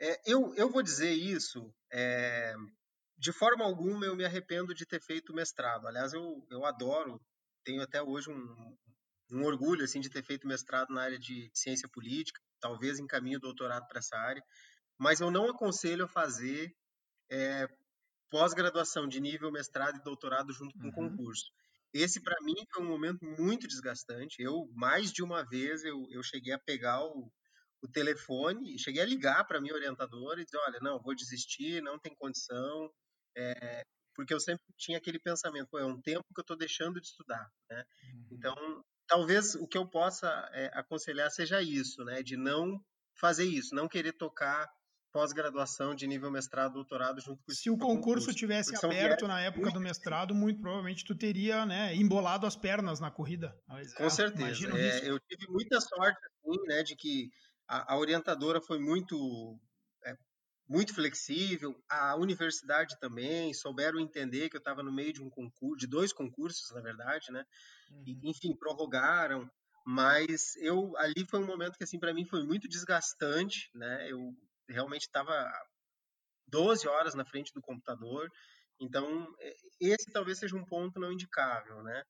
é, 0.00 0.20
eu, 0.24 0.54
eu 0.54 0.70
vou 0.70 0.82
dizer 0.82 1.12
isso, 1.12 1.72
é, 1.92 2.54
de 3.18 3.32
forma 3.32 3.64
alguma 3.64 4.06
eu 4.06 4.16
me 4.16 4.24
arrependo 4.24 4.74
de 4.74 4.86
ter 4.86 5.00
feito 5.00 5.34
mestrado. 5.34 5.86
Aliás, 5.86 6.12
eu, 6.12 6.46
eu 6.50 6.64
adoro, 6.64 7.20
tenho 7.64 7.82
até 7.82 8.02
hoje 8.02 8.30
um, 8.30 8.76
um 9.32 9.44
orgulho 9.44 9.84
assim 9.84 10.00
de 10.00 10.08
ter 10.08 10.24
feito 10.24 10.46
mestrado 10.46 10.90
na 10.90 11.02
área 11.02 11.18
de 11.18 11.50
ciência 11.52 11.88
política, 11.88 12.40
talvez 12.60 12.98
encaminhe 12.98 13.36
o 13.36 13.40
doutorado 13.40 13.86
para 13.86 13.98
essa 13.98 14.16
área, 14.16 14.42
mas 14.96 15.20
eu 15.20 15.30
não 15.30 15.50
aconselho 15.50 16.04
a 16.04 16.08
fazer 16.08 16.74
é, 17.30 17.68
pós-graduação 18.30 19.06
de 19.06 19.20
nível 19.20 19.50
mestrado 19.50 19.96
e 19.96 20.02
doutorado 20.02 20.52
junto 20.52 20.76
com 20.78 20.86
uhum. 20.86 20.92
concurso. 20.92 21.50
Esse, 21.92 22.20
para 22.22 22.36
mim, 22.42 22.54
foi 22.72 22.82
um 22.82 22.88
momento 22.88 23.24
muito 23.24 23.66
desgastante. 23.66 24.42
Eu, 24.42 24.68
mais 24.74 25.12
de 25.12 25.22
uma 25.22 25.44
vez, 25.44 25.84
eu, 25.84 26.06
eu 26.10 26.22
cheguei 26.22 26.52
a 26.52 26.58
pegar 26.58 27.02
o, 27.02 27.30
o 27.82 27.88
telefone 27.88 28.74
e 28.74 28.78
cheguei 28.78 29.02
a 29.02 29.06
ligar 29.06 29.44
para 29.46 29.60
minha 29.60 29.74
orientadora 29.74 30.40
e 30.40 30.44
dizer, 30.44 30.58
olha, 30.58 30.78
não, 30.80 31.00
vou 31.00 31.14
desistir, 31.14 31.82
não 31.82 31.98
tem 31.98 32.14
condição, 32.16 32.90
é, 33.36 33.82
porque 34.14 34.34
eu 34.34 34.40
sempre 34.40 34.64
tinha 34.76 34.98
aquele 34.98 35.18
pensamento, 35.18 35.78
é 35.78 35.84
um 35.84 36.00
tempo 36.00 36.24
que 36.34 36.40
eu 36.40 36.42
estou 36.42 36.56
deixando 36.56 37.00
de 37.00 37.06
estudar, 37.06 37.48
né? 37.70 37.84
Uhum. 38.02 38.28
Então, 38.32 38.84
talvez 39.06 39.54
o 39.54 39.66
que 39.66 39.78
eu 39.78 39.88
possa 39.88 40.28
é, 40.52 40.70
aconselhar 40.74 41.30
seja 41.30 41.62
isso, 41.62 42.04
né? 42.04 42.22
De 42.22 42.36
não 42.36 42.84
fazer 43.14 43.44
isso, 43.44 43.74
não 43.74 43.88
querer 43.88 44.12
tocar 44.12 44.68
pós-graduação 45.18 45.96
de 45.96 46.06
nível 46.06 46.30
mestrado, 46.30 46.74
doutorado 46.74 47.20
junto 47.20 47.42
com 47.42 47.52
Se 47.52 47.68
o 47.68 47.76
concurso, 47.76 47.96
concurso 47.96 48.32
tivesse 48.32 48.72
aberto 48.86 49.26
na 49.26 49.40
época 49.40 49.72
do 49.72 49.80
mestrado, 49.80 50.32
muito 50.32 50.60
provavelmente 50.60 51.04
tu 51.04 51.12
teria, 51.12 51.66
né, 51.66 51.92
embolado 51.96 52.46
as 52.46 52.54
pernas 52.54 53.00
na 53.00 53.10
corrida. 53.10 53.52
Mas, 53.66 53.92
com 53.94 54.04
é, 54.04 54.10
certeza. 54.10 54.78
É, 54.78 55.10
eu 55.10 55.18
tive 55.18 55.50
muita 55.50 55.80
sorte, 55.80 56.20
assim, 56.24 56.62
né, 56.68 56.84
de 56.84 56.94
que 56.94 57.30
a, 57.66 57.94
a 57.94 57.98
orientadora 57.98 58.60
foi 58.60 58.78
muito 58.78 59.58
é, 60.06 60.14
muito 60.68 60.94
flexível, 60.94 61.74
a 61.90 62.14
universidade 62.14 62.96
também 63.00 63.52
souberam 63.52 63.98
entender 63.98 64.48
que 64.48 64.56
eu 64.56 64.60
estava 64.60 64.84
no 64.84 64.92
meio 64.92 65.12
de 65.12 65.20
um 65.20 65.28
concurso, 65.28 65.78
de 65.78 65.88
dois 65.88 66.12
concursos, 66.12 66.70
na 66.72 66.80
verdade, 66.80 67.32
né? 67.32 67.44
Uhum. 67.90 68.04
E, 68.06 68.30
enfim, 68.30 68.54
prorrogaram, 68.54 69.50
mas 69.84 70.54
eu 70.58 70.96
ali 70.96 71.26
foi 71.28 71.40
um 71.40 71.46
momento 71.46 71.76
que 71.76 71.82
assim 71.82 71.98
para 71.98 72.14
mim 72.14 72.24
foi 72.24 72.44
muito 72.44 72.68
desgastante, 72.68 73.68
né? 73.74 74.08
Eu 74.08 74.32
realmente 74.68 75.02
estava 75.02 75.50
12 76.46 76.88
horas 76.88 77.14
na 77.14 77.24
frente 77.24 77.52
do 77.52 77.60
computador, 77.60 78.28
então 78.80 79.26
esse 79.80 80.10
talvez 80.12 80.38
seja 80.38 80.56
um 80.56 80.64
ponto 80.64 81.00
não 81.00 81.12
indicável, 81.12 81.82
né? 81.82 82.02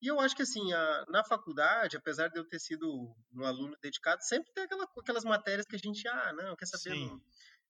E 0.00 0.06
eu 0.06 0.20
acho 0.20 0.36
que 0.36 0.42
assim, 0.42 0.72
a, 0.72 1.04
na 1.08 1.24
faculdade, 1.24 1.96
apesar 1.96 2.28
de 2.28 2.38
eu 2.38 2.46
ter 2.46 2.58
sido 2.58 2.86
um 3.32 3.44
aluno 3.44 3.76
dedicado, 3.80 4.22
sempre 4.22 4.52
tem 4.52 4.64
aquela, 4.64 4.84
aquelas 4.84 5.24
matérias 5.24 5.66
que 5.66 5.76
a 5.76 5.78
gente, 5.78 6.06
ah, 6.06 6.32
não, 6.34 6.54
quer 6.56 6.66
saber, 6.66 6.94
não, 6.94 7.20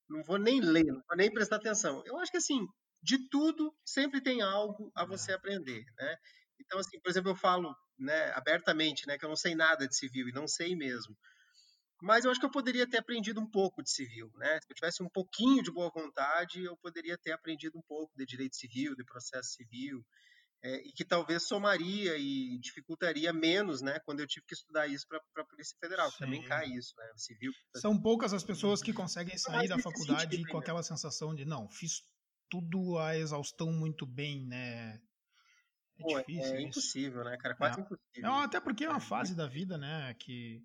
não, 0.09 0.23
vou 0.25 0.39
nem 0.39 0.61
ler, 0.61 0.85
não 0.85 1.03
vou 1.07 1.17
nem 1.17 1.33
prestar 1.33 1.57
atenção. 1.57 2.03
Eu 2.05 2.19
acho 2.19 2.33
que 2.33 2.39
assim, 2.39 2.67
de 3.03 3.29
tudo 3.29 3.73
sempre 3.85 4.21
tem 4.21 4.43
algo 4.43 4.91
a 4.95 5.05
você 5.05 5.33
é. 5.33 5.35
aprender, 5.35 5.85
né? 5.97 6.17
Então, 6.59 6.79
assim, 6.79 6.99
por 7.01 7.11
exemplo, 7.11 7.31
eu 7.31 7.37
falo 7.37 7.75
né, 7.99 8.33
abertamente 8.33 9.07
né, 9.07 9.19
que 9.19 9.25
eu 9.25 9.29
não 9.29 9.37
sei 9.37 9.55
nada 9.55 9.87
de 9.87 9.97
civil, 9.97 10.29
e 10.29 10.33
não 10.33 10.49
sei 10.49 10.75
mesmo. 10.75 11.17
Mas 12.05 12.25
eu 12.25 12.31
acho 12.31 12.39
que 12.39 12.45
eu 12.45 12.51
poderia 12.51 12.87
ter 12.87 12.99
aprendido 12.99 13.41
um 13.41 13.51
pouco 13.51 13.83
de 13.83 13.91
civil, 13.91 14.31
né? 14.37 14.61
Se 14.61 14.71
eu 14.71 14.75
tivesse 14.75 15.03
um 15.03 15.09
pouquinho 15.09 15.63
de 15.63 15.73
boa 15.73 15.91
vontade, 15.91 16.63
eu 16.63 16.77
poderia 16.77 17.17
ter 17.17 17.33
aprendido 17.33 17.79
um 17.79 17.83
pouco 17.83 18.13
de 18.15 18.27
direito 18.27 18.57
civil, 18.57 18.95
de 18.95 19.05
processo 19.05 19.55
civil. 19.55 20.05
é, 20.63 20.77
e 20.87 20.93
que 20.93 21.05
talvez 21.05 21.47
somaria 21.47 22.17
e 22.17 22.59
dificultaria 22.59 23.33
menos, 23.35 23.83
né, 23.83 24.01
quando 24.07 24.21
eu 24.21 24.27
tive 24.27 24.47
que 24.47 24.55
estudar 24.55 24.87
isso 24.87 25.07
para 25.07 25.21
a 25.43 25.47
Polícia 25.47 25.77
Federal. 25.79 26.11
Também 26.13 26.43
cai 26.43 26.67
isso, 26.69 26.95
né, 26.97 27.05
civil. 27.17 27.53
São 27.77 28.01
poucas 28.01 28.33
as 28.33 28.43
pessoas 28.43 28.83
que 28.83 28.93
conseguem 28.93 29.37
sair 29.37 29.69
da 29.69 29.79
faculdade 29.79 30.43
com 30.47 30.59
aquela 30.59 30.83
sensação 30.83 31.35
de 31.35 31.45
não, 31.45 31.69
fiz 31.69 32.03
tudo 32.49 32.99
a 32.99 33.17
exaustão 33.17 33.71
muito 33.73 34.07
bem, 34.07 34.47
né? 34.47 35.01
É 35.99 36.03
Pô, 36.03 36.19
difícil. 36.19 36.55
É, 36.55 36.63
impossível, 36.63 37.25
né, 37.25 37.37
cara? 37.37 37.55
Quase 37.57 37.81
é. 37.81 37.83
impossível. 37.83 38.23
Não, 38.23 38.41
até 38.41 38.59
porque 38.59 38.85
é 38.85 38.89
uma 38.89 39.01
fase 39.35 39.35
da 39.35 39.47
vida, 39.47 39.77
né, 39.77 40.15
que, 40.15 40.63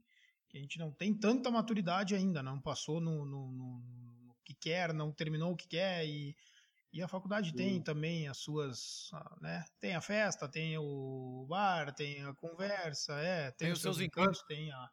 que, 0.50 0.58
a 0.58 0.62
gente 0.62 0.80
não 0.80 0.92
tem 0.92 1.14
tanta 1.14 1.50
maturidade 1.50 2.16
ainda, 2.16 2.44
não 2.44 2.60
passou 2.60 3.00
no, 3.00 3.26
no, 3.26 3.52
no, 3.52 3.80
no 4.26 4.36
que 4.44 4.54
quer, 4.54 4.94
não 4.94 5.12
terminou 5.12 5.54
o 5.54 5.56
que 5.56 5.68
quer 5.68 6.06
e 6.06 6.36
e 6.92 7.04
a 7.04 7.08
faculdade 7.08 7.52
Sim. 7.52 7.56
tem 7.56 7.82
também 7.82 8.28
as 8.28 8.38
suas, 8.38 9.12
ah, 9.14 9.38
né? 9.40 9.66
Tem 9.80 9.96
a 9.96 10.02
festa, 10.02 10.50
tem 10.50 10.76
o 10.78 11.46
bar, 11.48 11.94
tem 11.94 12.24
a 12.24 12.34
conversa, 12.34 13.14
é, 13.14 13.52
tem, 13.52 13.68
tem 13.68 13.72
os 13.72 13.82
seus 13.82 14.00
encantos, 14.00 14.42
tem 14.48 14.72
a, 14.72 14.90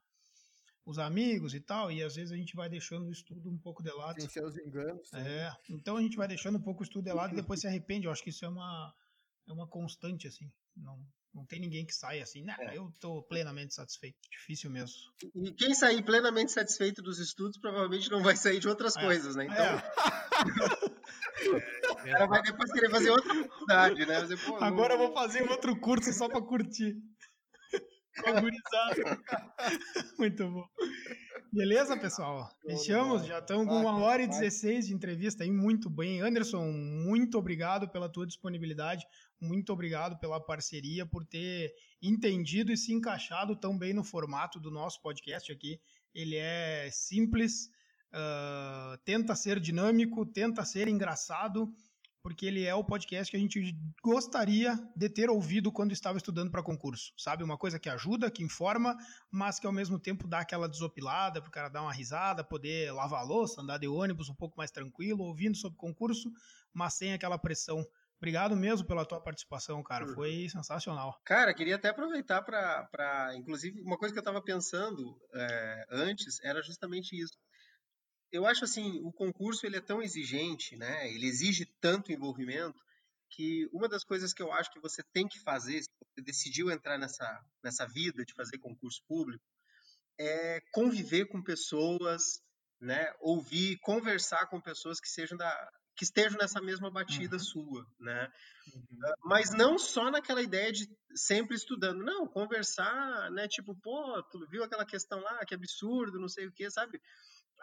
os 0.85 0.99
amigos 0.99 1.55
e 1.55 1.61
tal, 1.61 1.91
e 1.91 2.03
às 2.03 2.15
vezes 2.15 2.33
a 2.33 2.37
gente 2.37 2.55
vai 2.55 2.69
deixando 2.69 3.07
o 3.07 3.11
estudo 3.11 3.51
um 3.51 3.57
pouco 3.57 3.83
de 3.83 3.91
lado. 3.91 4.17
Tem 4.17 4.29
seus 4.29 4.59
enganos. 4.59 5.11
É, 5.15 5.51
então 5.71 5.97
a 5.97 6.03
gente 6.03 6.19
vai 6.19 6.29
deixando 6.29 6.59
um 6.59 6.63
pouco 6.63 6.81
o 6.81 6.85
estudo 6.85 7.05
de 7.05 7.13
lado 7.13 7.33
e 7.33 7.37
depois 7.37 7.61
se 7.61 7.67
arrepende. 7.67 8.07
Eu 8.07 8.13
acho 8.13 8.23
que 8.23 8.31
isso 8.31 8.45
é 8.45 8.49
uma, 8.49 8.95
é 9.49 9.53
uma 9.53 9.67
constante, 9.67 10.29
assim. 10.29 10.53
Não, 10.77 11.03
não 11.37 11.45
tem 11.45 11.61
ninguém 11.61 11.85
que 11.85 11.95
saia 11.95 12.23
assim, 12.23 12.43
né? 12.43 12.57
É. 12.59 12.79
Eu 12.79 12.91
tô 12.99 13.23
plenamente 13.25 13.75
satisfeito. 13.75 14.17
Difícil 14.31 14.71
mesmo. 14.71 14.97
E 15.35 15.53
quem 15.53 15.75
sair 15.75 16.03
plenamente 16.03 16.51
satisfeito 16.51 17.03
dos 17.03 17.19
estudos 17.19 17.59
provavelmente 17.59 18.11
não 18.11 18.23
vai 18.23 18.35
sair 18.35 18.59
de 18.59 18.67
outras 18.67 18.97
é. 18.97 19.03
coisas, 19.03 19.37
né? 19.37 19.45
Então. 19.45 19.65
É. 19.65 19.83
o 21.93 21.97
cara 21.97 22.27
vai 22.27 22.43
depois 22.43 22.73
querer 22.73 22.91
fazer 22.91 23.11
outra 23.11 23.35
faculdade, 23.35 24.07
né? 24.07 24.23
Dizer, 24.23 24.39
Agora 24.61 24.95
eu 24.95 24.99
vou 24.99 25.13
fazer 25.13 25.49
outro 25.49 25.79
curso 25.79 26.11
só 26.13 26.27
pra 26.27 26.41
curtir. 26.41 26.97
Muito 30.19 30.51
bom. 30.51 30.65
Beleza, 31.53 31.97
pessoal? 31.97 32.51
Fechamos, 32.63 33.25
já 33.25 33.39
estamos 33.39 33.67
com 33.67 33.81
uma 33.81 33.99
hora 33.99 34.23
e 34.23 34.27
16 34.27 34.89
de 34.89 34.95
entrevista 34.95 35.45
aí, 35.45 35.51
muito 35.51 35.89
bem. 35.89 36.21
Anderson, 36.21 36.71
muito 36.71 37.39
obrigado 37.39 37.89
pela 37.89 38.09
tua 38.09 38.27
disponibilidade, 38.27 39.07
muito 39.41 39.73
obrigado 39.73 40.19
pela 40.19 40.41
parceria, 40.41 41.07
por 41.07 41.25
ter 41.25 41.73
entendido 42.03 42.73
e 42.73 42.77
se 42.77 42.93
encaixado 42.93 43.57
tão 43.57 43.79
bem 43.79 43.95
no 43.95 44.05
formato 44.05 44.59
do 44.59 44.71
nosso 44.71 45.01
podcast 45.01 45.51
aqui. 45.53 45.81
Ele 46.15 46.37
é 46.37 46.91
simples, 46.93 47.71
uh, 48.13 48.99
tenta 49.05 49.35
ser 49.35 49.61
dinâmico, 49.61 50.27
tenta 50.27 50.65
ser 50.65 50.89
engraçado, 50.89 51.73
porque 52.27 52.45
ele 52.45 52.65
é 52.65 52.75
o 52.75 52.83
podcast 52.83 53.31
que 53.31 53.37
a 53.37 53.41
gente 53.41 53.73
gostaria 54.03 54.77
de 54.97 55.09
ter 55.09 55.31
ouvido 55.31 55.71
quando 55.71 55.93
estava 55.93 56.19
estudando 56.19 56.51
para 56.51 56.61
concurso. 56.61 57.13
Sabe? 57.17 57.45
Uma 57.45 57.57
coisa 57.57 57.79
que 57.79 57.89
ajuda, 57.89 58.29
que 58.29 58.43
informa, 58.43 58.97
mas 59.31 59.61
que 59.61 59.67
ao 59.69 59.73
mesmo 59.73 59.97
tempo 59.97 60.27
dá 60.27 60.41
aquela 60.41 60.69
desopilada 60.69 61.41
para 61.41 61.49
o 61.49 61.53
cara 61.53 61.69
dar 61.69 61.83
uma 61.83 61.93
risada, 61.93 62.43
poder 62.43 62.93
lavar 62.93 63.21
a 63.21 63.23
louça, 63.23 63.63
andar 63.63 63.79
de 63.79 63.87
ônibus 63.87 64.29
um 64.29 64.35
pouco 64.35 64.57
mais 64.59 64.73
tranquilo, 64.73 65.23
ouvindo 65.23 65.57
sobre 65.57 65.79
concurso, 65.79 66.29
mas 66.75 66.95
sem 66.95 67.13
aquela 67.13 67.39
pressão. 67.39 67.87
Obrigado 68.17 68.57
mesmo 68.57 68.85
pela 68.85 69.07
tua 69.07 69.21
participação, 69.21 69.81
cara. 69.85 70.09
Foi 70.09 70.49
sensacional. 70.49 71.21
Cara, 71.25 71.55
queria 71.55 71.77
até 71.77 71.91
aproveitar 71.91 72.43
para. 72.43 73.37
Inclusive, 73.37 73.81
uma 73.83 73.97
coisa 73.97 74.13
que 74.13 74.19
eu 74.19 74.23
estava 74.23 74.43
pensando 74.43 75.17
é, 75.33 75.87
antes 75.93 76.43
era 76.43 76.61
justamente 76.61 77.15
isso 77.15 77.39
eu 78.37 78.47
acho 78.47 78.65
assim, 78.65 79.01
o 79.03 79.13
concurso 79.13 79.67
ele 79.67 79.77
é 79.77 79.81
tão 79.81 80.03
exigente, 80.03 80.77
né? 80.77 81.11
Ele 81.13 81.27
exige 81.27 81.65
tanto 81.81 82.13
envolvimento 82.13 82.81
que 83.31 83.69
uma 83.73 83.89
das 83.89 84.05
coisas 84.05 84.33
que 84.33 84.43
eu 84.43 84.53
acho 84.53 84.71
que 84.71 84.81
você 84.81 85.03
tem 85.13 85.27
que 85.27 85.41
fazer, 85.41 85.83
se 85.83 85.89
você 86.01 86.23
decidiu 86.23 86.71
entrar 86.71 86.99
nessa 86.99 87.45
nessa 87.63 87.87
vida 87.87 88.25
de 88.25 88.35
fazer 88.35 88.59
concurso 88.59 89.03
público, 89.09 89.45
é 90.19 90.61
conviver 90.73 91.27
com 91.27 91.43
pessoas, 91.43 92.41
né? 92.81 93.13
Ouvir, 93.21 93.79
conversar 93.81 94.47
com 94.47 94.61
pessoas 94.61 95.01
que 95.01 95.09
sejam 95.09 95.37
da 95.37 95.71
que 95.97 96.05
estejam 96.05 96.39
nessa 96.39 96.61
mesma 96.61 96.91
batida 96.91 97.37
uhum. 97.37 97.43
sua, 97.43 97.87
né? 97.99 98.31
Uhum. 98.75 98.99
Ah, 99.03 99.15
mas 99.25 99.51
não 99.51 99.79
só 99.79 100.11
naquela 100.11 100.43
ideia 100.43 100.71
de 100.71 100.87
sempre 101.15 101.57
estudando, 101.57 102.05
não, 102.05 102.29
conversar, 102.29 103.31
né? 103.31 103.49
Tipo, 103.49 103.75
pô, 103.75 104.23
tu 104.31 104.47
viu 104.51 104.63
aquela 104.63 104.85
questão 104.85 105.19
lá, 105.21 105.45
que 105.47 105.55
absurdo, 105.55 106.21
não 106.21 106.29
sei 106.29 106.47
o 106.47 106.53
que, 106.53 106.71
sabe? 106.71 107.01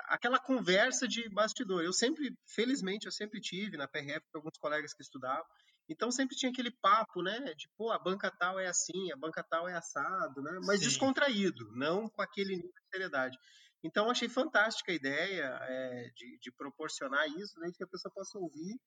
Aquela 0.08 0.40
conversa 0.40 1.08
de 1.08 1.28
bastidor. 1.30 1.84
Eu 1.84 1.94
sempre, 1.94 2.36
felizmente, 2.48 3.06
eu 3.06 3.12
sempre 3.12 3.40
tive 3.40 3.78
na 3.78 3.88
PRF 3.88 4.22
com 4.32 4.38
alguns 4.40 4.58
colegas 4.58 4.94
que 4.94 5.02
estudavam. 5.02 5.46
Então 5.90 6.12
sempre 6.12 6.36
tinha 6.36 6.52
aquele 6.52 6.72
papo, 6.72 7.22
né? 7.22 7.40
De 7.56 7.68
pô, 7.78 7.92
a 7.92 8.00
banca 8.00 8.32
tal 8.32 8.60
é 8.60 8.68
assim, 8.68 9.12
a 9.12 9.18
banca 9.18 9.44
tal 9.44 9.68
é 9.68 9.74
assado, 9.74 10.42
né? 10.42 10.60
Mas 10.66 10.80
Sim. 10.80 10.86
descontraído, 10.86 11.72
não 11.74 12.10
com 12.10 12.22
aquele 12.22 12.56
nível 12.56 12.72
de 12.72 12.90
seriedade. 12.90 13.38
Então 13.84 14.10
achei 14.10 14.30
fantástica 14.30 14.92
a 14.92 14.96
ideia 14.96 15.58
é, 15.62 16.10
de, 16.16 16.40
de, 16.40 16.52
proporcionar 16.54 17.28
isso, 17.28 17.60
né? 17.60 17.70
Que 17.76 17.84
a 17.84 17.88
pessoa 17.88 18.12
possa 18.14 18.38
ouvir 18.38 18.80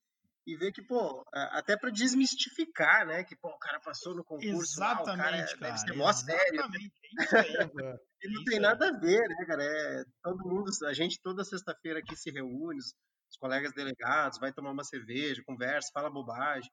e 0.46 0.56
ver 0.56 0.72
que, 0.72 0.80
pô, 0.80 1.24
até 1.32 1.76
para 1.76 1.90
desmistificar, 1.90 3.04
né? 3.04 3.24
Que, 3.24 3.34
pô, 3.34 3.48
o 3.48 3.58
cara 3.58 3.80
passou 3.80 4.14
no 4.14 4.22
concurso 4.22 4.74
Exatamente, 4.74 4.78
lá, 4.78 5.02
o 5.02 5.16
cara, 5.16 5.46
cara 5.46 5.56
deve 5.58 5.78
ser 5.78 5.92
mó 5.94 6.12
sério. 6.12 6.62
É 6.62 7.22
isso 7.22 7.36
aí, 7.36 7.56
E 8.22 8.32
não 8.32 8.44
tem 8.44 8.60
nada 8.60 8.88
a 8.88 8.92
ver, 8.92 9.28
né, 9.28 9.44
cara? 9.46 9.62
É, 9.62 10.04
todo 10.22 10.48
mundo, 10.48 10.70
a 10.86 10.92
gente 10.92 11.20
toda 11.20 11.44
sexta-feira 11.44 11.98
aqui 11.98 12.16
se 12.16 12.30
reúne, 12.30 12.78
os 12.78 13.36
colegas 13.38 13.72
delegados, 13.72 14.38
vai 14.38 14.52
tomar 14.52 14.70
uma 14.70 14.84
cerveja, 14.84 15.42
conversa, 15.44 15.90
fala 15.92 16.08
bobagem. 16.08 16.70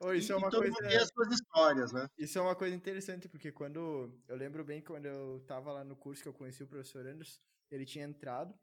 Oh, 0.00 0.12
isso 0.12 0.32
e, 0.32 0.34
é 0.34 0.36
uma 0.36 0.50
todo 0.50 0.62
coisa... 0.62 0.74
mundo 0.74 0.88
tem 0.88 0.98
as 0.98 1.08
suas 1.08 1.32
histórias, 1.32 1.92
né? 1.92 2.06
Isso 2.18 2.38
é 2.38 2.42
uma 2.42 2.54
coisa 2.56 2.74
interessante, 2.74 3.28
porque 3.28 3.52
quando. 3.52 4.12
Eu 4.28 4.36
lembro 4.36 4.64
bem 4.64 4.82
quando 4.82 5.06
eu 5.06 5.42
tava 5.46 5.72
lá 5.72 5.84
no 5.84 5.96
curso 5.96 6.22
que 6.22 6.28
eu 6.28 6.34
conheci 6.34 6.62
o 6.62 6.66
professor 6.66 7.06
Anderson, 7.06 7.40
ele 7.70 7.86
tinha 7.86 8.04
entrado, 8.04 8.54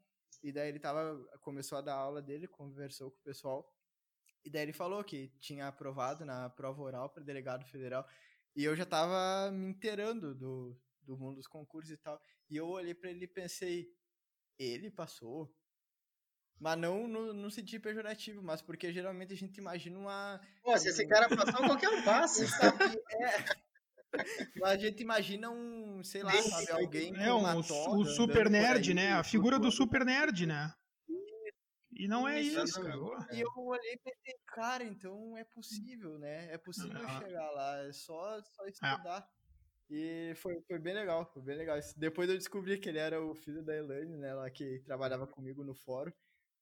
e 0.44 0.52
daí 0.52 0.70
ele 0.70 0.80
tava. 0.80 1.18
Começou 1.42 1.78
a 1.78 1.82
dar 1.82 1.96
aula 1.96 2.22
dele, 2.22 2.48
conversou 2.48 3.12
com 3.12 3.18
o 3.18 3.24
pessoal. 3.24 3.68
E 4.44 4.50
daí 4.50 4.64
ele 4.64 4.74
falou 4.74 5.04
que 5.04 5.28
tinha 5.40 5.68
aprovado 5.68 6.26
na 6.26 6.50
prova 6.50 6.82
oral 6.82 7.10
para 7.10 7.24
delegado 7.24 7.66
federal. 7.66 8.08
E 8.56 8.64
eu 8.64 8.76
já 8.76 8.86
tava 8.86 9.52
me 9.52 9.68
inteirando 9.68 10.34
do, 10.36 10.78
do 11.04 11.18
mundo 11.18 11.36
dos 11.36 11.48
concursos 11.48 11.92
e 11.92 11.98
tal. 11.98 12.20
E 12.50 12.58
eu 12.58 12.68
olhei 12.68 12.94
para 12.94 13.10
ele 13.10 13.26
e 13.26 13.28
pensei, 13.28 13.88
ele 14.58 14.90
passou? 14.90 15.54
Mas 16.60 16.78
não 16.78 17.08
no, 17.08 17.34
no 17.34 17.50
sentido 17.50 17.82
pejorativo, 17.82 18.42
mas 18.44 18.62
porque 18.62 18.94
geralmente 18.94 19.34
a 19.34 19.38
gente 19.38 19.58
imagina 19.58 19.98
uma. 19.98 20.40
Pô, 20.62 20.78
se 20.78 20.90
esse 20.90 21.08
cara 21.08 21.28
passou, 21.28 21.66
qualquer 21.66 21.90
um 21.90 22.04
passa. 22.04 22.44
é. 23.14 23.72
Mas 24.58 24.72
a 24.72 24.78
gente 24.78 25.02
imagina 25.02 25.50
um, 25.50 26.04
sei 26.04 26.22
lá, 26.22 26.34
sabe, 26.34 26.72
alguém. 26.72 27.16
É, 27.16 27.34
um, 27.34 27.58
o 27.58 28.06
super 28.06 28.50
nerd, 28.50 28.90
aí, 28.90 28.94
né? 28.94 29.14
A 29.14 29.24
figura 29.24 29.58
do 29.58 29.72
super 29.72 30.06
nerd, 30.06 30.46
né? 30.46 30.72
E 32.02 32.08
não 32.08 32.28
é 32.28 32.42
isso, 32.42 32.60
isso 32.64 32.82
cara. 32.82 32.96
E 33.32 33.42
eu 33.42 33.52
olhei 33.58 33.94
e 33.94 33.98
pensei, 34.00 34.34
cara, 34.48 34.84
então 34.84 35.38
é 35.38 35.44
possível, 35.44 36.18
né? 36.18 36.52
É 36.52 36.58
possível 36.58 37.00
ah. 37.06 37.20
chegar 37.20 37.52
lá, 37.52 37.78
é 37.84 37.94
só, 37.94 38.42
só 38.42 38.66
é. 38.66 38.70
estudar. 38.70 39.30
E 39.88 40.34
foi, 40.38 40.60
foi 40.62 40.80
bem 40.80 40.96
legal, 40.96 41.32
foi 41.32 41.44
bem 41.44 41.56
legal. 41.56 41.78
Depois 41.96 42.28
eu 42.28 42.36
descobri 42.36 42.80
que 42.80 42.90
ele 42.90 42.98
era 42.98 43.24
o 43.24 43.36
filho 43.36 43.64
da 43.64 43.78
Elaine, 43.78 44.18
né, 44.18 44.34
lá 44.34 44.50
que 44.50 44.80
trabalhava 44.80 45.28
comigo 45.28 45.64
no 45.64 45.76
fórum. 45.76 46.12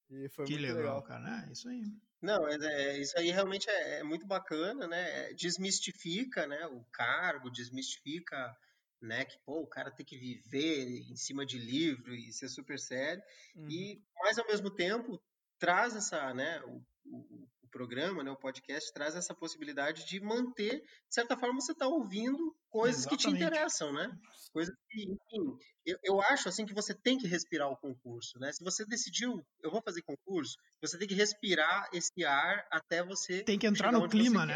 E 0.10 0.28
foi 0.28 0.46
que 0.46 0.58
muito 0.58 0.64
legal, 0.64 0.98
legal. 0.98 1.04
cara. 1.04 1.46
É 1.48 1.52
isso 1.54 1.70
aí. 1.70 1.84
Não, 2.22 2.46
é, 2.46 2.58
é, 2.60 2.98
isso 2.98 3.18
aí 3.18 3.32
realmente 3.32 3.70
é, 3.70 4.00
é, 4.00 4.04
muito 4.04 4.28
bacana, 4.28 4.88
né? 4.88 5.32
Desmistifica, 5.36 6.46
né, 6.48 6.68
o 6.68 6.84
cargo, 6.92 7.50
desmistifica, 7.50 8.54
né, 9.02 9.24
que 9.24 9.40
pô, 9.46 9.62
o 9.62 9.68
cara 9.68 9.90
tem 9.90 10.06
que 10.06 10.18
viver 10.18 11.10
em 11.10 11.16
cima 11.16 11.46
de 11.46 11.58
livro 11.58 12.14
e 12.14 12.34
ser 12.34 12.50
super 12.50 12.78
sério. 12.78 13.24
Uhum. 13.56 13.70
E 13.70 14.04
mas 14.22 14.38
ao 14.38 14.46
mesmo 14.46 14.70
tempo 14.70 15.18
traz 15.60 15.96
essa, 15.96 16.34
né, 16.34 16.62
o, 16.64 16.82
o, 17.06 17.48
o, 17.64 17.68
programa, 17.70 18.24
né, 18.24 18.32
o 18.32 18.38
podcast 18.38 18.92
traz 18.94 19.16
essa 19.16 19.36
possibilidade 19.36 20.06
de 20.06 20.20
manter, 20.20 20.82
de 20.82 21.14
certa 21.14 21.38
forma, 21.38 21.62
você 21.62 21.72
está 21.72 21.88
ouvindo 21.88 22.56
coisas 22.70 23.02
Exatamente. 23.02 23.26
que 23.26 23.30
te 23.30 23.36
interessam, 23.36 23.94
né? 23.94 24.12
Coisas 24.52 24.76
que, 24.90 25.04
enfim, 25.04 25.58
eu, 25.86 26.00
eu, 26.04 26.22
acho 26.22 26.50
assim 26.50 26.66
que 26.66 26.74
você 26.74 26.96
tem 26.96 27.18
que 27.18 27.28
respirar 27.28 27.70
o 27.70 27.78
concurso, 27.78 28.40
né? 28.40 28.52
Se 28.52 28.64
você 28.64 28.84
decidiu, 28.86 29.46
eu 29.62 29.70
vou 29.70 29.82
fazer 29.84 30.02
concurso, 30.02 30.56
você 30.82 30.98
tem 30.98 31.08
que 31.08 31.14
respirar 31.14 31.88
esse 31.94 32.26
ar 32.26 32.66
até 32.72 33.04
você 33.04 33.44
tem 33.44 33.60
que 33.60 33.68
entrar 33.68 33.92
no 33.92 34.10
clima, 34.10 34.46
né? 34.46 34.56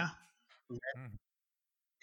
né? 0.69 0.77
Uhum. 0.97 1.15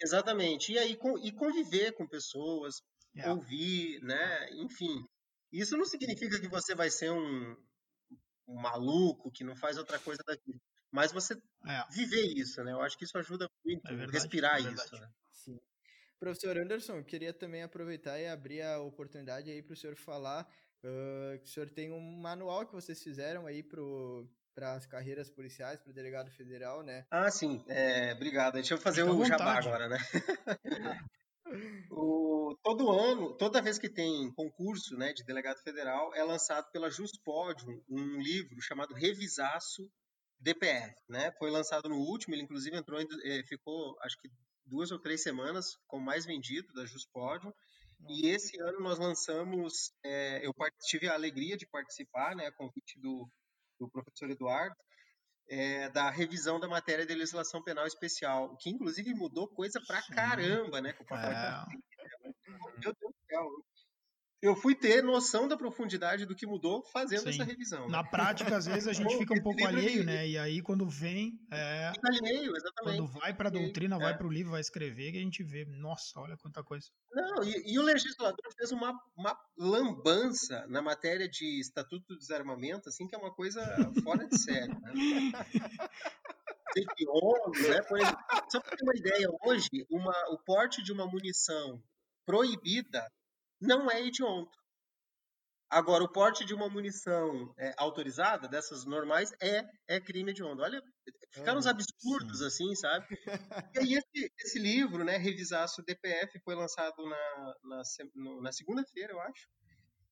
Exatamente. 0.01 0.71
E 0.71 0.79
aí 0.79 0.97
e 1.23 1.31
conviver 1.31 1.91
com 1.93 2.07
pessoas, 2.07 2.81
yeah. 3.15 3.33
ouvir, 3.33 4.01
né? 4.01 4.49
Enfim, 4.53 5.05
isso 5.51 5.77
não 5.77 5.85
significa 5.85 6.39
que 6.39 6.47
você 6.47 6.73
vai 6.73 6.89
ser 6.89 7.11
um, 7.11 7.55
um 8.47 8.59
maluco 8.59 9.31
que 9.31 9.43
não 9.43 9.55
faz 9.55 9.77
outra 9.77 9.99
coisa 9.99 10.23
daqui. 10.25 10.59
Mas 10.91 11.11
você 11.11 11.33
é. 11.65 11.85
viver 11.89 12.33
isso, 12.35 12.63
né? 12.63 12.73
Eu 12.73 12.81
acho 12.81 12.97
que 12.97 13.05
isso 13.05 13.17
ajuda 13.17 13.49
muito, 13.65 13.87
é 13.87 13.95
verdade, 13.95 14.11
respirar 14.11 14.57
é 14.57 14.71
isso. 14.71 14.95
Né? 14.95 15.09
Sim. 15.31 15.59
Professor 16.19 16.57
Anderson, 16.57 16.97
eu 16.97 17.03
queria 17.05 17.33
também 17.33 17.63
aproveitar 17.63 18.19
e 18.19 18.27
abrir 18.27 18.61
a 18.61 18.79
oportunidade 18.79 19.49
aí 19.49 19.63
para 19.63 19.73
o 19.73 19.77
senhor 19.77 19.95
falar 19.95 20.47
uh, 20.83 21.39
que 21.39 21.45
o 21.45 21.51
senhor 21.51 21.69
tem 21.69 21.91
um 21.91 22.01
manual 22.19 22.67
que 22.67 22.73
vocês 22.73 23.01
fizeram 23.01 23.47
aí 23.47 23.63
pro, 23.63 24.29
para 24.53 24.73
as 24.73 24.85
carreiras 24.85 25.29
policiais, 25.29 25.79
para 25.79 25.91
o 25.91 25.93
delegado 25.93 26.29
federal, 26.31 26.83
né? 26.83 27.05
Ah, 27.09 27.31
sim. 27.31 27.63
É, 27.67 28.13
obrigado. 28.13 28.55
Deixa 28.55 28.73
eu 28.73 28.77
fazer 28.77 29.03
Fica 29.03 29.15
o 29.15 29.25
jabá 29.25 29.57
agora, 29.57 29.87
né? 29.87 29.97
o, 31.91 32.55
todo 32.63 32.91
ano, 32.91 33.35
toda 33.37 33.61
vez 33.61 33.77
que 33.77 33.89
tem 33.89 34.31
concurso 34.33 34.95
né, 34.95 35.13
de 35.13 35.23
delegado 35.23 35.61
federal, 35.61 36.13
é 36.15 36.23
lançado 36.23 36.69
pela 36.71 36.89
Juspodium 36.89 37.83
um 37.89 38.21
livro 38.21 38.61
chamado 38.61 38.93
Revisaço 38.93 39.89
DPF, 40.39 40.95
né? 41.07 41.31
Foi 41.37 41.51
lançado 41.51 41.87
no 41.87 41.97
último, 41.97 42.33
ele 42.33 42.43
inclusive 42.43 42.75
entrou, 42.75 42.99
eh, 42.99 43.43
ficou 43.47 43.95
acho 44.01 44.19
que 44.19 44.29
duas 44.65 44.91
ou 44.91 44.99
três 44.99 45.21
semanas 45.21 45.77
como 45.87 46.05
mais 46.05 46.25
vendido 46.25 46.71
da 46.73 46.85
Juspodium. 46.85 47.53
E 48.09 48.27
esse 48.29 48.59
ano 48.59 48.79
nós 48.79 48.97
lançamos, 48.97 49.93
é, 50.03 50.45
eu 50.45 50.51
tive 50.87 51.07
a 51.07 51.13
alegria 51.13 51.55
de 51.55 51.67
participar, 51.67 52.35
né, 52.35 52.47
a 52.47 52.51
convite 52.51 52.99
do, 52.99 53.29
do 53.79 53.87
professor 53.91 54.29
Eduardo, 54.31 54.75
é, 55.51 55.89
da 55.89 56.09
revisão 56.09 56.61
da 56.61 56.67
matéria 56.67 57.05
de 57.05 57.13
legislação 57.13 57.61
penal 57.61 57.85
especial, 57.85 58.55
que 58.55 58.69
inclusive 58.69 59.13
mudou 59.13 59.49
coisa 59.49 59.81
pra 59.85 60.01
Sim. 60.01 60.13
caramba, 60.13 60.79
né? 60.79 60.93
Com 60.93 61.03
o 61.03 61.07
papel 61.07 61.29
é. 61.29 61.65
Meu 62.79 62.93
Deus 62.93 62.95
do 63.01 63.13
céu, 63.29 63.49
eu 64.41 64.55
fui 64.55 64.73
ter 64.73 65.03
noção 65.03 65.47
da 65.47 65.55
profundidade 65.55 66.25
do 66.25 66.35
que 66.35 66.47
mudou 66.47 66.83
fazendo 66.91 67.23
Sim. 67.23 67.29
essa 67.29 67.43
revisão. 67.43 67.85
Né? 67.85 67.91
Na 67.91 68.03
prática, 68.03 68.57
às 68.57 68.65
vezes 68.65 68.87
a 68.87 68.93
gente 68.93 69.15
fica 69.17 69.35
um 69.35 69.43
pouco 69.43 69.63
alheio, 69.65 70.03
né? 70.03 70.27
E 70.27 70.37
aí 70.37 70.61
quando 70.61 70.87
vem, 70.89 71.39
é... 71.51 71.91
fica 71.93 72.07
alheio, 72.07 72.55
exatamente. 72.55 72.97
Quando 72.97 73.07
vai 73.07 73.33
para 73.33 73.49
a 73.49 73.51
doutrina, 73.51 73.97
é. 73.97 73.99
vai 73.99 74.17
para 74.17 74.25
o 74.25 74.31
livro, 74.31 74.51
vai 74.51 74.61
escrever, 74.61 75.11
que 75.11 75.19
a 75.19 75.21
gente 75.21 75.43
vê, 75.43 75.65
nossa, 75.65 76.19
olha 76.19 76.35
quanta 76.37 76.63
coisa. 76.63 76.87
Não, 77.13 77.43
e, 77.43 77.73
e, 77.73 77.77
o 77.77 77.83
legislador 77.83 78.51
fez 78.57 78.71
uma, 78.71 78.99
uma 79.15 79.37
lambança 79.57 80.65
na 80.67 80.81
matéria 80.81 81.29
de 81.29 81.59
estatuto 81.59 82.05
do 82.07 82.17
desarmamento, 82.17 82.89
assim, 82.89 83.07
que 83.07 83.15
é 83.15 83.19
uma 83.19 83.33
coisa 83.33 83.63
fora 84.03 84.27
de 84.27 84.39
série. 84.39 84.73
Né? 84.73 84.91
né? 87.69 87.81
Por 87.83 87.99
exemplo, 87.99 88.19
só 88.49 88.59
para 88.59 88.75
ter 88.75 88.83
uma 88.83 88.95
ideia, 88.95 89.27
hoje, 89.45 89.67
uma, 89.89 90.13
o 90.31 90.37
porte 90.39 90.81
de 90.81 90.91
uma 90.91 91.05
munição 91.05 91.83
proibida 92.25 93.05
não 93.61 93.89
é 93.89 94.01
hediondo. 94.01 94.49
Agora, 95.69 96.03
o 96.03 96.11
porte 96.11 96.43
de 96.43 96.53
uma 96.53 96.67
munição 96.67 97.53
é, 97.57 97.73
autorizada, 97.77 98.45
dessas 98.45 98.83
normais, 98.83 99.31
é, 99.41 99.63
é 99.87 100.01
crime 100.01 100.31
hediondo. 100.31 100.61
Olha, 100.61 100.83
ficaram 101.31 101.59
uns 101.59 101.65
absurdos 101.65 102.39
sim. 102.39 102.45
assim, 102.45 102.75
sabe? 102.75 103.07
E 103.75 103.79
aí 103.79 103.93
esse, 103.93 104.33
esse 104.37 104.59
livro, 104.59 105.05
né, 105.05 105.15
Revisaço 105.15 105.81
DPF, 105.83 106.41
foi 106.43 106.55
lançado 106.55 107.01
na, 107.05 107.55
na, 107.63 107.81
na 108.41 108.51
segunda-feira, 108.51 109.13
eu 109.13 109.21
acho, 109.21 109.47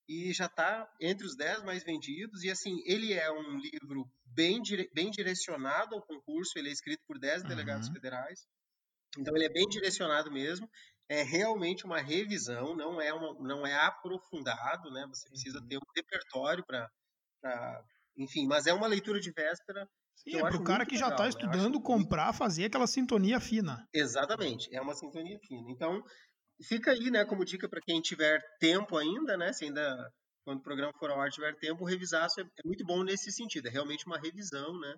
e 0.08 0.32
já 0.32 0.46
está 0.46 0.90
entre 1.02 1.28
os 1.28 1.36
10 1.36 1.64
mais 1.64 1.84
vendidos. 1.84 2.42
E 2.44 2.50
assim, 2.50 2.82
ele 2.86 3.12
é 3.12 3.30
um 3.30 3.58
livro 3.58 4.10
bem, 4.26 4.62
dire, 4.62 4.90
bem 4.94 5.12
direcionado 5.12 5.94
ao 5.94 6.02
concurso, 6.02 6.58
ele 6.58 6.70
é 6.70 6.72
escrito 6.72 7.04
por 7.06 7.20
10 7.20 7.42
uhum. 7.42 7.50
delegados 7.50 7.90
federais. 7.90 8.48
Então 9.18 9.36
ele 9.36 9.46
é 9.46 9.50
bem 9.50 9.68
direcionado 9.68 10.32
mesmo 10.32 10.70
é 11.10 11.23
realmente 11.23 11.86
uma 11.86 11.99
revisão, 11.99 12.76
não 12.76 13.02
é, 13.02 13.11
uma, 13.11 13.34
não 13.40 13.65
é 13.65 13.76
aprofundado, 13.76 14.91
né? 14.91 15.06
Você 15.07 15.27
precisa 15.27 15.60
uhum. 15.60 15.68
ter 15.68 15.77
um 15.77 15.91
repertório 15.95 16.64
para. 16.65 16.88
Enfim, 18.15 18.45
mas 18.48 18.68
é 18.68 18.73
uma 18.73 18.86
leitura 18.86 19.19
de 19.19 19.31
véspera. 19.31 19.90
Sim, 20.15 20.38
é 20.38 20.41
para 20.41 20.57
o 20.57 20.64
cara 20.64 20.86
que 20.86 20.98
já 20.98 21.10
está 21.10 21.23
né? 21.23 21.30
estudando 21.30 21.81
comprar, 21.81 22.26
muito... 22.26 22.38
fazer 22.38 22.65
aquela 22.65 22.86
sintonia 22.86 23.40
fina. 23.40 23.88
Exatamente, 23.94 24.73
é 24.76 24.81
uma 24.81 24.94
sintonia 24.94 25.40
fina. 25.48 25.72
Então, 25.72 26.03
fica 26.68 26.91
aí, 26.91 27.10
né, 27.10 27.26
como 27.26 27.45
dica 27.45 27.68
para 27.68 27.81
quem 27.81 28.02
tiver 28.02 28.40
tempo 28.60 28.98
ainda, 28.98 29.36
né? 29.36 29.52
Se 29.53 29.65
ainda, 29.65 30.11
quando 30.44 30.60
o 30.60 30.64
programa 30.64 30.94
for 30.99 31.10
ao 31.10 31.19
ar, 31.19 31.31
tiver 31.31 31.56
tempo, 31.56 31.86
revisar 31.86 32.27
é, 32.38 32.41
é 32.41 32.68
muito 32.68 32.86
bom 32.86 33.02
nesse 33.03 33.31
sentido. 33.31 33.68
É 33.68 33.72
realmente 33.72 34.06
uma 34.06 34.19
revisão, 34.19 34.77
né? 34.80 34.94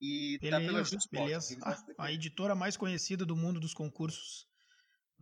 E 0.00 0.38
beleza, 0.40 0.96
tá 0.96 1.08
pela 1.10 1.26
beleza. 1.26 1.58
Ah, 1.62 2.06
a 2.06 2.12
editora 2.12 2.56
mais 2.56 2.76
conhecida 2.76 3.24
do 3.24 3.36
mundo 3.36 3.60
dos 3.60 3.74
concursos. 3.74 4.50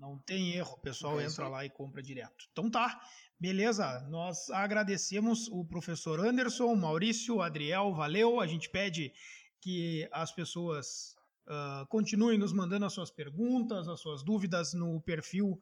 Não 0.01 0.19
tem 0.19 0.55
erro, 0.55 0.73
o 0.73 0.81
pessoal 0.81 1.21
é 1.21 1.27
entra 1.27 1.47
lá 1.47 1.63
e 1.63 1.69
compra 1.69 2.03
direto. 2.03 2.47
Então 2.51 2.71
tá, 2.71 2.99
beleza. 3.39 4.01
Nós 4.09 4.49
agradecemos 4.49 5.47
o 5.49 5.63
professor 5.63 6.19
Anderson, 6.19 6.75
Maurício, 6.75 7.43
Adriel, 7.43 7.93
valeu. 7.93 8.41
A 8.41 8.47
gente 8.47 8.71
pede 8.71 9.13
que 9.61 10.09
as 10.11 10.33
pessoas 10.33 11.15
uh, 11.47 11.87
continuem 11.89 12.39
nos 12.39 12.51
mandando 12.51 12.87
as 12.87 12.95
suas 12.95 13.11
perguntas, 13.11 13.89
as 13.89 14.01
suas 14.01 14.23
dúvidas 14.23 14.73
no 14.73 15.03
perfil 15.03 15.61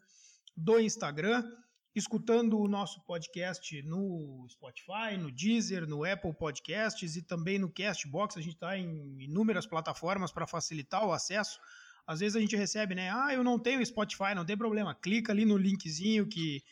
do 0.56 0.78
Instagram, 0.78 1.42
escutando 1.92 2.60
o 2.60 2.68
nosso 2.68 3.04
podcast 3.06 3.82
no 3.82 4.46
Spotify, 4.48 5.16
no 5.18 5.32
Deezer, 5.32 5.84
no 5.84 6.04
Apple 6.04 6.32
Podcasts 6.32 7.16
e 7.16 7.22
também 7.22 7.58
no 7.58 7.72
Castbox. 7.72 8.36
A 8.36 8.40
gente 8.40 8.54
está 8.54 8.78
em 8.78 9.20
inúmeras 9.20 9.66
plataformas 9.66 10.30
para 10.30 10.46
facilitar 10.46 11.04
o 11.04 11.12
acesso 11.12 11.58
às 12.08 12.20
vezes 12.20 12.34
a 12.34 12.40
gente 12.40 12.56
recebe, 12.56 12.94
né? 12.94 13.10
Ah, 13.12 13.34
eu 13.34 13.44
não 13.44 13.58
tenho 13.58 13.84
Spotify, 13.84 14.34
não 14.34 14.46
tem 14.46 14.56
problema. 14.56 14.94
Clica 14.94 15.30
ali 15.30 15.44
no 15.44 15.58
linkzinho 15.58 16.26
que, 16.26 16.64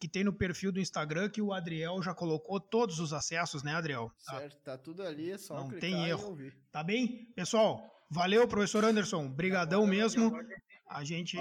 que 0.00 0.08
tem 0.08 0.24
no 0.24 0.32
perfil 0.32 0.72
do 0.72 0.80
Instagram 0.80 1.28
que 1.28 1.42
o 1.42 1.52
Adriel 1.52 2.02
já 2.02 2.14
colocou 2.14 2.58
todos 2.58 2.98
os 2.98 3.12
acessos, 3.12 3.62
né, 3.62 3.74
Adriel? 3.74 4.10
Tá. 4.24 4.38
Certo, 4.38 4.56
tá 4.62 4.78
tudo 4.78 5.02
ali, 5.02 5.32
é 5.32 5.36
só 5.36 5.56
não 5.58 5.68
tem 5.68 6.08
erro. 6.08 6.34
Tá 6.72 6.82
bem? 6.82 7.26
Pessoal, 7.36 7.94
valeu, 8.10 8.48
professor 8.48 8.82
Anderson. 8.82 9.28
Brigadão 9.28 9.86
mesmo. 9.86 10.32
A 10.88 11.04
gente, 11.04 11.36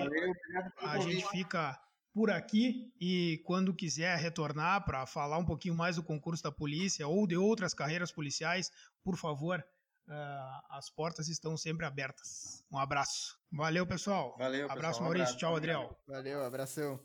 a 0.82 1.00
gente 1.00 1.26
fica 1.30 1.80
por 2.14 2.30
aqui 2.30 2.92
e 3.00 3.42
quando 3.46 3.74
quiser 3.74 4.18
retornar 4.18 4.84
para 4.84 5.06
falar 5.06 5.38
um 5.38 5.46
pouquinho 5.46 5.76
mais 5.76 5.96
do 5.96 6.04
concurso 6.04 6.44
da 6.44 6.52
polícia 6.52 7.08
ou 7.08 7.26
de 7.26 7.38
outras 7.38 7.74
carreiras 7.74 8.12
policiais, 8.12 8.70
por 9.02 9.16
favor, 9.16 9.64
Uh, 10.10 10.62
as 10.72 10.90
portas 10.90 11.28
estão 11.28 11.56
sempre 11.56 11.86
abertas. 11.86 12.66
Um 12.72 12.80
abraço. 12.80 13.40
Valeu, 13.52 13.86
pessoal. 13.86 14.36
Valeu, 14.40 14.62
pessoal. 14.62 14.78
Abraço, 14.78 15.02
Maurício. 15.04 15.22
Um 15.22 15.28
abraço. 15.28 15.38
Tchau, 15.38 15.56
Adriel. 15.56 16.00
Valeu, 16.08 16.44
abração. 16.44 17.00